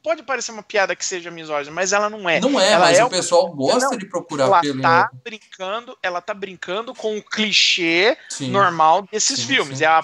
pode 0.02 0.22
parecer 0.24 0.50
uma 0.52 0.62
piada 0.62 0.96
que 0.96 1.04
seja 1.04 1.30
misógina, 1.30 1.72
mas 1.74 1.92
ela 1.92 2.10
não 2.10 2.28
é. 2.28 2.40
Não 2.40 2.58
é, 2.58 2.72
Ela 2.72 2.86
mas 2.86 2.98
é 2.98 3.04
o 3.04 3.06
um- 3.06 3.10
pessoal 3.10 3.48
gosta 3.52 3.90
Não, 3.90 3.96
de 3.96 4.06
procurar 4.06 4.44
ela 4.46 4.60
pelo 4.60 4.82
tá 4.82 5.10
brincando, 5.24 5.96
ela 6.02 6.20
tá 6.20 6.34
brincando 6.34 6.94
com 6.94 7.16
o 7.16 7.22
clichê 7.22 8.16
Sim. 8.28 8.50
normal 8.50 9.02
desses 9.10 9.38
Sim, 9.38 9.46
filmes. 9.46 9.78
sim. 9.78 9.84
É 9.84 9.86
a, 9.86 9.98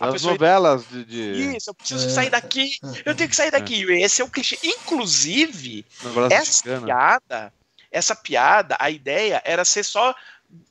a 0.00 0.06
As 0.06 0.12
pessoa 0.12 0.32
novelas 0.32 0.84
de. 0.88 1.04
de 1.04 1.56
isso, 1.56 1.70
eu 1.70 1.74
preciso 1.74 2.06
É, 2.06 2.10
sair 2.10 2.30
daqui, 2.30 2.76
eu 3.04 3.14
tenho 3.14 3.30
que 3.30 3.36
sair 3.36 3.50
daqui. 3.52 3.82
Esse 3.92 4.20
é 4.20 4.24
o 4.24 4.28
clichê. 4.28 4.58
Inclusive, 4.64 5.84
essa 6.30 6.62
piada, 6.80 7.52
essa 7.90 8.14
piada, 8.16 8.76
a 8.80 8.90
ideia 8.90 9.40
era 9.44 9.64
ser 9.64 9.84
só 9.84 10.14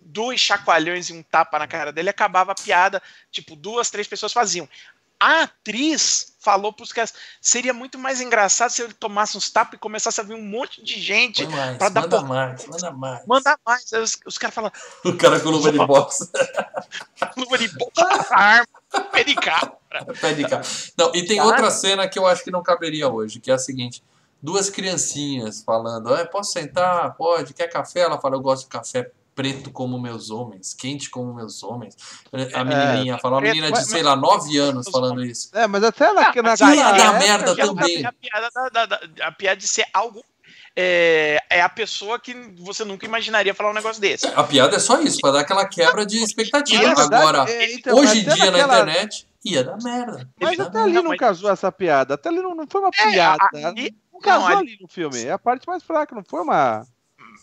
dois 0.09 0.39
chacoalhões 0.39 1.09
e 1.09 1.13
um 1.13 1.23
tapa 1.23 1.57
na 1.59 1.67
cara 1.67 1.91
dele, 1.91 2.09
acabava 2.09 2.51
a 2.51 2.55
piada, 2.55 3.01
tipo, 3.31 3.55
duas, 3.55 3.89
três 3.89 4.07
pessoas 4.07 4.33
faziam. 4.33 4.67
A 5.21 5.43
atriz 5.43 6.33
falou 6.39 6.71
pros 6.71 6.93
caras, 6.93 7.13
seria 7.41 7.73
muito 7.73 7.97
mais 7.99 8.21
engraçado 8.21 8.69
se 8.71 8.81
ele 8.81 8.93
tomasse 8.93 9.35
uns 9.37 9.49
tapas 9.49 9.73
e 9.73 9.77
começasse 9.77 10.21
a 10.21 10.23
vir 10.23 10.33
um 10.33 10.41
monte 10.41 10.81
de 10.81 10.97
gente 11.01 11.45
pra 11.77 11.89
dar 11.89 12.01
manda 12.03 12.19
por- 12.19 12.27
mais, 12.29 12.65
manda 12.65 12.91
mais. 12.91 13.25
mandar 13.27 13.59
mais. 13.65 13.91
Aí 13.93 14.01
Os, 14.01 14.17
os 14.25 14.37
caras 14.37 14.55
falam, 14.55 14.71
O 15.03 15.17
cara 15.17 15.37
com 15.41 15.49
luva 15.49 15.73
de 15.73 15.77
boxe. 15.77 16.29
luva 17.35 17.57
de 17.57 17.67
boca, 17.67 18.25
arma, 18.31 18.65
pé 19.11 19.23
de 19.25 19.35
cabra. 19.35 19.77
Pé 20.21 20.33
de 20.33 20.43
cabra. 20.47 20.65
Não, 20.97 21.11
e 21.15 21.25
tem 21.25 21.41
outra 21.41 21.69
cena 21.71 22.07
que 22.07 22.17
eu 22.17 22.25
acho 22.27 22.43
que 22.43 22.51
não 22.51 22.61
caberia 22.63 23.09
hoje, 23.09 23.39
que 23.39 23.49
é 23.51 23.55
a 23.55 23.57
seguinte: 23.57 24.03
duas 24.41 24.69
criancinhas 24.69 25.63
falando, 25.63 26.13
"Ah, 26.13 26.25
posso 26.25 26.51
sentar? 26.53 27.13
Pode, 27.15 27.53
quer 27.55 27.67
café? 27.67 28.01
Ela 28.01 28.21
fala, 28.21 28.35
eu 28.35 28.39
gosto 28.39 28.63
de 28.63 28.69
café 28.69 29.11
preto 29.39 29.71
como 29.71 29.97
meus 29.97 30.29
homens, 30.29 30.73
quente 30.73 31.09
como 31.09 31.33
meus 31.33 31.63
homens. 31.63 31.95
A 32.53 32.61
menininha 32.65 33.17
fala, 33.19 33.35
uma 33.35 33.41
preto, 33.41 33.53
menina 33.55 33.67
de, 33.71 33.79
mas- 33.79 33.87
sei 33.87 34.03
lá, 34.03 34.13
nove 34.13 34.57
anos 34.57 34.85
falando 34.91 35.23
isso. 35.23 35.49
É, 35.53 35.65
mas 35.65 35.81
até 35.81 36.11
na, 36.11 36.33
na, 36.35 36.43
mas 36.43 36.61
aí 36.61 36.75
ia 36.77 36.83
dar 36.91 36.97
época 36.99 37.19
merda 37.19 37.55
também. 37.55 38.05
A 38.05 38.11
piada, 38.11 38.49
da- 38.53 38.69
da- 38.69 38.85
da- 38.97 39.27
a 39.27 39.31
piada 39.31 39.55
de 39.55 39.65
ser 39.65 39.85
algo. 39.93 40.21
É, 40.75 41.39
é 41.49 41.61
a 41.61 41.69
pessoa 41.69 42.19
que 42.19 42.33
você 42.57 42.83
nunca 42.83 43.05
imaginaria 43.05 43.53
falar 43.53 43.71
um 43.71 43.73
negócio 43.73 44.01
desse. 44.01 44.27
A 44.27 44.43
piada 44.43 44.75
é 44.75 44.79
só 44.79 44.99
isso, 45.01 45.19
pra 45.21 45.31
dar 45.31 45.39
aquela 45.39 45.65
quebra 45.65 46.05
de 46.05 46.21
expectativa. 46.21 46.83
Na 46.83 46.93
verdade, 46.95 47.15
Agora, 47.15 47.49
é, 47.49 47.73
então, 47.75 47.97
hoje 47.97 48.19
em 48.19 48.23
dia 48.23 48.35
na 48.35 48.45
naquela- 48.51 48.79
internet, 48.81 49.25
ia 49.45 49.63
dar 49.63 49.77
merda. 49.81 50.29
Mas 50.37 50.59
até 50.59 50.77
ali 50.79 50.87
merda. 50.87 51.01
não 51.03 51.09
mas- 51.11 51.19
casou 51.19 51.49
essa 51.49 51.71
piada. 51.71 52.15
Até 52.15 52.27
ali 52.27 52.41
não, 52.41 52.53
não 52.55 52.67
foi 52.69 52.81
uma 52.81 52.91
piada. 52.91 53.49
ali- 53.63 53.95
não 54.11 54.19
casou 54.19 54.49
não, 54.49 54.57
ali 54.57 54.77
no 54.81 54.87
filme. 54.89 55.23
É 55.23 55.31
a 55.31 55.39
parte 55.39 55.65
mais 55.65 55.81
fraca, 55.81 56.13
não 56.13 56.23
foi 56.27 56.41
uma. 56.41 56.85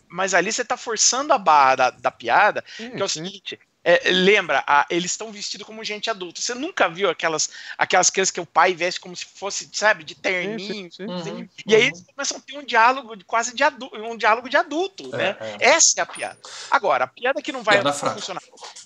Mas 0.08 0.34
ali 0.34 0.52
você 0.52 0.64
tá 0.64 0.76
forçando 0.76 1.32
a 1.32 1.38
barra 1.38 1.76
da, 1.76 1.90
da 1.90 2.10
piada, 2.10 2.62
que 2.76 3.00
é 3.00 3.04
o 3.04 3.08
seguinte. 3.08 3.58
é, 3.88 4.10
lembra, 4.10 4.64
a- 4.66 4.84
eles 4.90 5.12
estão 5.12 5.30
vestidos 5.30 5.64
como 5.64 5.84
gente 5.84 6.10
adulta. 6.10 6.40
Você 6.40 6.54
nunca 6.54 6.88
viu 6.88 7.08
aquelas, 7.08 7.48
aquelas 7.78 8.10
crianças 8.10 8.32
que 8.32 8.40
o 8.40 8.44
pai 8.46 8.74
veste 8.74 8.98
como 8.98 9.14
se 9.14 9.24
fosse, 9.24 9.70
sabe, 9.72 10.02
de 10.02 10.16
terninho. 10.16 10.90
Sim, 10.90 10.90
sim, 10.90 11.22
sim. 11.22 11.30
Uhum, 11.32 11.48
E 11.64 11.72
aí 11.76 11.82
uhum. 11.82 11.86
eles 11.88 12.04
começam 12.12 12.36
a 12.36 12.40
ter 12.40 12.58
um 12.58 12.64
diálogo 12.64 13.14
de- 13.16 13.24
quase 13.24 13.54
de 13.54 13.62
adulto, 13.62 13.96
um 13.96 14.16
diálogo 14.16 14.48
de 14.48 14.56
adulto, 14.56 15.14
É, 15.14 15.18
né? 15.18 15.36
é. 15.60 15.68
Essa 15.68 15.94
é 15.98 16.02
a 16.02 16.06
piada. 16.06 16.36
Agora, 16.68 17.04
a 17.04 17.06
piada 17.06 17.40
que 17.40 17.52
não 17.52 17.62
vai 17.62 17.76
Piada 17.76 17.92
fraca. 17.92 18.16
funcionar. 18.16 18.42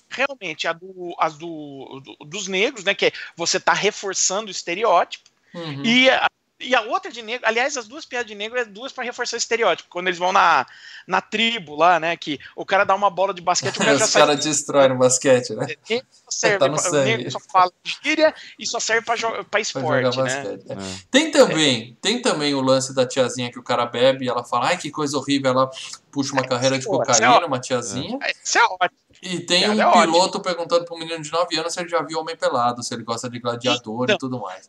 Realmente, 0.07 0.67
a 0.67 0.73
do, 0.73 1.15
as 1.17 1.35
do, 1.35 1.99
do- 2.03 2.25
dos 2.25 2.47
negros, 2.47 2.83
né? 2.83 2.93
Que 2.93 3.07
é 3.07 3.11
você 3.35 3.59
tá 3.59 3.73
reforçando 3.73 4.49
o 4.49 4.51
estereótipo. 4.51 5.29
Uhum. 5.53 5.83
E, 5.83 6.09
a, 6.11 6.29
e 6.61 6.75
a 6.75 6.81
outra 6.81 7.11
de 7.11 7.21
negro, 7.21 7.47
aliás, 7.47 7.75
as 7.77 7.87
duas 7.87 8.05
piadas 8.05 8.27
de 8.27 8.35
negro 8.35 8.57
é 8.59 8.65
duas 8.65 8.91
para 8.91 9.03
reforçar 9.03 9.35
o 9.35 9.37
estereótipo. 9.37 9.89
Quando 9.89 10.07
eles 10.07 10.19
vão 10.19 10.31
na, 10.31 10.65
na 11.07 11.19
tribo 11.21 11.75
lá, 11.75 11.99
né? 11.99 12.15
Que 12.15 12.39
o 12.55 12.65
cara 12.65 12.83
dá 12.83 12.93
uma 12.95 13.09
bola 13.09 13.33
de 13.33 13.41
basquete, 13.41 13.75
o 13.77 13.79
cara 13.79 13.97
já 13.97 14.05
Os 14.05 14.13
caras 14.13 14.39
destroem 14.43 14.89
no 14.89 14.97
basquete, 14.97 15.53
né? 15.55 15.67
Negro 15.89 16.07
só 16.11 16.29
serve 16.31 16.59
Tá 16.59 16.67
no 16.67 16.75
pra- 16.81 16.89
o 16.91 17.03
negro 17.03 17.31
só 17.31 17.39
fala 17.51 17.71
gíria 17.83 18.33
e 18.57 18.65
só 18.65 18.79
serve 18.79 19.05
pra, 19.05 19.15
pra 19.17 19.43
Pra 19.43 19.59
esporte, 19.59 20.11
jogar 20.13 20.23
né? 20.23 20.43
basquete. 20.43 20.65
é. 20.69 20.73
É. 20.73 21.01
Tem 21.09 21.31
também, 21.31 21.97
tem 22.01 22.21
também 22.21 22.53
o 22.53 22.61
lance 22.61 22.93
da 22.93 23.05
tiazinha 23.05 23.51
que 23.51 23.59
o 23.59 23.63
cara 23.63 23.85
bebe 23.85 24.25
e 24.25 24.29
ela 24.29 24.43
fala, 24.43 24.67
ai 24.67 24.77
que 24.77 24.89
coisa 24.91 25.17
horrível, 25.17 25.51
ela 25.51 25.69
puxa 26.11 26.33
uma 26.33 26.43
carreira 26.43 26.77
de 26.77 26.85
é 26.85 26.89
cocaína, 26.89 27.31
ótimo. 27.31 27.47
uma 27.47 27.59
tiazinha. 27.59 28.19
Isso 28.43 28.57
é 28.57 28.63
ótimo. 28.63 28.99
E 29.21 29.39
tem 29.41 29.69
um 29.69 29.79
é 29.81 30.01
piloto 30.01 30.39
perguntando 30.39 30.83
pro 30.85 30.97
menino 30.97 31.21
de 31.21 31.31
9 31.31 31.57
anos 31.59 31.73
se 31.73 31.79
ele 31.79 31.89
já 31.89 32.01
viu 32.01 32.19
Homem 32.19 32.35
Pelado, 32.35 32.81
se 32.81 32.93
ele 32.93 33.03
gosta 33.03 33.29
de 33.29 33.39
gladiador 33.39 34.01
e 34.01 34.13
Então. 34.13 34.17
tudo 34.17 34.39
mais. 34.39 34.67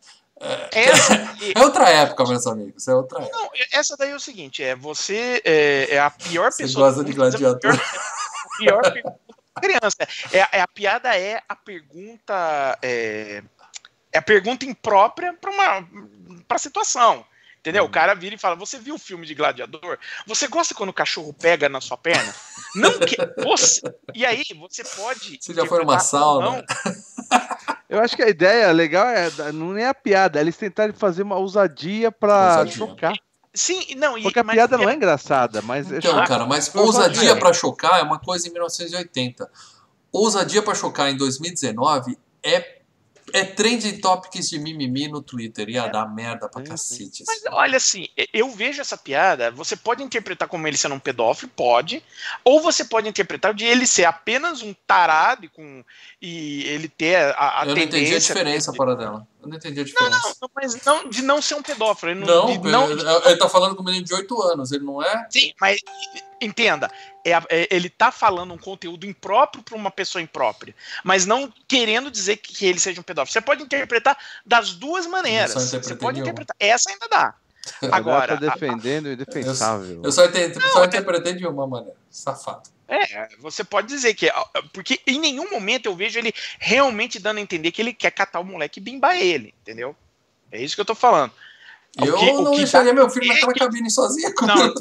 Essa, 0.71 1.13
É 1.55 1.59
outra 1.61 1.89
época, 1.89 2.25
meus 2.25 2.45
amigos, 2.47 2.87
é 2.87 2.93
outra 2.93 3.21
época. 3.21 3.37
Não, 3.37 3.49
essa 3.71 3.95
daí 3.95 4.11
é 4.11 4.15
o 4.15 4.19
seguinte, 4.19 4.61
é 4.63 4.75
você 4.75 5.41
é, 5.45 5.95
é 5.95 5.99
a 5.99 6.09
pior 6.09 6.51
Você 6.51 6.63
pessoa. 6.63 6.87
gosta 6.87 7.03
do 7.03 7.05
de 7.05 7.13
a 7.13 7.15
gladiador. 7.15 7.59
pior- 7.59 7.79
pior 8.57 8.93
pergunta 8.93 9.19
pra 9.53 9.61
criança. 9.61 9.97
É, 10.31 10.57
é 10.57 10.61
a 10.61 10.67
piada 10.67 11.17
é 11.17 11.41
a 11.47 11.55
pergunta 11.55 12.77
é, 12.81 13.43
é 14.11 14.17
a 14.17 14.21
pergunta 14.21 14.65
imprópria 14.65 15.33
para 15.39 15.51
uma 15.51 15.87
para 16.47 16.57
situação. 16.57 17.25
Entendeu? 17.59 17.85
O 17.85 17.89
cara 17.89 18.13
vira 18.13 18.35
e 18.35 18.37
fala: 18.37 18.57
Você 18.57 18.77
viu 18.77 18.95
o 18.95 18.99
filme 18.99 19.25
de 19.25 19.33
gladiador? 19.33 19.97
Você 20.27 20.47
gosta 20.49 20.75
quando 20.75 20.89
o 20.89 20.93
cachorro 20.93 21.31
pega 21.33 21.69
na 21.69 21.79
sua 21.79 21.95
perna? 21.97 22.35
Não 22.75 22.99
que 22.99 23.15
você. 23.41 23.81
E 24.13 24.25
aí 24.25 24.43
você 24.59 24.83
pode. 24.83 25.39
Você 25.41 25.53
já 25.53 25.65
foi 25.65 25.79
numa 25.79 25.93
ou 25.93 25.99
sauna? 26.01 26.45
não. 26.51 26.63
Eu 27.93 27.99
acho 28.01 28.15
que 28.15 28.23
a 28.23 28.27
ideia 28.29 28.71
legal 28.71 29.07
é 29.07 29.29
não 29.51 29.77
é 29.77 29.87
a 29.87 29.93
piada, 29.93 30.39
é 30.39 30.41
eles 30.41 30.57
tentarem 30.57 30.93
fazer 30.95 31.21
uma 31.23 31.35
ousadia 31.37 32.11
pra 32.11 32.49
Ousadia. 32.59 32.73
chocar. 32.75 33.13
Sim, 33.53 33.95
não. 33.95 34.17
E, 34.17 34.23
Porque 34.23 34.39
a 34.39 34.43
mas- 34.43 34.55
piada 34.55 34.77
não 34.77 34.89
é 34.89 34.95
engraçada, 34.95 35.61
mas 35.61 35.91
é 35.91 35.97
Então, 35.97 36.11
chocar. 36.11 36.27
cara, 36.27 36.45
mas 36.47 36.73
ousadia. 36.73 37.09
ousadia 37.21 37.35
pra 37.39 37.53
chocar 37.53 37.99
é 37.99 38.03
uma 38.03 38.17
coisa 38.19 38.47
em 38.47 38.51
1980. 38.51 39.47
Ousadia 40.11 40.61
pra 40.63 40.73
chocar 40.73 41.09
em 41.11 41.17
2019 41.17 42.17
é, 42.43 42.79
é 43.33 43.43
trending 43.43 43.99
topics 43.99 44.47
de 44.49 44.59
mimimi 44.59 45.07
no 45.07 45.21
Twitter. 45.21 45.67
Ia 45.67 45.87
dar 45.87 46.05
merda 46.05 46.47
pra 46.47 46.61
Sim, 46.61 46.69
cacete. 46.69 47.23
Mas 47.25 47.41
olha 47.51 47.77
assim, 47.77 48.07
eu 48.31 48.51
vejo 48.51 48.79
essa 48.79 48.95
piada, 48.95 49.49
você 49.49 49.75
pode 49.75 50.03
interpretar 50.03 50.47
como 50.47 50.67
ele 50.67 50.77
sendo 50.77 50.93
um 50.93 50.99
pedófilo, 50.99 51.51
pode, 51.55 52.03
ou 52.45 52.61
você 52.61 52.85
pode 52.85 53.09
interpretar 53.09 53.53
de 53.53 53.65
ele 53.65 53.87
ser 53.87 54.05
apenas 54.05 54.61
um 54.61 54.73
tarado 54.85 55.45
e, 55.45 55.49
com, 55.49 55.83
e 56.21 56.63
ele 56.65 56.87
ter 56.87 57.15
a, 57.35 57.61
a 57.61 57.65
Eu 57.65 57.75
não 57.75 57.81
entendi 57.81 57.85
a 57.85 57.89
tendência... 58.05 58.35
diferença 58.35 58.71
de- 58.71 58.77
para 58.77 58.95
dela. 58.95 59.27
Eu 59.41 59.49
não 59.49 59.57
entendi 59.57 59.81
a 59.81 59.83
diferença. 59.83 60.17
Não, 60.23 60.35
não, 60.41 60.49
mas 60.55 60.85
não, 60.85 61.09
de 61.09 61.21
não 61.21 61.41
ser 61.41 61.55
um 61.55 61.61
pedófilo. 61.63 62.11
Ele 62.11 62.23
Não, 62.23 62.45
de 62.45 62.59
não 62.69 62.89
ele, 62.89 63.01
ele 63.01 63.35
tá 63.37 63.49
falando 63.49 63.75
com 63.75 63.81
um 63.81 63.85
menino 63.85 64.05
de 64.05 64.13
8 64.13 64.41
anos, 64.43 64.71
ele 64.71 64.85
não 64.85 65.03
é? 65.03 65.27
Sim, 65.29 65.51
mas 65.59 65.81
entenda, 66.43 66.91
é, 67.25 67.31
é- 67.49 67.67
ele 67.71 67.89
tá 67.89 68.11
falando 68.11 68.53
um 68.53 68.57
conteúdo 68.57 69.05
impróprio 69.05 69.63
para 69.63 69.75
uma 69.75 69.91
pessoa 69.91 70.21
imprópria, 70.21 70.75
mas 71.03 71.25
não 71.25 71.51
querendo 71.67 72.11
dizer 72.11 72.37
que, 72.37 72.53
que 72.53 72.65
ele 72.65 72.79
seja 72.79 72.99
um 72.99 73.03
pedófilo. 73.03 73.33
Você 73.33 73.41
pode 73.41 73.63
interpretar 73.63 74.17
das 74.45 74.73
duas 74.73 75.05
maneiras. 75.07 75.53
só 75.53 75.59
Você 75.59 75.95
pode 75.95 76.19
interpretar. 76.19 76.55
Essa 76.59 76.89
ainda 76.89 77.07
dá. 77.07 77.33
Agora 77.91 78.37
tá 78.37 78.53
defendendo 78.53 79.09
indefensável. 79.09 80.01
Eu 80.03 80.11
só, 80.11 80.25
entendi, 80.25 80.59
só 80.61 80.75
Não, 80.75 80.83
é- 80.83 80.87
interpretei 80.87 81.33
de 81.33 81.47
uma 81.47 81.65
maneira. 81.65 81.95
Safado. 82.09 82.69
É, 82.87 83.29
você 83.39 83.63
pode 83.63 83.87
dizer 83.87 84.13
que. 84.13 84.29
Porque 84.73 84.99
em 85.07 85.19
nenhum 85.19 85.49
momento 85.49 85.85
eu 85.87 85.95
vejo 85.95 86.19
ele 86.19 86.33
realmente 86.59 87.17
dando 87.17 87.37
a 87.37 87.41
entender 87.41 87.71
que 87.71 87.81
ele 87.81 87.93
quer 87.93 88.11
catar 88.11 88.39
o 88.39 88.43
moleque 88.43 88.79
e 88.79 88.83
bimbar 88.83 89.15
ele, 89.15 89.53
entendeu? 89.61 89.95
É 90.51 90.61
isso 90.61 90.75
que 90.75 90.81
eu 90.81 90.85
tô 90.85 90.93
falando. 90.93 91.33
O 92.01 92.05
Eu 92.05 92.17
que- 92.17 92.29
o 92.31 92.41
não 92.41 92.51
que 92.51 92.57
deixaria 92.57 92.91
meu 92.93 93.07
filho 93.09 93.25
é 93.25 93.35
naquela 93.35 93.53
que- 93.53 93.59
cabine 93.59 93.91
sozinha 93.91 94.33
com 94.33 94.45
Não, 94.47 94.55
meu 94.65 94.73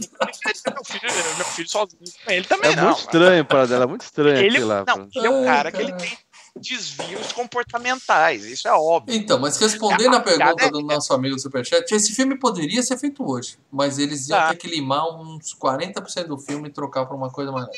filho, 0.84 1.36
meu 1.36 1.44
filho 1.44 1.68
sozinho 1.68 2.00
ele 2.26 2.46
também 2.46 2.72
É 2.72 2.76
não. 2.76 2.84
muito 2.86 3.00
estranho 3.00 3.44
para 3.44 3.66
dela, 3.66 3.84
é 3.84 3.86
muito 3.86 4.00
estranho 4.02 4.36
Ele, 4.38 4.48
aquilo 4.48 4.66
lá. 4.66 4.84
não, 4.86 5.08
ele 5.14 5.26
é 5.26 5.30
um 5.30 5.44
cara 5.44 5.70
que 5.70 5.82
ele 5.82 5.92
tem 5.92 6.16
desvios 6.56 7.32
comportamentais, 7.32 8.44
isso 8.46 8.66
é 8.66 8.72
óbvio. 8.72 9.14
Então, 9.14 9.38
mas 9.38 9.58
respondendo 9.58 10.14
A 10.14 10.18
a 10.18 10.20
pergunta 10.20 10.64
é- 10.64 10.70
do 10.70 10.80
nosso 10.80 11.12
amigo 11.12 11.34
do 11.36 11.40
Superchat, 11.42 11.90
esse 11.94 12.14
filme 12.14 12.38
poderia 12.38 12.82
ser 12.82 12.96
feito 12.98 13.28
hoje, 13.30 13.58
mas 13.70 13.98
eles 13.98 14.28
iam 14.28 14.38
Tá. 14.38 14.48
ter 14.50 14.56
que 14.56 14.68
limar 14.68 15.06
uns 15.14 15.52
40% 15.54 16.28
do 16.28 16.38
filme 16.38 16.68
e 16.68 16.72
trocar 16.72 17.04
pra 17.04 17.14
uma 17.16 17.30
coisa 17.30 17.52
mais. 17.52 17.68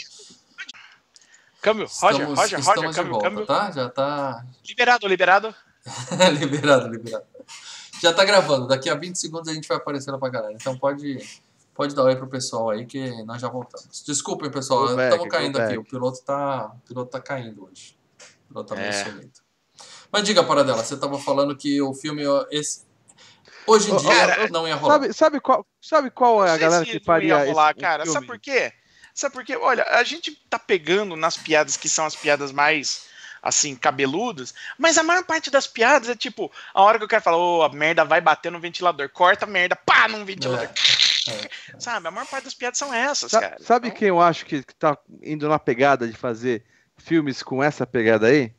Câmbio, 1.61 1.87
Roger, 1.87 2.21
Estamos, 2.21 2.39
Roger, 2.39 2.59
estamos 2.61 2.67
Roger, 2.67 2.91
de 2.91 2.97
câmbio, 2.97 3.13
volta, 3.13 3.31
câmbio. 3.31 3.47
tá? 3.47 3.71
Já 3.73 3.89
tá 3.89 4.45
Liberado, 4.69 5.09
liberado. 5.09 5.55
liberado, 6.39 6.89
liberado. 6.89 7.25
Já 8.05 8.13
tá 8.13 8.23
gravando, 8.23 8.67
daqui 8.69 8.91
a 8.91 8.95
20 8.95 9.17
segundos 9.17 9.49
a 9.49 9.55
gente 9.55 9.67
vai 9.67 9.79
aparecer 9.79 10.11
lá 10.11 10.19
pra 10.19 10.29
galera. 10.29 10.53
Então 10.53 10.77
pode, 10.77 11.27
pode 11.73 11.95
dar 11.95 12.03
oi 12.03 12.15
pro 12.15 12.27
pessoal 12.27 12.69
aí 12.69 12.85
que 12.85 13.23
nós 13.25 13.41
já 13.41 13.49
voltamos. 13.49 14.03
Desculpem, 14.07 14.51
pessoal, 14.51 14.89
Go 14.89 14.95
back, 14.95 15.15
estamos 15.15 15.33
caindo 15.33 15.59
aqui. 15.59 15.79
O 15.79 15.85
piloto 15.85 16.23
tá, 16.23 16.71
o 16.75 16.87
piloto 16.87 17.11
tá 17.11 17.19
caindo 17.19 17.65
hoje. 17.65 17.97
O 18.45 18.49
piloto 18.49 18.75
tá 18.75 18.79
meio 18.79 18.91
É. 18.91 19.05
sumido. 19.05 19.33
Mas 20.13 20.23
diga 20.23 20.45
para 20.45 20.63
dela, 20.63 20.85
você 20.85 20.99
tava 20.99 21.19
falando 21.19 21.57
que 21.57 21.81
o 21.81 21.95
filme 21.95 22.23
esse 22.51 22.83
hoje 23.67 23.91
em 23.91 23.97
dia 23.97 24.11
cara, 24.11 24.49
não 24.51 24.69
ia 24.69 24.75
rolar. 24.75 24.93
Sabe, 24.97 25.13
sabe, 25.15 25.41
qual, 25.41 25.67
sabe 25.81 26.11
qual 26.11 26.45
é 26.45 26.51
a 26.51 26.59
galera 26.59 26.85
que 26.85 26.99
não 26.99 27.05
faria 27.05 27.39
ia 27.39 27.53
rolar, 27.53 27.71
esse 27.71 27.81
cara. 27.81 28.05
Sabe 28.05 28.27
por 28.27 28.39
quê? 28.39 28.71
Sabe 29.15 29.33
por 29.33 29.43
quê? 29.47 29.57
Olha, 29.57 29.83
a 29.85 30.05
gente 30.05 30.31
tá 30.51 30.59
pegando 30.59 31.17
nas 31.17 31.39
piadas 31.39 31.75
que 31.79 31.89
são 31.89 32.05
as 32.05 32.15
piadas 32.15 32.53
mais, 32.53 33.07
assim, 33.45 33.77
cabeludas, 33.77 34.55
mas 34.79 34.97
a 34.97 35.03
maior 35.03 35.23
parte 35.25 35.51
das 35.51 35.67
piadas 35.67 36.09
é 36.09 36.17
tipo, 36.17 36.51
a 36.73 36.83
hora 36.83 36.99
que 36.99 37.05
o 37.05 37.09
cara 37.09 37.23
fala, 37.23 37.37
ô, 37.37 37.63
a 37.63 37.69
merda 37.69 38.03
vai 38.05 38.21
bater 38.21 38.51
no 38.51 38.59
ventilador, 38.59 39.11
corta 39.11 39.45
a 39.45 39.49
merda, 39.49 39.77
pá, 39.77 40.09
num 40.09 40.25
ventilador. 40.25 40.67
É, 41.29 41.51
Sabe? 41.79 42.09
A 42.09 42.11
maior 42.11 42.27
parte 42.27 42.45
das 42.45 42.55
piadas 42.55 42.79
são 42.79 42.93
essas, 42.93 43.31
Sa- 43.31 43.41
cara. 43.41 43.57
Sabe 43.61 43.89
Então, 43.89 43.99
quem 43.99 44.09
eu 44.09 44.21
acho 44.21 44.47
que, 44.47 44.63
que 44.63 44.75
tá 44.75 44.97
indo 45.23 45.47
na 45.49 45.59
pegada 45.59 46.09
de 46.09 46.17
fazer 46.17 46.65
filmes 46.97 47.43
com 47.43 47.63
essa 47.63 47.87
pegada 47.87 48.27
aí? 48.29 48.53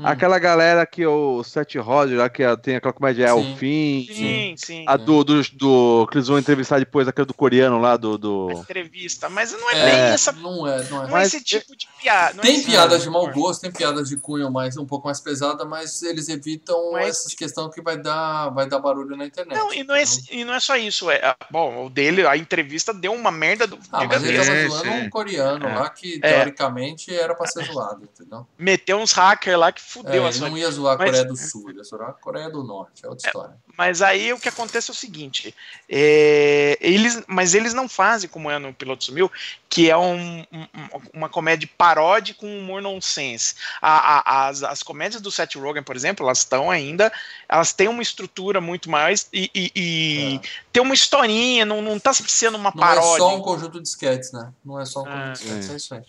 Hum. 0.00 0.06
Aquela 0.06 0.38
galera 0.38 0.86
que 0.86 1.06
o 1.06 1.42
Seth 1.44 1.74
Roger, 1.76 2.16
lá 2.18 2.30
que 2.30 2.42
tem 2.62 2.76
aquela 2.76 2.92
comédia 2.92 3.26
É 3.26 3.34
o. 3.34 3.42
Fim. 3.56 4.06
Sim, 4.10 4.54
sim. 4.56 4.84
A 4.88 4.96
do, 4.96 5.22
do, 5.22 5.42
do- 5.52 6.06
que 6.10 6.16
eles 6.16 6.28
vão 6.28 6.38
entrevistar 6.38 6.78
depois, 6.78 7.06
aquela 7.06 7.26
do 7.26 7.34
coreano 7.34 7.78
lá, 7.78 7.96
do. 7.96 8.16
do... 8.16 8.50
Entrevista, 8.52 9.28
mas 9.28 9.52
não 9.52 9.70
é, 9.70 9.78
É, 9.78 9.84
bem 9.84 9.94
essa. 10.14 10.32
não 10.32 10.66
é, 10.66 10.78
não 10.84 10.84
é. 10.84 11.00
Não 11.02 11.04
é 11.08 11.10
Mas 11.10 11.34
esse 11.34 11.44
tipo 11.44 11.76
de 11.76 11.86
piada. 12.00 12.38
é 12.38 12.42
Tem 12.42 12.54
esse 12.56 12.64
piadas 12.66 12.98
de 12.98 13.04
tipo 13.04 13.12
mau 13.12 13.24
humor. 13.24 13.34
gosto, 13.34 13.60
tem 13.60 13.70
piadas 13.72 14.08
de 14.08 14.16
cunho 14.16 14.50
mais, 14.50 14.76
um 14.78 14.86
pouco 14.86 15.06
mais 15.06 15.20
pesada, 15.20 15.64
mas 15.66 16.02
eles 16.02 16.28
evitam 16.30 16.92
Mas- 16.92 17.08
essas 17.08 17.34
questões 17.34 17.74
que 17.74 17.82
vai 17.82 17.98
dar, 17.98 18.48
vai 18.50 18.66
dar 18.66 18.78
barulho 18.78 19.16
na 19.16 19.26
internet. 19.26 19.56
Não, 19.56 19.72
e 19.74 19.84
não, 19.84 19.94
é, 19.94 20.02
e 20.30 20.44
não 20.44 20.54
é 20.54 20.60
só 20.60 20.76
isso. 20.76 21.10
É, 21.10 21.34
bom, 21.50 21.84
o 21.86 21.90
dele, 21.90 22.26
a 22.26 22.36
entrevista 22.36 22.94
deu 22.94 23.12
uma 23.12 23.30
merda 23.30 23.66
do 23.66 23.78
Ah, 23.92 24.04
mas 24.04 24.24
ele 24.24 24.38
tava 24.38 24.50
Sim, 24.50 24.68
zoando 24.68 24.90
um 25.06 25.10
coreano 25.10 25.66
É. 25.66 25.74
lá 25.74 25.90
que, 25.90 26.20
É. 26.22 26.32
teoricamente, 26.34 27.14
era 27.14 27.34
pra 27.34 27.46
ser 27.46 27.64
zoado, 27.64 28.04
entendeu? 28.04 28.46
Meteu 28.58 28.96
uns 28.98 29.12
hackers 29.12 29.58
lá 29.58 29.72
que 29.72 29.80
fudeu 29.92 30.24
É, 30.24 30.26
a 30.26 30.30
ele 30.30 30.38
não 30.40 30.56
ia 30.56 30.70
zoar 30.70 30.94
a 30.94 30.98
Mas- 30.98 31.06
Coreia 31.10 31.24
do 31.24 31.36
Sul, 31.36 31.68
ele 31.68 31.78
ia 31.78 31.84
zoar 31.84 32.10
a 32.10 32.12
Coreia 32.12 32.48
do 32.48 32.62
Norte, 32.62 33.04
é 33.04 33.08
outra 33.08 33.26
história. 33.26 33.56
Mas 33.76 34.00
aí 34.00 34.32
o 34.32 34.38
que 34.38 34.48
acontece 34.48 34.90
é 34.90 34.92
o 34.92 34.96
seguinte: 34.96 35.54
é, 35.88 36.78
eles, 36.80 37.22
mas 37.26 37.54
eles 37.54 37.74
não 37.74 37.88
fazem 37.88 38.28
como 38.30 38.50
é 38.50 38.58
no 38.58 38.72
Piloto 38.72 39.04
Sumiu, 39.04 39.30
que 39.68 39.90
é 39.90 39.96
um- 39.96 40.40
um- 40.52 40.66
uma 41.14 41.28
comédia 41.28 41.68
paródia 41.76 42.34
com 42.34 42.46
humor 42.58 42.80
nonsense. 42.80 43.54
A- 43.82 44.18
a- 44.18 44.48
as, 44.48 44.62
as 44.62 44.82
comédias 44.82 45.20
do 45.20 45.30
Seth 45.30 45.54
Rogen, 45.56 45.82
por 45.82 45.96
exemplo, 45.96 46.24
elas 46.24 46.38
estão 46.38 46.70
ainda, 46.70 47.12
elas 47.48 47.72
têm 47.72 47.88
uma 47.88 48.02
estrutura 48.02 48.60
muito 48.60 48.88
mais 48.88 49.28
e, 49.32 49.50
e- 49.54 49.72
e 49.74 50.40
tem 50.72 50.82
uma 50.82 50.94
historinha, 50.94 51.64
não, 51.64 51.82
não 51.82 51.98
tá 51.98 52.12
sendo 52.12 52.56
uma 52.56 52.70
É. 52.70 52.72
Não 52.76 52.82
é 52.84 52.86
paródia. 52.86 53.18
só 53.18 53.36
um 53.36 53.42
conjunto 53.42 53.80
de 53.82 53.88
sketches, 53.88 54.32
né? 54.32 54.52
Não 54.64 54.78
é 54.80 54.84
só 54.84 55.00
um 55.00 55.04
conjunto 55.04 55.20
É. 55.28 55.32
de 55.32 55.38
sketches, 55.40 55.70
é 55.70 55.76
isso 55.76 55.94
aí. 55.94 56.02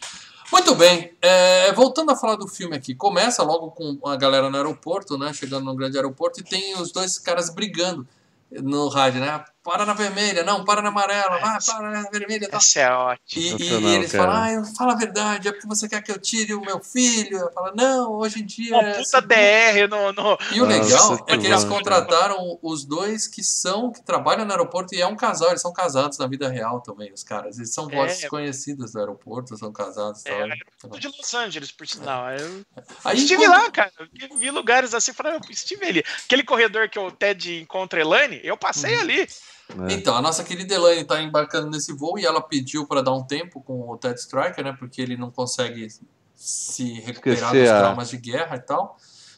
Muito 0.52 0.76
bem, 0.76 1.14
é, 1.22 1.72
voltando 1.72 2.12
a 2.12 2.16
falar 2.16 2.36
do 2.36 2.46
filme 2.46 2.76
aqui, 2.76 2.94
começa 2.94 3.42
logo 3.42 3.72
com 3.72 3.98
a 4.06 4.18
galera 4.18 4.50
no 4.50 4.58
aeroporto, 4.58 5.18
né? 5.18 5.32
Chegando 5.32 5.64
no 5.64 5.74
grande 5.74 5.96
aeroporto 5.96 6.42
e 6.42 6.44
tem 6.44 6.76
os 6.76 6.92
dois 6.92 7.18
caras 7.18 7.50
brigando 7.50 8.06
no 8.52 8.90
rádio, 8.90 9.22
né? 9.22 9.46
Para 9.64 9.86
na 9.86 9.94
vermelha, 9.94 10.44
não, 10.44 10.66
para 10.66 10.82
na 10.82 10.90
amarela, 10.90 11.38
vai, 11.38 11.58
para 11.64 11.92
na 11.92 12.10
vermelha. 12.10 12.50
Tá. 12.50 12.58
Essa 12.58 12.80
é 12.80 12.92
ótima. 12.92 13.44
E, 13.44 13.56
e- 13.62 13.80
e 13.80 13.96
eles 13.96 14.12
cara. 14.12 14.24
falam, 14.24 14.42
ah, 14.44 14.52
eu- 14.52 14.66
fala 14.76 14.94
a 14.94 14.96
verdade, 14.96 15.48
é 15.48 15.52
porque 15.52 15.68
você 15.68 15.88
quer 15.88 16.02
que 16.02 16.12
eu 16.12 16.20
tire 16.20 16.56
o 16.56 16.62
meu 16.62 16.80
filho. 16.80 17.38
Eu 17.38 17.52
falo, 17.52 17.72
não, 17.76 18.12
hoje 18.14 18.42
em 18.42 18.46
dia. 18.46 18.74
Uma 18.76 18.82
é 18.90 18.94
puta 19.04 19.18
assim." 19.20 19.28
DR 19.28 19.88
no. 19.88 20.12
no- 20.14 20.38
E 20.52 20.62
o 20.62 20.66
Nossa, 20.66 20.80
legal 20.84 21.26
que 21.26 21.32
é 21.34 21.38
que 21.38 21.46
eles 21.46 21.64
contrataram 21.64 22.58
os 22.64 22.84
dois 22.86 23.28
que 23.28 23.44
são, 23.44 23.92
que 23.92 24.02
trabalham 24.02 24.46
no 24.46 24.52
aeroporto 24.52 24.96
e 24.96 25.02
é 25.02 25.06
um 25.06 25.16
casal, 25.16 25.50
eles 25.50 25.62
são 25.62 25.72
casados 25.72 26.18
na 26.18 26.26
vida 26.26 26.50
real 26.50 26.82
também, 26.82 27.14
os 27.14 27.24
caras. 27.24 27.58
Eles 27.60 27.72
são 27.72 27.88
É. 27.92 27.96
vozes 27.96 28.28
conhecidas 28.30 28.94
do 28.94 29.00
aeroporto, 29.00 29.56
são 29.58 29.72
casados. 29.72 30.26
É, 30.26 30.30
tal. 30.32 30.42
aeroporto 30.42 31.00
de 31.00 31.08
Los 31.08 31.34
Angeles, 31.36 31.72
por 31.72 31.88
sinal. 31.88 32.32
Eu 32.32 32.66
Aí, 33.06 33.18
estive 33.18 33.46
quando- 33.46 33.52
lá, 33.64 33.70
cara. 33.70 33.92
Eu 34.00 34.38
Vi 34.38 34.50
lugares 34.50 34.96
assim, 34.96 35.14
falei, 35.14 35.34
eu 35.34 35.42
estive 35.52 35.86
ali. 35.86 36.04
Aquele 36.26 36.44
corredor 36.44 36.90
que 36.90 36.98
o 36.98 37.12
Ted 37.12 37.62
encontra 37.62 38.00
a 38.00 38.02
Elaine, 38.02 38.42
eu 38.44 38.58
passei 38.58 38.96
Uhum. 38.96 39.02
ali. 39.02 39.28
Né? 39.76 39.94
Então, 39.94 40.16
a 40.16 40.22
nossa 40.22 40.44
querida 40.44 40.74
Elaine 40.74 41.02
está 41.02 41.22
embarcando 41.22 41.70
nesse 41.70 41.94
voo 41.94 42.18
e 42.18 42.26
ela 42.26 42.42
pediu 42.42 42.86
para 42.88 43.02
dar 43.02 43.14
um 43.14 43.24
tempo 43.24 43.62
com 43.62 43.90
o 43.90 43.98
Ted 43.98 44.20
Striker, 44.20 44.64
né? 44.64 44.76
Porque 44.78 45.02
ele 45.02 45.18
não 45.18 45.32
consegue 45.32 45.88
se 46.36 46.94
recuperar 46.94 47.54
Esquecer 47.56 47.72
dos 47.72 47.80
traumas 47.80 48.10
de 48.10 48.18
guerra 48.18 48.56
e 48.56 48.62
tal. 48.62 48.98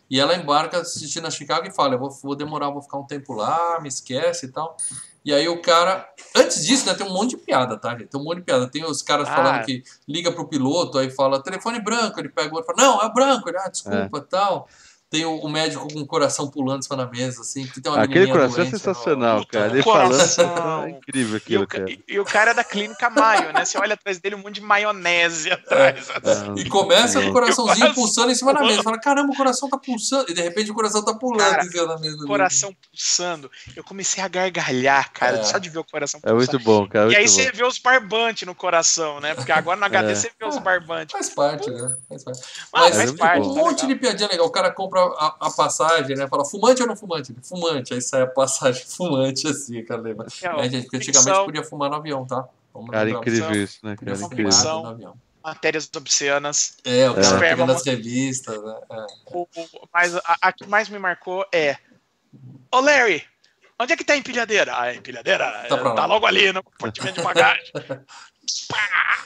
E 0.09 0.19
ela 0.19 0.35
embarca 0.35 0.77
assistindo 0.79 1.25
a 1.25 1.31
Chicago 1.31 1.67
e 1.67 1.71
fala: 1.71 1.95
Eu 1.95 1.99
vou, 1.99 2.11
vou 2.11 2.35
demorar, 2.35 2.69
vou 2.69 2.81
ficar 2.81 2.97
um 2.97 3.05
tempo 3.05 3.33
lá, 3.33 3.79
me 3.81 3.87
esquece 3.87 4.45
e 4.47 4.49
tal. 4.51 4.77
E 5.25 5.33
aí 5.33 5.47
o 5.47 5.61
cara. 5.61 6.07
Antes 6.35 6.65
disso, 6.65 6.85
né, 6.85 6.93
tem 6.93 7.07
um 7.07 7.13
monte 7.13 7.31
de 7.31 7.37
piada, 7.37 7.77
tá, 7.77 7.91
gente? 7.91 8.07
Tem 8.07 8.19
um 8.19 8.23
monte 8.23 8.37
de 8.37 8.43
piada. 8.43 8.67
Tem 8.67 8.83
os 8.85 9.01
caras 9.01 9.27
Ah. 9.27 9.35
falando 9.35 9.65
que 9.65 9.83
liga 10.07 10.31
pro 10.31 10.47
piloto, 10.47 10.97
aí 10.97 11.09
fala 11.09 11.41
telefone 11.41 11.81
branco, 11.81 12.19
ele 12.19 12.29
pega 12.29 12.53
o 12.53 12.57
outro 12.57 12.73
e 12.73 12.75
fala: 12.75 12.87
Não, 12.89 13.01
é 13.01 13.13
branco, 13.13 13.49
ele, 13.49 13.57
ah, 13.57 13.69
desculpa 13.69 14.21
tal. 14.21 14.67
Tem 15.13 15.25
o, 15.25 15.35
o 15.35 15.47
médico 15.47 15.87
com 15.93 15.99
o 15.99 16.07
coração 16.07 16.47
pulando 16.49 16.79
em 16.79 16.81
cima 16.81 16.97
da 16.97 17.05
mesa, 17.05 17.41
assim, 17.41 17.67
que 17.67 17.79
tem 17.79 17.91
uma 17.91 18.01
Aquele 18.01 18.25
coração 18.31 18.53
é 18.53 18.65
doente, 18.65 18.71
sensacional, 18.71 19.39
Puta, 19.41 19.59
cara. 19.59 19.71
Ele 19.71 19.83
coração. 19.83 20.55
falando. 20.55 20.83
É 20.87 20.89
incrível 20.89 21.35
E 21.35 21.37
aquilo, 21.37 21.63
o, 21.63 21.67
ca- 21.67 21.77
cara. 21.77 21.91
e- 21.91 22.03
e 22.07 22.19
o 22.19 22.25
cara 22.25 22.51
é 22.51 22.53
da 22.55 22.63
clínica 22.63 23.09
Maio, 23.11 23.53
né? 23.53 23.63
Você 23.63 23.77
olha 23.77 23.93
atrás 23.93 24.17
dele 24.19 24.33
um 24.35 24.39
monte 24.39 24.55
de 24.55 24.61
maionese 24.61 25.51
atrás. 25.51 26.09
assim. 26.23 26.53
E 26.57 26.67
começa 26.67 27.21
com 27.21 27.27
o 27.29 27.31
coraçãozinho 27.31 27.77
coração 27.79 27.93
pulsando 27.93 28.31
em 28.31 28.35
cima 28.35 28.53
da 28.55 28.61
mesa. 28.61 28.81
Fala, 28.81 28.99
caramba, 28.99 29.31
o 29.31 29.37
coração 29.37 29.69
tá 29.69 29.77
pulsando. 29.77 30.25
E 30.31 30.33
de 30.33 30.41
repente 30.41 30.71
o 30.71 30.73
coração 30.73 31.05
tá 31.05 31.13
pulando 31.13 31.47
Cara, 31.47 31.63
em 31.63 31.69
cima 31.69 31.85
da 31.87 31.97
mesa. 31.99 32.23
O 32.23 32.25
coração 32.27 32.75
pulsando. 32.89 33.51
Eu 33.75 33.83
comecei 33.83 34.23
a 34.23 34.27
gargalhar, 34.27 35.11
cara, 35.13 35.37
É. 35.37 35.43
só 35.43 35.59
de 35.59 35.69
ver 35.69 35.77
o 35.77 35.83
coração 35.83 36.19
É 36.23 36.33
muito 36.33 36.49
pulsando. 36.57 36.63
bom, 36.63 36.87
cara. 36.87 37.11
E 37.11 37.15
aí 37.15 37.27
você 37.27 37.51
bom. 37.51 37.57
vê 37.57 37.63
os 37.65 37.77
barbantes 37.77 38.47
no 38.47 38.55
coração, 38.55 39.19
né? 39.19 39.35
Porque 39.35 39.51
agora 39.51 39.79
no 39.79 39.85
HD 39.85 40.09
É. 40.13 40.15
você 40.15 40.31
vê 40.39 40.45
os 40.47 40.57
barbantes. 40.57 41.11
Faz 41.13 41.29
parte, 41.29 41.69
né? 41.69 41.95
Faz 42.09 42.23
parte. 42.23 42.41
Ah, 42.73 42.79
Mas 42.81 42.95
faz 42.95 43.09
é 43.11 43.15
parte. 43.15 43.47
um 43.47 43.53
tá 43.53 43.59
monte 43.61 43.81
legal. 43.81 43.87
de 43.87 43.95
piadinha 43.95 44.29
legal. 44.29 44.47
O 44.47 44.51
cara 44.51 44.71
compra 44.71 45.02
a, 45.17 45.35
a 45.47 45.51
passagem, 45.51 46.15
né? 46.15 46.27
Fala, 46.27 46.45
fumante 46.45 46.81
ou 46.81 46.87
não 46.87 46.95
fumante? 46.95 47.35
Fumante. 47.43 47.93
Aí 47.93 48.01
sai 48.01 48.21
a 48.21 48.27
passagem 48.27 48.83
fumante, 48.87 49.47
assim, 49.47 49.83
cara. 49.83 50.01
Lembra? 50.01 50.27
É, 50.41 50.49
ó, 50.49 50.59
É, 50.59 50.69
gente, 50.69 50.83
porque 50.83 50.97
antigamente 50.97 51.25
ficção, 51.29 51.45
podia 51.45 51.63
fumar 51.63 51.89
no 51.89 51.95
avião, 51.97 52.25
tá? 52.25 52.45
Vamos 52.73 52.89
Cara, 52.91 53.09
incrível 53.09 53.51
isso, 53.51 53.79
né? 53.83 53.95
Cara, 53.95 54.11
incrível. 54.19 54.51
No 54.81 54.87
avião. 54.87 55.15
matérias 55.43 55.89
obscenas. 55.95 56.77
É, 56.83 57.09
o 57.09 57.13
cara 57.15 57.35
É. 57.45 57.49
pegando 57.49 57.71
as 57.71 57.85
revistas, 57.85 58.63
né? 58.63 58.75
É. 58.91 59.05
O, 59.31 59.41
o- 59.43 59.87
mas 59.93 60.15
a, 60.15 60.21
a 60.41 60.51
que 60.51 60.65
mais 60.65 60.89
me 60.89 60.97
marcou 60.97 61.45
é. 61.53 61.77
Ô 62.71 62.79
Larry, 62.79 63.23
onde 63.79 63.93
é 63.93 63.95
que 63.97 64.03
tá 64.03 64.13
a 64.13 64.17
empilhadeira? 64.17 64.75
A 64.79 64.95
empilhadeira 64.95 65.45
Tá 65.69 65.93
tá 65.93 66.05
logo 66.07 66.25
ali 66.25 66.51
no 66.51 66.63
compartimento 66.63 67.15
de 67.17 67.21
bagagem. 67.23 67.71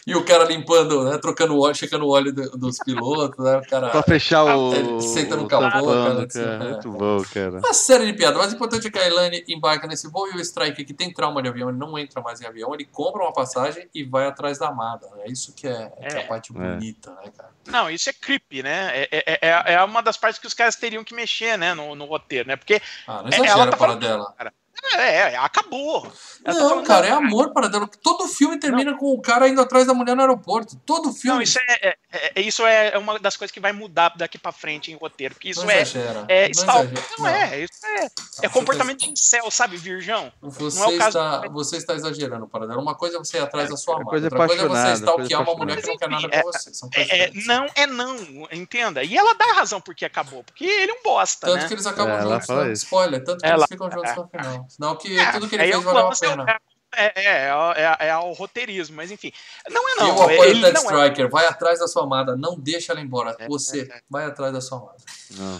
E 0.05 0.15
o 0.15 0.23
cara 0.23 0.45
limpando, 0.45 1.03
né? 1.03 1.17
Trocando 1.17 1.53
o 1.55 1.59
óleo, 1.61 1.75
checando 1.75 2.05
o 2.05 2.09
óleo 2.09 2.31
do- 2.31 2.51
dos 2.51 2.77
pilotos, 2.79 3.43
né? 3.43 3.57
O 3.57 3.61
cara. 3.67 3.89
Pra 3.89 4.01
fechar 4.03 4.43
o. 4.45 4.73
Ele 4.73 5.01
senta 5.01 5.35
no 5.35 5.43
o 5.43 5.47
capô, 5.47 5.85
cara, 5.85 6.25
assim, 6.25 6.41
é. 6.41 6.57
Muito 6.71 6.91
bom, 6.91 7.21
cara. 7.33 7.57
Uma 7.59 7.73
série 7.73 8.05
de 8.05 8.13
piadas. 8.13 8.37
O 8.37 8.39
mais 8.39 8.53
importante 8.53 8.87
é 8.87 8.91
que 8.91 8.97
a 8.99 9.05
Elaine 9.05 9.43
embarca 9.49 9.85
nesse 9.85 10.09
voo 10.09 10.27
e 10.31 10.37
o 10.37 10.39
Strike, 10.39 10.85
que 10.85 10.93
tem 10.93 11.11
trauma 11.13 11.41
de 11.41 11.49
avião, 11.49 11.69
ele 11.69 11.77
não 11.77 11.97
entra 11.99 12.21
mais 12.21 12.39
em 12.39 12.45
avião, 12.45 12.73
ele 12.73 12.85
compra 12.85 13.21
uma 13.23 13.33
passagem 13.33 13.89
e 13.93 14.03
vai 14.03 14.25
atrás 14.27 14.57
da 14.59 14.69
amada. 14.69 15.07
É 15.25 15.29
isso 15.31 15.53
que 15.53 15.67
é, 15.67 15.91
é 15.99 16.07
que 16.07 16.15
é 16.15 16.19
a 16.19 16.23
É. 16.23 16.27
parte 16.27 16.53
bonita, 16.53 17.11
né, 17.11 17.31
cara? 17.35 17.49
Não, 17.67 17.89
isso 17.89 18.09
é 18.09 18.13
creepy, 18.13 18.63
né? 18.63 18.91
É, 18.93 19.09
é, 19.11 19.39
é, 19.49 19.73
é 19.73 19.83
uma 19.83 20.01
das 20.01 20.15
partes 20.15 20.39
que 20.39 20.47
os 20.47 20.53
caras 20.53 20.77
teriam 20.77 21.03
que 21.03 21.13
mexer, 21.13 21.57
né, 21.57 21.73
no, 21.73 21.95
no 21.95 22.05
roteiro, 22.05 22.47
né? 22.47 22.55
Porque 22.55 22.81
Ah, 23.05 23.23
não 23.23 23.25
É, 23.25 23.35
exagera 23.35 23.49
ela 23.51 23.65
tá 23.65 23.71
para 23.71 23.77
falando- 23.77 23.99
dela. 23.99 24.33
é, 24.39 24.51
é, 24.95 25.35
acabou. 25.37 26.11
Ela 26.45 26.55
tá 26.55 26.61
Não, 26.63 26.69
falando, 26.69 26.85
cara, 26.87 27.07
é 27.07 27.11
amor 27.11 27.51
para 27.53 27.67
dela. 27.67 27.89
Todo 28.01 28.27
filme 28.27 28.59
termina 28.59 28.95
com 28.97 29.13
o 29.13 29.21
cara 29.21 29.47
indo 29.47 29.59
atrás 29.61 29.85
da 29.87 29.93
mulher 29.93 30.15
no 30.15 30.21
aeroporto. 30.21 30.75
Todo 30.85 31.11
filme. 31.13 31.35
Não, 31.37 31.41
isso 31.41 31.59
é, 31.59 31.73
é- 31.81 31.97
é- 32.35 32.41
isso 32.41 32.65
é 32.65 32.97
uma 32.97 33.19
das 33.19 33.35
coisas 33.35 33.51
que 33.51 33.59
vai 33.59 33.71
mudar 33.71 34.13
daqui 34.15 34.37
pra 34.37 34.51
frente 34.51 34.91
em 34.91 34.95
roteiro. 34.95 35.33
Porque 35.35 35.49
isso 35.49 35.61
não 35.63 35.69
é. 35.71 35.81
exagera. 35.81 36.25
É, 36.27 36.43
não 36.45 36.51
stal- 36.51 36.83
exagera. 36.83 37.07
não, 37.19 37.27
é, 37.27 37.59
isso 37.63 37.85
é, 37.85 38.07
é 38.43 38.49
comportamento 38.49 38.99
de 38.99 39.09
incel, 39.09 39.49
sabe, 39.51 39.77
virgão? 39.77 40.31
Você, 40.41 40.79
Não 40.79 40.91
é 40.91 40.95
o 40.95 40.97
caso 40.97 41.17
está, 41.17 41.37
do- 41.39 41.51
você 41.53 41.77
está 41.77 41.93
exagerando, 41.95 42.47
para 42.47 42.65
dela. 42.67 42.81
Uma 42.81 42.95
coisa 42.95 43.17
é 43.17 43.19
você 43.19 43.37
ir 43.37 43.41
atrás 43.41 43.69
da 43.69 43.77
sua 43.77 43.95
é 43.95 43.97
Outra 43.97 44.29
coisa 44.29 44.63
é 44.63 44.67
você 44.67 44.93
stalkear 44.93 45.41
uma 45.43 45.55
mulher 45.55 45.81
que 45.81 45.87
não 45.87 45.97
quer 45.97 46.09
nada 46.09 46.27
É, 46.31 46.41
com 46.41 46.51
você. 46.51 46.71
É, 46.95 47.19
é, 47.25 47.31
não 47.45 47.65
é 47.75 47.87
não, 47.87 48.15
entenda. 48.51 49.03
E 49.03 49.17
ela 49.17 49.33
dá 49.33 49.53
razão 49.53 49.81
porque 49.81 50.05
acabou, 50.05 50.43
porque 50.43 50.65
ele 50.65 50.91
é 50.91 50.93
um 50.95 51.03
bosta, 51.03 51.47
Tanto 51.47 51.61
né? 51.61 51.67
que 51.67 51.73
eles 51.73 51.85
acabam 51.85 52.17
É, 52.17 52.21
juntos, 52.21 52.47
né? 52.49 52.71
Spoiler, 52.73 53.23
tanto 53.23 53.39
que 53.41 53.45
Ela- 53.45 53.55
eles 53.57 53.67
ficam 53.69 53.91
juntos 53.91 54.15
no 54.15 54.27
final. 54.27 54.67
Senão 54.79 54.95
que 54.95 55.17
É, 55.17 55.31
tudo 55.31 55.49
que 55.49 55.55
ele 55.55 55.63
fez 55.63 55.75
eu 55.75 55.81
valeu 55.81 56.07
a 56.07 56.11
é 56.11 56.15
pena. 56.15 56.59
É, 56.95 57.11
é, 57.15 57.49
é, 57.49 57.97
é, 57.99 58.07
é 58.07 58.17
o 58.17 58.31
roteirismo, 58.31 58.95
mas 58.95 59.11
enfim. 59.11 59.31
Não 59.69 59.87
é 59.89 59.95
não. 59.95 60.07
eu 60.07 60.23
apoio 60.23 60.43
ele 60.45 60.59
o 60.59 60.63
Ted 60.63 60.77
é. 60.77 60.79
Striker. 60.79 61.29
Vai 61.29 61.45
atrás 61.45 61.79
da 61.79 61.87
sua 61.87 62.03
amada. 62.03 62.35
Não 62.37 62.57
deixa 62.57 62.93
ela 62.93 63.01
embora. 63.01 63.35
É, 63.37 63.47
Você 63.47 63.81
é, 63.81 63.97
é. 63.97 64.01
vai 64.09 64.25
atrás 64.25 64.53
da 64.53 64.61
sua 64.61 64.77
amada. 64.77 64.97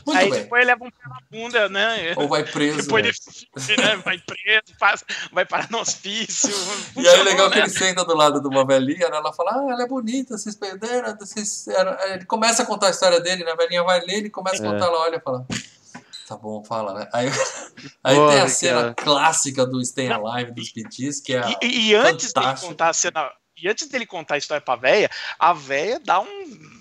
Muito 0.06 0.18
Aí 0.18 0.32
bem. 0.32 0.42
depois 0.42 0.66
leva 0.66 0.84
um 0.86 0.90
pé 0.90 1.10
na 1.10 1.20
bunda, 1.30 1.70
né? 1.70 2.14
Ou 2.16 2.30
vai 2.30 2.44
preso. 2.44 2.82
Depois 2.82 3.04
né? 3.06 3.12
ele 3.70 3.82
né? 3.82 3.96
vai 3.98 4.18
preso, 4.18 4.78
passa, 4.80 5.06
vai 5.32 5.46
parar 5.46 5.70
no 5.70 5.80
hospício. 5.80 6.54
E 6.96 7.08
aí 7.08 7.20
é 7.20 7.24
legal 7.24 7.50
que 7.50 7.58
né? 7.58 7.64
ele 7.64 7.72
senta 7.72 8.06
do 8.06 8.16
lado 8.16 8.42
de 8.42 8.48
uma 8.48 8.66
velhinha, 8.66 9.10
né? 9.10 9.18
Ela 9.18 9.34
fala, 9.34 9.52
ah, 9.52 9.72
ela 9.74 9.84
é 9.84 9.88
bonita, 9.88 10.38
vocês 10.38 10.56
perderam, 10.56 11.16
vocês 11.20 11.68
Ele 11.68 12.26
começa 12.26 12.64
a 12.64 12.66
contar 12.66 12.88
a 12.88 12.92
história 12.92 13.20
dele, 13.20 13.44
né? 13.44 13.52
A 13.52 13.56
velhinha 13.56 13.84
vai 13.84 14.00
ler, 14.00 14.20
ele 14.20 14.30
começa 14.30 14.64
a 14.64 14.72
contar, 14.72 14.86
ela 14.86 15.00
olha 15.00 15.18
e 15.18 15.22
fala, 15.22 15.46
tá 16.28 16.36
bom, 16.36 16.64
fala, 16.64 16.94
né? 16.94 17.10
Aí, 17.14 17.28
aí 18.04 18.16
Porra, 18.16 18.32
tem 18.34 18.42
a 18.42 18.48
cena 18.50 18.82
cara. 18.82 18.94
clássica 18.96 19.66
do 19.66 19.84
Stay 19.84 20.10
Alive, 20.12 20.52
dos 20.52 20.70
PTs, 20.72 21.22
que 21.22 21.34
é... 21.34 21.42
E, 21.62 21.90
e- 21.92 21.96
antes 21.96 22.34
dele 22.34 22.56
contar 22.60 22.90
a 22.90 22.94
cena, 22.94 23.32
e 23.62 23.68
antes 23.70 23.88
dele 23.88 24.06
contar 24.06 24.36
a 24.36 24.38
história 24.38 24.62
pra 24.62 24.76
véia, 24.76 25.10
a 25.40 25.54
véia 25.54 26.00
dá 26.00 26.20
um. 26.20 26.78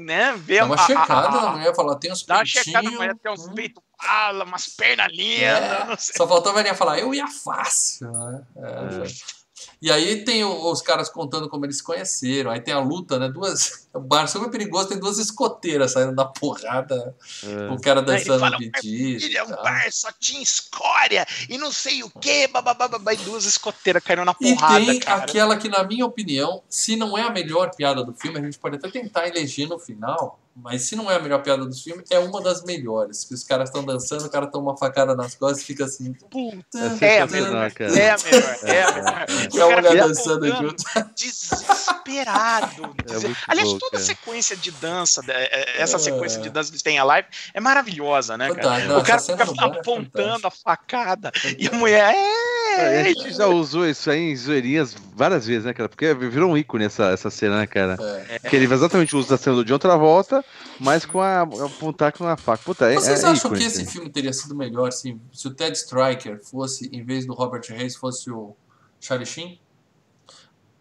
Né, 0.00 0.32
vê 0.36 0.58
Dá 0.58 0.64
uma 0.66 0.76
a- 0.76 0.78
a- 0.82 0.86
checada 0.86 1.28
a- 1.38 1.42
na 1.42 1.50
mulher, 1.52 1.74
fala, 1.74 1.98
tem 1.98 2.12
uns 2.12 2.22
Dá 2.24 2.34
uma 2.36 2.40
peitinhos... 2.44 2.64
checada, 2.66 2.88
a 2.88 2.90
mulher 2.92 3.16
tem 3.20 3.32
uns 3.32 3.46
hum, 3.48 3.54
peitos 3.54 3.82
ala, 3.98 4.44
umas 4.44 4.68
pernas 4.68 5.08
lindas, 5.10 6.10
É, 6.12 6.16
só 6.16 6.26
faltou 6.28 6.52
a 6.52 6.54
velhinha 6.54 6.74
falar, 6.74 7.00
eu 7.00 7.12
ia 7.12 7.26
fácil, 7.26 8.10
né? 8.12 8.42
É. 8.56 9.38
E 9.82 9.90
aí 9.90 10.24
tem 10.24 10.44
os 10.44 10.80
caras 10.82 11.08
contando 11.08 11.48
como 11.48 11.66
eles 11.66 11.78
se 11.78 11.82
conheceram. 11.82 12.50
Aí 12.50 12.60
tem 12.60 12.72
a 12.72 12.78
luta, 12.78 13.18
né? 13.18 13.28
Duas. 13.28 13.87
O 13.92 14.00
bar 14.00 14.26
super 14.28 14.50
perigoso, 14.50 14.88
tem 14.88 14.98
duas 14.98 15.18
escoteiras 15.18 15.92
saindo 15.92 16.14
da 16.14 16.24
porrada. 16.24 17.16
É. 17.42 17.72
O 17.72 17.80
cara 17.80 18.02
dançando 18.02 18.38
fala, 18.40 18.58
BTs. 18.58 19.24
Ele 19.24 19.36
é 19.36 19.42
um 19.42 19.48
bar, 19.48 19.86
só 19.90 20.10
tinha 20.20 20.42
escória 20.42 21.26
e 21.48 21.56
não 21.56 21.72
sei 21.72 22.02
o 22.02 22.10
que, 22.10 22.46
bababá, 22.48 23.12
e 23.14 23.16
duas 23.18 23.44
escoteiras 23.46 24.02
caindo 24.04 24.24
na 24.24 24.34
E 24.40 24.54
porrada, 24.54 24.84
tem 24.84 25.00
cara. 25.00 25.22
aquela 25.22 25.56
que, 25.56 25.68
na 25.68 25.82
minha 25.84 26.04
opinião, 26.04 26.62
se 26.68 26.96
não 26.96 27.16
é 27.16 27.22
a 27.22 27.30
melhor 27.30 27.74
piada 27.74 28.04
do 28.04 28.12
filme, 28.14 28.38
a 28.38 28.42
gente 28.42 28.58
pode 28.58 28.76
até 28.76 28.88
tentar 28.90 29.26
eleger 29.26 29.66
no 29.68 29.78
final, 29.78 30.38
mas 30.54 30.82
se 30.82 30.96
não 30.96 31.10
é 31.10 31.14
a 31.16 31.20
melhor 31.20 31.40
piada 31.42 31.64
do 31.64 31.74
filme, 31.74 32.02
é 32.10 32.18
uma 32.18 32.42
das 32.42 32.64
melhores. 32.64 33.24
Que 33.24 33.32
os 33.32 33.44
caras 33.44 33.68
estão 33.68 33.84
dançando, 33.84 34.26
o 34.26 34.30
cara 34.30 34.46
toma 34.48 34.70
uma 34.72 34.76
facada 34.76 35.14
nas 35.14 35.34
costas 35.36 35.62
e 35.62 35.64
fica 35.64 35.84
assim. 35.84 36.12
Puta, 36.30 36.78
É 37.00 37.16
é 37.16 37.22
a 37.22 37.28
sensacional, 37.28 37.52
melhor, 37.52 37.72
cara. 37.72 37.98
é 37.98 38.10
a 38.10 38.18
melhor, 38.18 38.58
é 38.64 38.82
a 38.82 38.92
melhor. 38.92 39.26
E 39.54 39.60
a 39.60 39.66
O 39.66 39.68
cara 39.70 39.82
mulher 39.90 40.08
dançando 40.08 40.46
junto. 40.48 40.84
Desesperado. 41.14 42.94
É 43.08 43.34
Aliás, 43.46 43.72
bom, 43.72 43.78
toda 43.90 44.02
a 44.02 44.06
sequência 44.06 44.56
de 44.56 44.70
dança, 44.70 45.22
é, 45.28 45.78
é, 45.78 45.82
essa 45.82 45.96
É. 45.96 45.98
sequência 45.98 46.40
de 46.40 46.50
dança 46.50 46.70
do 46.70 46.78
Stay 46.78 46.96
Alive 46.98 47.28
é 47.54 47.60
maravilhosa, 47.60 48.36
né, 48.36 48.52
cara? 48.54 48.84
Não, 48.86 48.98
o 48.98 49.04
cara 49.04 49.20
fica 49.20 49.42
é 49.42 49.46
apontando 49.46 50.10
fantástica. 50.10 50.48
a 50.48 50.50
facada 50.50 51.32
e 51.58 51.68
a 51.68 51.72
mulher, 51.72 52.14
é, 52.14 53.00
A 53.00 53.04
gente 53.04 53.32
já 53.32 53.46
usou 53.46 53.86
isso 53.88 54.10
aí 54.10 54.30
em 54.30 54.36
zoeirinhas 54.36 54.94
várias 55.14 55.46
vezes, 55.46 55.64
né, 55.64 55.72
cara? 55.74 55.88
Porque 55.88 56.14
virou 56.14 56.50
um 56.52 56.56
ícone 56.56 56.84
essa, 56.84 57.06
essa 57.10 57.30
cena, 57.30 57.58
né, 57.58 57.66
cara? 57.66 57.96
É. 58.28 58.38
Que 58.48 58.54
ele 58.54 58.72
exatamente 58.72 59.16
usa 59.16 59.34
a 59.34 59.38
cena 59.38 59.56
do 59.56 59.64
John 59.64 59.78
Travolta, 59.78 60.44
mas 60.78 61.04
com 61.04 61.20
a, 61.20 61.42
apontar 61.42 62.12
com 62.12 62.26
a 62.26 62.36
faca. 62.36 62.62
Puta, 62.64 62.90
é, 62.90 62.94
Vocês 62.94 63.24
é 63.24 63.26
acham 63.26 63.50
ícone, 63.50 63.60
que 63.60 63.66
esse 63.66 63.82
assim. 63.82 63.90
filme 63.90 64.10
teria 64.10 64.32
sido 64.32 64.54
melhor 64.54 64.92
se, 64.92 65.16
se 65.32 65.48
o 65.48 65.50
Ted 65.50 65.76
Striker 65.76 66.38
fosse, 66.44 66.88
em 66.92 67.04
vez 67.04 67.26
do 67.26 67.34
Robert 67.34 67.62
Reis, 67.68 67.96
fosse 67.96 68.30
o 68.30 68.54
Charlie 69.00 69.26
Sheen? 69.26 69.60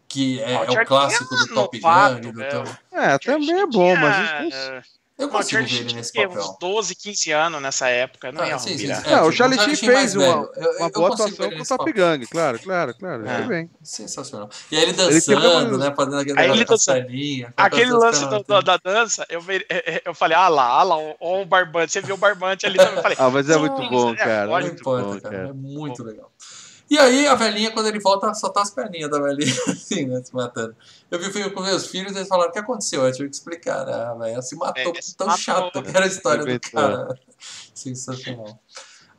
Que 0.07 0.41
é, 0.41 0.57
o 0.59 0.63
é 0.63 0.81
o 0.81 0.85
clássico 0.85 1.35
é 1.35 1.37
do 1.37 1.47
Top 1.53 1.79
Gun. 1.79 2.31
Do 2.31 2.41
é. 2.41 2.63
É, 2.91 3.17
também 3.19 3.59
é 3.59 3.65
bom, 3.65 3.95
mas 3.97 4.53
é, 4.53 4.81
Eu 5.19 5.29
consigo 5.29 5.61
Charlie 5.61 5.73
ver 5.79 5.85
ele 5.85 5.93
nesse 5.95 6.13
papel. 6.13 6.31
uns 6.39 6.57
12, 6.59 6.95
15 6.95 7.31
anos 7.31 7.59
nessa 7.61 7.89
época, 7.89 8.31
não 8.31 8.41
Ah, 8.43 8.47
ia 8.49 8.59
sim, 8.59 8.69
sim, 8.69 8.75
virar. 8.77 9.03
é, 9.05 9.09
Não, 9.15 9.17
o 9.17 9.23
tipo, 9.25 9.31
Charlie 9.33 9.57
Charlie 9.57 9.75
Sheen 9.75 9.89
fez 9.89 10.15
uma, 10.15 10.35
uma 10.35 10.89
boa 10.91 11.07
atuação 11.13 11.31
com 11.31 11.61
o 11.61 11.65
Top. 11.65 11.91
Gun, 11.91 12.25
claro, 12.31 12.59
claro, 12.59 12.93
claro. 12.93 13.27
É. 13.27 13.41
Bem. 13.41 13.69
Sensacional. 13.83 14.47
E 14.71 14.77
aí 14.77 14.83
ele 14.83 14.91
Ele 14.91 14.97
dançando, 14.97 15.67
umas- 15.71 15.79
né? 15.79 15.93
Fazendo 15.95 16.19
aquele 16.19 16.39
Aí 16.39 16.49
ele 16.51 16.65
dançando. 16.65 17.07
Aquele 17.57 17.91
lance 17.91 18.19
pernas 18.21 18.43
do- 18.43 18.53
do- 18.55 18.61
da 18.61 18.77
dança, 18.77 19.25
eu, 19.27 19.43
é, 19.49 19.65
é, 19.69 20.01
eu 20.05 20.13
falei, 20.13 20.37
ah 20.37 20.47
lá, 20.47 20.67
ah 20.67 20.83
lá, 20.83 20.95
ó, 20.97 21.41
o 21.41 21.45
barbante. 21.45 21.91
Você 21.91 22.01
viu 22.01 22.13
o 22.15 22.17
barbante 22.17 22.65
ali 22.65 22.77
também. 22.77 22.95
Eu 22.95 23.01
falei, 23.01 23.17
Ah, 23.19 23.29
mas 23.29 23.49
é 23.49 23.53
"Sim, 23.53 23.59
muito 23.59 23.89
bom, 23.89 24.11
é, 24.13 24.15
cara. 24.15 24.45
Não 24.45 24.59
muito 24.61 24.83
bom, 24.83 25.19
cara. 25.19 25.35
É 25.49 25.53
muito 25.53 26.03
legal. 26.03 26.31
E 26.89 26.97
aí, 26.97 27.27
a 27.27 27.35
velhinha, 27.35 27.71
quando 27.71 27.87
ele 27.87 27.99
volta, 27.99 28.33
só 28.33 28.47
tá 28.49 28.61
as 28.61 28.69
perninhas 28.71 29.09
da 29.11 29.19
velhinha, 29.19 29.53
assim, 29.67 30.05
né? 30.05 30.21
Se 30.23 30.33
matando. 30.33 30.75
Eu 31.11 31.19
vi 31.19 31.27
o 31.27 31.33
filme 31.33 31.49
com 31.51 31.61
meus 31.61 31.87
filhos 31.87 32.15
eles 32.15 32.27
falaram: 32.27 32.49
o 32.49 32.53
que 32.53 32.59
aconteceu? 32.59 33.05
Eu 33.05 33.11
tive 33.11 33.29
que 33.29 33.35
explicar. 33.35 33.85
né? 33.85 33.93
A 33.93 34.13
velha 34.13 34.41
se 34.41 34.55
matou, 34.55 34.93
É, 34.95 34.99
tão 35.17 35.27
matou. 35.27 35.41
chata 35.41 35.81
que 35.81 35.89
era 35.89 36.05
a 36.05 36.07
história 36.07 36.45
do 36.45 36.59
cara. 36.71 37.19
Sensacional. 37.75 38.59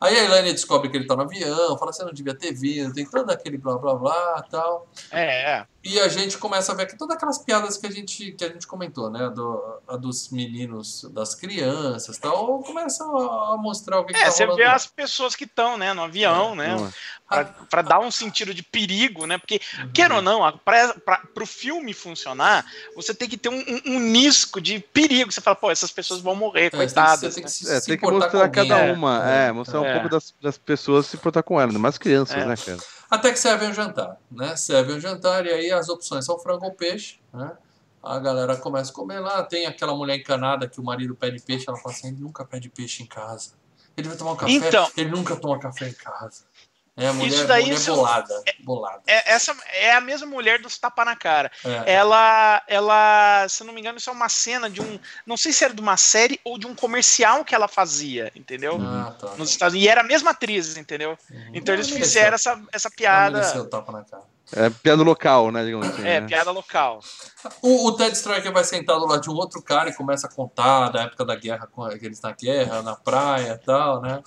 Aí 0.01 0.17
a 0.17 0.23
Elaine 0.23 0.53
descobre 0.53 0.89
que 0.89 0.95
ele 0.95 1.05
tá 1.05 1.15
no 1.15 1.23
avião, 1.23 1.77
fala: 1.77 1.91
você 1.91 2.03
não 2.03 2.13
devia 2.13 2.33
ter 2.33 2.53
vindo, 2.53 2.93
tem 2.93 3.05
todo 3.05 3.29
aquele 3.29 3.57
blá 3.57 3.77
blá 3.77 3.95
blá 3.95 4.45
tal. 4.49 4.89
É, 5.11 5.57
é. 5.57 5.65
E 5.81 5.97
a 5.97 6.09
gente 6.09 6.37
começa 6.37 6.73
a 6.73 6.75
ver 6.75 6.83
aqui 6.83 6.97
todas 6.97 7.15
aquelas 7.15 7.37
piadas 7.37 7.77
que 7.77 7.87
a 7.87 7.89
gente, 7.89 8.33
que 8.33 8.43
a 8.43 8.49
gente 8.49 8.67
comentou, 8.67 9.09
né? 9.09 9.29
Do, 9.33 9.79
a 9.87 9.95
dos 9.95 10.29
meninos, 10.29 11.05
das 11.13 11.33
crianças 11.33 12.17
e 12.17 12.19
tal. 12.19 12.59
Começa 12.63 13.01
a, 13.05 13.53
a 13.53 13.57
mostrar 13.57 13.97
o 14.01 14.05
que, 14.05 14.13
que 14.13 14.19
É, 14.19 14.25
tá 14.25 14.31
você 14.31 14.43
rolando 14.43 14.57
vê 14.61 14.65
as 14.69 14.85
pessoas 14.87 15.37
que 15.37 15.45
estão, 15.45 15.77
né, 15.77 15.93
no 15.93 16.03
avião, 16.03 16.53
né, 16.53 16.75
Não 16.75 16.85
é. 16.85 16.91
pra, 17.29 17.45
pra 17.45 17.81
dar 17.81 17.99
um 17.99 18.11
sentido 18.11 18.53
de 18.53 18.61
perigo, 18.61 19.25
né, 19.25 19.37
porque, 19.37 19.61
Uhum. 19.79 19.91
quer 19.93 20.11
ou 20.11 20.21
não, 20.21 20.43
a- 20.43 20.51
pra, 20.51 20.93
pra, 20.95 21.17
pro 21.33 21.45
filme 21.45 21.93
funcionar, 21.93 22.65
você 22.93 23.13
tem 23.13 23.29
que 23.29 23.37
ter 23.37 23.47
um, 23.47 23.57
um, 23.59 23.81
um 23.95 23.99
nisco 24.01 24.59
de 24.59 24.79
perigo, 24.79 25.31
você 25.31 25.39
fala, 25.39 25.55
pô, 25.55 25.71
essas 25.71 25.91
pessoas 25.91 26.19
vão 26.19 26.35
morrer, 26.35 26.65
É, 26.65 26.69
você 26.71 26.71
tem 26.71 26.79
que- 26.87 26.93
coitadas, 26.93 27.35
né? 27.37 27.41
que 27.43 27.49
se, 27.51 27.71
É, 27.71 27.79
se 27.79 27.85
tem 27.87 27.97
que 27.97 28.05
importar 28.05 28.25
mostrar 28.25 28.41
alguém, 28.43 28.67
cada 28.67 28.83
né? 28.85 28.91
uma, 28.91 29.29
é, 29.31 29.51
mostrar 29.53 29.79
um 29.79 29.85
É. 29.85 29.93
pouco 29.93 30.09
das, 30.09 30.33
das 30.41 30.57
pessoas 30.57 31.05
se 31.05 31.15
portar 31.15 31.41
com 31.41 31.55
ela, 31.59 31.69
ainda 31.69 31.79
mais 31.79 31.97
crianças, 31.97 32.35
É. 32.35 32.45
né, 32.45 32.55
cara? 32.57 32.77
Até 33.09 33.31
que 33.31 33.39
servem 33.39 33.69
um 33.69 33.73
jantar, 33.73 34.17
né? 34.29 34.55
Servem 34.55 34.95
um 34.97 34.99
jantar 34.99 35.45
e 35.45 35.49
aí 35.51 35.71
as 35.71 35.89
opções 35.89 36.25
são 36.25 36.37
frango 36.37 36.65
ou 36.65 36.73
peixe, 36.73 37.19
né? 37.33 37.57
A 38.03 38.17
galera 38.19 38.55
começa 38.55 38.91
a 38.91 38.93
comer 38.93 39.19
lá, 39.19 39.43
tem 39.43 39.65
aquela 39.65 39.93
mulher 39.95 40.17
encanada 40.17 40.67
que 40.69 40.79
o 40.79 40.83
marido 40.83 41.15
pede 41.15 41.41
peixe, 41.41 41.65
ela 41.67 41.77
fala 41.77 41.93
assim, 41.93 42.07
ele 42.07 42.17
nunca 42.21 42.45
pede 42.45 42.69
peixe 42.69 43.03
em 43.03 43.05
casa. 43.05 43.51
Ele 43.97 44.07
vai 44.07 44.15
tomar 44.17 44.31
um 44.31 44.35
café, 44.37 44.51
Então- 44.53 44.89
ele 44.95 45.09
nunca 45.09 45.35
toma 45.35 45.59
café 45.59 45.89
em 45.89 45.93
casa. 45.93 46.43
É, 46.99 47.07
a 47.07 47.13
mulher, 47.13 47.29
Isso 47.33 47.47
daí 47.47 47.63
mulher 47.65 47.77
são- 47.79 47.95
bolada, 47.95 48.43
bolada. 48.59 49.01
É, 49.07 49.33
essa 49.33 49.55
é 49.73 49.93
a 49.93 50.01
mesma 50.01 50.27
mulher 50.27 50.59
dos 50.61 50.77
tapa 50.77 51.05
na 51.05 51.15
cara. 51.15 51.51
É. 51.63 51.93
Ela, 51.93 52.61
ela, 52.67 53.47
se 53.47 53.63
eu 53.63 53.67
não 53.67 53.73
me 53.73 53.79
engano, 53.79 53.97
isso 53.97 54.09
é 54.09 54.13
uma 54.13 54.27
cena 54.29 54.69
de 54.69 54.81
um, 54.81 54.99
não 55.25 55.37
sei 55.37 55.53
se 55.53 55.63
era 55.63 55.73
de 55.73 55.81
uma 55.81 55.97
série 55.97 56.39
ou 56.43 56.57
de 56.59 56.67
um 56.67 56.75
comercial 56.75 57.45
que 57.45 57.55
ela 57.55 57.67
fazia, 57.67 58.31
entendeu? 58.35 58.77
Ah, 58.81 59.13
tá. 59.19 59.35
Nos 59.37 59.49
Estados 59.49 59.73
Unidos. 59.73 59.87
E 59.87 59.89
era 59.89 60.01
a 60.01 60.03
mesma 60.03 60.31
atriz, 60.31 60.77
entendeu? 60.77 61.17
Uhum. 61.31 61.51
Então 61.53 61.73
eles 61.73 61.89
fizeram 61.89 62.35
essa, 62.35 62.59
essa 62.71 62.89
piada. 62.91 63.41
tapa 63.69 63.91
na 63.91 64.03
cara. 64.03 64.23
É 64.51 64.67
piada 64.69 65.03
local, 65.03 65.51
né, 65.51 65.63
digamos 65.63 65.87
assim. 65.87 66.01
É, 66.01 66.21
né? 66.21 66.27
piada 66.27 66.49
local. 66.51 66.99
O, 67.61 67.87
o 67.87 67.91
Ted 67.95 68.15
Striker 68.17 68.51
vai 68.51 68.63
sentar 68.63 68.97
do 68.97 69.05
lado 69.05 69.21
de 69.21 69.29
um 69.29 69.33
outro 69.35 69.61
cara 69.61 69.89
e 69.89 69.93
começa 69.93 70.25
a 70.25 70.29
contar 70.29 70.89
da 70.89 71.03
época 71.03 71.23
da 71.23 71.35
guerra, 71.35 71.67
com 71.71 71.87
que 71.89 72.05
eles 72.05 72.19
na 72.19 72.31
guerra, 72.31 72.81
na 72.81 72.95
praia 72.95 73.59
e 73.61 73.65
tal, 73.65 74.01
né? 74.01 74.21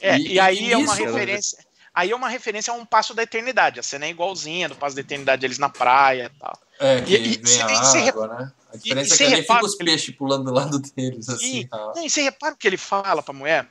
É, 0.00 0.16
E- 0.18 0.32
e, 0.34 0.40
aí 0.40 0.64
e 0.68 0.72
é 0.72 0.76
uma 0.76 0.94
referência. 0.94 1.58
Aí 1.98 2.12
é 2.12 2.14
uma 2.16 2.28
referência 2.28 2.72
a 2.72 2.76
um 2.76 2.86
passo 2.86 3.12
da 3.12 3.24
eternidade. 3.24 3.80
A 3.80 3.82
cena 3.82 4.04
é 4.06 4.10
igualzinha 4.10 4.68
do 4.68 4.76
passo 4.76 4.94
da 4.94 5.00
eternidade, 5.00 5.44
eles 5.44 5.58
na 5.58 5.68
praia 5.68 6.30
e 6.32 6.38
tal. 6.38 6.56
É, 6.78 7.00
que 7.00 7.12
E- 7.16 7.32
e 7.34 7.36
vem 7.38 7.60
a 7.62 7.72
e 7.72 7.84
se 7.86 7.98
água, 8.08 8.28
né? 8.28 8.52
A 8.72 8.76
diferença 8.76 9.12
e 9.12 9.14
é 9.14 9.16
que 9.16 9.24
ali 9.24 9.34
repara 9.40 9.58
fica 9.58 9.66
os 9.70 9.74
peixes 9.74 10.14
pulando 10.14 10.44
do 10.44 10.52
lado 10.52 10.78
deles, 10.78 11.28
assim. 11.28 11.62
Sim. 11.62 11.68
ah. 11.72 11.92
Não, 11.96 12.04
e 12.06 12.08
você 12.08 12.22
repara 12.22 12.54
o 12.54 12.56
que 12.56 12.68
ele 12.68 12.76
fala 12.76 13.20
pra 13.20 13.34
mulher? 13.34 13.66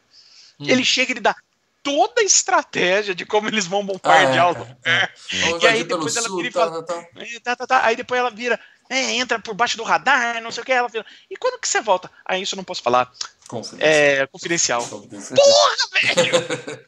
Hum. 0.59 0.65
Ele 0.67 0.83
chega 0.83 1.11
e 1.11 1.13
ele 1.13 1.21
dá 1.21 1.33
toda 1.81 2.19
a 2.19 2.23
estratégia 2.25 3.15
de 3.15 3.25
como 3.25 3.47
eles 3.47 3.65
vão 3.65 3.79
Ah, 3.79 3.83
é, 3.83 3.85
bombardear 3.85 4.45
o 4.47 4.55
é, 4.55 4.59
lugar. 4.59 4.77
é. 4.83 5.09
Vamos 5.43 5.63
E 5.63 5.67
aí 5.67 5.83
depois 5.85 6.15
ela 6.17 6.27
vira 6.35 6.47
e 6.49 6.51
tá, 6.51 6.59
fala- 6.59 6.83
tá, 6.83 6.93
tá. 6.95 7.07
É, 7.15 7.39
tá, 7.39 7.55
tá, 7.55 7.67
tá. 7.67 7.85
Aí 7.85 7.95
depois 7.95 8.19
ela 8.19 8.29
vira, 8.29 8.59
é, 8.89 9.11
entra 9.13 9.39
por 9.39 9.53
baixo 9.55 9.77
do 9.77 9.83
radar, 9.83 10.41
não 10.41 10.51
sei 10.51 10.63
o 10.63 10.65
que. 10.65 10.73
Ela 10.73 10.89
vira, 10.89 11.05
e 11.31 11.37
quando 11.37 11.61
que 11.61 11.67
você 11.69 11.79
volta? 11.79 12.11
Aí 12.25 12.41
isso 12.41 12.55
eu 12.55 12.57
não 12.57 12.63
posso 12.65 12.83
falar. 12.83 13.09
Confidencial. 13.47 13.89
É 13.89 14.27
confidencial. 14.27 14.85
Confidencial. 14.85 15.37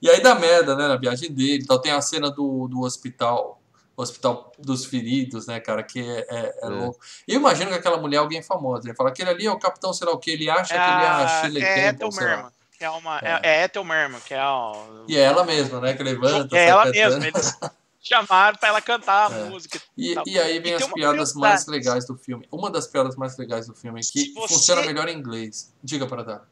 e 0.00 0.08
aí 0.10 0.20
dá 0.22 0.34
merda, 0.34 0.74
né, 0.76 0.86
na 0.88 0.96
viagem 0.96 1.32
dele. 1.32 1.60
Então 1.62 1.80
tem 1.80 1.92
a 1.92 2.00
cena 2.00 2.30
do, 2.30 2.68
do 2.68 2.82
hospital, 2.82 3.60
hospital 3.96 4.52
dos 4.58 4.84
feridos, 4.84 5.46
né, 5.46 5.58
cara, 5.60 5.82
que 5.82 6.00
é, 6.00 6.26
é- 6.28 6.54
é 6.62 6.66
É. 6.66 6.68
louco. 6.68 7.00
Eu 7.26 7.36
imagino 7.36 7.70
que 7.70 7.76
aquela 7.76 7.96
mulher 7.98 8.16
é 8.16 8.20
alguém 8.20 8.42
famosa. 8.42 8.86
Ele 8.88 8.94
fala, 8.96 9.10
aquele 9.10 9.30
ali 9.30 9.46
é 9.46 9.50
o 9.50 9.58
capitão, 9.58 9.92
sei 9.92 10.06
lá 10.06 10.12
o 10.12 10.18
que, 10.18 10.30
ele 10.30 10.48
acha 10.48 10.74
É, 10.74 10.78
que 10.78 10.84
ele 10.92 11.02
é 11.02 11.06
a 11.08 11.16
a- 11.16 11.28
Shirley 11.40 11.62
é 11.62 11.96
lá. 12.00 12.10
Merman, 12.20 12.52
que 12.78 12.84
é 12.84 12.90
uma. 12.90 13.18
É. 13.18 13.40
É, 13.42 13.60
é 13.60 13.64
Ethel 13.64 13.84
Merman, 13.84 14.20
que 14.20 14.34
é 14.34 14.44
o. 14.46 15.04
E 15.08 15.16
é 15.16 15.20
ela 15.20 15.44
mesma, 15.44 15.80
né, 15.80 15.94
que 15.94 16.02
levanta, 16.02 16.56
É 16.56 16.66
ela 16.68 16.84
cantando. 16.84 17.18
mesma. 17.20 17.26
Eles 17.26 17.58
chamaram 18.00 18.56
pra 18.56 18.68
ela 18.68 18.80
cantar 18.80 19.32
a 19.32 19.34
É. 19.36 19.44
música. 19.50 19.80
E, 19.96 20.14
tal. 20.14 20.24
e 20.26 20.38
aí 20.38 20.60
vem 20.60 20.72
E 20.72 20.74
as 20.76 20.86
piadas 20.86 21.34
mais 21.34 21.66
legais 21.66 22.06
do 22.06 22.16
filme. 22.16 22.46
Uma 22.52 22.70
das 22.70 22.86
piadas 22.86 23.16
mais 23.16 23.36
legais 23.36 23.66
do 23.66 23.74
filme 23.74 23.98
é 24.00 24.02
que 24.02 24.32
você- 24.32 24.54
funciona 24.54 24.82
melhor 24.82 25.08
em 25.08 25.18
inglês. 25.18 25.74
Diga 25.82 26.06
para 26.06 26.22
dar. 26.22 26.48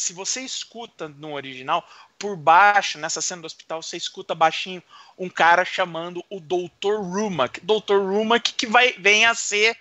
Se 0.00 0.12
você 0.12 0.40
escuta 0.40 1.08
no 1.08 1.34
original, 1.34 1.86
por 2.18 2.36
baixo, 2.36 2.98
nessa 2.98 3.20
cena 3.20 3.42
do 3.42 3.46
hospital, 3.46 3.82
você 3.82 3.96
escuta 3.96 4.34
baixinho 4.34 4.82
um 5.18 5.28
cara 5.28 5.64
chamando 5.64 6.24
o 6.30 6.40
Dr. 6.40 6.96
Rumack. 7.00 7.60
Dr. 7.60 7.98
Rumack 7.98 8.54
que 8.54 8.66
vai, 8.66 8.92
vem 8.92 9.26
a 9.26 9.34
ser 9.34 9.76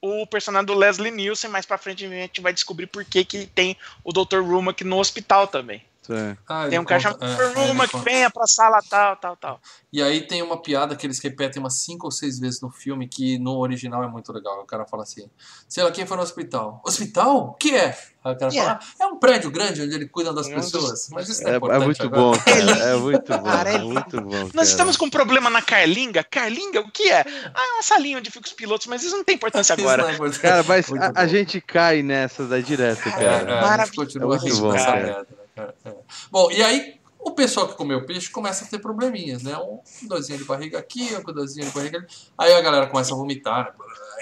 o 0.00 0.26
personagem 0.26 0.66
do 0.66 0.74
Leslie 0.74 1.10
Nielsen, 1.10 1.50
mais 1.50 1.66
pra 1.66 1.78
frente 1.78 2.04
a 2.04 2.08
gente 2.08 2.40
vai 2.40 2.52
descobrir 2.52 2.86
por 2.86 3.04
que, 3.04 3.24
que 3.24 3.46
tem 3.46 3.76
o 4.02 4.12
Dr. 4.12 4.40
Rumack 4.40 4.82
no 4.82 4.98
hospital 4.98 5.46
também. 5.46 5.84
Sim. 6.16 6.36
Ah, 6.48 6.66
Tem 6.68 6.78
um 6.78 6.84
cara 6.84 7.00
chamado 7.00 7.24
é, 7.24 7.66
Rumack, 7.68 7.92
conta. 7.92 8.04
venha 8.04 8.30
pra 8.30 8.46
sala 8.46 8.80
tal, 8.88 9.16
tal, 9.16 9.36
tal. 9.36 9.60
E 9.92 10.02
aí 10.02 10.20
tem 10.26 10.42
uma 10.42 10.60
piada 10.60 10.94
que 10.96 11.06
eles 11.06 11.18
repetem 11.20 11.60
umas 11.60 11.74
cinco 11.82 12.06
ou 12.06 12.10
seis 12.12 12.38
vezes 12.38 12.60
no 12.60 12.70
filme 12.70 13.08
que 13.08 13.38
no 13.38 13.58
original 13.58 14.02
é 14.04 14.08
muito 14.08 14.32
legal. 14.32 14.60
O 14.60 14.66
cara 14.66 14.86
fala 14.86 15.02
assim, 15.02 15.28
sei 15.68 15.82
lá, 15.84 15.90
quem 15.90 16.06
foi 16.06 16.16
no 16.16 16.22
hospital? 16.22 16.80
Hospital? 16.86 17.36
O 17.48 17.52
que 17.54 17.74
é? 17.74 17.96
Aí 18.22 18.34
o 18.34 18.38
cara 18.38 18.52
Yeah. 18.52 18.78
fala, 18.80 18.92
"Ah, 19.00 19.04
é 19.04 19.06
um 19.06 19.18
prédio 19.18 19.50
grande 19.50 19.80
onde 19.82 19.94
ele 19.94 20.06
cuida 20.06 20.32
das 20.32 20.46
É 20.48 20.54
pessoas. 20.54 21.08
Mas 21.10 21.28
isso 21.28 21.42
é, 21.42 21.50
É, 21.50 21.54
é 21.54 21.56
importante 21.56 21.84
muito 21.86 22.02
agora. 22.02 22.20
bom, 22.20 22.38
cara. 22.38 22.60
É 22.90 22.94
muito 22.96 23.32
bom. 23.32 23.42
Cara, 23.44 23.70
É 23.70 23.78
muito 23.78 24.20
bom. 24.20 24.30
Nós 24.42 24.52
cara. 24.52 24.62
estamos 24.64 24.96
com 24.98 25.06
um 25.06 25.10
problema 25.10 25.48
na 25.48 25.62
Carlinga. 25.62 26.22
Carlinga, 26.22 26.80
o 26.80 26.90
que 26.90 27.10
é? 27.10 27.20
Ah, 27.54 27.66
é 27.68 27.72
uma 27.72 27.82
salinha 27.82 28.18
onde 28.18 28.30
ficam 28.30 28.46
os 28.46 28.52
pilotos, 28.52 28.86
mas 28.88 29.02
isso 29.02 29.16
não 29.16 29.24
tem 29.24 29.36
importância 29.36 29.72
agora. 29.78 30.10
é 30.10 30.14
importante. 30.14 30.40
Cara, 30.40 30.62
mas 30.64 30.92
a, 30.92 31.12
a 31.22 31.26
gente 31.26 31.60
cai 31.62 32.02
nessa 32.02 32.44
daí 32.46 32.62
direto, 32.62 33.08
É, 33.08 33.10
cara. 33.10 33.22
é, 33.24 33.36
a 33.36 33.38
gente 33.38 33.48
Maravilhoso. 33.48 33.92
continua 33.96 34.36
É 34.36 34.40
muito 34.40 34.56
bom, 34.60 34.72
cara. 34.74 35.26
Cara? 35.60 35.74
É. 35.84 35.94
Bom, 36.30 36.50
e 36.50 36.62
aí 36.62 37.00
o 37.18 37.32
pessoal 37.32 37.68
que 37.68 37.74
comeu 37.74 38.06
peixe 38.06 38.30
começa 38.30 38.64
a 38.64 38.68
ter 38.68 38.78
probleminhas, 38.78 39.42
né? 39.42 39.56
Um 39.58 39.80
dorzinho 40.08 40.38
de 40.38 40.44
barriga 40.44 40.78
aqui, 40.78 41.10
um 41.14 41.22
dorzinho 41.32 41.66
de 41.66 41.72
barriga 41.72 41.98
ali. 41.98 42.06
Aí 42.38 42.52
a 42.54 42.60
galera 42.62 42.86
começa 42.86 43.12
a 43.12 43.16
vomitar, 43.16 43.66
né? 43.66 43.72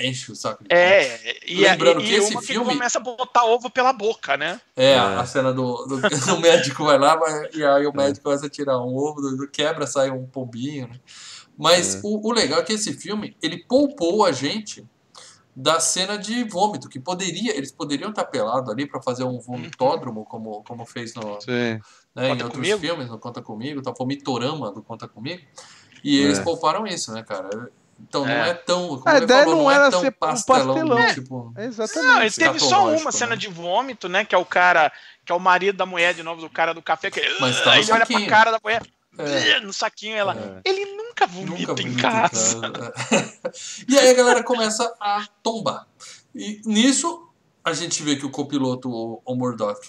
enche 0.01 0.31
o 0.31 0.37
saco 0.37 0.63
de 0.63 0.73
É, 0.73 1.39
e, 1.45 1.57
Lembrando 1.61 2.01
e, 2.01 2.05
que 2.05 2.11
e 2.13 2.15
esse 2.17 2.31
uma 2.33 2.41
filme- 2.43 2.67
que 2.67 2.73
começa 2.75 2.99
a 2.99 3.03
botar 3.03 3.45
ovo 3.45 3.69
pela 3.69 3.93
boca, 3.93 4.37
né? 4.37 4.61
É, 4.77 4.93
É. 4.93 4.99
a 4.99 5.25
cena 5.27 5.53
do, 5.53 5.87
do, 5.87 6.01
do 6.37 6.41
médico 6.41 6.85
vai 6.85 6.97
lá 6.99 7.17
vai- 7.17 7.49
e 7.53 7.65
aí 7.65 7.85
o 7.87 7.93
médico 7.93 8.25
começa 8.25 8.47
a 8.47 8.51
tirar 8.51 8.79
um 8.79 8.95
ovo, 8.97 9.21
do, 9.21 9.37
do- 9.37 9.49
quebra, 9.49 9.87
sai 9.89 10.11
um 10.11 10.25
pombinho, 10.27 10.87
né? 10.89 11.01
Mas 11.57 11.97
É. 11.97 12.01
o, 12.05 12.29
o 12.29 12.33
legal 12.33 12.61
é 12.61 12.63
que 12.63 12.73
esse 12.75 12.93
filme, 12.93 13.37
ele 13.43 13.59
poupou 13.65 14.25
a 14.25 14.31
gente 14.31 14.87
da 15.61 15.81
cena 15.81 16.17
de 16.17 16.45
vômito, 16.45 16.89
que 16.89 17.01
poderia, 17.01 17.57
eles 17.57 17.73
poderiam 17.73 18.11
estar 18.11 18.25
pelados 18.27 18.71
ali 18.71 18.87
para 18.87 19.03
fazer 19.03 19.25
um 19.25 19.41
vomitódromo, 19.41 20.25
como, 20.25 20.63
como 20.63 20.87
fez 20.87 21.15
no, 21.17 21.41
Sim. 21.41 21.81
né, 22.15 22.29
em 22.29 22.31
outros 22.31 22.53
Comigo? 22.53 22.79
filmes, 22.79 23.09
no 23.09 23.19
Conta 23.19 23.43
Comigo, 23.43 23.83
tá, 23.83 23.91
vomitorama 23.91 24.71
do 24.71 24.81
Conta 24.81 25.09
Comigo, 25.09 25.43
e 26.05 26.17
eles 26.21 26.39
É. 26.39 26.43
pouparam 26.45 26.87
isso, 26.87 27.13
né, 27.13 27.25
cara? 27.25 27.51
Então 28.01 28.25
não 28.25 28.31
É. 28.31 28.51
é 28.51 28.55
tão, 28.55 28.87
como 28.91 29.03
A 29.07 29.17
ele 29.17 29.25
ideia 29.25 29.41
falou, 29.43 29.57
não 29.57 29.65
não, 29.65 29.71
era 29.73 29.87
é 29.89 29.91
tão 29.91 30.01
ser 30.01 30.09
um 30.09 30.13
pastelão, 30.13 30.75
pastelão. 30.77 31.15
tipo... 31.15 31.53
É 31.57 31.63
Não, 31.63 31.69
exatamente. 31.69 32.21
ele 32.41 32.47
teve 32.47 32.61
só 32.61 32.95
uma 32.95 33.11
cena 33.11 33.31
né? 33.31 33.37
de 33.37 33.49
vômito, 33.49 34.09
né? 34.09 34.25
Que 34.25 34.37
é 34.37 34.39
o 34.39 34.45
cara, 34.45 34.93
que 35.27 35.33
é 35.33 35.35
o 35.35 35.41
marido 35.41 35.75
da 35.77 35.85
mulher, 35.85 36.15
de 36.15 36.23
novo, 36.23 36.41
do 36.41 36.49
cara 36.49 36.73
do 36.73 36.81
café, 36.81 37.11
que 37.11 37.21
Mas 37.41 37.61
tá 37.65 37.77
ele 37.77 37.91
olha 37.91 38.07
pra 38.07 38.27
cara 38.27 38.53
da 38.53 38.61
mulher, 38.63 38.83
É. 39.19 39.61
no 39.61 39.73
saquinho, 39.73 40.17
ela. 40.17 40.35
É. 40.65 40.69
Ele 40.69 40.85
nunca 40.97 41.27
vomita 41.27 41.73
Nunca 41.73 41.83
em 41.83 41.89
vomita 41.89 42.03
casa. 42.03 42.61
e 43.89 43.99
aí 43.99 44.11
a 44.11 44.15
galera 44.15 44.43
começa 44.43 44.95
a 45.01 45.27
tombar. 45.43 45.87
E 46.35 46.61
nisso, 46.65 47.29
a 47.65 47.73
gente 47.73 48.03
vê 48.03 48.17
que 48.17 48.25
o 48.25 48.31
copiloto, 48.31 48.91
o, 48.91 49.23
o 49.25 49.35
Murdoch, 49.35 49.81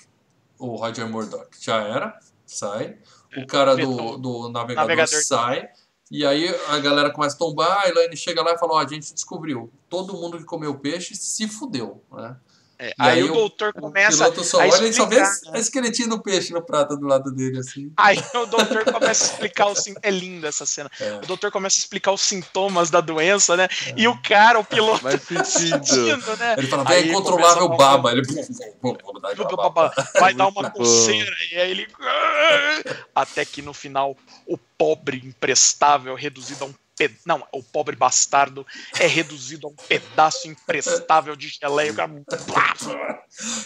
o 0.58 0.76
Roger 0.76 1.08
Murdoch, 1.08 1.48
já 1.60 1.82
era, 1.82 2.20
sai. 2.46 2.98
o 3.38 3.46
cara 3.46 3.76
do, 3.76 4.18
do 4.18 4.50
navegador, 4.50 4.88
Navegador. 4.90 5.24
sai. 5.24 5.70
E 6.12 6.26
aí 6.26 6.48
a 6.68 6.80
galera 6.80 7.12
começa 7.12 7.36
a 7.36 7.40
tombar, 7.40 7.84
a 7.86 7.88
Elaine 7.88 8.18
chega 8.18 8.42
lá 8.42 8.54
e 8.54 8.58
fala, 8.58 8.74
ó, 8.74 8.80
a 8.80 8.88
gente 8.88 9.14
descobriu. 9.14 9.72
Todo 9.88 10.16
mundo 10.16 10.40
que 10.40 10.44
comeu 10.44 10.74
peixe 10.76 11.16
se 11.16 11.48
fudeu, 11.48 12.04
né? 12.12 12.36
É, 12.82 12.94
aí, 12.98 13.20
aí 13.20 13.24
o 13.24 13.32
o- 13.32 13.34
doutor 13.36 13.74
O 13.76 13.82
começa 13.82 14.18
piloto 14.18 14.42
só 14.44 14.62
a 14.62 14.68
olha 14.68 14.88
e 14.88 14.94
só 14.94 15.06
vê 15.06 15.22
explicar, 15.22 15.56
a 15.58 15.60
esqueletinho 15.60 16.10
do 16.10 16.22
peixe 16.24 16.54
no 16.54 16.62
prato 16.62 16.96
do 16.96 17.06
lado 17.06 17.30
dele, 17.30 17.60
assim. 17.60 17.92
Aí 17.98 18.18
o 18.34 18.46
doutor 18.46 18.86
começa 18.86 19.26
a 19.26 19.28
explicar 19.34 19.68
os 19.68 19.80
sim- 19.80 19.96
É 20.02 20.10
linda 20.10 20.48
essa 20.48 20.66
cena. 20.66 20.90
É. 21.00 21.16
O 21.16 21.28
doutor 21.28 21.52
começa 21.52 21.78
a 21.78 21.80
explicar 21.80 22.14
os 22.14 22.22
sintomas 22.22 22.90
da 22.90 23.02
doença, 23.02 23.58
né? 23.58 23.68
E 23.98 24.08
o 24.08 24.18
cara, 24.22 24.58
o 24.60 24.64
piloto, 24.64 25.00
Faz 25.02 25.22
sentido. 25.24 25.86
sentindo, 25.86 26.38
né? 26.38 26.56
Ele 26.58 26.68
fala, 26.68 26.84
a 26.84 26.86
dar 27.56 27.66
uma- 27.66 27.78
baba. 27.78 28.12
Ele... 28.14 28.22
Vai 30.20 30.34
dar 30.34 30.48
uma 30.48 30.70
coceira. 30.72 31.36
E 31.52 31.56
aí 31.58 31.72
ele. 31.72 31.88
Até 33.14 33.44
que 33.46 33.62
no 33.62 33.74
final, 33.74 34.16
o 34.48 34.58
pobre 34.58 35.18
imprestável 35.26 36.18
é 36.18 36.20
reduzido 36.22 36.64
a 36.64 36.68
um. 36.68 36.74
Não, 37.26 37.46
o 37.54 37.62
pobre 37.64 37.96
bastardo 37.96 38.66
é 39.00 39.06
reduzido 39.08 39.68
a 39.68 39.70
um 39.70 39.76
pedaço 39.76 40.48
imprestável 40.48 41.36
de 41.36 41.48
geleia. 41.48 41.92
O 41.92 41.96
cara- 41.96 42.12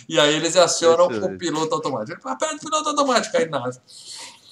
E 0.08 0.20
aí 0.20 0.36
eles 0.36 0.56
acionam 0.56 1.08
o 1.08 1.12
Excelente. 1.12 1.38
piloto 1.40 1.74
automático. 1.74 2.28
Aperta 2.28 2.56
o 2.56 2.60
piloto 2.60 2.90
automático, 2.90 3.38
aí 3.38 3.48
nada. 3.50 3.82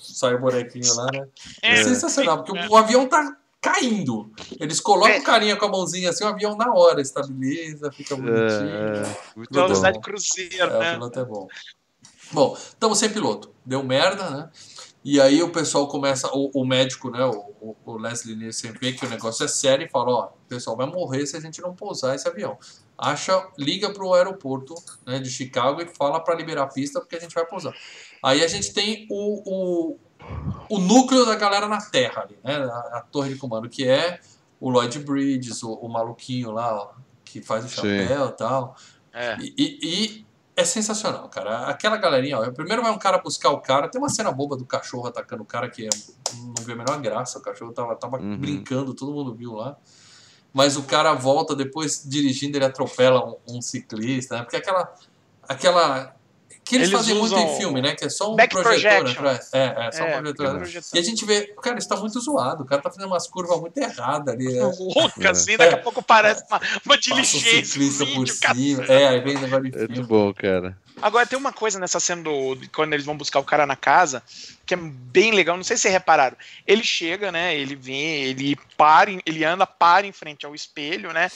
Sai 0.02 0.34
o 0.36 0.40
bonequinho 0.40 0.94
lá, 0.96 1.08
né? 1.14 1.28
É, 1.62 1.74
É, 1.80 1.84
sensacional, 1.84 2.44
porque 2.44 2.58
o 2.68 2.76
avião 2.78 3.08
tá 3.08 3.38
caindo. 3.62 4.32
Eles 4.60 4.80
colocam 4.80 5.14
É. 5.14 5.20
o 5.20 5.24
carinha 5.24 5.56
com 5.56 5.66
a 5.66 5.70
mãozinha 5.70 6.10
assim, 6.10 6.24
o 6.24 6.28
avião 6.28 6.56
na 6.58 6.74
hora 6.74 7.00
estabiliza, 7.02 7.92
fica 7.92 8.16
bonitinho. 8.16 8.40
É, 8.40 8.98
é, 8.98 9.18
muito 9.36 9.50
Bom. 9.54 9.62
Velocidade 9.64 9.98
bom. 9.98 10.02
cruzeiro, 10.02 10.56
É, 10.64 10.76
o 10.76 10.80
né? 10.80 10.94
piloto 10.94 11.20
é 11.20 11.26
bom. 11.26 11.48
Bom, 12.32 12.56
estamos 12.58 12.98
sem 12.98 13.10
piloto. 13.10 13.54
Deu 13.66 13.84
merda, 13.84 14.30
né? 14.30 14.50
E 15.04 15.20
aí 15.20 15.42
o 15.42 15.50
pessoal 15.52 15.88
começa, 15.88 16.30
o, 16.32 16.52
o 16.54 16.64
médico, 16.66 17.10
né, 17.10 17.26
o, 17.26 17.52
o- 17.60 17.76
o 17.86 17.98
Leslie 17.98 18.36
Nielsen 18.36 18.72
vê 18.80 18.94
que 18.94 19.04
o 19.06 19.10
negócio 19.10 19.44
é 19.44 19.48
sério 19.48 19.86
e 19.86 19.90
fala, 19.90 20.12
ó, 20.12 20.26
o 20.28 20.48
pessoal 20.48 20.78
vai 20.78 20.86
morrer 20.86 21.26
se 21.26 21.36
a 21.36 21.40
gente 21.40 21.60
não 21.62 21.76
pousar 21.76 22.14
esse 22.16 22.28
avião. 22.28 22.58
Acha, 22.98 23.48
liga 23.58 23.90
pro 23.92 24.14
aeroporto 24.14 24.76
né, 25.06 25.18
de 25.18 25.30
Chicago 25.30 25.82
e 25.82 25.88
fala 25.88 26.20
para 26.20 26.36
liberar 26.36 26.64
a 26.64 26.68
pista 26.68 27.00
porque 27.00 27.16
a 27.16 27.20
gente 27.20 27.34
vai 27.34 27.46
pousar. 27.48 27.74
Aí 28.24 28.44
a 28.44 28.48
gente 28.48 28.72
tem 28.74 29.08
o, 29.10 29.42
o, 29.92 29.98
o 30.70 30.78
núcleo 30.78 31.26
da 31.26 31.36
galera 31.36 31.68
na 31.68 31.82
Terra 31.82 32.22
ali, 32.22 32.38
né? 32.44 32.58
A, 32.58 33.00
a 33.00 33.02
torre 33.12 33.30
de 33.34 33.40
comando, 33.40 33.68
que 33.68 33.88
é 33.88 34.20
o 34.60 34.70
Lloyd 34.70 35.00
Bridges, 35.00 35.64
o, 35.64 35.74
o 35.74 35.90
maluquinho 35.90 36.52
lá, 36.52 36.76
ó, 36.76 36.92
que 37.26 37.42
faz 37.42 37.66
o 37.66 37.70
Sim. 37.70 37.76
chapéu 37.78 38.28
e 38.28 38.32
tal. 38.34 38.76
É. 39.12 39.36
E, 39.40 39.54
e- 39.58 39.80
e 39.82 40.26
é 40.62 40.66
sensacional, 40.66 41.28
cara. 41.30 41.66
Aquela 41.68 41.98
galerinha, 41.98 42.40
ó. 42.40 42.52
Primeiro 42.52 42.82
vai 42.82 42.92
um 42.92 42.98
cara 42.98 43.18
buscar 43.18 43.50
o 43.50 43.60
cara. 43.60 43.90
Tem 43.90 44.00
uma 44.00 44.10
cena 44.10 44.32
boba 44.32 44.56
do 44.56 44.66
cachorro 44.66 45.08
atacando 45.08 45.44
o 45.44 45.46
cara 45.46 45.70
que 45.70 45.86
é- 45.86 45.90
não 46.36 46.54
vê 46.64 46.74
a 46.74 46.76
menor 46.76 47.00
graça. 47.02 47.40
O 47.40 47.42
cachorro 47.42 47.72
tava, 47.74 47.96
tava 47.96 48.18
Uhum. 48.18 48.38
brincando, 48.38 48.94
todo 48.94 49.12
mundo 49.12 49.34
viu 49.36 49.54
lá. 49.54 49.76
Mas 50.54 50.76
o 50.78 50.84
cara 50.84 51.14
volta 51.14 51.56
depois 51.56 52.04
dirigindo, 52.06 52.58
ele 52.58 52.66
atropela 52.66 53.26
um, 53.26 53.58
um 53.58 53.62
ciclista, 53.62 54.36
né? 54.38 54.44
Porque 54.44 54.58
aquela. 54.58 54.94
aquela 55.48 56.16
que 56.72 56.78
eles, 56.78 56.88
Eles 56.88 57.00
fazem 57.02 57.16
muito 57.16 57.36
em 57.38 57.58
filme, 57.58 57.82
né? 57.82 57.94
Que 57.96 58.06
é 58.06 58.10
só 58.10 58.32
um 58.32 58.36
back 58.38 58.56
projetor 58.56 59.00
projection. 59.02 59.20
atrás. 59.28 59.50
É, 59.52 59.88
é, 59.88 59.92
só 59.92 60.04
um 60.04 60.08
É, 60.08 60.18
projetor. 60.22 60.56
projeção. 60.58 60.98
E 60.98 61.00
a 61.00 61.04
gente 61.06 61.26
vê, 61.26 61.54
cara, 61.62 61.78
isso 61.78 61.90
tá 61.90 61.98
muito 61.98 62.18
zoado. 62.22 62.64
O 62.64 62.66
cara 62.66 62.82
tá 62.82 62.90
fazendo 62.90 63.08
umas 63.08 63.28
curvas 63.28 63.60
muito 63.60 63.78
erradas 63.78 64.34
ali. 64.34 64.48
É, 64.58 64.64
Louca, 64.64 65.32
assim, 65.32 65.58
daqui 65.58 65.76
a 65.76 65.78
pouco 65.78 66.02
parece 66.02 66.46
uma, 66.50 66.62
uma 66.86 66.96
um 66.96 66.98
diligência. 66.98 67.82
um 67.82 67.90
por 67.90 68.06
vídeo, 68.06 68.40
cara. 68.40 68.56
cima. 68.56 68.86
É, 68.86 69.08
aí 69.10 69.20
vem 69.20 69.38
negócio 69.38 69.64
de 69.70 69.76
É 69.76 69.80
muito 69.80 69.94
filme. 69.94 70.08
bom, 70.08 70.34
cara. 70.34 70.78
Agora 71.02 71.26
tem 71.26 71.38
uma 71.38 71.52
coisa 71.52 71.78
nessa 71.80 72.00
cena 72.00 72.22
do 72.24 72.56
de 72.56 72.70
quando 72.70 72.94
eles 72.94 73.06
vão 73.06 73.18
buscar 73.18 73.40
o 73.40 73.44
cara 73.44 73.66
na 73.66 73.76
casa 73.76 74.24
que 74.66 74.74
é 74.74 74.78
bem 74.78 75.32
legal. 75.34 75.58
Não 75.58 75.64
sei 75.64 75.76
se 75.76 75.82
vocês 75.84 75.94
repararam. 75.94 76.38
Ele 76.66 76.84
chega, 76.84 77.32
né? 77.32 77.54
Ele 77.58 77.76
vem, 77.76 78.24
ele 78.24 78.58
para, 78.78 79.12
ele 79.26 79.44
anda, 79.44 79.68
para 79.68 80.08
em 80.08 80.12
frente 80.14 80.46
ao 80.46 80.56
espelho, 80.56 81.12
né? 81.12 81.30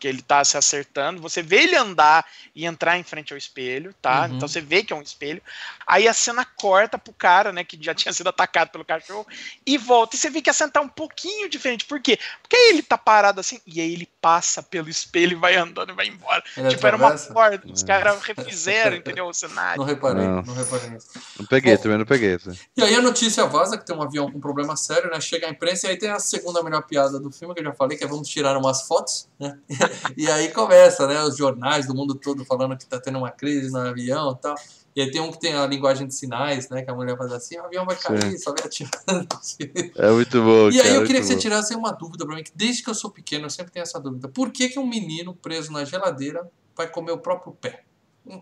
Que 0.00 0.08
ele 0.08 0.22
tá 0.22 0.44
se 0.44 0.56
acertando. 0.56 1.20
Você 1.22 1.42
vê 1.42 1.62
ele 1.62 1.76
andar 1.76 2.26
e 2.54 2.66
entrar 2.66 2.98
em 2.98 3.02
frente 3.02 3.32
ao 3.32 3.38
espelho, 3.38 3.94
tá? 4.00 4.22
Uhum. 4.22 4.36
Então 4.36 4.48
você 4.48 4.60
vê 4.60 4.82
que 4.82 4.92
é 4.92 4.96
um 4.96 5.02
espelho. 5.02 5.42
Aí 5.86 6.08
a 6.08 6.14
cena 6.14 6.44
corta 6.44 6.98
pro 6.98 7.12
cara, 7.12 7.52
né? 7.52 7.64
Que 7.64 7.78
já 7.80 7.94
tinha 7.94 8.12
sido 8.12 8.28
atacado 8.28 8.70
pelo 8.70 8.84
cachorro 8.84 9.26
e 9.66 9.76
volta. 9.78 10.16
E 10.16 10.18
você 10.18 10.30
vê 10.30 10.42
que 10.42 10.50
a 10.50 10.52
cena 10.52 10.70
tá 10.70 10.80
um 10.80 10.88
pouquinho 10.88 11.48
diferente. 11.48 11.84
Por 11.84 12.00
quê? 12.00 12.18
Porque 12.42 12.56
aí 12.56 12.70
ele 12.70 12.82
tá 12.82 12.98
parado 12.98 13.40
assim 13.40 13.60
e 13.66 13.80
aí 13.80 13.92
ele 13.92 14.08
passa 14.20 14.62
pelo 14.62 14.88
espelho 14.88 15.32
e 15.32 15.40
vai 15.40 15.56
andando 15.56 15.90
e 15.90 15.94
vai 15.94 16.08
embora. 16.08 16.42
Ele 16.56 16.68
tipo, 16.70 16.86
era 16.86 16.96
uma 16.96 17.08
atravessa? 17.08 17.32
porta. 17.32 17.72
Os 17.72 17.82
caras 17.82 18.22
refizeram, 18.22 18.96
entendeu? 18.96 19.26
O 19.26 19.34
cenário. 19.34 19.78
Não 19.78 19.86
reparei, 19.86 20.26
Não. 20.26 20.42
não 20.42 20.54
reparei 20.54 20.90
nisso. 20.90 21.08
Não 21.38 21.46
peguei, 21.46 21.76
Bom. 21.76 21.82
também 21.82 21.98
não 21.98 22.06
peguei. 22.06 22.38
E 22.76 22.82
aí 22.82 22.94
a 22.94 23.02
notícia 23.02 23.44
vaza 23.46 23.76
que 23.76 23.84
tem 23.84 23.94
um 23.94 24.02
avião 24.02 24.30
com 24.30 24.40
problema 24.40 24.76
sério, 24.76 25.10
né? 25.10 25.20
Chega 25.20 25.46
a 25.46 25.50
imprensa 25.50 25.86
e 25.86 25.90
aí 25.90 25.96
tem 25.96 26.10
a 26.10 26.18
segunda 26.18 26.62
melhor 26.62 26.82
piada 26.82 27.18
do 27.20 27.30
filme 27.30 27.54
que 27.54 27.60
eu 27.60 27.64
já 27.64 27.72
falei, 27.72 27.96
que 27.98 28.04
é 28.04 28.06
vamos 28.06 28.28
tirar 28.28 28.56
umas 28.56 28.82
fotos, 28.86 29.28
né? 29.38 29.58
E 30.16 30.30
aí 30.30 30.48
começa, 30.50 31.06
né? 31.06 31.22
Os 31.22 31.36
jornais 31.36 31.86
do 31.86 31.94
mundo 31.94 32.14
todo 32.14 32.44
falando 32.44 32.76
que 32.76 32.86
tá 32.86 33.00
tendo 33.00 33.18
uma 33.18 33.30
crise 33.30 33.70
no 33.70 33.78
avião 33.78 34.32
e 34.32 34.40
tal. 34.42 34.54
E 34.96 35.00
aí 35.02 35.10
tem 35.10 35.20
um 35.20 35.32
que 35.32 35.40
tem 35.40 35.54
a 35.54 35.66
linguagem 35.66 36.06
de 36.06 36.14
sinais, 36.14 36.68
né? 36.68 36.82
Que 36.82 36.90
a 36.90 36.94
mulher 36.94 37.16
faz 37.18 37.32
assim, 37.32 37.58
o 37.58 37.64
avião 37.64 37.84
vai 37.84 37.96
cair, 37.96 38.38
só 38.38 38.52
vai 38.54 38.64
atirando. 38.64 39.26
É 39.96 40.10
muito 40.10 40.40
bom, 40.42 40.68
E 40.70 40.76
cara. 40.76 40.88
aí 40.88 40.94
eu 40.94 41.04
queria 41.04 41.20
que 41.20 41.26
você 41.26 41.34
bom. 41.34 41.40
tirasse 41.40 41.74
uma 41.74 41.90
dúvida 41.90 42.24
pra 42.24 42.36
mim, 42.36 42.44
que 42.44 42.52
desde 42.54 42.82
que 42.82 42.90
eu 42.90 42.94
sou 42.94 43.10
pequeno 43.10 43.46
eu 43.46 43.50
sempre 43.50 43.72
tenho 43.72 43.82
essa 43.82 43.98
dúvida. 43.98 44.28
Por 44.28 44.50
que, 44.52 44.68
que 44.68 44.78
um 44.78 44.86
menino 44.86 45.34
preso 45.34 45.72
na 45.72 45.84
geladeira 45.84 46.48
vai 46.76 46.86
comer 46.88 47.10
o 47.12 47.18
próprio 47.18 47.52
pé? 47.54 47.82
Hum, 48.26 48.40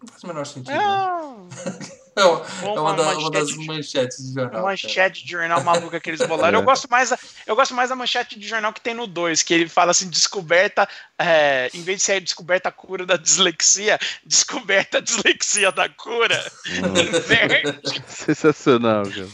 Não 0.00 0.06
faz 0.08 0.22
o 0.22 0.26
menor 0.28 0.46
sentido. 0.46 0.72
né? 0.76 1.48
É, 2.14 2.24
uma, 2.24 2.40
uma 2.40 2.44
é 2.76 2.80
uma, 2.80 2.94
da- 2.96 3.02
uma 3.02 3.14
manchete 3.14 3.32
das 3.56 3.66
manchetes 3.66 4.18
de 4.28 4.34
jornal. 4.34 4.60
uma 4.60 4.68
manchete 4.68 5.24
de 5.24 5.30
jornal 5.30 5.64
maluca 5.64 5.98
que 6.00 6.10
eles 6.10 6.20
bolaram. 6.26 6.58
É. 6.58 6.60
Eu 6.62 6.64
gosto 6.66 6.88
mais, 6.90 7.08
da- 7.10 7.18
eu 7.46 7.56
gosto 7.56 7.74
mais 7.74 7.88
da 7.88 7.96
manchete 7.96 8.38
de 8.38 8.46
jornal 8.46 8.72
que 8.72 8.80
tem 8.82 8.92
no 8.94 9.06
2, 9.06 9.42
que 9.42 9.54
ele 9.54 9.68
fala 9.68 9.92
assim: 9.92 10.08
descoberta, 10.10 10.86
é, 11.18 11.70
em 11.72 11.82
vez 11.82 11.98
de 11.98 12.04
ser 12.04 12.20
descoberta 12.20 12.68
a 12.68 12.72
cura 12.72 13.06
da 13.06 13.16
dislexia, 13.16 13.98
descoberta 14.26 14.98
a 14.98 15.00
dislexia 15.00 15.72
da 15.72 15.88
cura. 15.88 16.38
Sensacional, 18.06 19.04
cara. 19.04 19.28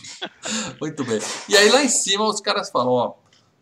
Muito 0.80 1.04
bem. 1.04 1.18
E 1.48 1.56
aí 1.56 1.68
lá 1.70 1.82
em 1.82 1.88
cima 1.88 2.24
os 2.28 2.40
caras 2.40 2.70
falam, 2.70 2.92
ó, 2.92 3.14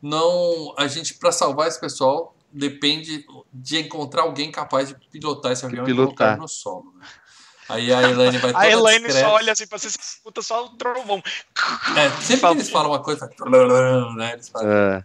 não, 0.03 0.75
a 0.77 0.87
gente 0.87 1.15
para 1.15 1.33
salvar 1.33 1.69
esse 1.69 1.81
pessoal 1.81 2.35
depende 2.53 3.25
de 3.53 3.79
encontrar 3.79 4.23
alguém 4.23 4.51
capaz 4.51 4.89
de 4.89 4.95
pilotar 5.11 5.53
esse 5.53 5.65
avião 5.67 5.87
e 5.89 5.95
colocar 5.95 6.37
no 6.39 6.49
solo. 6.49 6.93
né? 6.99 7.07
Aí 7.69 7.93
a 7.93 8.03
Elaine 8.03 8.39
vai 8.39 8.53
toda 8.53 8.65
A 8.65 8.71
Elaine 8.71 9.05
discreta. 9.07 9.29
só 9.29 9.35
olha 9.35 9.53
assim 9.53 9.67
pra 9.67 9.79
você, 9.79 9.91
você 9.91 9.99
escuta 10.01 10.43
só 10.43 10.67
o 10.67 10.69
trovão. 10.71 11.23
É, 11.97 12.11
sempre 12.23 12.49
que 12.49 12.55
eles 12.55 12.71
falam 12.71 12.91
uma 12.93 13.03
coisa, 13.03 13.29
né, 14.17 14.33
eles 14.35 14.49
fazem. 14.49 14.69
É, 14.69 15.05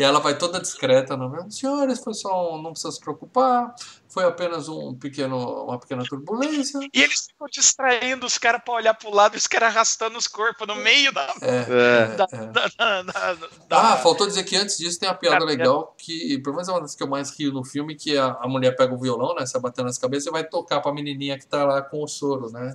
E 0.00 0.02
ela 0.02 0.18
vai 0.18 0.38
toda 0.38 0.58
discreta, 0.58 1.14
não 1.14 1.36
é? 1.36 1.50
Senhores, 1.50 2.02
foi 2.02 2.14
só 2.14 2.54
um, 2.54 2.62
não 2.62 2.70
precisa 2.72 2.90
se 2.90 2.98
preocupar, 2.98 3.74
foi 4.08 4.24
apenas 4.24 4.66
um 4.66 4.94
pequeno, 4.94 5.36
uma 5.64 5.78
pequena 5.78 6.02
turbulência. 6.08 6.80
E 6.94 7.02
eles 7.02 7.26
ficam 7.26 7.46
distraindo 7.52 8.24
os 8.24 8.38
caras 8.38 8.62
pra 8.64 8.72
olhar 8.72 8.94
pro 8.94 9.14
lado 9.14 9.34
e 9.34 9.36
os 9.36 9.46
caras 9.46 9.68
arrastando 9.68 10.16
os 10.16 10.26
corpos 10.26 10.66
no 10.66 10.74
meio 10.76 11.12
da. 11.12 11.34
É, 11.42 11.66
é. 11.68 12.06
da, 12.16 12.26
é. 12.32 12.46
da- 12.46 12.66
da- 12.78 13.02
da- 13.02 13.48
Ah, 13.68 13.90
da- 13.90 13.96
faltou 13.98 14.26
dizer 14.26 14.44
que 14.44 14.56
antes 14.56 14.78
disso 14.78 14.98
tem 14.98 15.06
a 15.06 15.12
piada 15.14 15.44
Ah, 15.44 15.46
legal 15.46 15.94
que, 15.98 16.38
pelo 16.38 16.56
menos 16.56 16.68
é 16.70 16.72
uma 16.72 16.80
das 16.80 16.94
que 16.94 17.02
eu 17.02 17.06
mais 17.06 17.30
rio 17.38 17.52
no 17.52 17.62
filme, 17.62 17.94
que 17.94 18.16
a, 18.16 18.38
a 18.40 18.48
mulher 18.48 18.74
pega 18.74 18.94
o 18.94 18.98
violão, 18.98 19.34
né, 19.34 19.44
se 19.44 19.58
batendo 19.60 19.84
nas 19.84 19.98
cabeças 19.98 20.28
e 20.28 20.30
vai 20.30 20.44
tocar 20.44 20.80
pra 20.80 20.94
menininha 20.94 21.38
que 21.38 21.46
tá 21.46 21.62
lá 21.66 21.82
com 21.82 22.02
o 22.02 22.08
soro, 22.08 22.50
né? 22.50 22.74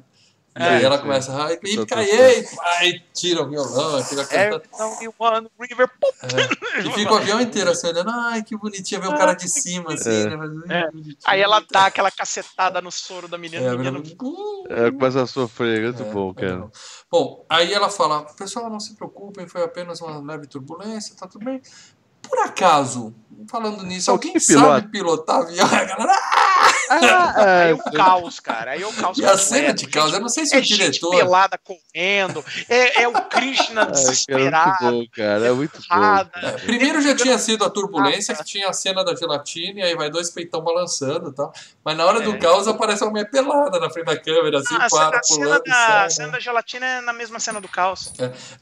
E 0.58 0.64
É, 0.64 0.70
aí 0.70 0.84
ela 0.86 0.96
sim. 0.96 1.02
começa, 1.04 1.34
ai, 1.36 1.60
e 1.62 1.86
caiei, 1.86 2.48
aí 2.78 3.02
tira 3.14 3.42
o 3.42 3.50
violão, 3.50 4.02
fica 4.06 4.24
cantando. 4.26 4.64
Every 4.80 5.14
one 5.20 5.50
river. 5.60 5.90
É. 6.24 6.80
E 6.80 6.92
fica 6.94 7.12
o 7.14 7.18
avião 7.18 7.42
inteiro 7.42 7.70
assim, 7.72 7.88
olhando, 7.88 8.10
ai, 8.10 8.42
que 8.42 8.56
bonitinho, 8.56 9.02
ver 9.02 9.10
o 9.10 9.18
cara 9.18 9.34
de 9.34 9.50
cima, 9.50 9.94
assim, 9.94 10.10
É. 10.10 10.30
né? 10.30 10.38
Mas, 10.38 10.72
É. 10.72 10.90
Aí 11.26 11.42
ela 11.42 11.62
dá 11.70 11.88
aquela 11.88 12.10
cacetada 12.10 12.82
no 12.82 12.90
soro 12.90 13.28
da 13.28 13.38
menina. 13.38 13.66
É, 13.66 13.68
a 13.68 13.72
a 13.74 13.76
menina 13.78 14.00
menina, 14.00 14.16
"Hum". 14.24 14.64
É, 14.70 14.92
começa 14.92 15.24
a 15.24 15.28
sofrer, 15.28 15.84
muito 15.84 16.04
É, 16.04 16.12
bom, 16.14 16.32
é 16.38 16.42
cara. 16.42 16.58
bom. 16.58 16.72
Bom, 17.12 17.46
aí 17.50 17.74
ela 17.74 17.90
fala, 17.90 18.24
pessoal, 18.36 18.70
não 18.70 18.80
se 18.80 18.96
preocupem, 18.96 19.48
foi 19.50 19.62
apenas 19.62 20.00
uma 20.00 20.20
leve 20.22 20.48
turbulência, 20.48 21.16
tá 21.18 21.28
tudo 21.28 21.44
bem. 21.44 21.62
Por 22.22 22.40
acaso, 22.40 23.14
falando 23.52 23.84
nisso, 23.84 24.10
Alguém 24.10 24.32
alguém 24.32 24.42
pilota? 24.48 24.68
sabe 24.80 24.88
pilotar 24.90 25.42
avião? 25.42 25.66
A 25.68 25.84
galera, 25.84 26.14
"Ah!" 26.14 26.65
Aí 27.36 27.72
é, 27.72 27.74
o 27.74 27.92
caos, 27.92 28.40
cara. 28.40 28.72
Aí 28.72 28.84
o 28.84 28.94
caos. 28.94 29.18
E 29.18 29.26
a 29.26 29.38
cena 29.38 29.74
de 29.74 29.88
caos, 29.88 30.14
eu 30.14 30.20
não 30.20 30.30
sei 30.30 30.46
se 30.46 30.56
É 30.56 30.60
o 30.60 30.62
gente 30.64 30.78
diretor... 30.78 31.12
pelada 31.12 31.58
correndo. 31.58 32.44
É, 32.70 33.04
é 33.04 33.08
o 33.08 33.14
Krishna 33.24 33.82
é, 33.82 33.86
cara, 33.86 33.86
muito 33.86 33.92
desesperado. 33.94 34.92
bom, 34.92 35.06
cara. 35.14 35.48
É 35.48 35.52
muito 35.52 35.80
bom. 35.80 35.96
errada. 35.96 36.32
É, 36.36 36.52
primeiro 36.52 37.02
já 37.02 37.16
tinha 37.16 37.38
sido 37.38 37.64
a 37.64 37.68
Ah, 37.68 37.70
turbulência, 37.70 38.36
que 38.36 38.44
tinha 38.44 38.70
a 38.70 38.74
cena 38.74 39.04
da 39.04 39.16
gelatina, 39.16 39.80
e 39.80 39.84
aí 39.84 39.96
vai 39.96 40.10
dois 40.10 40.30
peitão 40.30 40.62
balançando 40.62 41.30
e 41.30 41.34
tal. 41.34 41.52
Mas 41.84 41.98
na 41.98 42.06
hora 42.06 42.22
do 42.22 42.34
É. 42.34 42.38
caos 42.38 42.68
aparece 42.68 43.04
uma 43.04 43.12
mulher 43.12 43.30
pelada 43.30 43.80
na 43.80 43.90
frente 43.90 44.06
da 44.06 44.18
câmera, 44.18 44.60
assim, 44.60 44.76
Ah, 44.80 44.90
cena, 44.90 45.10
para, 45.10 45.20
a 45.20 45.24
cena 45.24 45.46
pulando, 45.46 45.64
da, 45.64 45.74
sai, 45.74 46.06
a 46.06 46.10
cena 46.10 46.32
da 46.34 46.40
gelatina 46.40 46.86
é 46.86 47.02
na 47.02 47.14
mesma 47.14 47.40
cena 47.40 47.60
do 47.60 47.68
caos. 47.68 48.12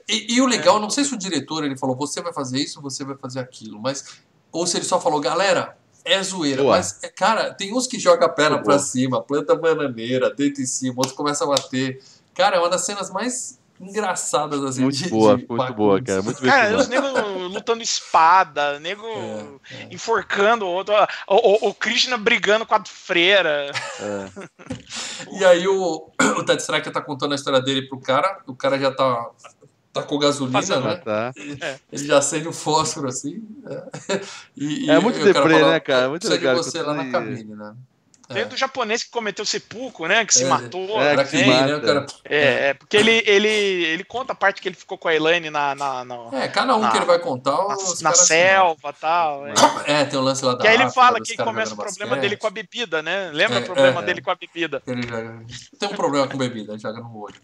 E, 0.08 0.36
e 0.36 0.42
o 0.42 0.46
legal, 0.46 0.80
não 0.80 0.90
sei 0.90 1.04
se 1.04 1.14
o 1.14 1.18
diretor 1.18 1.64
ele 1.64 1.78
falou, 1.78 1.96
você 1.96 2.22
vai 2.22 2.34
fazer 2.34 2.60
isso, 2.60 2.82
você 2.82 3.04
vai 3.04 3.16
fazer 3.18 3.40
aquilo, 3.40 3.80
mas. 3.82 4.22
Ou 4.52 4.68
se 4.68 4.78
ele 4.78 4.86
só 4.86 5.02
falou, 5.02 5.20
galera, 5.20 5.76
é 6.06 6.22
zoeira. 6.24 6.62
Boa. 6.64 6.76
Mas, 6.78 7.00
é, 7.04 7.08
cara, 7.10 7.54
tem 7.54 7.74
uns 7.74 7.88
que 7.88 8.00
jogam 8.00 8.26
a 8.28 8.30
perna 8.30 8.58
Boa. 8.58 8.64
pra 8.64 8.80
cima, 8.80 9.22
planta 9.22 9.56
bananeira, 9.56 10.34
deita 10.34 10.62
em 10.62 10.66
cima, 10.66 10.96
outros 10.98 11.14
começam 11.16 11.52
a 11.52 11.56
bater. 11.56 12.02
Cara, 12.34 12.56
é 12.58 12.60
uma 12.60 12.70
das 12.70 12.86
cenas 12.86 13.10
mais 13.12 13.60
engraçadas 13.82 14.64
assim. 14.64 14.82
Muito 14.84 14.98
de- 14.98 15.10
boa, 15.10 15.36
de 15.38 15.46
muito 15.48 15.74
boa, 15.74 16.02
cara. 16.02 16.22
Muito 16.22 16.42
bem 16.42 16.50
Cara, 16.50 16.68
filmado. 16.68 16.84
os 16.84 16.88
nego 16.88 17.38
lutando 17.48 17.84
espada, 17.84 18.80
nego 18.80 19.06
É, 19.06 19.82
é. 19.82 19.88
enforcando 19.92 20.66
o 20.66 20.70
outro, 20.70 20.94
o, 21.28 21.68
o, 21.68 21.70
o 21.70 21.74
Krishna 21.74 22.18
brigando 22.18 22.66
com 22.66 22.76
a 22.76 22.84
freira. 22.86 23.72
É. 24.00 25.38
E 25.38 25.44
aí 25.46 25.68
o, 25.68 26.10
o 26.38 26.44
Ted 26.46 26.62
Striker 26.62 26.94
tá 26.94 27.02
contando 27.02 27.34
a 27.34 27.36
história 27.36 27.62
dele 27.62 27.88
pro 27.88 28.00
cara, 28.00 28.40
o 28.48 28.56
cara 28.56 28.80
já 28.80 28.92
tá, 28.92 29.30
tá 29.94 30.02
com 30.04 30.18
gasolina, 30.18 30.60
né? 30.80 30.92
Ah, 30.92 30.98
tá. 30.98 31.34
Ele 31.92 32.06
já 32.08 32.18
acende 32.18 32.48
o 32.48 32.54
fósforo 32.54 33.08
assim. 33.08 33.42
né? 33.62 33.84
E, 34.58 34.90
É 34.90 35.00
muito 35.00 35.24
deprê, 35.24 35.64
né, 35.64 35.80
cara? 35.80 36.10
Muito 36.10 36.28
legal. 36.28 36.56
você 36.58 36.82
lá 36.82 36.94
na 36.94 37.10
cabine, 37.12 37.56
né? 37.56 37.74
Tem 38.30 38.48
do 38.48 38.58
japonês 38.58 39.04
que 39.04 39.12
cometeu 39.12 39.46
sepulcro, 39.46 40.08
né? 40.08 40.26
Que 40.26 40.34
se 40.34 40.44
É, 40.44 40.48
matou. 40.48 41.00
é, 41.00 41.16
que 41.26 41.38
que 41.38 41.46
né? 41.46 41.68
né? 41.68 41.76
O 41.76 41.82
cara, 41.82 42.06
É, 42.26 42.70
é, 42.70 42.74
porque 42.74 42.98
ele, 42.98 43.22
ele, 43.28 43.48
ele 43.48 44.04
conta 44.04 44.32
a 44.32 44.36
parte 44.36 44.60
que 44.60 44.68
ele 44.68 44.76
ficou 44.76 44.98
com 44.98 45.08
a 45.08 45.14
Elaine 45.14 45.52
na, 45.52 45.76
na, 45.76 46.04
na, 46.06 46.16
é, 46.32 46.48
cada 46.48 46.76
um 46.76 46.80
Na- 46.80 46.90
que 46.90 46.98
ele 46.98 47.06
vai 47.06 47.20
contar, 47.20 47.52
na, 47.52 47.76
os 47.76 48.02
na 48.02 48.10
caras 48.10 48.20
se 48.22 48.28
selva 48.28 48.90
e 48.90 48.94
tal. 49.00 49.46
É. 49.46 49.54
É, 49.86 50.06
tem 50.06 50.18
o 50.18 50.22
lance 50.24 50.44
lá 50.44 50.56
da 50.56 50.64
E 50.66 50.68
aí 50.68 50.74
ele 50.76 50.90
fala 50.90 51.20
que 51.22 51.36
começa 51.38 51.74
o 51.74 51.78
problema 51.78 52.12
basquete. 52.12 52.22
dele 52.22 52.38
com 52.38 52.48
a 52.48 52.50
bebida, 52.50 53.04
né? 53.04 53.30
Lembra 53.32 53.60
É, 53.60 53.62
o 53.62 53.66
problema 53.66 54.02
é, 54.02 54.06
dele 54.06 54.22
com 54.22 54.32
a 54.32 54.36
bebida? 54.36 54.82
Ele 54.88 55.04
joga- 55.04 55.44
Tem 55.78 55.90
um 55.90 55.96
problema 55.96 56.28
com 56.28 56.38
bebida, 56.38 56.80
joga 56.80 57.02
no 57.02 57.16
olho. 57.16 57.36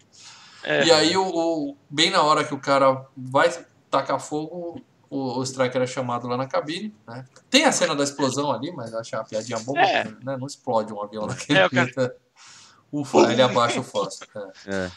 É. 0.64 0.84
E 0.84 0.92
aí, 0.92 1.16
o, 1.16 1.26
o- 1.26 1.76
bem 1.88 2.10
na 2.10 2.22
hora 2.22 2.44
que 2.44 2.54
o 2.54 2.58
cara 2.60 3.06
vai 3.16 3.50
tacar 3.90 4.20
fogo, 4.20 4.80
o, 5.08 5.38
o 5.38 5.42
Striker 5.42 5.82
é 5.82 5.86
chamado 5.86 6.28
lá 6.28 6.36
na 6.36 6.46
cabine. 6.46 6.94
Né? 7.06 7.24
Tem 7.48 7.64
a 7.64 7.72
cena 7.72 7.94
da 7.96 8.04
explosão 8.04 8.52
ali, 8.52 8.70
mas 8.72 8.94
achei 8.94 9.18
uma 9.18 9.24
piadinha 9.24 9.58
boba, 9.60 9.80
É. 9.80 10.04
né? 10.22 10.36
não 10.38 10.46
explode 10.46 10.92
um 10.92 11.02
avião 11.02 11.26
naquele 11.26 11.58
É, 11.58 11.66
o 11.66 11.70
cara-. 11.70 12.14
Ufa, 12.92 13.32
ele 13.32 13.40
abaixa 13.42 13.80
o 13.80 13.84
fósforo. 13.84 14.30
é. 14.66 14.74
É. 14.86 14.90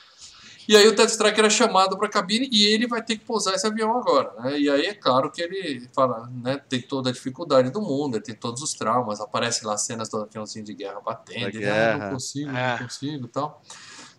E 0.66 0.78
aí 0.78 0.88
o 0.88 0.96
Ted 0.96 1.12
Striker 1.12 1.44
é 1.44 1.50
chamado 1.50 1.98
para 1.98 2.08
a 2.08 2.10
cabine 2.10 2.48
e 2.50 2.66
ele 2.68 2.88
vai 2.88 3.04
ter 3.04 3.18
que 3.18 3.26
pousar 3.26 3.54
esse 3.54 3.68
avião 3.68 3.98
agora, 3.98 4.32
né? 4.42 4.58
E 4.58 4.70
aí 4.70 4.86
é 4.86 4.94
claro 4.94 5.30
que 5.30 5.42
ele 5.42 5.90
fala, 5.94 6.32
né? 6.42 6.58
Tem 6.70 6.82
toda 6.82 7.10
a 7.10 7.14
dificuldade 7.14 7.70
do 7.70 7.82
mundo, 7.82 8.16
ele 8.16 8.24
tem 8.24 8.34
todos 8.34 8.62
os 8.64 8.74
traumas, 8.74 9.20
aparece 9.20 9.66
lá 9.66 9.78
cenas 9.78 10.08
do 10.08 10.22
aviãozinho 10.22 10.64
de 10.64 10.74
guerra 10.74 11.02
batendo, 11.02 11.48
ele, 11.58 11.70
ah, 11.70 11.98
não 11.98 12.10
consigo, 12.12 12.50
É. 12.52 12.72
não 12.72 12.78
consigo, 12.88 13.26
e 13.26 13.28
tal. 13.30 13.62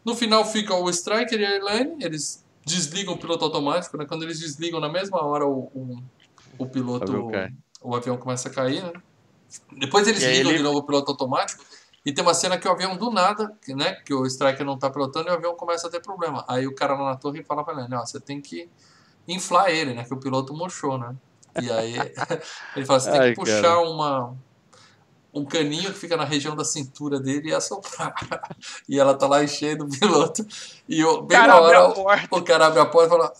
No 0.04 0.14
final 0.14 0.44
fica 0.44 0.74
o 0.74 0.88
Striker 0.90 1.40
e 1.40 1.44
a 1.46 1.56
Elaine, 1.56 1.96
eles 2.04 2.44
desligam 2.64 3.14
o 3.14 3.18
piloto 3.18 3.44
automático, 3.44 3.96
né? 3.96 4.06
Quando 4.06 4.22
eles 4.22 4.38
desligam 4.40 4.80
na 4.80 4.88
mesma 4.88 5.22
hora 5.24 5.46
o, 5.46 5.70
o, 5.74 6.02
o 6.58 6.66
piloto, 6.66 7.12
O 7.12 7.26
avião 7.26 7.50
o 7.82 7.94
avião 7.94 8.16
começa 8.16 8.48
a 8.48 8.52
cair, 8.52 8.82
né? 8.82 8.92
Depois 9.78 10.08
eles 10.08 10.22
ligam 10.24 10.50
ele- 10.50 10.58
de 10.58 10.62
novo 10.64 10.78
o 10.78 10.82
piloto 10.82 11.10
automático 11.12 11.64
e 12.04 12.12
tem 12.12 12.22
uma 12.24 12.34
cena 12.34 12.58
que 12.58 12.66
o 12.68 12.70
avião 12.70 12.96
do 12.96 13.10
nada, 13.10 13.56
que, 13.64 13.74
né, 13.74 13.94
que 14.04 14.12
o 14.12 14.26
Striker 14.26 14.64
não 14.64 14.78
tá 14.78 14.90
pilotando 14.90 15.28
e 15.28 15.30
o 15.32 15.34
avião 15.34 15.54
começa 15.56 15.86
a 15.86 15.90
ter 15.90 16.00
problema. 16.00 16.44
Aí 16.48 16.66
o 16.66 16.74
cara 16.74 16.94
lá 16.94 17.10
na 17.10 17.16
torre 17.16 17.42
fala 17.42 17.64
pra 17.64 17.82
ele, 17.82 17.94
ó, 17.94 18.04
você 18.04 18.20
tem 18.20 18.40
que 18.40 18.68
inflar 19.28 19.70
ele, 19.70 19.94
né, 19.94 20.04
que 20.04 20.12
o 20.12 20.18
piloto 20.18 20.52
murchou, 20.54 20.98
né? 20.98 21.14
E 21.56 21.70
aí 21.70 21.94
ele 22.76 22.84
fala, 22.84 23.00
você 23.00 23.10
tem 23.10 23.20
Ai, 23.20 23.28
que 23.30 23.34
puxar 23.34 23.62
cara. 23.62 23.80
uma 23.80 24.36
um 25.34 25.44
caninho 25.44 25.92
que 25.92 25.98
fica 25.98 26.16
na 26.16 26.24
região 26.24 26.54
da 26.54 26.64
cintura 26.64 27.18
dele 27.20 27.48
e 27.50 27.54
assoprar. 27.54 28.14
E 28.88 28.98
ela 29.00 29.14
tá 29.14 29.26
lá 29.26 29.42
enchendo 29.42 29.84
o 29.84 29.88
piloto. 29.88 30.46
E 30.88 31.00
eu, 31.00 31.10
O 31.14 31.22
bem 31.22 31.36
cara 31.38 31.52
na 31.52 31.58
abre 31.58 31.76
hora, 31.76 31.88
a 31.88 31.92
porta. 31.94 32.28
o 32.36 32.42
cara 32.42 32.66
abre 32.66 32.80
a 32.80 32.86
porta 32.86 33.06
e 33.06 33.10
fala. 33.18 33.32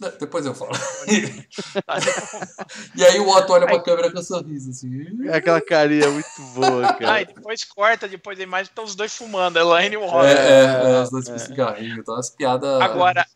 "Não, 0.00 0.12
Depois 0.20 0.44
eu 0.46 0.54
falo. 0.54 0.72
e 2.94 3.04
aí 3.04 3.18
o 3.18 3.28
Otto 3.28 3.52
olha 3.52 3.66
pra 3.66 3.80
câmera 3.82 4.10
com 4.12 4.18
um 4.18 4.22
sorriso 4.22 4.70
assim. 4.70 5.06
É 5.28 5.36
Aquela 5.36 5.60
carinha 5.60 6.08
muito 6.10 6.28
boa, 6.54 6.86
Ah, 6.88 6.92
cara. 6.98 7.22
e 7.22 7.26
depois 7.26 7.64
corta, 7.64 8.06
depois 8.08 8.36
da 8.38 8.44
imagem, 8.44 8.66
estão 8.70 8.84
os 8.84 8.94
dois 8.94 9.14
fumando, 9.16 9.56
a 9.58 9.60
Elaine 9.60 9.94
e 9.94 9.98
o 9.98 10.02
É, 10.04 10.06
Robert. 10.06 10.36
é, 10.36 10.62
é, 10.98 11.02
os 11.02 11.10
dois 11.10 11.28
com 11.28 11.38
cigarrinho, 11.38 12.02
tá? 12.04 12.18
As 12.18 12.30
piadas. 12.30 12.80
Agora. 12.80 13.26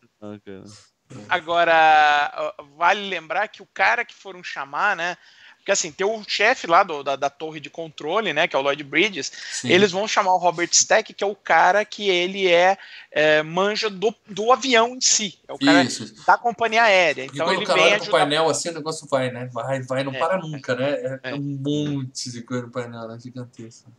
Agora, 1.27 2.53
vale 2.77 3.09
lembrar 3.09 3.47
que 3.47 3.61
o 3.61 3.67
cara 3.73 4.05
que 4.05 4.13
foram 4.15 4.43
chamar, 4.43 4.95
né? 4.95 5.17
Porque 5.61 5.71
assim, 5.71 5.91
tem 5.91 6.05
o 6.07 6.23
chefe 6.27 6.65
lá 6.65 6.81
do- 6.83 7.03
da, 7.03 7.15
da 7.15 7.29
torre 7.29 7.59
de 7.59 7.69
controle, 7.69 8.33
né? 8.33 8.47
Que 8.47 8.55
é 8.55 8.59
o 8.59 8.61
Lloyd 8.63 8.83
Bridges. 8.83 9.31
Sim. 9.53 9.69
Eles 9.69 9.91
vão 9.91 10.07
chamar 10.07 10.33
o 10.33 10.37
Robert 10.37 10.69
Stack, 10.71 11.13
que 11.13 11.23
é 11.23 11.27
o 11.27 11.35
cara 11.35 11.85
que 11.85 12.09
ele 12.09 12.47
é, 12.51 12.77
é, 13.11 13.43
manja 13.43 13.89
do, 13.89 14.13
do 14.27 14.51
avião 14.51 14.95
em 14.95 15.01
si. 15.01 15.39
É 15.47 15.53
o 15.53 15.59
cara 15.59 15.83
Isso. 15.83 16.13
da 16.25 16.35
companhia 16.37 16.83
aérea. 16.83 17.25
Então 17.25 17.45
quando 17.45 17.55
ele 17.57 17.63
o 17.63 17.67
cara 17.67 17.79
vem 17.79 17.87
olha 17.89 17.95
ajudar. 18.01 18.11
painel 18.17 18.49
assim, 18.49 18.69
o 18.69 18.73
negócio 18.73 19.07
vai, 19.07 19.29
né? 19.31 19.47
Vai, 19.53 19.81
vai, 19.83 20.03
não 20.03 20.13
É. 20.13 20.17
para 20.19 20.37
nunca, 20.39 20.73
né? 20.75 20.89
É, 20.91 21.19
é 21.23 21.31
É. 21.31 21.35
um 21.35 21.39
monte 21.63 22.31
de 22.31 22.41
coisa 22.41 22.63
no 22.65 22.71
painel, 22.71 23.07
né? 23.07 23.17
Gigantesco. 23.21 23.91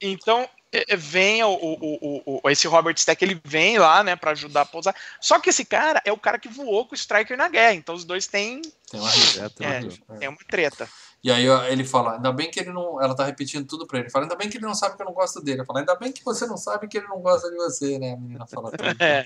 Então 0.00 0.48
é, 0.72 0.94
é, 0.94 0.96
vem 0.96 1.44
o, 1.44 1.48
o, 1.50 2.22
o, 2.24 2.40
o- 2.42 2.50
esse 2.50 2.66
Robert 2.66 2.94
Stack, 2.96 3.22
ele 3.22 3.40
vem 3.44 3.78
lá, 3.78 4.02
né, 4.02 4.16
para 4.16 4.30
ajudar 4.32 4.62
a 4.62 4.66
pousar. 4.66 4.94
Só 5.20 5.38
que 5.38 5.50
esse 5.50 5.64
cara 5.64 6.00
é 6.04 6.10
o 6.10 6.16
cara 6.16 6.38
que 6.38 6.48
voou 6.48 6.86
com 6.86 6.92
o 6.92 6.96
Striker 6.96 7.36
na 7.36 7.48
guerra. 7.48 7.74
Então 7.74 7.94
os 7.94 8.02
dois 8.04 8.26
têm, 8.26 8.62
Tem 8.92 9.00
uma 9.00 9.10
rixa, 9.10 9.44
É, 9.46 9.48
tem 9.48 9.66
uma 9.66 9.74
é, 9.74 9.80
rixa. 9.80 10.02
É. 10.20 10.28
uma 10.28 10.38
treta. 10.46 10.86
E 11.24 11.30
aí 11.30 11.46
ele 11.70 11.84
fala, 11.84 12.16
ainda 12.16 12.32
bem 12.32 12.50
que 12.50 12.58
ele 12.58 12.72
não. 12.72 13.00
Ela 13.00 13.14
tá 13.14 13.24
repetindo 13.24 13.64
tudo 13.64 13.86
pra 13.86 14.00
ele. 14.00 14.10
Fala, 14.10 14.24
ainda 14.24 14.34
bem 14.34 14.50
que 14.50 14.56
ele 14.58 14.66
não 14.66 14.74
sabe 14.74 14.96
que 14.96 15.02
eu 15.02 15.06
não 15.06 15.12
gosto 15.14 15.40
dele. 15.40 15.64
Fala, 15.64 15.78
ainda 15.78 15.94
bem 15.94 16.10
que 16.10 16.22
você 16.24 16.46
não 16.48 16.56
sabe 16.56 16.88
que 16.88 16.98
ele 16.98 17.06
não 17.06 17.20
gosta 17.20 17.48
de 17.48 17.54
você, 17.56 17.96
né? 17.96 18.14
A 18.14 18.16
menina 18.16 18.46
fala 18.46 18.70
tudo. 18.70 18.82
É. 19.00 19.24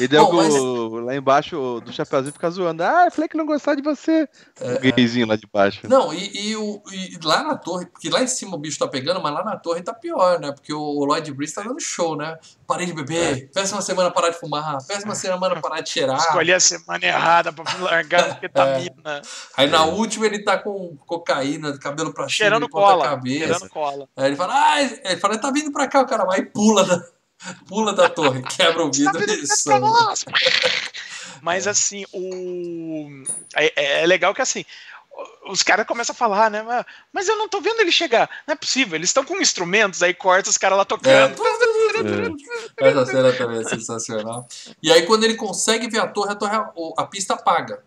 E 0.00 0.08
daí 0.08 0.18
Bom, 0.20 0.32
mas- 0.32 1.04
lá 1.04 1.14
embaixo 1.14 1.56
o 1.56 1.80
do 1.80 1.92
Chapeuzinho 1.92 2.32
fica 2.32 2.50
zoando. 2.50 2.82
Ah, 2.82 3.04
eu 3.06 3.10
falei 3.10 3.28
que 3.28 3.36
não 3.36 3.46
gostava 3.46 3.76
de 3.76 3.82
você. 3.82 4.28
É, 4.60 4.74
o 4.74 4.80
gayzinho 4.94 5.26
lá 5.26 5.36
de 5.36 5.46
baixo. 5.52 5.80
Não, 5.88 6.12
e, 6.12 6.50
e 6.50 6.56
o, 6.56 6.82
e 6.90 7.18
lá 7.22 7.42
na 7.44 7.56
torre, 7.56 7.86
porque 7.86 8.08
lá 8.10 8.20
em 8.22 8.26
cima 8.26 8.56
o 8.56 8.58
bicho 8.58 8.78
tá 8.78 8.88
pegando, 8.88 9.22
mas 9.22 9.32
lá 9.32 9.44
na 9.44 9.56
torre 9.56 9.80
tá 9.82 9.94
pior, 9.94 10.40
né? 10.40 10.50
Porque 10.52 10.72
o, 10.72 10.80
o 10.80 11.04
Lloyd 11.04 11.32
Breeze 11.32 11.54
tá 11.54 11.62
dando 11.62 11.80
show, 11.80 12.16
né? 12.16 12.36
Parei 12.66 12.86
de 12.86 12.92
beber, 12.92 13.48
péssima 13.52 13.80
semana 13.80 14.10
parar 14.10 14.30
de 14.30 14.38
fumar, 14.40 14.78
péssima 14.86 15.14
semana 15.14 15.60
parar 15.60 15.80
de 15.80 15.88
cheirar. 15.90 16.18
Escolhi 16.18 16.52
a 16.52 16.60
semana 16.60 17.04
errada 17.04 17.52
pra 17.52 17.64
largar 17.78 18.40
a 18.42 18.80
ketamina. 18.94 19.22
Aí 19.56 19.66
na 19.68 19.84
última 19.84 20.26
ele 20.26 20.40
tá 20.42 20.58
com 20.58 20.96
cocaína, 21.06 21.76
cabelo 21.78 22.12
pra 22.12 22.24
cima, 22.24 22.30
cheirando 22.30 22.68
cola. 22.68 23.04
cabeça. 23.04 23.38
Cheirando 23.46 23.68
cola. 23.68 24.08
Aí 24.16 24.26
ele 24.26 24.36
fala, 24.36 24.54
ah, 24.54 24.82
ele 24.82 25.16
fala, 25.20 25.38
tá 25.38 25.50
vindo 25.50 25.72
pra 25.72 25.86
cá, 25.88 26.00
o 26.02 26.06
cara 26.06 26.24
vai 26.24 26.40
e 26.40 26.46
pula 26.46 26.84
da, 26.84 27.04
pula 27.68 27.92
da 27.92 28.08
torre, 28.08 28.42
quebra 28.56 28.84
o 28.84 28.90
Tá 28.90 28.96
vidro 29.12 29.18
vindo 29.20 29.32
e. 29.32 29.44
Mas 31.42 31.66
assim, 31.66 32.04
o. 32.12 33.22
É, 33.54 34.02
é 34.02 34.06
legal 34.06 34.34
que 34.34 34.40
assim. 34.42 34.64
Os 35.48 35.62
caras 35.62 35.86
começam 35.86 36.12
a 36.12 36.16
falar, 36.16 36.50
né? 36.50 36.62
"Mas- 36.62 36.84
Mas 37.12 37.28
eu 37.28 37.36
não 37.36 37.48
tô 37.48 37.60
vendo 37.60 37.80
ele 37.80 37.92
chegar. 37.92 38.28
Não 38.48 38.52
é 38.54 38.56
possível, 38.56 38.96
eles 38.96 39.10
estão 39.10 39.24
com 39.24 39.36
instrumentos, 39.40 40.02
aí 40.02 40.12
corta 40.12 40.50
os 40.50 40.58
caras 40.58 40.76
lá 40.76 40.82
É. 40.82 40.86
tocando. 40.86 41.36
Essa 42.78 43.06
cena 43.06 43.32
também 43.32 43.60
é 43.60 43.64
sensacional. 43.64 44.48
E 44.82 44.90
aí, 44.92 45.06
quando 45.06 45.24
ele 45.24 45.34
consegue 45.34 45.88
ver 45.88 46.00
a 46.00 46.06
torre, 46.08 46.32
a, 46.32 46.34
torre, 46.34 46.56
a 46.98 47.06
pista 47.06 47.34
apaga. 47.34 47.82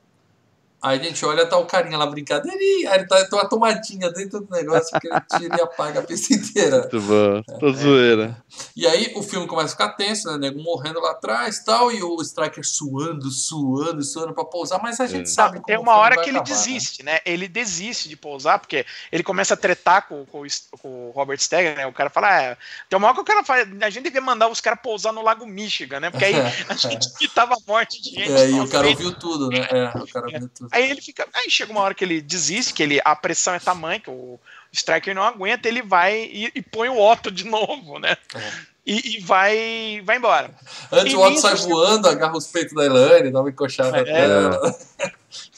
Aí 0.82 1.00
a 1.00 1.04
gente 1.04 1.26
olha, 1.26 1.46
tá 1.46 1.58
o 1.58 1.66
carinha 1.66 1.98
lá 1.98 2.06
brincadeirinha. 2.06 2.92
Aí 2.92 3.00
ele 3.00 3.08
tá, 3.08 3.24
tem 3.26 3.40
uma 3.40 3.50
tomadinha 3.50 4.12
dentro 4.12 4.42
do 4.42 4.52
negócio 4.52 5.00
que 5.00 5.08
ele 5.08 5.22
tira 5.38 5.58
e 5.58 5.62
apaga 5.62 6.00
a 6.00 6.04
pista 6.04 6.34
inteira. 6.34 6.80
Muito 6.82 7.02
bom. 7.02 7.38
É. 7.50 7.60
Tô 7.60 7.72
zoeira. 7.74 8.38
E 8.76 8.86
aí 8.86 9.12
o 9.16 9.24
filme 9.24 9.48
começa 9.48 9.70
a 9.70 9.72
ficar 9.72 9.90
tenso, 9.94 10.30
né? 10.32 10.38
Nego 10.38 10.62
morrendo 10.62 11.00
lá 11.00 11.12
atrás 11.12 11.58
e 11.58 11.66
tal. 11.66 11.92
E 11.92 12.04
o 12.04 12.22
Striker 12.22 12.64
suando, 12.66 13.30
suando, 13.32 14.04
suando 14.04 14.34
pra 14.34 14.46
pousar. 14.46 14.82
Mas 14.82 15.00
a 15.00 15.08
gente 15.08 15.24
É. 15.24 15.32
sabe 15.32 15.64
tem 15.66 15.78
o 15.78 15.82
uma 15.82 15.96
hora 15.96 16.16
que 16.16 16.30
ele 16.30 16.38
acabar, 16.38 16.50
né? 16.50 16.56
desiste, 16.56 17.04
né? 17.04 17.20
Ele 17.26 17.48
desiste 17.48 18.08
de 18.08 18.16
pousar, 18.16 18.60
porque 18.60 18.86
ele 19.12 19.24
começa 19.24 19.56
a 19.56 19.58
tretar 19.58 20.08
com, 20.08 20.26
com 20.26 20.42
o 20.42 20.48
com 20.82 21.10
o 21.10 21.12
Robert 21.12 21.38
Stagger, 21.40 21.76
né? 21.76 21.88
O 21.88 21.94
cara 21.94 22.10
fala, 22.10 22.52
ah, 22.52 22.58
tem 22.90 22.98
uma 22.98 23.08
hora 23.08 23.16
que 23.16 23.22
o 23.22 23.26
cara 23.26 23.44
fala, 23.44 23.66
a 23.82 23.90
gente 23.90 24.04
devia 24.04 24.22
mandar 24.22 24.48
os 24.48 24.62
caras 24.62 24.80
pousar 24.82 25.12
no 25.12 25.22
Lago 25.24 25.46
Michigan, 25.46 26.00
né? 26.00 26.10
Porque 26.10 26.26
aí 26.26 26.36
a 26.70 26.74
gente 26.74 27.08
evitava 27.16 27.54
a 27.56 27.58
morte 27.68 28.02
de 28.02 28.10
gente. 28.10 28.32
É, 28.32 28.50
e 28.50 28.60
o 28.60 28.68
cara 28.68 28.88
ouviu 28.88 29.14
tudo, 29.14 29.50
né? 29.50 29.68
É, 29.70 29.98
o 29.98 30.08
cara 30.08 30.26
ouviu 30.26 30.50
tudo. 30.50 30.67
Aí 30.72 30.90
ele 30.90 31.02
fica. 31.02 31.28
Aí 31.34 31.50
chega 31.50 31.72
uma 31.72 31.82
hora 31.82 31.94
que 31.94 32.04
ele 32.04 32.22
desiste, 32.22 32.74
que 32.74 32.84
ele, 32.84 33.00
a 33.04 33.16
pressão 33.16 33.54
é 33.54 33.60
tamanha, 33.60 34.00
que 34.00 34.10
o 34.10 34.40
Striker 34.72 35.14
não 35.16 35.24
aguenta, 35.24 35.68
ele 35.68 35.82
vai 35.82 36.24
e, 36.32 36.52
e 36.54 36.62
põe 36.62 36.90
o 36.90 37.00
Otto 37.00 37.32
de 37.32 37.44
novo, 37.50 38.00
né? 38.00 38.18
É. 38.34 38.78
E, 38.86 39.18
e 39.18 39.20
vai, 39.20 40.02
vai 40.06 40.18
embora. 40.18 40.56
Antes 40.92 41.14
E 41.14 41.16
o 41.16 41.20
Otto 41.20 41.32
nisso, 41.32 41.42
sai 41.42 41.56
voando, 41.56 42.08
agarra 42.08 42.38
os 42.38 42.48
peitos 42.48 42.74
da 42.74 42.86
Elaine, 42.86 43.32
dá 43.32 43.42
uma 43.42 43.50
encoxada 43.50 43.98
É. 44.00 45.12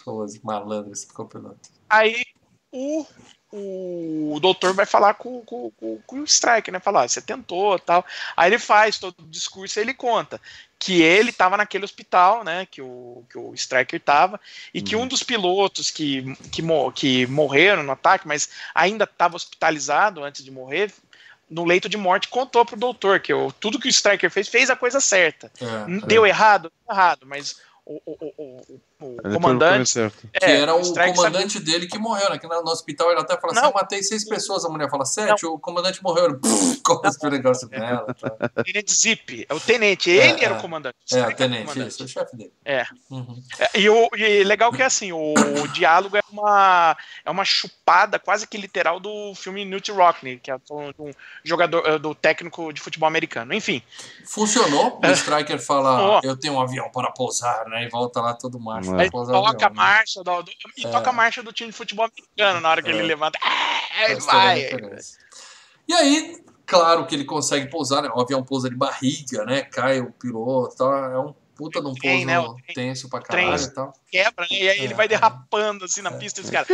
Famoso 0.04 0.40
malandro 0.44 0.92
esse 0.92 1.08
campeonato. 1.08 1.70
Aí 1.90 2.24
o, 2.72 3.06
o 3.52 4.40
doutor 4.40 4.74
vai 4.74 4.86
falar 4.86 5.16
com, 5.16 5.42
com, 5.42 5.72
com, 5.72 6.00
com 6.06 6.20
o 6.20 6.24
Striker, 6.24 6.72
né? 6.72 6.80
Falar, 6.80 7.04
"Ah, 7.04 7.08
você 7.08 7.22
tentou 7.22 7.80
tal. 7.80 8.06
Aí 8.38 8.50
ele 8.50 8.60
faz 8.60 8.98
todo 9.00 9.16
o 9.20 9.28
discurso 9.28 9.80
e 9.80 9.82
ele 9.82 9.94
conta 9.94 10.40
que 10.78 11.02
ele 11.02 11.30
estava 11.32 11.58
naquele 11.58 11.84
hospital, 11.84 12.44
né? 12.44 12.66
Que 12.70 12.82
o, 12.82 13.24
que 13.30 13.38
o 13.38 13.54
Striker 13.54 14.00
estava, 14.00 14.40
e 14.74 14.82
que 14.82 14.96
Uhum. 14.96 15.04
um 15.04 15.08
dos 15.08 15.24
pilotos 15.24 15.92
que, 15.92 16.36
que, 16.52 16.62
que 16.96 17.26
morreram 17.28 17.84
no 17.84 17.92
ataque, 17.92 18.28
mas 18.28 18.50
ainda 18.74 19.04
estava 19.04 19.36
hospitalizado 19.36 20.24
antes 20.24 20.44
de 20.44 20.52
morrer, 20.52 20.94
no 21.50 21.66
leito 21.66 21.90
de 21.90 21.98
morte, 21.98 22.28
contou 22.28 22.64
pro 22.64 22.78
doutor 22.78 23.20
que 23.20 23.34
o, 23.34 23.52
tudo 23.52 23.80
que 23.80 23.88
o 23.88 23.90
Striker 23.90 24.30
fez, 24.30 24.48
fez 24.48 24.70
a 24.70 24.76
coisa 24.76 25.02
certa. 25.02 25.52
É, 25.60 25.66
é. 25.66 26.06
Deu 26.06 26.26
errado? 26.26 26.72
Deu 26.88 26.96
errado, 26.96 27.26
mas 27.26 27.60
o, 27.86 28.00
o, 28.06 28.34
o, 28.38 28.82
o- 29.00 29.18
o 29.28 29.34
comandante. 29.34 29.90
certo. 29.90 30.28
Que 30.34 30.46
é, 30.46 30.60
era 30.62 30.76
o 30.76 30.82
Strike 30.82 31.16
comandante 31.16 31.60
dele 31.60 31.88
que 31.88 31.98
morreu, 31.98 32.30
né? 32.30 32.38
Que 32.38 32.48
no 32.48 32.56
hospital 32.70 33.12
ele 33.12 33.22
até 33.22 33.40
fala 33.40 33.54
assim: 33.54 33.62
Não. 33.62 33.70
eu 33.70 33.74
matei 33.74 34.04
seis 34.04 34.26
pessoas. 34.28 34.66
A 34.66 34.70
mulher 34.70 34.90
fala: 34.90 35.06
sete, 35.06 35.46
o 35.46 35.58
comandante 35.58 36.02
morreu. 36.04 36.26
Ele 36.26 36.38
cospe 36.84 37.28
o 37.28 37.30
negócio 37.30 37.68
dela. 37.68 38.14
Tá. 38.14 38.30
sabe, 38.38 38.52
o 38.60 38.64
tenente 38.64 38.94
Zip, 38.94 39.46
é 39.48 39.54
o 39.54 39.60
tenente, 39.60 40.12
É, 40.20 40.30
ele 40.32 40.44
era 40.44 40.56
é. 40.56 40.58
o 40.58 40.62
comandante. 40.62 40.98
É, 41.14 41.28
o 41.28 41.36
tenente, 41.36 41.64
comandante. 41.64 41.90
isso, 41.90 42.04
o 42.04 42.08
chefe 42.08 42.36
dele. 42.36 42.54
É. 42.66 42.86
Uhum. 43.10 43.42
É, 43.60 43.80
E, 43.80 43.90
o, 43.90 44.10
e 44.16 44.44
legal 44.44 44.72
que 44.72 44.82
é 44.82 44.86
assim, 44.86 45.12
o, 45.12 45.34
o 45.64 45.68
diálogo 45.70 46.18
é 46.18 46.22
uma, 46.32 46.96
é 47.26 47.30
uma 47.32 47.46
chupada 47.46 48.20
quase 48.20 48.48
que 48.48 48.58
literal 48.58 49.00
do 49.00 49.34
filme 49.36 49.64
Newt 49.66 49.92
Rockney, 49.92 50.38
que 50.40 50.52
é 50.52 50.56
um 50.72 51.12
jogador, 51.44 51.84
eh, 51.88 51.98
do 52.00 52.14
técnico 52.16 52.74
de 52.74 52.82
futebol 52.82 53.08
americano. 53.08 53.54
Enfim, 53.54 53.82
Funcionou. 54.26 55.00
O 55.04 55.08
Striker 55.12 55.60
fala: 55.60 56.20
eu 56.24 56.36
tenho 56.38 56.54
um 56.56 56.62
avião 56.62 56.90
para 56.92 57.12
pousar, 57.12 57.66
né? 57.68 57.84
E 57.86 57.90
volta 57.90 58.22
lá 58.22 58.34
todo 58.34 58.60
macho. 58.60 58.89
É. 58.94 58.96
pra 58.96 59.02
aí 59.04 59.10
toca 59.10 59.66
a 59.66 59.70
né? 59.70 59.76
marcha 59.76 60.24
do, 60.24 60.42
do- 60.44 60.52
e 60.78 60.86
É. 60.86 60.90
toca 60.90 61.10
a 61.10 61.14
marcha 61.14 61.44
do 61.44 61.52
time 61.54 61.72
de 61.72 61.76
futebol 61.78 62.06
americano 62.06 62.60
na 62.62 62.70
hora 62.70 62.82
que 62.82 62.90
É. 62.90 62.94
ele 62.94 63.04
levanta. 63.04 63.38
É, 63.98 64.08
Faz 64.08 64.26
toda 64.26 64.38
a 64.38 64.46
vai. 64.46 64.70
E 65.88 65.94
aí, 65.94 66.44
claro 66.66 67.06
que 67.08 67.16
ele 67.16 67.26
consegue 67.26 67.70
pousar, 67.70 68.02
né? 68.04 68.10
O 68.14 68.20
avião 68.22 68.44
pousa 68.44 68.70
de 68.70 68.76
barriga, 68.76 69.44
né? 69.46 69.64
Cai 69.64 70.00
o 70.00 70.12
piloto 70.12 70.76
tal. 70.78 70.94
É 70.94 71.20
um 71.20 71.34
puta 71.56 71.82
de 71.82 71.88
um 71.88 71.94
pouso 71.94 72.26
né? 72.26 72.36
Tenso 72.74 73.10
pra 73.10 73.22
caralho 73.22 73.62
e 73.62 73.74
tal. 73.74 73.94
Quebra, 74.10 74.48
né? 74.50 74.58
E 74.58 74.70
aí 74.70 74.80
ele 74.82 74.94
É, 74.94 74.96
vai 74.96 75.06
é. 75.08 75.10
derrapando 75.10 75.84
assim 75.86 76.02
na 76.02 76.12
pista 76.12 76.40
e 76.40 76.44
os 76.44 76.50
caras. 76.50 76.68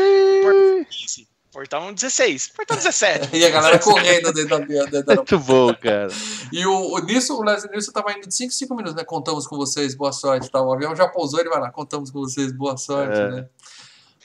Portão 1.56 1.94
15, 1.94 1.94
portão 1.94 1.94
16, 1.94 2.48
portão 2.49 2.76
17. 2.76 3.30
E 3.38 3.45
a 3.45 3.49
galera 3.49 3.80
correndo 3.80 4.34
dentro 4.34 4.60
da, 4.60 4.65
dentro 4.65 5.03
da 5.03 5.15
Muito 5.15 5.40
bom, 5.40 5.73
cara. 5.73 6.10
E 6.52 6.65
o, 6.65 6.95
o, 6.95 6.99
nisso, 6.99 7.34
o 7.34 7.41
Leslie 7.41 7.72
Nielsen 7.72 7.94
tava 7.94 8.11
indo 8.11 8.27
de 8.27 8.36
5 8.36 8.49
em 8.49 8.53
5 8.53 8.76
minutos, 8.76 8.95
né? 8.98 9.06
Contamos 9.06 9.48
com 9.48 9.56
vocês, 9.56 9.95
boa 9.95 10.11
sorte. 10.11 10.52
Tá? 10.52 10.61
O 10.61 10.73
avião 10.73 10.94
já 10.94 11.07
pousou, 11.07 11.40
ele 11.40 11.48
vai 11.48 11.61
lá, 11.61 11.72
contamos 11.72 12.11
com 12.11 12.19
vocês, 12.19 12.52
boa 12.52 12.76
sorte, 12.76 13.18
É. 13.18 13.32
né? 13.32 13.48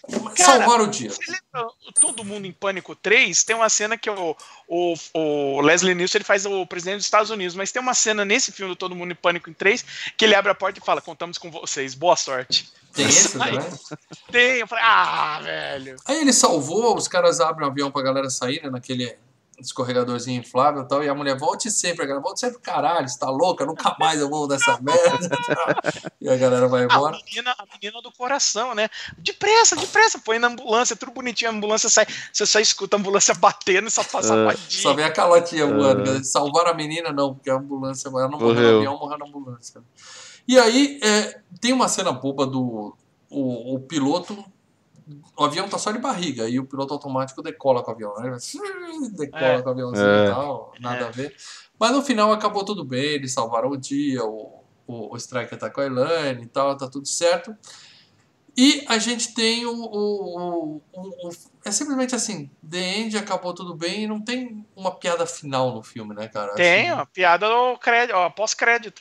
Cara, 0.08 0.58
Salvar 0.64 0.80
o 0.80 0.86
dia. 0.86 1.10
Você 1.10 1.20
lembra 1.30 1.70
Todo 2.00 2.24
Mundo 2.24 2.46
em 2.46 2.52
Pânico 2.52 2.94
3? 2.94 3.44
Tem 3.44 3.54
uma 3.54 3.68
cena 3.68 3.98
que 3.98 4.08
o, 4.08 4.36
o, 4.66 4.94
o 5.14 5.60
Leslie 5.60 5.94
Nielsen 5.94 6.18
ele 6.18 6.24
faz 6.24 6.46
o 6.46 6.66
presidente 6.66 6.96
dos 6.96 7.04
Estados 7.06 7.30
Unidos, 7.30 7.54
mas 7.54 7.70
tem 7.70 7.82
uma 7.82 7.94
cena 7.94 8.24
nesse 8.24 8.50
filme 8.52 8.72
do 8.72 8.76
Todo 8.76 8.94
Mundo 8.96 9.12
em 9.12 9.16
Pânico 9.16 9.50
em 9.50 9.52
3 9.52 9.84
que 10.16 10.24
ele 10.24 10.34
abre 10.34 10.50
a 10.50 10.54
porta 10.54 10.78
e 10.78 10.84
fala: 10.84 11.00
Contamos 11.00 11.36
com 11.38 11.50
vocês, 11.50 11.94
boa 11.94 12.16
sorte. 12.16 12.70
Tem 12.92 13.06
esse 13.06 13.40
Aí- 13.40 13.52
também? 13.52 13.70
Tem, 14.32 14.58
eu 14.60 14.66
falei: 14.66 14.84
Ah, 14.84 15.40
velho. 15.42 15.96
Aí 16.06 16.20
ele 16.20 16.32
salvou, 16.32 16.96
os 16.96 17.06
caras 17.06 17.40
abrem 17.40 17.66
o 17.68 17.70
avião 17.70 17.90
pra 17.90 18.02
galera 18.02 18.30
sair, 18.30 18.62
né? 18.62 18.70
Naquele 18.70 19.16
escorregadorzinho 19.66 20.40
inflável 20.40 20.82
e 20.82 20.88
tal. 20.88 21.02
E 21.04 21.08
a 21.08 21.14
mulher, 21.14 21.36
volte 21.38 21.70
sempre, 21.70 22.04
a 22.04 22.06
galera, 22.06 22.22
volte 22.22 22.40
sempre, 22.40 22.58
caralho, 22.60 23.08
você 23.08 23.18
tá 23.18 23.28
louca? 23.30 23.64
Nunca 23.66 23.96
mais 23.98 24.20
eu 24.20 24.28
vou 24.28 24.46
nessa 24.48 24.78
merda. 24.80 25.30
e 26.20 26.28
a 26.28 26.36
galera 26.36 26.68
vai 26.68 26.82
A 26.82 26.84
embora. 26.84 27.18
menina, 27.24 27.54
a 27.58 27.64
menina 27.72 28.02
do 28.02 28.12
coração, 28.12 28.74
né? 28.74 28.88
Depressa, 29.18 29.76
depressa, 29.76 30.18
põe 30.18 30.38
na 30.38 30.48
ambulância, 30.48 30.94
tudo 30.96 31.12
bonitinho, 31.12 31.50
a 31.50 31.54
ambulância 31.54 31.88
sai, 31.88 32.06
você 32.32 32.46
só 32.46 32.60
escuta 32.60 32.96
a 32.96 32.98
ambulância 32.98 33.34
batendo 33.34 33.88
e 33.88 33.90
só 33.90 34.02
passa 34.04 34.34
É. 34.34 34.44
badinho. 34.46 34.82
Só 34.82 34.94
vem 34.94 35.04
a 35.04 35.12
calotinha 35.12 35.66
voando. 35.66 36.00
É. 36.00 36.04
dizer, 36.04 36.24
Salvaram 36.24 36.70
a 36.70 36.74
menina, 36.74 37.12
não, 37.12 37.34
porque 37.34 37.50
a 37.50 37.54
ambulância, 37.56 38.08
ela 38.08 38.28
não 38.28 38.38
morreu 38.38 38.54
no 38.72 38.76
avião, 38.78 38.98
morreu 38.98 39.18
na 39.18 39.26
ambulância. 39.26 39.80
E 40.48 40.58
aí, 40.58 40.98
é, 41.02 41.40
tem 41.60 41.72
uma 41.72 41.86
cena 41.88 42.12
boba 42.12 42.46
do 42.46 42.96
o, 43.28 43.74
o 43.76 43.80
piloto. 43.80 44.44
O 45.36 45.44
avião 45.44 45.68
tá 45.68 45.78
só 45.78 45.90
de 45.92 45.98
barriga 45.98 46.48
e 46.48 46.58
o 46.58 46.66
piloto 46.66 46.92
automático 46.94 47.42
decola 47.42 47.82
com 47.82 47.90
o 47.90 47.94
avião. 47.94 48.14
Né? 48.16 48.36
Decola 49.16 49.42
É. 49.44 49.62
com 49.62 49.68
o 49.68 49.72
aviãozinho 49.72 50.06
É. 50.08 50.26
e 50.26 50.30
tal, 50.30 50.72
nada 50.80 51.04
É. 51.04 51.08
a 51.08 51.10
ver. 51.10 51.34
Mas 51.78 51.92
no 51.92 52.02
final 52.02 52.32
acabou 52.32 52.64
tudo 52.64 52.84
bem, 52.84 53.02
eles 53.14 53.32
salvaram 53.32 53.70
o 53.70 53.76
dia, 53.76 54.22
o, 54.24 54.62
o, 54.86 55.14
o 55.14 55.16
Striker 55.16 55.58
tá 55.58 55.70
com 55.70 55.80
a 55.80 55.86
Elaine 55.86 56.42
e 56.42 56.46
tal, 56.46 56.76
tá 56.76 56.88
tudo 56.88 57.06
certo. 57.08 57.56
E 58.56 58.84
a 58.88 58.98
gente 58.98 59.32
tem 59.32 59.64
o, 59.64 59.72
o, 59.72 60.76
o- 60.92 61.28
o- 61.28 61.30
É 61.64 61.70
simplesmente 61.70 62.14
assim, 62.14 62.50
The 62.68 62.78
End 62.98 63.16
acabou 63.16 63.54
tudo 63.54 63.74
bem 63.74 64.02
e 64.04 64.06
não 64.06 64.20
tem 64.20 64.66
uma 64.74 64.90
piada 64.90 65.24
final 65.24 65.72
no 65.74 65.82
filme, 65.82 66.14
né, 66.14 66.26
cara? 66.28 66.54
Tem, 66.54 66.90
Assim, 66.90 67.00
ó, 67.00 67.06
piada 67.06 67.48
do 67.48 67.78
crédito, 67.78 68.16
ó, 68.16 68.28
pós-crédito. 68.28 69.00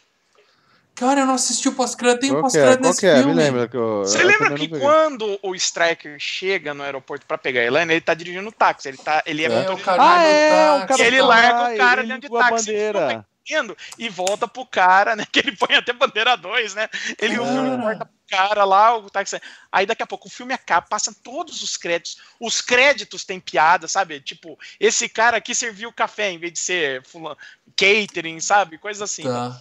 Cara, 1.00 1.22
eu 1.22 1.26
não 1.26 1.36
assisti 1.36 1.70
o 1.70 1.72
pós-crédito, 1.74 2.20
tem 2.22 2.32
um 2.34 2.40
é? 2.40 2.42
pós-crédito 2.42 2.80
Qual 2.82 2.90
nesse 2.90 3.08
é? 3.08 3.14
Me 3.16 3.24
filme. 3.24 3.34
lembra 3.36 3.68
que 3.70 3.78
eu. 3.78 4.00
Você 4.00 4.22
eu 4.22 4.28
lembra 4.28 4.54
que 4.56 4.68
quando 4.68 5.40
o 5.42 5.56
Striker 5.56 6.18
chega 6.20 6.74
no 6.74 6.84
aeroporto 6.84 7.26
pra 7.26 7.38
pegar 7.38 7.62
a 7.62 7.66
Elaine, 7.66 7.94
ele 7.94 8.02
tá 8.02 8.14
dirigindo 8.14 8.50
o 8.50 8.52
táxi, 8.52 8.90
ele, 8.90 8.98
tá, 8.98 9.24
ele 9.26 9.46
é, 9.46 9.48
É, 9.48 9.72
o 9.72 9.78
cara 9.78 10.02
Ah, 10.04 10.18
do 10.18 10.24
é, 10.26 10.50
táxi, 10.50 10.84
o 10.84 10.88
cara 10.88 11.02
E 11.02 11.06
ele 11.08 11.18
tá- 11.20 11.26
larga 11.26 11.62
o 11.62 11.74
Ah, 11.74 11.78
cara 11.78 12.02
ele 12.02 12.08
dentro 12.14 12.30
de 12.30 12.38
táxi, 12.38 12.66
bandeira. 12.68 13.26
indo 13.50 13.78
e 13.98 14.10
volta 14.10 14.48
pro 14.48 14.66
cara, 14.66 15.16
né? 15.16 15.26
Que 15.32 15.40
ele 15.40 15.56
põe 15.56 15.74
até 15.76 15.94
bandeira 15.94 16.36
2, 16.36 16.76
né? 16.76 16.90
Ele 17.18 17.40
o 17.40 17.46
filme 17.46 17.70
Cara. 17.70 17.82
corta 17.82 18.06
pro 18.06 18.14
cara 18.38 18.64
lá, 18.66 18.98
o 18.98 19.10
táxi. 19.10 19.42
Aí 19.72 19.86
daqui 19.86 20.04
a 20.04 20.08
pouco 20.08 20.28
o 20.28 20.32
filme 20.32 20.54
acaba, 20.54 20.86
passam 20.88 21.14
todos 21.24 21.64
os 21.64 21.78
créditos. 21.78 22.18
Os 22.40 22.60
créditos 22.62 23.24
têm 23.24 23.40
piada, 23.40 23.88
sabe? 23.88 24.20
Tipo, 24.20 24.60
esse 24.80 25.08
cara 25.10 25.38
aqui 25.38 25.56
serviu 25.56 25.92
café 25.94 26.30
em 26.30 26.38
vez 26.38 26.52
de 26.54 26.60
ser 26.60 27.04
fulano, 27.06 27.38
catering, 27.76 28.40
sabe? 28.42 28.78
Coisa 28.78 29.06
assim. 29.06 29.24
Tá. 29.24 29.60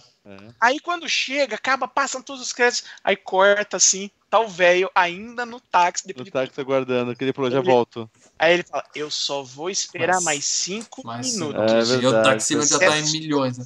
Aí 0.59 0.79
quando 0.79 1.07
chega, 1.07 1.55
acaba, 1.55 1.87
passam 1.87 2.21
todos 2.21 2.41
os 2.41 2.53
créditos, 2.53 2.85
aí 3.03 3.15
corta 3.15 3.77
assim, 3.77 4.09
tá 4.29 4.39
o 4.39 4.47
velho 4.47 4.89
ainda 4.93 5.45
no 5.45 5.59
táxi, 5.59 6.05
depois 6.07 6.21
No 6.21 6.25
de 6.25 6.31
táxi 6.31 6.59
aguardando, 6.61 7.15
que 7.15 7.23
ele 7.23 7.33
falou, 7.33 7.49
já 7.51 7.59
Ele- 7.59 7.67
volto. 7.71 8.09
Aí 8.37 8.53
ele 8.53 8.63
fala, 8.63 8.83
eu 8.95 9.09
só 9.11 9.43
vou 9.43 9.69
esperar 9.69 10.15
Mas- 10.15 10.23
mais 10.23 10.45
cinco 10.45 11.01
Mas 11.05 11.33
minutos. 11.33 11.91
É 11.91 11.95
e 11.95 12.05
o. 12.07 12.11
Taxi 12.23 12.61
já 12.67 12.79
tá 12.79 12.97
em 12.99 13.11
milhões, 13.11 13.57
né? 13.57 13.65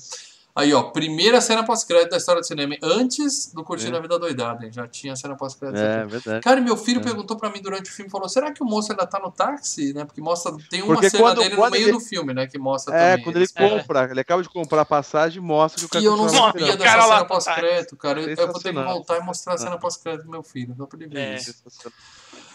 Aí, 0.56 0.72
ó, 0.72 0.84
primeira 0.84 1.42
cena 1.42 1.64
pós-crédito 1.66 2.12
da 2.12 2.18
história 2.18 2.40
do 2.40 2.46
cinema, 2.46 2.76
antes 2.84 3.52
do 3.52 3.64
Curtindo 3.64 3.96
É. 3.96 3.98
a 3.98 4.02
Vida 4.04 4.20
Doidada, 4.20 4.64
hein? 4.66 4.72
Já 4.72 4.88
tinha 4.88 5.16
cena 5.16 5.36
pós-crédito. 5.36 5.80
É, 5.80 6.06
verdade. 6.06 6.42
Cara, 6.44 6.60
e 6.60 6.64
meu 6.64 6.78
filho 6.78 7.00
É. 7.00 7.04
perguntou 7.04 7.36
pra 7.36 7.50
mim 7.50 7.60
durante 7.60 7.90
o 7.90 7.94
filme, 7.94 8.12
falou, 8.12 8.30
será 8.30 8.52
que 8.54 8.62
o 8.62 8.66
moço 8.66 8.92
ainda 8.92 9.08
tá 9.08 9.18
no 9.20 9.32
táxi, 9.32 9.94
né? 9.94 10.06
Porque 10.06 10.22
mostra, 10.22 10.56
tem 10.70 10.84
uma 10.84 10.94
Porque 10.94 11.10
cena 11.10 11.24
quando- 11.24 11.38
dele 11.40 11.50
no 11.50 11.56
quando 11.56 11.72
meio 11.72 11.86
ele- 11.86 11.92
do 11.94 12.00
filme, 12.00 12.36
né? 12.36 12.46
Que 12.46 12.60
mostra 12.60 12.96
É, 12.96 13.12
também. 13.14 13.24
quando 13.24 13.36
ele 13.38 13.48
É. 13.56 13.70
compra, 13.70 14.08
ele 14.12 14.20
acaba 14.20 14.44
de 14.44 14.50
comprar 14.50 14.82
a 14.82 14.86
passagem, 14.86 15.42
mostra 15.42 15.80
que 15.80 15.86
o 15.88 15.90
cara 15.90 16.04
E 16.04 16.06
eu 16.06 16.16
não 16.16 16.30
sabia 16.30 16.66
dessa 16.78 16.78
cara 16.78 17.02
cena 17.02 17.04
no 17.04 17.10
táxi. 17.10 17.28
pós-crédito, 17.28 17.98
cara. 17.98 18.22
Eu, 18.22 18.30
eu 18.30 18.36
vou 18.48 18.60
ter 18.62 18.74
que 18.74 18.80
voltar 18.84 19.18
e 19.18 19.22
mostrar 19.24 19.54
a 19.56 19.58
cena 19.58 19.78
pós-crédito 19.80 20.26
do 20.26 20.30
meu 20.30 20.44
filho, 20.44 20.76
só 20.78 20.86
pra 20.86 21.00
ele 21.00 21.08
ver 21.08 21.20
É. 21.20 21.36
isso. 21.36 21.56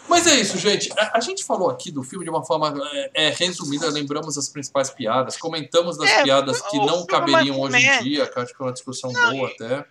Mas 0.09 0.25
é 0.27 0.35
isso, 0.39 0.57
gente. 0.57 0.91
A, 0.97 1.17
a 1.17 1.19
gente 1.19 1.43
falou 1.43 1.69
aqui 1.69 1.91
do 1.91 2.03
filme 2.03 2.25
de 2.25 2.31
uma 2.31 2.43
forma 2.43 2.73
é, 2.93 3.27
é, 3.27 3.29
resumida, 3.29 3.87
lembramos 3.89 4.37
as 4.37 4.49
principais 4.49 4.89
piadas, 4.89 5.37
comentamos 5.37 5.97
das 5.97 6.09
É, 6.09 6.23
piadas 6.23 6.61
que 6.61 6.77
não 6.77 7.01
é 7.01 7.05
caberiam 7.05 7.59
hoje 7.59 7.77
em 7.77 8.03
dia, 8.03 8.27
que 8.27 8.37
eu 8.37 8.41
acho 8.43 8.55
que 8.55 8.61
é 8.61 8.65
uma 8.65 8.73
discussão 8.73 9.11
Não, 9.11 9.31
boa 9.31 9.49
e- 9.49 9.53
até. 9.53 9.85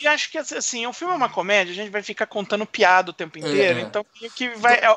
E 0.00 0.06
acho 0.06 0.30
que 0.30 0.38
assim, 0.38 0.86
o 0.86 0.92
filme 0.92 1.12
é 1.12 1.16
uma 1.16 1.28
comédia, 1.28 1.72
a 1.72 1.74
gente 1.74 1.90
vai 1.90 2.00
ficar 2.04 2.24
contando 2.26 2.64
piada 2.64 3.10
o 3.10 3.12
tempo 3.12 3.36
inteiro, 3.36 3.80
É. 3.80 3.82
então 3.82 4.06
meio 4.20 4.32
que 4.32 4.48
vai, 4.50 4.76
é, 4.76 4.96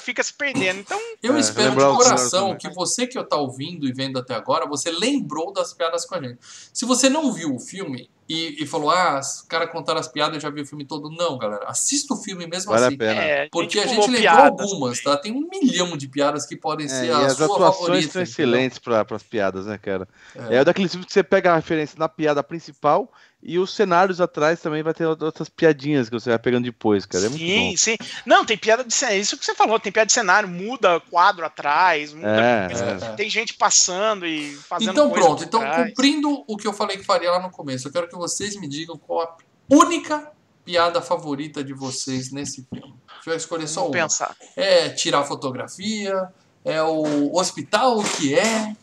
fica 0.00 0.22
se 0.22 0.32
perdendo. 0.32 0.78
Então, 0.78 0.98
Eu 1.20 1.36
É, 1.36 1.40
espero 1.40 1.72
de 1.72 1.96
coração 1.96 2.56
que 2.56 2.68
você 2.70 3.04
que 3.04 3.18
está 3.18 3.36
ouvindo 3.36 3.84
e 3.88 3.92
vendo 3.92 4.16
até 4.16 4.34
agora, 4.34 4.64
você 4.64 4.92
lembrou 4.92 5.52
das 5.52 5.74
piadas 5.74 6.04
com 6.06 6.14
a 6.14 6.22
gente. 6.22 6.38
Se 6.72 6.84
você 6.86 7.08
não 7.08 7.32
viu 7.32 7.52
o 7.52 7.58
filme 7.58 8.08
e, 8.28 8.62
e 8.62 8.66
falou, 8.66 8.90
ah, 8.90 9.18
os 9.18 9.42
caras 9.48 9.70
contaram 9.70 9.98
as 9.98 10.06
piadas, 10.08 10.34
eu 10.34 10.40
já 10.40 10.50
vi 10.50 10.60
o 10.60 10.66
filme 10.66 10.84
todo. 10.84 11.10
Não, 11.10 11.38
galera, 11.38 11.64
assista 11.66 12.12
o 12.12 12.16
filme 12.16 12.46
mesmo 12.46 12.70
Vale 12.70 12.84
assim. 12.86 12.94
a 12.94 12.98
pena. 12.98 13.20
é, 13.22 13.48
Porque 13.50 13.78
a 13.78 13.86
gente, 13.86 13.94
pulou 13.94 14.06
lembrou 14.08 14.20
piadas 14.20 14.60
algumas, 14.72 15.00
também. 15.00 15.16
tá? 15.16 15.22
Tem 15.22 15.32
um 15.32 15.48
milhão 15.48 15.96
de 15.96 16.06
piadas 16.08 16.44
que 16.44 16.56
podem 16.56 16.86
É, 16.86 16.88
ser 16.88 17.06
e 17.06 17.10
a 17.10 17.26
as 17.26 17.32
sua 17.36 17.46
atuações 17.46 17.78
favorita. 17.86 18.12
são 18.12 18.22
excelentes 18.22 18.78
para 18.78 19.04
as 19.10 19.22
piadas, 19.22 19.66
né, 19.66 19.78
cara? 19.78 20.06
É. 20.50 20.56
É. 20.56 20.64
daqueles 20.64 20.90
filmes 20.90 21.06
que 21.06 21.12
você 21.12 21.22
pega 21.22 21.52
a 21.52 21.56
referência 21.56 21.96
na 21.98 22.08
piada 22.08 22.42
principal 22.42 23.10
e 23.42 23.58
os 23.58 23.72
cenários 23.74 24.20
atrás 24.20 24.60
também 24.60 24.82
vai 24.82 24.92
ter 24.92 25.06
outras 25.06 25.48
piadinhas 25.48 26.08
que 26.08 26.14
você 26.18 26.30
vai 26.30 26.38
pegando 26.38 26.64
depois, 26.64 27.06
cara. 27.06 27.26
É 27.26 27.28
muito 27.28 27.40
Sim, 27.44 27.70
bom. 27.70 27.76
sim. 27.76 27.96
Não, 28.26 28.44
tem 28.44 28.58
piada 28.58 28.82
de 28.84 28.92
cenário. 28.92 29.20
Isso 29.20 29.36
que 29.38 29.44
você 29.44 29.54
falou, 29.54 29.78
tem 29.78 29.92
piada 29.92 30.06
de 30.06 30.12
cenário, 30.12 30.48
muda 30.48 30.98
quadro 31.08 31.44
atrás, 31.46 32.12
muda 32.12 32.28
É, 32.28 32.66
coisa. 32.66 32.84
é. 33.06 33.12
Tem 33.14 33.30
gente 33.30 33.54
passando 33.54 34.26
e 34.26 34.54
fazendo 34.56 34.90
Então 34.90 35.08
coisa 35.10 35.24
pronto, 35.26 35.44
então 35.44 35.60
trás. 35.60 35.88
cumprindo 35.88 36.44
o 36.48 36.56
que 36.56 36.66
eu 36.66 36.72
falei 36.72 36.96
que 36.96 37.04
faria 37.04 37.30
lá 37.30 37.40
no 37.40 37.50
começo, 37.50 37.86
eu 37.88 37.92
quero 37.92 38.08
que 38.08 38.16
vocês 38.16 38.56
me 38.56 38.66
digam 38.68 38.98
qual 38.98 39.20
a 39.22 39.36
única 39.74 40.32
piada 40.64 41.00
favorita 41.00 41.62
de 41.64 41.72
vocês 41.72 42.30
nesse 42.32 42.66
filme. 42.68 42.94
Deixa 43.14 43.30
eu 43.30 43.36
escolher 43.36 43.66
só 43.68 43.82
Vamos 43.82 43.96
uma. 43.96 44.02
pensar. 44.02 44.36
É 44.56 44.88
tirar 44.90 45.22
fotografia? 45.24 46.28
É 46.64 46.82
o 46.82 47.34
hospital 47.34 47.98
o 47.98 48.04
que 48.04 48.34
é? 48.34 48.74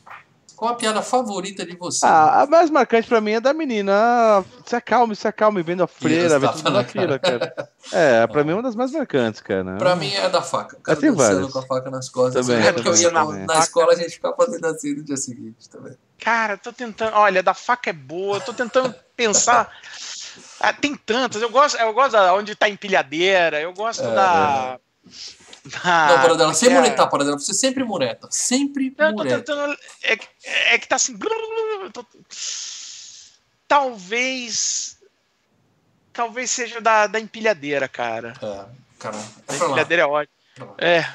Qual 0.55 0.71
a 0.71 0.75
piada 0.75 1.01
favorita 1.01 1.65
de 1.65 1.75
vocês? 1.75 2.03
Ah, 2.03 2.43
a 2.43 2.45
mais 2.47 2.69
marcante 2.69 3.07
pra 3.07 3.19
mim 3.21 3.31
é 3.33 3.39
da 3.39 3.53
menina. 3.53 3.91
ah, 3.93 4.43
Se 4.65 4.75
acalme, 4.75 5.15
se 5.15 5.27
acalme, 5.27 5.61
vendo 5.61 5.83
a 5.83 5.87
freira, 5.87 6.39
vendo 6.39 6.41
tapa 6.49 6.57
tudo 6.57 6.71
na 6.71 6.83
fila, 6.83 7.19
cara. 7.19 7.69
É, 7.93 8.25
pra 8.25 8.43
mim 8.43 8.51
é 8.51 8.53
uma 8.55 8.63
das 8.63 8.75
mais 8.75 8.91
marcantes, 8.91 9.41
cara. 9.41 9.75
Pra 9.77 9.95
mim 9.95 10.11
é 10.11 10.27
da 10.27 10.41
faca. 10.41 10.75
O 10.77 10.79
cara 10.81 10.99
tem 10.99 11.11
dançando 11.11 11.33
várias. 11.35 11.53
com 11.53 11.59
a 11.59 11.61
faca 11.61 11.91
nas 11.91 12.09
costas. 12.09 12.45
Também, 12.47 12.63
Assim, 12.63 12.73
porque 12.73 12.87
eu 12.89 12.95
ia 12.95 13.11
na, 13.11 13.25
na 13.25 13.59
escola 13.59 13.93
a 13.93 13.95
gente 13.95 14.09
ficava 14.09 14.35
fazendo 14.35 14.65
assim 14.65 14.95
no 14.95 15.03
dia 15.03 15.17
seguinte 15.17 15.69
também. 15.69 15.93
Cara, 16.19 16.57
tô 16.57 16.73
tentando. 16.73 17.13
Olha, 17.13 17.43
da 17.43 17.53
faca 17.53 17.91
é 17.91 17.93
boa, 17.93 18.39
tô 18.41 18.53
tentando 18.53 18.93
pensar. 19.15 19.69
Ah, 20.59 20.73
tem 20.73 20.95
tantas. 20.95 21.41
Eu 21.43 21.49
gosto, 21.51 21.77
eu 21.77 21.93
gosto 21.93 22.13
da 22.13 22.33
onde 22.33 22.55
tá 22.55 22.67
empilhadeira, 22.67 23.61
eu 23.61 23.71
gosto 23.71 24.03
É, 24.03 24.15
da. 24.15 24.79
Da- 25.69 26.07
não, 26.07 26.21
para 26.21 26.35
dela, 26.35 26.53
sem 26.53 26.69
é. 26.69 26.73
muretar, 26.73 27.07
para 27.09 27.23
dela. 27.23 27.37
Você 27.39 27.53
sempre 27.53 27.83
mureta. 27.83 28.27
Sempre 28.31 28.93
Não, 28.97 29.05
eu 29.07 29.11
tô 29.15 29.17
mureta. 29.23 29.37
tentando. 29.39 29.77
É, 30.03 30.15
que- 30.17 30.27
é 30.45 30.77
que 30.77 30.87
tá 30.87 30.95
assim. 30.95 31.17
tô- 31.93 32.05
Talvez. 33.67 34.97
talvez 36.13 36.51
seja 36.51 36.79
da, 36.79 37.07
da 37.07 37.19
empilhadeira, 37.19 37.87
cara. 37.87 38.33
É, 38.41 38.65
cara. 38.99 39.17
A 39.47 39.53
É 39.53 39.57
lá. 39.57 39.65
empilhadeira 39.65 40.03
é 40.03 40.05
ótima. 40.05 40.35
É. 40.77 41.05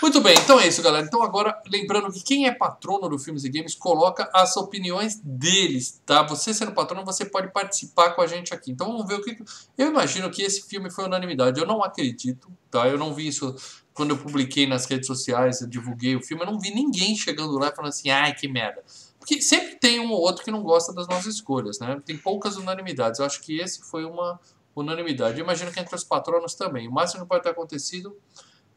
Muito 0.00 0.20
bem, 0.20 0.36
então 0.38 0.60
é 0.60 0.66
isso, 0.66 0.82
galera. 0.82 1.06
Então 1.06 1.22
agora, 1.22 1.60
lembrando 1.66 2.12
que 2.12 2.22
quem 2.22 2.46
é 2.46 2.52
patrono 2.52 3.08
do 3.08 3.18
Filmes 3.18 3.44
e 3.44 3.48
Games 3.48 3.74
coloca 3.74 4.30
as 4.32 4.56
opiniões 4.56 5.20
deles, 5.22 6.00
tá? 6.06 6.22
Você 6.22 6.54
sendo 6.54 6.72
patrono, 6.72 7.04
você 7.04 7.24
pode 7.24 7.52
participar 7.52 8.10
com 8.10 8.22
a 8.22 8.26
gente 8.26 8.54
aqui. 8.54 8.70
Então 8.70 8.88
vamos 8.88 9.06
ver 9.06 9.14
o 9.14 9.22
que. 9.22 9.36
Eu 9.76 9.88
imagino 9.88 10.30
que 10.30 10.42
esse 10.42 10.62
filme 10.68 10.90
foi 10.90 11.04
unanimidade. 11.04 11.60
Eu 11.60 11.66
não 11.66 11.82
acredito, 11.82 12.50
tá? 12.70 12.88
Eu 12.88 12.98
não 12.98 13.12
vi 13.12 13.28
isso 13.28 13.54
quando 13.92 14.10
eu 14.10 14.18
publiquei 14.18 14.66
nas 14.66 14.86
redes 14.86 15.08
sociais, 15.08 15.60
eu 15.60 15.66
divulguei 15.66 16.14
o 16.14 16.22
filme. 16.22 16.44
Eu 16.44 16.52
não 16.52 16.60
vi 16.60 16.72
ninguém 16.72 17.16
chegando 17.16 17.58
lá 17.58 17.72
falando 17.74 17.90
assim, 17.90 18.10
ai 18.10 18.32
que 18.32 18.46
merda. 18.46 18.84
Porque 19.18 19.42
sempre 19.42 19.74
tem 19.74 19.98
um 19.98 20.10
ou 20.12 20.20
outro 20.20 20.44
que 20.44 20.50
não 20.50 20.62
gosta 20.62 20.92
das 20.92 21.08
nossas 21.08 21.34
escolhas, 21.34 21.80
né? 21.80 22.00
Tem 22.06 22.16
poucas 22.16 22.56
unanimidades. 22.56 23.18
Eu 23.18 23.26
acho 23.26 23.40
que 23.40 23.58
esse 23.58 23.82
foi 23.82 24.04
uma 24.04 24.38
unanimidade. 24.74 25.38
Eu 25.38 25.44
imagino 25.44 25.72
que 25.72 25.80
entre 25.80 25.94
os 25.94 26.04
patronos 26.04 26.54
também. 26.54 26.86
O 26.86 26.92
máximo 26.92 27.22
que 27.22 27.28
pode 27.28 27.42
ter 27.42 27.50
acontecido 27.50 28.16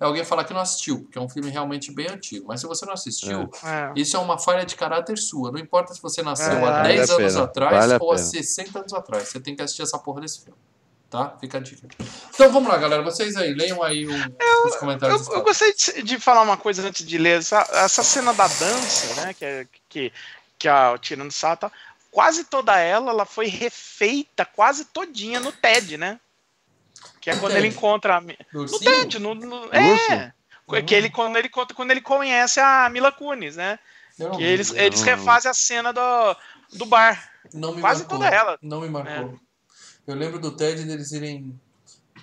é 0.02 0.06
alguém 0.06 0.26
falar 0.26 0.44
que 0.44 0.54
não 0.54 0.60
assistiu, 0.62 1.02
porque 1.04 1.18
é 1.18 1.22
um 1.22 1.30
filme 1.30 1.50
realmente 1.52 1.92
bem 1.94 2.08
antigo. 2.10 2.48
Mas 2.48 2.60
se 2.60 2.66
você 2.68 2.86
não 2.86 2.94
assistiu, 2.94 3.50
é. 3.64 3.92
isso 3.96 4.18
é 4.18 4.20
uma 4.20 4.38
falha 4.40 4.66
de 4.66 4.76
caráter 4.76 5.18
sua. 5.18 5.52
Não 5.52 5.60
importa 5.60 5.94
se 5.94 6.02
você 6.02 6.22
nasceu 6.24 6.52
É, 6.54 6.58
há 6.58 6.60
vale 6.60 6.88
10 6.96 7.10
a 7.10 7.14
anos 7.16 7.36
atrás 7.36 7.78
vale 7.88 7.98
ou 8.02 8.12
há 8.12 8.16
pena. 8.16 8.28
60 8.28 8.80
anos 8.80 8.94
atrás. 8.94 9.28
Você 9.30 9.40
tem 9.40 9.56
que 9.56 9.62
assistir 9.62 9.84
essa 9.84 10.00
porra 10.00 10.22
desse 10.22 10.44
filme. 10.44 10.58
Tá? 11.10 11.36
Fica 11.40 11.58
a 11.58 11.62
dica. 11.62 11.88
Então 12.34 12.52
vamos 12.52 12.70
lá, 12.70 12.78
galera. 12.78 13.04
Vocês 13.04 13.36
aí, 13.36 13.54
leiam 13.54 13.84
aí 13.84 14.08
o- 14.08 14.68
os 14.68 14.76
comentários. 14.78 15.28
Eu, 15.28 15.34
eu 15.36 15.42
gostaria 15.44 15.74
de, 15.76 16.04
de 16.04 16.20
falar 16.20 16.42
uma 16.42 16.56
coisa 16.58 16.88
antes 16.88 17.06
de 17.06 17.18
ler. 17.18 17.40
Essa, 17.40 17.68
essa 17.74 18.02
cena 18.02 18.34
da 18.34 18.48
dança, 18.48 19.14
né? 19.22 19.34
Que, 19.34 19.46
é- 19.46 19.68
que, 19.90 20.14
que 20.58 20.68
a 20.70 20.98
Tirando 20.98 21.32
Sata, 21.32 21.70
quase 22.10 22.46
toda 22.46 22.80
ela, 22.80 23.12
ela 23.12 23.26
foi 23.26 23.48
refeita 23.48 24.46
quase 24.46 24.86
todinha 24.86 25.40
no 25.42 25.52
TED, 25.52 25.98
né? 25.98 26.18
Que 27.22 27.30
é 27.30 27.36
quando 27.38 27.56
ele 27.56 27.68
encontra. 27.68 28.18
a 28.18 28.22
No? 28.22 28.80
TED, 28.80 29.20
no, 29.20 29.36
no- 29.36 29.70
é. 29.72 30.34
Uhum. 30.68 30.86
Que 30.86 30.96
ele, 30.96 31.10
quando, 31.10 31.38
ele, 31.38 31.50
quando 31.50 31.92
ele 31.92 32.02
conhece 32.02 32.60
a 32.60 32.90
Mila 32.90 33.12
Kunis, 33.12 33.56
né? 33.56 33.78
Não 34.18 34.32
Que 34.32 34.44
eles, 34.44 34.72
eles 34.72 35.02
refazem 35.02 35.50
a 35.52 35.54
cena 35.54 35.92
do, 35.94 36.36
do 36.74 36.86
bar. 36.86 37.30
Não 37.54 37.76
me 37.76 37.82
quase 37.82 38.02
marcou. 38.02 38.18
toda 38.20 38.30
ela. 38.30 38.58
Não 38.62 38.82
me 38.82 38.90
marcou. 38.90 39.40
Eu 40.08 40.16
lembro 40.16 40.40
do 40.40 40.52
Ted 40.56 40.84
deles 40.84 41.12
irem 41.12 41.60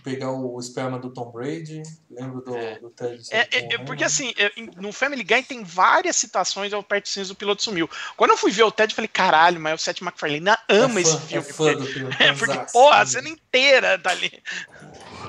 pegar 0.04 0.30
o 0.30 0.58
esperma 0.58 0.98
do 0.98 1.10
Tom 1.10 1.30
Brady. 1.30 1.82
Lembro 2.10 2.40
do, 2.40 2.56
É. 2.56 2.78
do 2.78 2.88
Ted. 2.90 3.22
É, 3.30 3.40
é, 3.40 3.74
é, 3.74 3.78
porque 3.78 4.04
assim, 4.04 4.32
é, 4.38 4.50
no 4.76 4.92
Family 4.92 5.22
Guy 5.22 5.42
tem 5.42 5.62
várias 5.64 6.16
citações 6.16 6.72
ao 6.72 6.82
Perto 6.82 7.08
Cinza 7.08 7.28
do 7.28 7.34
Piloto 7.34 7.62
Sumiu. 7.62 7.90
Quando 8.16 8.30
eu 8.30 8.36
fui 8.36 8.50
ver 8.50 8.62
o 8.62 8.70
Ted, 8.70 8.92
eu 8.92 8.96
falei, 8.96 9.08
caralho, 9.08 9.60
mas 9.60 9.80
o 9.80 9.84
Seth 9.84 10.00
MacFarlane 10.00 10.56
ama 10.68 10.98
é 11.00 11.02
esse 11.02 11.12
fã, 11.12 11.20
filme. 11.20 11.36
É 11.48 11.52
fã 11.52 11.74
do 11.74 11.86
filme. 11.86 12.16
É, 12.20 12.32
porque, 12.32 12.72
porra, 12.72 13.00
a 13.00 13.06
cena 13.06 13.28
inteira 13.28 13.98
tá 13.98 14.10
ali. 14.10 14.42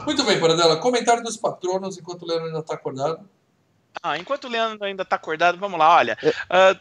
Muito 0.09 0.23
bem, 0.23 0.39
Paradela. 0.39 0.77
Comentário 0.77 1.21
dos 1.21 1.37
patronos 1.37 1.95
enquanto 1.95 2.23
o 2.23 2.25
Leandro 2.25 2.47
ainda 2.47 2.63
tá 2.63 2.73
acordado. 2.73 3.29
Ah, 4.01 4.17
enquanto 4.17 4.45
o 4.45 4.49
Leandro 4.49 4.83
ainda 4.83 5.05
tá 5.05 5.15
acordado, 5.17 5.59
vamos 5.59 5.77
lá, 5.77 5.97
olha. 5.97 6.17
ah, 6.49 6.75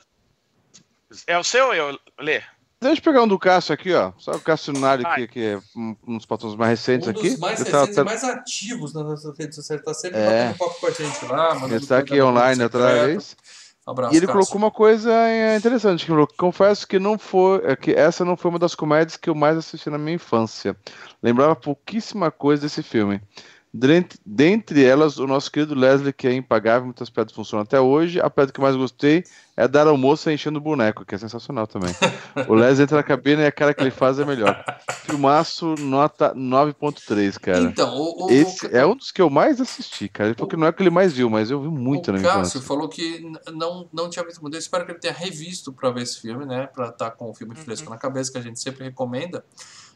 é 1.27 1.37
o 1.39 1.45
seu, 1.45 1.75
eu, 1.75 1.99
Lê? 2.19 2.43
Deixa 2.81 3.01
eu 3.01 3.05
pegar 3.05 3.23
um 3.25 3.29
do 3.29 3.39
Cássio 3.39 3.75
aqui, 3.75 3.93
ó. 3.93 4.13
Só 4.19 4.31
o 4.33 4.41
Cássio 4.41 4.73
Nari, 4.73 5.05
que, 5.15 5.29
que 5.29 5.45
é 5.45 5.61
um, 5.77 5.95
dos 6.17 6.25
patrões 6.25 6.55
mais 6.55 6.71
recentes 6.71 7.09
um 7.09 7.13
dos 7.13 7.23
aqui. 7.23 7.37
mais 7.39 7.61
Ele 7.61 7.71
tá- 7.71 7.79
recentes 7.81 7.97
tá- 7.97 8.03
e 8.03 8.05
mais 8.07 8.25
ativos 8.25 8.95
nas 8.95 9.05
nossas 9.05 9.37
redes 9.39 9.57
sociais. 9.57 9.83
Tá 9.83 9.93
sempre 9.93 10.21
É. 10.21 10.25
batendo 10.47 10.59
papo 10.59 10.81
com 10.81 10.87
a 10.87 10.91
gente 10.91 11.25
lá. 11.27 11.55
mandando 11.55 11.75
Ele 11.75 11.83
está 11.83 11.99
aqui 11.99 12.23
online 12.23 12.63
outra 12.63 13.05
vez. 13.07 13.37
Abraço, 13.89 14.13
E 14.13 14.19
ele 14.19 14.27
Cássio. 14.27 14.41
colocou 14.41 14.59
uma 14.59 14.71
coisa 14.71 15.11
é, 15.11 15.57
interessante. 15.57 16.05
Que 16.05 16.11
falou, 16.11 16.29
confesso 16.37 16.87
que 16.87 16.99
não 16.99 17.19
foi, 17.19 17.63
é, 17.65 17.75
que 17.75 17.93
essa 17.93 18.25
não 18.25 18.37
foi 18.37 18.51
uma 18.51 18.59
das 18.59 18.75
comédias 18.75 19.17
que 19.17 19.31
eu 19.31 19.35
mais 19.35 19.57
assisti 19.57 19.89
na 19.89 19.97
minha 19.97 20.17
infância. 20.17 20.77
Lembrava 21.23 21.57
pouquíssima 21.57 22.31
coisa 22.31 22.63
desse 22.63 22.83
filme. 22.83 23.21
Dentre, 23.73 24.19
dentre 24.25 24.83
elas, 24.85 25.19
o 25.19 25.27
nosso 25.27 25.53
querido 25.53 25.75
Leslie, 25.75 26.13
que 26.13 26.27
é 26.27 26.33
impagável, 26.33 26.87
muitas 26.87 27.11
piadas 27.11 27.33
funcionam 27.35 27.63
até 27.63 27.79
hoje. 27.79 28.19
A 28.21 28.31
piada 28.31 28.51
que 28.51 28.59
eu 28.59 28.63
mais 28.65 28.75
gostei 28.75 29.25
é 29.57 29.69
dar 29.69 29.87
ao 29.87 29.97
moço 29.97 30.31
enchendo 30.31 30.59
o 30.59 30.63
boneco, 30.63 31.05
que 31.05 31.15
é 31.15 31.19
sensacional 31.19 31.67
também. 31.67 31.95
O 32.49 32.55
Leslie 32.55 32.85
entra 32.85 32.97
na 32.97 33.03
cabine 33.03 33.43
e 33.43 33.47
a 33.47 33.53
cara 33.53 33.75
que 33.75 33.83
ele 33.83 33.91
faz 33.91 34.19
é 34.19 34.25
melhor. 34.25 34.65
Filmaço 35.05 35.75
nota 35.81 36.35
9.3, 36.35 37.39
cara. 37.39 37.61
Então, 37.61 37.95
o, 37.95 38.27
o, 38.27 38.31
Esse 38.31 38.67
o, 38.67 38.77
é 38.77 38.87
um 38.87 38.97
dos 38.97 39.11
que 39.11 39.21
eu 39.21 39.29
mais 39.29 39.61
assisti, 39.61 40.09
cara. 40.09 40.31
Ele 40.31 40.35
falou 40.35 40.49
que 40.49 40.57
não 40.57 40.67
é 40.67 40.71
o 40.71 40.73
que 40.73 40.83
ele 40.83 40.91
mais 40.91 41.13
viu, 41.13 41.29
mas 41.29 41.51
eu 41.51 41.61
vi 41.61 41.69
muito 41.69 42.09
o 42.09 42.13
na 42.13 42.19
minha 42.19 42.31
Cássio 42.31 42.59
infância. 42.59 42.61
falou 42.63 42.89
que 42.89 43.23
não, 43.53 43.89
não 43.93 44.09
tinha 44.09 44.25
visto 44.25 44.41
muito. 44.41 44.55
Eu 44.55 44.59
espero 44.61 44.85
que 44.87 44.93
ele 44.93 44.99
tenha 44.99 45.13
revisto 45.15 45.73
para 45.73 45.91
ver 45.91 46.03
esse 46.03 46.21
filme, 46.21 46.47
né? 46.47 46.67
Para 46.69 46.89
estar 46.89 47.11
com 47.13 47.29
o 47.31 47.35
filme 47.35 47.55
Uhum. 47.55 47.65
fresco 47.65 47.91
na 47.91 47.99
cabeça, 47.99 48.31
que 48.33 48.39
a 48.39 48.43
gente 48.43 48.61
sempre 48.61 48.85
recomenda. 48.85 49.45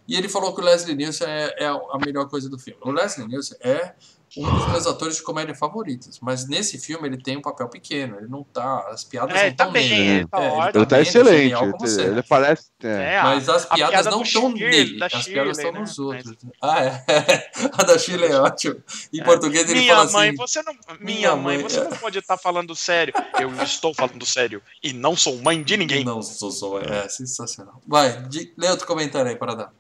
E 0.09 0.17
ele 0.17 0.29
falou 0.29 0.55
que 0.55 0.61
o 0.61 0.65
Leslie 0.65 0.97
Nielsen 0.97 1.27
é, 1.29 1.65
é 1.65 1.67
a 1.67 1.99
melhor 2.05 2.29
coisa 2.29 2.49
do 2.49 2.59
filme. 2.59 2.81
O 2.83 2.91
Leslie 2.91 3.27
Nielsen 3.27 3.57
é 3.61 3.93
um 4.35 4.51
dos 4.51 4.67
meus 4.71 4.87
atores 4.87 5.17
de 5.17 5.23
comédia 5.23 5.55
favoritos, 5.55 6.19
mas 6.19 6.49
nesse 6.49 6.79
filme 6.79 7.07
ele 7.07 7.19
tem 7.23 7.37
um 7.37 7.43
papel 7.43 7.69
pequeno. 7.69 8.17
Ele 8.17 8.27
não 8.29 8.43
tá. 8.43 8.89
As 8.89 9.05
piadas 9.05 9.37
É, 9.37 9.39
não 9.41 9.47
ele 9.47 9.55
tá 9.55 9.65
estão 9.65 9.73
bem, 9.73 9.89
nele. 9.91 10.11
ele 10.11 10.27
tá 10.27 10.43
É, 10.43 10.49
ótimo. 10.49 10.79
Ele 10.81 10.87
tá 10.87 10.97
bem, 10.97 11.03
excelente. 11.03 11.37
genial 11.43 11.71
como 11.73 11.87
Ele, 11.87 12.03
ele 12.03 12.23
parece. 12.23 12.65
é. 12.83 12.89
É, 12.89 13.19
a- 13.19 13.23
Mas 13.25 13.49
as 13.51 13.67
piadas 13.67 13.91
piada 13.91 14.11
não 14.11 14.23
estão 14.23 14.49
nele. 14.51 15.05
As 15.05 15.13
Shirley, 15.13 15.33
piadas 15.35 15.59
estão 15.59 15.73
né? 15.73 15.81
nos 15.81 15.99
outros. 15.99 16.37
Ah, 16.63 16.83
é. 16.83 17.05
A 17.79 17.83
da 17.85 17.99
Chile 17.99 18.25
é 18.25 18.37
ótimo. 18.41 18.83
Em 19.13 19.21
É. 19.21 19.25
português 19.25 19.69
ele 19.71 19.81
minha 19.81 19.97
fala 19.97 20.11
mãe, 20.13 20.29
assim. 20.31 20.37
você 20.39 20.63
não. 20.63 20.73
Minha, 20.73 20.99
Minha 21.01 21.37
mãe, 21.37 21.59
mãe, 21.59 21.63
você 21.69 21.81
é. 21.81 21.85
não 21.85 21.91
pode 21.99 22.19
estar 22.19 22.39
falando 22.39 22.75
sério. 22.75 23.13
Eu 23.39 23.51
estou 23.63 23.93
falando 23.95 24.25
sério. 24.25 24.63
E 24.83 24.95
não 24.95 25.15
sou 25.15 25.37
mãe 25.43 25.63
de 25.63 25.77
ninguém. 25.77 26.05
Não 26.05 26.23
sou 26.23 26.51
só. 26.51 26.81
É 26.81 27.07
sensacional. 27.09 27.83
Vai, 27.87 28.23
di- 28.29 28.53
lê 28.57 28.71
outro 28.71 28.87
comentário 28.87 29.29
aí 29.31 29.37
para 29.37 29.55
dar. 29.55 29.73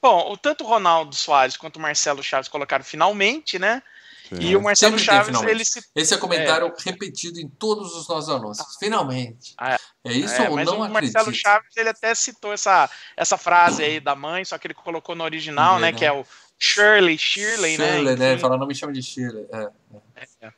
Bom, 0.00 0.32
o 0.32 0.36
tanto 0.36 0.64
o 0.64 0.66
Ronaldo 0.66 1.14
Soares 1.14 1.56
quanto 1.56 1.76
o 1.76 1.80
Marcelo 1.80 2.22
Chaves 2.22 2.48
colocaram 2.48 2.84
finalmente, 2.84 3.58
né? 3.58 3.82
Sim. 4.28 4.40
E 4.40 4.56
o 4.56 4.62
Marcelo 4.62 4.98
Sempre 4.98 5.06
tem 5.06 5.14
Chaves, 5.14 5.26
finalmente. 5.26 5.50
ele 5.52 5.64
se. 5.64 5.84
Esse 5.94 6.14
é 6.14 6.18
comentário 6.18 6.72
repetido 6.84 7.38
em 7.38 7.48
todos 7.48 7.94
os 7.94 8.08
nossos 8.08 8.28
anúncios. 8.28 8.76
Finalmente. 8.78 9.54
Ah, 9.56 9.78
é 10.04 10.12
isso 10.12 10.34
é, 10.34 10.48
ou 10.48 10.56
mas 10.56 10.66
não 10.66 10.78
o 10.78 10.90
Marcelo 10.90 11.28
acredito? 11.28 11.42
Chaves, 11.42 11.76
ele 11.76 11.88
até 11.88 12.14
citou 12.14 12.52
essa, 12.52 12.90
essa 13.16 13.36
frase 13.36 13.84
aí 13.84 14.00
da 14.00 14.16
mãe, 14.16 14.44
só 14.44 14.58
que 14.58 14.66
ele 14.66 14.74
colocou 14.74 15.14
no 15.14 15.22
original, 15.22 15.78
né? 15.78 15.92
Que 15.92 16.04
é 16.04 16.12
o 16.12 16.24
Shirley, 16.58 17.16
Shirley, 17.16 17.78
né? 17.78 17.92
Shirley, 17.92 18.16
né? 18.16 18.32
Enfim. 18.32 18.40
Fala, 18.42 18.56
não 18.56 18.66
me 18.66 18.74
chama 18.74 18.92
de 18.92 19.02
Shirley. 19.02 19.46
É. 19.52 20.52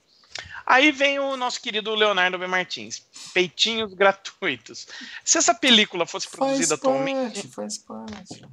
Aí 0.67 0.93
vem 0.93 1.19
o 1.19 1.37
nosso 1.37 1.61
querido 1.61 1.95
Leonardo 1.95 2.39
B. 2.39 2.47
Martins. 2.47 3.03
Peitinhos 3.33 3.93
gratuitos. 3.95 4.87
Se 5.25 5.39
essa 5.39 5.55
película 5.55 6.07
fosse 6.07 6.29
produzida 6.29 6.69
Faz 6.69 6.73
atualmente, 6.73 7.49
parte, 7.49 7.55
faz 7.55 7.79
parte. 7.79 8.47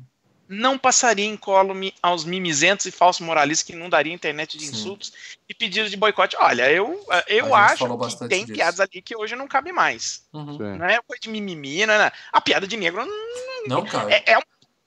Não 0.47 0.77
passaria 0.77 1.25
incólume 1.25 1.93
aos 2.01 2.23
mimizentos 2.23 2.85
e 2.85 2.91
falsos 2.91 3.25
moralistas 3.25 3.65
que 3.65 3.73
inundariam 3.73 4.11
a 4.13 4.15
internet 4.15 4.57
de 4.57 4.65
Sim. 4.67 4.71
insultos 4.73 5.11
e 5.49 5.53
pedidos 5.53 5.89
de 5.89 5.97
boicote. 5.97 6.35
Olha, 6.39 6.71
eu, 6.71 7.03
A 7.09 7.23
eu 7.27 7.55
acho 7.55 7.85
que 8.17 8.27
tem 8.27 8.41
disso. 8.45 8.53
piadas 8.53 8.79
ali 8.79 9.01
que 9.01 9.15
hoje 9.15 9.35
não 9.35 9.47
cabe 9.47 9.71
mais. 9.71 10.23
Uhum. 10.31 10.57
Não 10.77 10.85
é 10.85 10.99
coisa 11.01 11.21
de 11.21 11.29
mimimi, 11.29 11.85
não 11.85 11.93
é, 11.93 11.97
nada. 11.97 12.13
A 12.31 12.39
piada 12.41 12.67
de 12.67 12.77
negro 12.77 13.05
Não 13.67 13.83
cabe. 13.85 14.13
é, 14.13 14.23
é, 14.33 14.37
um- 14.37 14.41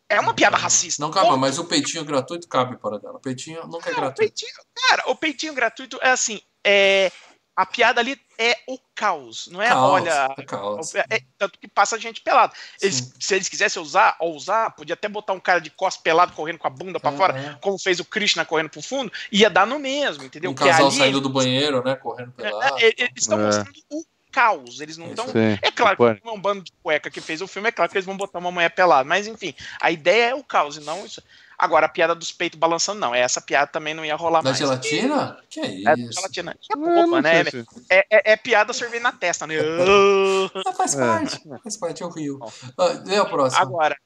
é 0.08 0.20
uma 0.20 0.28
Não 0.28 0.34
piada 0.34 0.52
cabe. 0.56 0.62
racista. 0.62 1.02
Não 1.02 1.10
cabe, 1.10 1.36
mas 1.36 1.58
o 1.58 1.64
peitinho 1.64 2.04
gratuito 2.04 2.46
cabe 2.48 2.76
para 2.76 2.98
dela. 2.98 3.16
O 3.16 3.20
peitinho 3.20 3.66
nunca 3.66 3.90
é 3.90 3.92
Não, 3.92 3.98
o 3.98 4.00
gratuito. 4.02 4.16
peitinho, 4.32 4.64
cara, 4.88 5.02
o 5.10 5.14
peitinho 5.16 5.54
gratuito 5.54 5.98
é 6.00 6.10
assim, 6.10 6.40
é, 6.64 7.10
a 7.58 7.66
piada 7.66 8.00
ali 8.00 8.16
é 8.38 8.56
o 8.68 8.78
caos, 8.94 9.48
não 9.50 9.60
é? 9.60 9.66
Caos, 9.68 9.90
Olha, 9.90 10.34
é 10.38 10.42
caos. 10.44 10.94
é- 10.94 11.04
é- 11.10 11.22
tanto 11.36 11.58
que 11.58 11.66
passa 11.66 11.98
gente 11.98 12.20
pelado. 12.20 12.52
Eles, 12.80 13.12
se 13.18 13.34
eles 13.34 13.48
quisessem 13.48 13.82
usar, 13.82 14.14
ou 14.20 14.36
usar, 14.36 14.70
podia 14.76 14.94
até 14.94 15.08
botar 15.08 15.32
um 15.32 15.40
cara 15.40 15.60
de 15.60 15.68
costas 15.68 16.00
pelado 16.00 16.32
correndo 16.34 16.56
com 16.60 16.68
a 16.68 16.70
bunda 16.70 17.00
pra 17.00 17.10
É, 17.10 17.16
fora, 17.16 17.36
é. 17.36 17.54
como 17.60 17.76
fez 17.76 17.98
o 17.98 18.04
Krishna 18.04 18.44
correndo 18.44 18.70
pro 18.70 18.80
fundo, 18.80 19.12
ia 19.32 19.50
dar 19.50 19.66
no 19.66 19.76
mesmo, 19.80 20.22
entendeu? 20.22 20.52
Um 20.52 20.54
casal 20.54 20.86
ali 20.86 20.96
saindo 20.96 21.20
do 21.20 21.28
banheiro, 21.28 21.82
né? 21.82 21.96
Correndo 21.96 22.30
pelado. 22.30 22.78
é, 22.78 22.90
é, 22.90 22.94
eles 22.96 23.12
estão 23.16 23.40
É. 23.40 23.46
mostrando 23.46 23.72
o 23.90 24.04
caos, 24.38 24.80
eles 24.80 24.96
não 24.96 25.06
É 25.06 25.10
estão. 25.10 25.24
isso. 25.26 25.36
É 25.62 25.70
claro 25.72 25.96
que 25.96 26.04
é 26.04 26.30
um 26.30 26.40
bando 26.40 26.62
de 26.62 26.72
cueca 26.82 27.10
que 27.10 27.20
fez 27.20 27.40
o 27.42 27.48
filme, 27.48 27.68
é 27.68 27.72
claro 27.72 27.90
que 27.90 27.96
eles 27.98 28.06
vão 28.06 28.16
botar 28.16 28.38
uma 28.38 28.52
mulher 28.52 28.70
pelada, 28.70 29.08
mas 29.08 29.26
enfim, 29.26 29.52
a 29.80 29.90
ideia 29.90 30.30
é 30.30 30.34
o 30.34 30.44
caos 30.44 30.76
e 30.76 30.80
não 30.80 31.04
isso. 31.04 31.20
Agora, 31.58 31.86
a 31.86 31.88
piada 31.88 32.14
dos 32.14 32.30
peitos 32.30 32.56
balançando, 32.56 33.00
não. 33.00 33.12
Essa 33.12 33.40
piada 33.40 33.66
também 33.66 33.92
não 33.92 34.04
ia 34.04 34.14
rolar 34.14 34.42
Da 34.42 34.50
mais. 34.50 34.58
gelatina? 34.58 35.36
Que 35.50 35.58
é 35.58 35.80
É 35.80 35.82
da 35.82 35.94
isso? 35.94 36.12
gelatina. 36.12 36.52
É 36.52 36.72
É, 36.72 36.76
boba, 36.76 37.20
né? 37.20 37.44
se- 37.50 37.64
É, 37.90 38.06
é- 38.08 38.32
é 38.32 38.36
piada 38.36 38.72
sorvendo 38.72 39.02
na 39.02 39.10
testa, 39.10 39.44
né? 39.44 39.56
Ah, 40.66 40.72
faz 40.72 40.94
É. 40.94 40.98
parte. 41.00 41.40
Faz 41.64 41.76
parte, 41.76 42.02
eu 42.02 42.08
rio. 42.10 42.38
Ah, 42.78 43.02
lê 43.04 43.16
a 43.16 43.24
próxima. 43.24 43.60
Agora. 43.60 43.96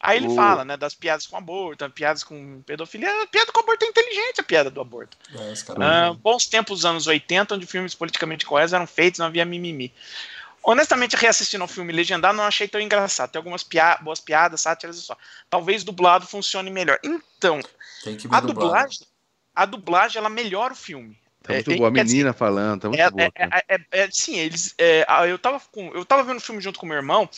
Aí 0.00 0.16
ele 0.16 0.28
O- 0.28 0.34
fala, 0.36 0.64
né, 0.64 0.76
das 0.76 0.94
piadas 0.94 1.26
com 1.26 1.36
aborto, 1.36 1.88
piadas 1.90 2.22
com 2.22 2.62
pedofilia. 2.62 3.22
A 3.22 3.26
piada 3.26 3.50
com 3.50 3.60
aborto 3.60 3.84
é 3.84 3.88
inteligente, 3.88 4.40
a 4.40 4.44
piada 4.44 4.70
do 4.70 4.80
aborto. 4.80 5.16
É, 5.34 5.54
Ah, 5.80 6.12
bons 6.14 6.46
tempos 6.46 6.78
dos 6.78 6.84
anos 6.84 7.06
80, 7.06 7.54
onde 7.54 7.66
filmes 7.66 7.94
politicamente 7.94 8.46
corretos 8.46 8.72
eram 8.72 8.86
feitos, 8.86 9.18
não 9.18 9.26
havia 9.26 9.44
mimimi. 9.44 9.92
Honestamente, 10.62 11.16
reassistindo 11.16 11.62
ao 11.64 11.68
filme 11.68 11.92
legendado, 11.92 12.36
não 12.36 12.44
achei 12.44 12.68
tão 12.68 12.80
engraçado. 12.80 13.30
Tem 13.30 13.38
algumas 13.38 13.62
pia 13.64 13.96
boas 14.02 14.20
piadas, 14.20 14.60
sátiras 14.60 14.98
e 14.98 15.02
só. 15.02 15.16
Talvez 15.48 15.82
dublado 15.82 16.26
funcione 16.26 16.70
melhor. 16.70 16.98
Então, 17.02 17.60
Tem 18.04 18.16
que 18.16 18.28
ver 18.28 18.34
a 18.36 18.40
dublado. 18.40 18.52
dublagem, 18.68 19.06
a 19.54 19.64
dublagem, 19.64 20.18
ela 20.18 20.28
melhora 20.28 20.74
o 20.74 20.76
filme. 20.76 21.18
Tá 21.42 21.52
É, 21.52 21.56
muito 21.56 21.72
é, 21.72 21.76
boa. 21.76 21.88
A 21.88 21.92
quer 21.92 22.04
dizer, 22.04 22.16
menina 22.16 22.32
falando, 22.34 22.82
tá 22.82 22.88
muito 22.88 23.00
É, 23.00 23.10
boa. 23.10 23.32
é, 23.34 23.44
é, 23.46 23.64
é, 23.68 23.80
é, 24.02 24.10
sim, 24.10 24.36
eles. 24.38 24.74
é, 24.76 25.06
eu, 25.26 25.38
tava 25.38 25.60
com, 25.72 25.88
eu 25.94 26.04
tava 26.04 26.22
vendo 26.22 26.38
o 26.38 26.42
filme 26.42 26.60
junto 26.60 26.78
com 26.78 26.86
meu 26.86 26.96
irmão. 26.96 27.28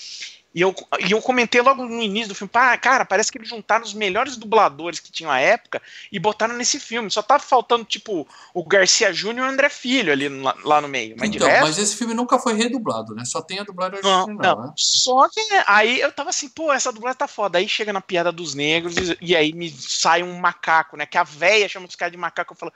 E 0.52 0.60
eu, 0.62 0.74
e 1.06 1.12
eu 1.12 1.22
comentei 1.22 1.60
logo 1.60 1.84
no 1.84 2.02
início 2.02 2.30
do 2.30 2.34
filme, 2.34 2.50
pá, 2.50 2.76
cara, 2.76 3.04
parece 3.04 3.30
que 3.30 3.38
eles 3.38 3.48
juntaram 3.48 3.84
os 3.84 3.94
melhores 3.94 4.36
dubladores 4.36 4.98
que 4.98 5.12
tinham 5.12 5.30
à 5.30 5.38
época 5.38 5.80
e 6.10 6.18
botaram 6.18 6.56
nesse 6.56 6.80
filme. 6.80 7.08
Só 7.08 7.22
tava 7.22 7.40
faltando, 7.40 7.84
tipo, 7.84 8.26
o 8.52 8.64
Garcia 8.64 9.12
Júnior 9.12 9.46
e 9.46 9.48
o 9.48 9.52
André 9.52 9.68
Filho 9.68 10.12
ali 10.12 10.28
lá, 10.28 10.56
lá 10.64 10.80
no 10.80 10.88
meio. 10.88 11.14
Mas 11.16 11.30
então, 11.30 11.46
resto, 11.46 11.62
mas 11.62 11.78
esse 11.78 11.96
filme 11.96 12.14
nunca 12.14 12.36
foi 12.36 12.54
redublado, 12.54 13.14
né? 13.14 13.24
Só 13.24 13.40
tem 13.40 13.60
a 13.60 13.64
dublagem 13.64 14.00
não, 14.02 14.24
original, 14.24 14.56
não. 14.56 14.66
né? 14.66 14.72
Só 14.76 15.28
que 15.28 15.40
aí 15.66 16.00
eu 16.00 16.10
tava 16.10 16.30
assim, 16.30 16.48
pô, 16.48 16.72
essa 16.72 16.92
dublagem 16.92 17.18
tá 17.18 17.28
foda. 17.28 17.58
Aí 17.58 17.68
chega 17.68 17.92
na 17.92 18.00
piada 18.00 18.32
dos 18.32 18.52
negros 18.52 18.96
e, 18.96 19.16
e 19.20 19.36
aí 19.36 19.52
me 19.52 19.70
sai 19.70 20.24
um 20.24 20.36
macaco, 20.36 20.96
né? 20.96 21.06
Que 21.06 21.16
a 21.18 21.22
véia 21.22 21.68
chama 21.68 21.86
os 21.86 21.94
caras 21.94 22.10
de 22.10 22.18
macaco. 22.18 22.54
Eu 22.54 22.56
falo, 22.56 22.72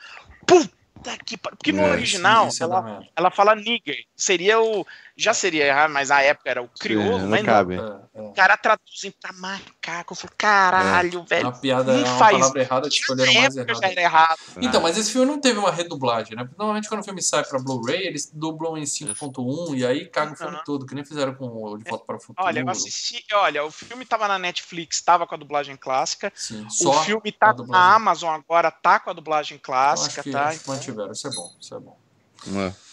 puta 0.47 1.19
que 1.25 1.37
pariu. 1.37 1.57
Porque 1.57 1.73
no 1.73 1.83
É, 1.83 1.91
original, 1.91 2.49
Isso 2.49 2.63
é 2.63 2.67
ela, 2.67 3.03
ela 3.17 3.31
fala 3.31 3.57
nigger. 3.57 3.99
Seria 4.16 4.61
o. 4.61 4.86
Já 5.16 5.32
seria, 5.32 5.89
mas 5.89 6.11
a 6.11 6.23
época 6.23 6.51
era 6.51 6.62
o 6.62 6.69
crioulo, 6.69 7.20
Sim, 7.20 7.27
mas 7.28 7.43
não 7.45 7.53
cabe. 7.53 7.74
É, 7.74 7.78
é. 7.78 8.20
o 8.23 8.32
cara 8.32 8.57
traduzem 8.57 9.12
pra 9.20 9.32
macaco. 9.32 10.12
Eu 10.12 10.16
falei, 10.16 10.35
caralho, 10.36 11.24
velho. 11.24 11.47
A 11.49 11.53
piada 11.53 11.93
não 11.93 12.01
é 12.01 12.09
uma 12.09 12.19
faz. 12.19 12.32
palavra 12.32 12.61
errada 12.61 12.89
escolheram 12.89 13.32
na 13.32 13.41
mais 13.41 13.57
época 13.57 13.74
já 13.74 13.81
errado. 13.81 13.93
era 13.93 14.01
errado. 14.01 14.39
Então, 14.61 14.81
mas 14.81 14.97
esse 14.99 15.12
filme 15.12 15.27
não 15.27 15.41
teve 15.41 15.59
uma 15.59 15.70
redublagem, 15.70 16.36
né? 16.36 16.43
Porque 16.43 16.57
normalmente 16.59 16.89
quando 16.89 17.01
o 17.01 17.05
filme 17.05 17.23
sai 17.23 17.45
pra 17.45 17.61
Blu-ray, 17.61 18.07
eles 18.07 18.31
dublam 18.32 18.77
em 18.77 18.85
5.1 18.85 19.77
e 19.77 19.86
aí 19.86 20.07
caga 20.07 20.32
o 20.32 20.36
filme 20.36 20.57
Uhum. 20.57 20.62
todo, 20.65 20.86
que 20.86 20.95
nem 20.95 21.05
fizeram 21.05 21.35
com 21.35 21.47
o 21.47 21.78
De 21.78 21.85
Volta 21.85 22.05
para 22.05 22.16
o 22.16 22.20
Futuro. 22.20 22.47
Olha, 22.47 22.61
eu 22.61 22.70
assisti. 22.70 23.24
Olha, 23.32 23.65
o 23.65 23.70
filme 23.70 24.05
tava 24.05 24.27
na 24.27 24.39
Netflix, 24.39 25.01
tava 25.01 25.27
com 25.27 25.35
a 25.35 25.39
dublagem 25.39 25.77
clássica. 25.77 26.32
Sim, 26.35 26.66
O 26.85 26.93
filme 27.05 27.31
tá 27.31 27.53
na 27.69 27.95
Amazon 27.95 28.35
agora, 28.35 28.70
tá 28.70 28.99
com 28.99 29.11
a 29.11 29.12
dublagem 29.12 29.59
Então, 29.59 29.74
acho 29.74 29.93
clássica, 29.95 30.23
que 30.24 30.31
tá? 30.31 30.57
que 30.57 30.69
mantiveram, 30.69 31.12
isso 31.12 31.27
é 31.27 31.31
bom, 31.31 31.53
isso 31.61 31.74
é 31.74 31.78
bom. 31.78 31.99
É. 32.47 32.84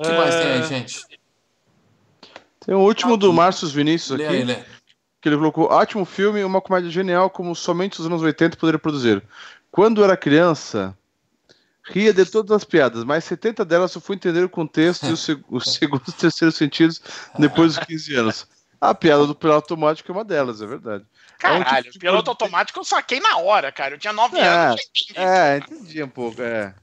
O 0.00 0.02
que 0.02 0.12
mais 0.12 0.34
tem 0.34 0.46
É. 0.46 0.52
aí, 0.54 0.62
gente? 0.62 1.04
Tem 2.64 2.74
o 2.74 2.78
último 2.78 3.18
do 3.18 3.30
Márcio 3.34 3.68
Vinícius 3.68 4.18
Lê 4.18 4.26
aqui. 4.26 4.36
aí, 4.36 4.44
Lê. 4.44 4.64
que 5.20 5.28
ele 5.28 5.36
colocou 5.36 5.66
ótimo 5.70 6.06
filme, 6.06 6.42
uma 6.42 6.62
comédia 6.62 6.88
genial 6.90 7.28
como 7.28 7.54
somente 7.54 8.00
os 8.00 8.06
anos 8.06 8.22
80 8.22 8.56
poderiam 8.56 8.80
produzir. 8.80 9.22
Quando 9.70 10.02
era 10.02 10.16
criança, 10.16 10.96
ria 11.84 12.14
de 12.14 12.24
todas 12.24 12.50
as 12.56 12.64
piadas, 12.64 13.04
mas 13.04 13.24
70 13.24 13.62
delas 13.62 13.92
só 13.92 14.00
fui 14.00 14.16
entender 14.16 14.42
o 14.42 14.48
contexto 14.48 15.04
e 15.06 15.12
os, 15.12 15.20
seg- 15.20 15.44
os 15.50 15.64
segundos 15.74 16.08
e 16.08 16.12
terceiros 16.16 16.54
sentidos 16.56 17.02
depois 17.38 17.74
dos 17.74 17.84
15 17.84 18.14
anos. 18.14 18.46
A 18.80 18.94
piada 18.94 19.26
do 19.26 19.34
piloto 19.34 19.74
automático 19.74 20.10
é 20.10 20.14
uma 20.14 20.24
delas, 20.24 20.62
é 20.62 20.66
verdade. 20.66 21.04
Caralho, 21.38 21.62
É 21.62 21.70
um 21.72 21.82
tipo 21.82 21.92
de 21.92 21.98
piloto 21.98 22.30
automático 22.30 22.80
eu 22.80 22.84
saquei 22.84 23.20
na 23.20 23.36
hora, 23.36 23.70
cara. 23.70 23.94
Eu 23.94 23.98
tinha 23.98 24.14
9 24.14 24.38
É, 24.38 24.46
anos. 24.48 24.80
É, 25.14 25.58
entendi 25.58 26.02
um 26.02 26.08
pouco, 26.08 26.40
é. 26.40 26.74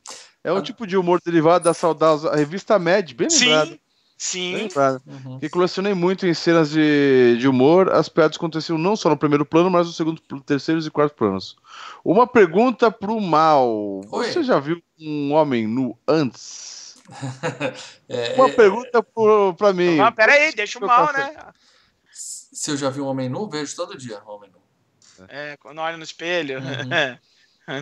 É 0.48 0.54
um 0.54 0.62
tipo 0.62 0.88
de 0.88 0.96
humor 0.96 1.20
derivado 1.24 1.66
da 1.66 1.74
saudosa 1.74 2.34
revista 2.34 2.80
Mad, 2.80 3.12
bem 3.14 3.28
lembrado. 3.30 3.70
Sim, 3.70 3.80
sim. 4.18 4.56
Lembrado. 4.56 5.02
Uhum. 5.06 5.40
Que 5.40 5.50
colecionei 5.50 5.94
muito 5.94 6.26
em 6.26 6.34
cenas 6.34 6.70
de, 6.70 7.36
de 7.38 7.48
humor. 7.50 7.92
As 7.92 8.08
piadas 8.08 8.38
aconteciam 8.38 8.78
não 8.78 8.96
só 8.96 9.10
no 9.10 9.18
primeiro 9.18 9.46
plano, 9.46 9.70
mas 9.70 9.88
no 9.88 9.94
segundo, 9.94 10.22
terceiro 10.46 10.80
e 10.80 10.90
quarto 10.90 11.16
planos. 11.16 11.58
Uma 12.04 12.26
pergunta 12.26 12.90
pro 12.90 13.20
Mal. 13.20 14.02
Oi. 14.10 14.32
Você 14.32 14.42
já 14.42 14.58
viu 14.58 14.82
um 14.98 15.34
homem 15.34 15.68
nu 15.68 15.98
antes? 16.08 16.96
É, 18.10 18.36
Uma 18.36 18.48
é, 18.48 18.52
pergunta 18.54 19.04
pro, 19.04 19.54
pra 19.56 19.74
mim. 19.74 19.98
Não, 19.98 20.12
pera 20.14 20.32
aí, 20.32 20.54
deixa 20.54 20.80
o 20.80 20.88
mal, 20.88 21.12
né? 21.12 21.36
se 22.10 22.72
eu 22.72 22.78
já 22.78 22.90
vi 22.90 23.02
um 23.02 23.06
homem 23.06 23.28
nu, 23.28 23.50
vejo 23.50 23.76
todo 23.76 23.98
dia 23.98 24.22
um 24.26 24.32
homem 24.32 24.50
nu. 24.50 24.60
É, 25.28 25.58
quando 25.58 25.80
olha 25.80 25.98
no 25.98 26.04
espelho, 26.04 26.60
Uhum. 26.60 27.18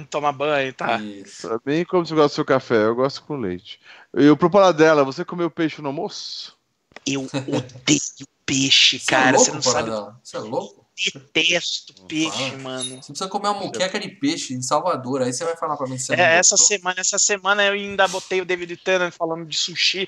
toma 0.09 0.31
banho, 0.31 0.73
tá? 0.73 0.97
Isso. 0.97 1.47
Pra 1.47 1.59
mim, 1.65 1.85
como 1.85 2.05
você 2.05 2.15
gosta 2.15 2.29
do 2.29 2.35
seu 2.35 2.45
café? 2.45 2.85
Eu 2.85 2.95
gosto 2.95 3.23
com 3.23 3.37
leite. 3.37 3.79
E 4.17 4.29
o 4.29 4.35
pro 4.37 4.49
Paradela, 4.49 5.03
você 5.03 5.23
comeu 5.23 5.49
peixe 5.49 5.81
no 5.81 5.89
almoço? 5.89 6.57
Eu 7.05 7.21
odeio 7.21 8.27
peixe, 8.45 8.99
Você 8.99 9.05
cara. 9.05 9.35
é 9.35 9.39
Você 9.39 9.51
louco, 9.51 9.55
não 9.55 9.73
sabe. 9.73 9.91
Você 10.23 10.37
é 10.37 10.39
louco? 10.39 10.84
Detesto 11.13 11.93
peixe, 12.07 12.55
mano. 12.57 13.01
Você 13.01 13.11
precisa 13.11 13.27
comer 13.29 13.49
uma 13.49 13.59
muqueca 13.59 13.99
de 13.99 14.07
peixe 14.07 14.53
em 14.53 14.61
Salvador. 14.61 15.21
Aí 15.21 15.33
você 15.33 15.43
vai 15.43 15.55
falar 15.57 15.75
pra 15.75 15.87
mim 15.87 15.97
se 15.97 16.05
você 16.07 16.13
É, 16.13 16.37
essa 16.37 16.55
gostou. 16.55 16.67
semana, 16.67 16.95
essa 17.01 17.19
semana 17.19 17.63
eu 17.65 17.73
ainda 17.73 18.07
botei 18.07 18.39
o 18.39 18.45
David 18.45 18.77
Tennant 18.77 19.13
falando 19.13 19.45
de 19.45 19.57
sushi, 19.57 20.07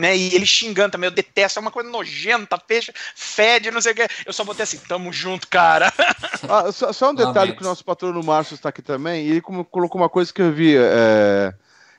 né? 0.00 0.16
E 0.16 0.34
ele 0.34 0.46
xingando 0.46 0.92
também, 0.92 1.08
eu 1.08 1.14
detesto, 1.14 1.58
é 1.58 1.62
uma 1.62 1.70
coisa 1.70 1.90
nojenta, 1.90 2.56
peixe, 2.58 2.92
fede, 3.14 3.70
não 3.70 3.80
sei 3.82 3.92
o 3.92 3.94
que. 3.94 4.08
Eu 4.24 4.32
só 4.32 4.42
botei 4.42 4.62
assim, 4.64 4.78
tamo 4.78 5.12
junto, 5.12 5.46
cara. 5.48 5.92
Ah, 6.48 6.72
só, 6.72 6.92
só 6.92 7.10
um 7.10 7.14
detalhe 7.14 7.36
Lamento. 7.38 7.56
que 7.58 7.62
o 7.62 7.66
nosso 7.68 7.84
patrono 7.84 8.20
Márcio 8.22 8.54
está 8.56 8.70
aqui 8.70 8.82
também, 8.82 9.24
e 9.26 9.30
ele 9.30 9.40
como- 9.40 9.64
colocou 9.64 10.00
uma 10.00 10.08
coisa 10.08 10.32
que 10.32 10.42
eu 10.42 10.52
vi, 10.52 10.74
é, 10.76 11.54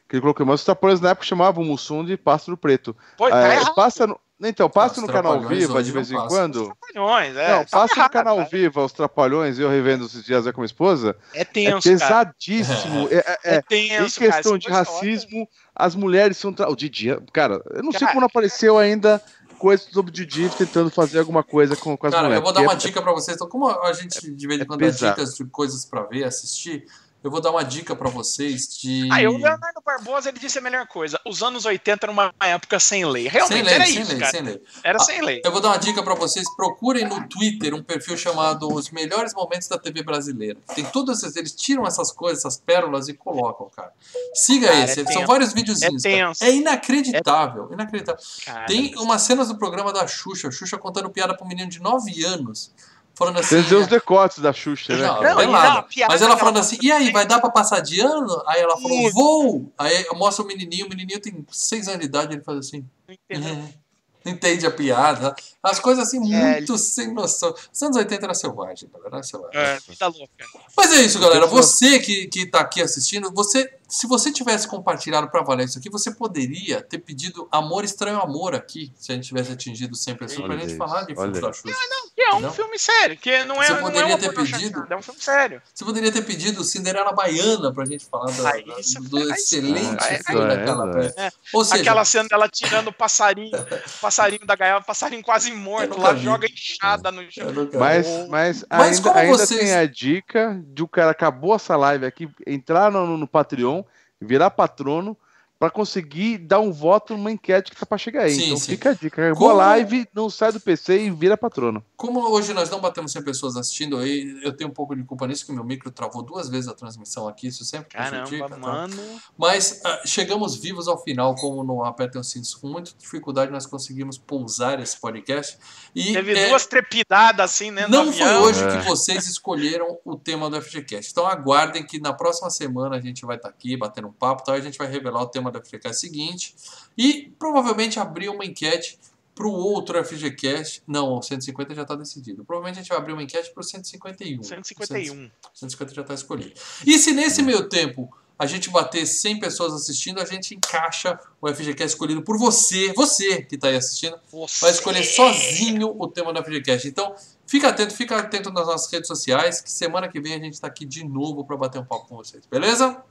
que 0.10 0.16
ele 0.18 0.22
colocou, 0.22 0.46
mas 0.46 0.60
os 0.60 0.66
trapalhões 0.66 1.00
na 1.00 1.12
época 1.12 1.26
chamavam 1.26 1.64
o 1.64 1.66
Mussum 1.66 2.04
de 2.04 2.18
pássaro 2.18 2.58
preto. 2.58 2.94
Pô, 3.18 3.30
tá 3.30 3.54
É, 3.54 3.74
passa 3.74 4.06
no, 4.06 4.20
então, 4.42 4.70
passa 4.70 4.96
Os 4.96 5.02
no 5.08 5.08
canal 5.14 5.40
Viva 5.42 5.82
de 5.82 5.90
não 5.90 5.94
vez 5.96 6.12
em 6.12 6.16
passam. 6.16 6.28
quando. 6.28 6.76
Trapalhões, 6.94 7.36
é. 7.38 7.52
não, 7.52 7.66
passa 7.66 7.96
no 8.04 8.10
canal 8.10 8.36
cara. 8.38 8.50
Viva 8.50 8.84
os 8.84 8.92
Trapalhões, 8.92 9.60
eu 9.60 9.70
revendo 9.70 10.06
esses 10.06 10.24
dias 10.26 10.44
com 10.44 10.50
a 10.50 10.54
minha 10.54 10.66
esposa. 10.66 11.16
É 11.34 11.42
É 11.42 11.46
tenso, 11.46 11.98
cara. 12.00 12.26
pesadíssimo. 12.26 13.08
É, 13.10 13.16
é- 13.16 13.38
é- 13.44 13.56
É 13.56 13.58
em 13.58 13.62
tenso, 13.62 14.20
cara. 14.20 14.32
questão 14.34 14.56
Essa 14.56 14.60
de 14.60 14.66
história- 14.68 14.78
racismo, 14.78 15.48
as 15.76 15.96
mulheres 15.96 16.38
são. 16.38 16.52
Tra... 16.54 16.70
O 16.70 16.76
Didi, 16.76 17.16
cara, 17.32 17.62
eu 17.72 17.84
não 17.84 17.92
sei 17.92 18.02
Cara, 18.02 18.12
como 18.12 18.22
não 18.22 18.28
apareceu 18.28 18.78
ainda 18.78 19.22
coisa 19.60 19.84
sobre 19.92 20.10
o 20.10 20.14
Didi 20.14 20.50
tentando 20.58 20.90
fazer 20.90 21.20
alguma 21.20 21.42
coisa 21.42 21.74
com, 21.78 21.96
com 21.96 22.08
as 22.08 22.12
Cara, 22.14 22.24
mulheres. 22.26 22.42
eu 22.42 22.44
vou 22.44 22.54
dar 22.54 22.62
uma 22.70 22.76
dica 22.76 23.02
pra 23.02 23.14
vocês. 23.14 23.36
Então, 23.38 23.48
como 23.48 23.70
a 23.70 23.94
gente 23.94 24.30
de 24.30 24.48
vez 24.48 24.60
em 24.60 24.64
é 24.64 24.66
quando 24.66 24.82
dá 24.82 24.90
dicas 24.90 25.36
de 25.36 25.46
coisas 25.46 25.86
pra 25.86 26.04
ver, 26.04 26.26
assistir, 26.26 26.86
eu 27.24 27.32
vou 27.32 27.40
dar 27.42 27.52
uma 27.52 27.64
dica 27.64 27.96
pra 27.96 28.10
vocês 28.10 28.68
de. 28.80 29.10
Aí 29.12 29.28
o 29.28 29.38
Leonardo 29.38 29.82
Barbosa 29.86 30.30
ele 30.30 30.40
disse 30.40 30.58
a 30.60 30.62
melhor 30.62 30.86
coisa. 30.88 31.20
Os 31.26 31.42
anos 31.42 31.66
80 31.66 32.06
era 32.06 32.12
uma 32.12 32.34
época 32.42 32.80
sem 32.80 33.06
lei. 33.06 33.28
Realmente 33.28 33.54
sem 33.56 33.64
lei, 33.64 33.74
era 33.74 33.86
sem 33.86 34.02
isso, 34.02 34.12
lei, 34.12 34.20
cara. 34.20 34.32
sem 34.32 34.42
lei. 34.42 34.62
Era 34.84 34.98
Ah, 34.98 35.04
sem 35.04 35.22
lei. 35.22 35.42
Eu 35.44 35.52
vou 35.52 35.62
dar 35.62 35.70
uma 35.70 35.78
dica 35.78 36.04
pra 36.04 36.14
vocês. 36.16 36.46
Procurem 36.56 37.06
no 37.08 37.28
Twitter 37.28 37.74
um 37.74 37.82
perfil 37.82 38.18
chamado 38.18 38.72
Os 38.74 38.90
Melhores 38.92 39.34
Momentos 39.34 39.68
da 39.68 39.78
TV 39.78 40.04
Brasileira. 40.04 40.60
Tem 40.76 40.84
todos 40.86 41.24
esses. 41.24 41.36
Eles 41.36 41.54
tiram 41.56 41.86
essas 41.88 42.12
coisas, 42.12 42.40
essas 42.40 42.58
pérolas 42.58 43.08
e 43.08 43.14
colocam, 43.14 43.70
cara. 43.76 43.92
Siga 44.34 44.68
Cara, 44.68 44.84
esse. 44.84 45.02
é 45.02 45.06
São 45.12 45.26
vários 45.26 45.54
videozinhos. 45.54 46.04
É 46.06 46.12
cara. 46.12 46.28
tenso. 46.28 46.44
É 46.44 46.52
inacreditável. 46.52 47.70
Inacreditável. 47.72 48.22
Cara, 48.46 48.66
Tem 48.66 48.94
umas 48.98 49.22
cenas 49.22 49.48
do 49.48 49.58
programa 49.58 49.92
da 49.94 50.06
Xuxa. 50.08 50.52
Xuxa 50.52 50.78
contando 50.78 51.10
piada 51.10 51.36
pra 51.36 51.46
um 51.46 51.48
menino 51.50 51.70
de 51.70 51.80
9 51.82 52.24
anos. 52.26 52.72
Falando 53.16 53.40
assim. 53.40 53.62
Tem 53.62 53.78
os 53.78 53.88
decotes 53.88 54.40
da 54.40 54.52
Xuxa, 54.52 54.96
né? 54.96 55.04
Não? 55.06 55.22
Não, 55.22 55.52
não, 55.52 55.86
Mas 56.08 56.22
ela 56.22 56.36
falando 56.36 56.58
assim, 56.58 56.78
e 56.82 56.92
aí, 56.92 57.12
vai 57.12 57.28
dar 57.28 57.40
pra 57.40 57.50
passar 57.50 57.80
de 57.80 58.00
ano? 58.00 58.44
Aí 58.48 58.60
ela 58.62 58.76
falou, 58.78 59.12
vou! 59.12 59.74
Aí 59.78 60.06
mostra 60.16 60.44
o 60.44 60.48
menininho, 60.48 60.88
o 60.88 60.90
menininho 60.90 61.20
tem 61.20 61.46
6 61.52 61.88
anos 61.88 62.00
de 62.00 62.06
idade, 62.06 62.34
ele 62.34 62.44
faz 62.44 62.58
assim. 62.58 62.86
não. 63.30 63.84
Não 64.26 64.32
entende 64.32 64.66
a 64.66 64.72
piada. 64.72 65.36
As 65.62 65.80
coisas 65.80 66.08
assim, 66.08 66.34
É, 66.34 66.54
muito 66.54 66.78
sem 66.78 67.14
noção. 67.14 67.54
Os 67.72 67.82
anos 67.84 67.98
80 67.98 68.26
era 68.26 68.34
selvagem, 68.34 68.90
galera. 68.90 69.16
Era 69.18 69.24
selvagem. 69.24 69.60
É, 69.60 69.80
vida 69.88 70.08
louca. 70.08 70.32
Mas 70.78 70.94
é 70.94 71.02
isso, 71.02 71.20
galera. 71.20 71.46
Você 71.46 72.00
que, 72.00 72.28
que 72.28 72.46
tá 72.46 72.62
aqui 72.62 72.82
assistindo, 72.82 73.30
você, 73.34 73.70
se 73.96 74.08
você 74.08 74.32
tivesse 74.32 74.68
compartilhado 74.68 75.30
pra 75.30 75.44
valer 75.44 75.66
isso 75.66 75.78
aqui, 75.78 75.90
você 75.90 76.12
poderia 76.12 76.82
ter 76.82 76.98
pedido 77.00 77.48
Amor 77.52 77.84
Estranho 77.84 78.20
Amor 78.20 78.56
aqui, 78.56 78.92
se 78.98 79.12
a 79.12 79.16
gente 79.16 79.28
tivesse 79.28 79.52
atingido 79.52 79.96
100 79.96 80.16
pessoas, 80.16 80.42
pra 80.42 80.50
Olha 80.52 80.60
gente 80.62 80.70
isso, 80.70 80.78
falar 80.78 81.04
de 81.04 81.14
filmes 81.16 81.40
da. 81.40 81.54
Xuxa. 81.54 81.76
Que 82.16 82.22
é 82.22 82.34
um 82.36 82.40
Não? 82.42 82.54
filme 82.54 82.78
sério, 82.80 83.18
que 83.18 83.44
não 83.46 83.62
é, 83.62 83.66
Você 83.68 83.72
não 83.74 83.80
é 83.80 83.82
poderia 83.82 84.08
uma 84.08 84.18
ter 84.18 84.34
pedido. 84.34 84.86
é 84.90 84.96
um 84.96 85.02
filme 85.02 85.20
sério. 85.22 85.62
Você 85.74 85.84
poderia 85.86 86.12
ter 86.12 86.22
pedido 86.24 86.64
Cinderela 86.64 87.12
Baiana 87.12 87.74
pra 87.74 87.86
gente 87.86 88.06
falar 88.06 88.32
da- 88.32 88.52
Aí 88.52 88.66
da- 88.66 88.80
isso 88.80 89.02
do 89.02 89.20
é- 89.20 89.36
excelente 89.36 90.04
é- 90.06 90.24
filme 90.24 90.48
daquela 90.48 90.90
é, 90.90 90.94
peça. 90.94 91.34
Ou 91.54 91.64
seja, 91.66 91.82
Aquela 91.82 92.06
cena 92.06 92.30
dela 92.30 92.48
tirando 92.50 92.88
o 92.90 92.94
passarinho, 92.94 93.52
o 93.56 93.56
passarinho 94.02 94.46
da 94.46 94.56
gaiola, 94.56 94.82
o 94.82 94.86
passarinho 94.86 95.24
quase 95.24 95.52
morto, 95.52 96.00
lá 96.00 96.14
vi. 96.14 96.24
joga 96.24 96.48
inchada 96.48 97.12
no 97.12 97.22
chão. 97.32 97.48
Mas, 97.80 98.08
mas, 98.30 98.66
Mas 98.70 98.98
ainda, 98.98 99.02
como 99.02 99.18
ainda 99.20 99.38
vocês- 99.38 99.60
tem 99.60 99.74
a 99.74 99.86
dica 99.86 100.62
de 100.68 100.82
o 100.84 100.88
cara 100.88 101.12
acabou 101.12 101.56
essa 101.56 101.76
live 101.76 102.06
aqui, 102.06 102.30
entrar 102.48 102.92
no, 102.92 103.18
no 103.18 103.28
Patreon, 103.28 103.83
virar 104.24 104.50
patrono, 104.50 105.18
pra 105.60 105.70
conseguir 105.70 106.40
dar 106.40 106.60
um 106.60 106.72
voto 106.72 107.16
numa 107.16 107.32
enquete 107.32 107.72
que 107.72 107.78
tá 107.78 107.86
pra 107.86 107.98
chegar 107.98 108.24
aí. 108.24 108.32
Sim, 108.36 108.46
então 108.46 108.58
sim. 108.58 108.72
fica 108.74 108.90
a 108.90 108.94
dica. 108.94 109.34
Como- 109.34 109.50
a 109.50 109.54
live, 109.54 110.08
não 110.14 110.30
sai 110.30 110.52
do 110.52 110.60
PC 110.60 111.06
e 111.06 111.10
vira 111.10 111.38
patrono. 111.38 111.84
Como 112.04 112.20
hoje 112.20 112.54
nós 112.54 112.70
não 112.70 112.82
batemos 112.82 113.14
100 113.14 113.24
pessoas 113.24 113.56
assistindo 113.56 113.98
aí, 113.98 114.38
eu 114.44 114.52
tenho 114.52 114.70
um 114.70 114.74
pouco 114.74 114.94
de 114.94 115.02
culpa 115.06 115.26
nisso, 115.26 115.46
que 115.46 115.54
meu 115.54 115.64
micro 115.64 115.90
travou 115.90 116.22
duas 116.22 116.50
vezes 116.50 116.68
a 116.68 116.74
transmissão 116.74 117.30
aqui, 117.30 117.48
isso 117.48 117.64
sempre 117.64 117.96
prejudica. 117.96 118.50
Caramba, 118.50 118.50
tá? 118.50 118.58
mano. 118.58 119.22
Mas 119.38 119.80
ah, 119.86 120.02
chegamos 120.06 120.58
vivos 120.58 120.90
ao 120.90 121.02
final, 121.02 121.34
como 121.36 121.64
no 121.64 121.82
Apertem 121.86 122.20
os 122.20 122.30
Cintos. 122.30 122.56
Com 122.56 122.68
muita 122.68 122.92
dificuldade 123.00 123.54
nós 123.54 123.66
conseguimos 123.66 124.18
pousar 124.18 124.82
esse 124.82 125.00
podcast. 125.00 125.58
E 125.96 126.12
Teve 126.12 126.38
é, 126.38 126.50
duas 126.50 126.66
trepidadas 126.68 127.50
assim, 127.50 127.72
né? 127.72 127.88
não 127.88 128.12
foi 128.12 128.22
avião. 128.22 128.44
hoje 128.44 128.62
É. 128.66 128.82
que 128.82 128.86
vocês 128.86 129.26
escolheram 129.26 129.98
o 130.04 130.18
tema 130.18 130.50
do 130.50 130.62
FGCast. 130.62 131.10
Então 131.10 131.26
aguardem 131.26 131.86
que 131.86 132.02
na 132.02 132.12
próxima 132.12 132.50
semana 132.50 132.98
a 132.98 133.00
gente 133.00 133.26
vai 133.26 133.38
estar 133.38 133.48
aqui 133.48 133.78
batendo 133.78 134.10
um 134.10 134.14
papo, 134.14 134.44
tá? 134.44 134.52
a 134.52 134.60
gente 134.60 134.78
vai 134.78 134.88
revelar 134.88 135.22
o 135.22 135.28
tema 135.28 135.50
do 135.50 135.66
FGCast 135.66 136.02
seguinte 136.02 136.54
e 136.98 137.34
provavelmente 137.40 137.98
abrir 137.98 138.28
uma 138.28 138.44
enquete 138.44 139.00
para 139.36 139.48
o 139.48 139.52
outro 139.52 140.04
FGCast. 140.04 140.84
Não, 140.88 141.18
o 141.18 141.22
150 141.22 141.74
já 141.74 141.82
está 141.84 141.96
decidido. 141.96 142.46
Provavelmente 142.46 142.80
a 142.80 142.82
gente 142.82 142.90
vai 142.90 142.98
abrir 142.98 143.14
uma 143.14 143.24
enquete 143.24 143.52
para 143.52 143.62
o 143.62 143.64
151. 143.64 144.44
151. 144.44 145.32
150 145.54 145.94
já 145.94 146.02
está 146.02 146.14
escolhido. 146.14 146.54
E 146.86 146.98
se 146.98 147.12
nesse 147.12 147.42
meio 147.42 147.68
tempo 147.68 148.16
a 148.38 148.46
gente 148.46 148.70
bater 148.70 149.06
100 149.06 149.40
pessoas 149.40 149.74
assistindo, 149.74 150.20
a 150.20 150.26
gente 150.26 150.56
encaixa 150.56 151.20
o 151.40 151.48
FGCast 151.48 151.96
escolhido 151.96 152.24
por 152.24 152.38
você, 152.38 152.92
você 152.94 153.42
que 153.44 153.56
está 153.56 153.68
aí 153.68 153.76
assistindo, 153.76 154.20
vai 154.62 154.72
escolher 154.72 155.04
sozinho 155.04 155.96
o 155.98 156.08
tema 156.08 156.34
do 156.34 156.44
FGCast. 156.44 156.88
Então, 156.88 157.16
fica 157.46 157.70
atento, 157.70 157.94
fica 157.94 158.18
atento 158.18 158.52
nas 158.52 158.66
nossas 158.68 158.92
redes 158.92 159.08
sociais, 159.08 159.62
que 159.62 159.72
semana 159.72 160.10
que 160.10 160.20
vem 160.20 160.34
a 160.34 160.40
gente 160.40 160.54
está 160.54 160.68
aqui 160.68 160.84
de 160.86 161.08
novo 161.08 161.46
para 161.46 161.56
bater 161.56 161.80
um 161.80 161.86
papo 161.86 162.08
com 162.08 162.16
vocês, 162.18 162.46
beleza? 162.48 163.04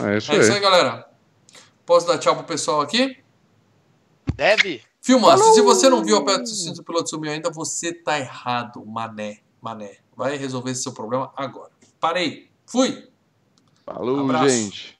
É 0.00 0.16
isso, 0.16 0.30
É 0.32 0.36
aí. 0.36 0.40
isso 0.40 0.52
aí, 0.52 0.60
galera. 0.60 1.08
Posso 1.84 2.06
dar 2.06 2.18
tchau 2.18 2.36
pro 2.36 2.44
pessoal 2.44 2.80
aqui? 2.80 3.18
Deve? 4.36 4.82
Filmaço, 5.00 5.54
se 5.54 5.62
você 5.62 5.88
não 5.88 6.04
viu 6.04 6.18
a 6.18 6.24
Pet 6.24 6.44
do 6.74 6.84
Piloto 6.84 7.08
Sumiu 7.08 7.32
ainda, 7.32 7.50
você 7.50 7.92
tá 7.92 8.18
errado, 8.18 8.84
mané, 8.84 9.38
mané. 9.60 9.96
Vai 10.14 10.36
resolver 10.36 10.70
esse 10.72 10.82
seu 10.82 10.92
problema 10.92 11.32
agora. 11.34 11.70
Parei. 11.98 12.50
Fui. 12.66 13.08
Falou, 13.84 14.20
Abraço. 14.20 14.50
gente. 14.50 14.99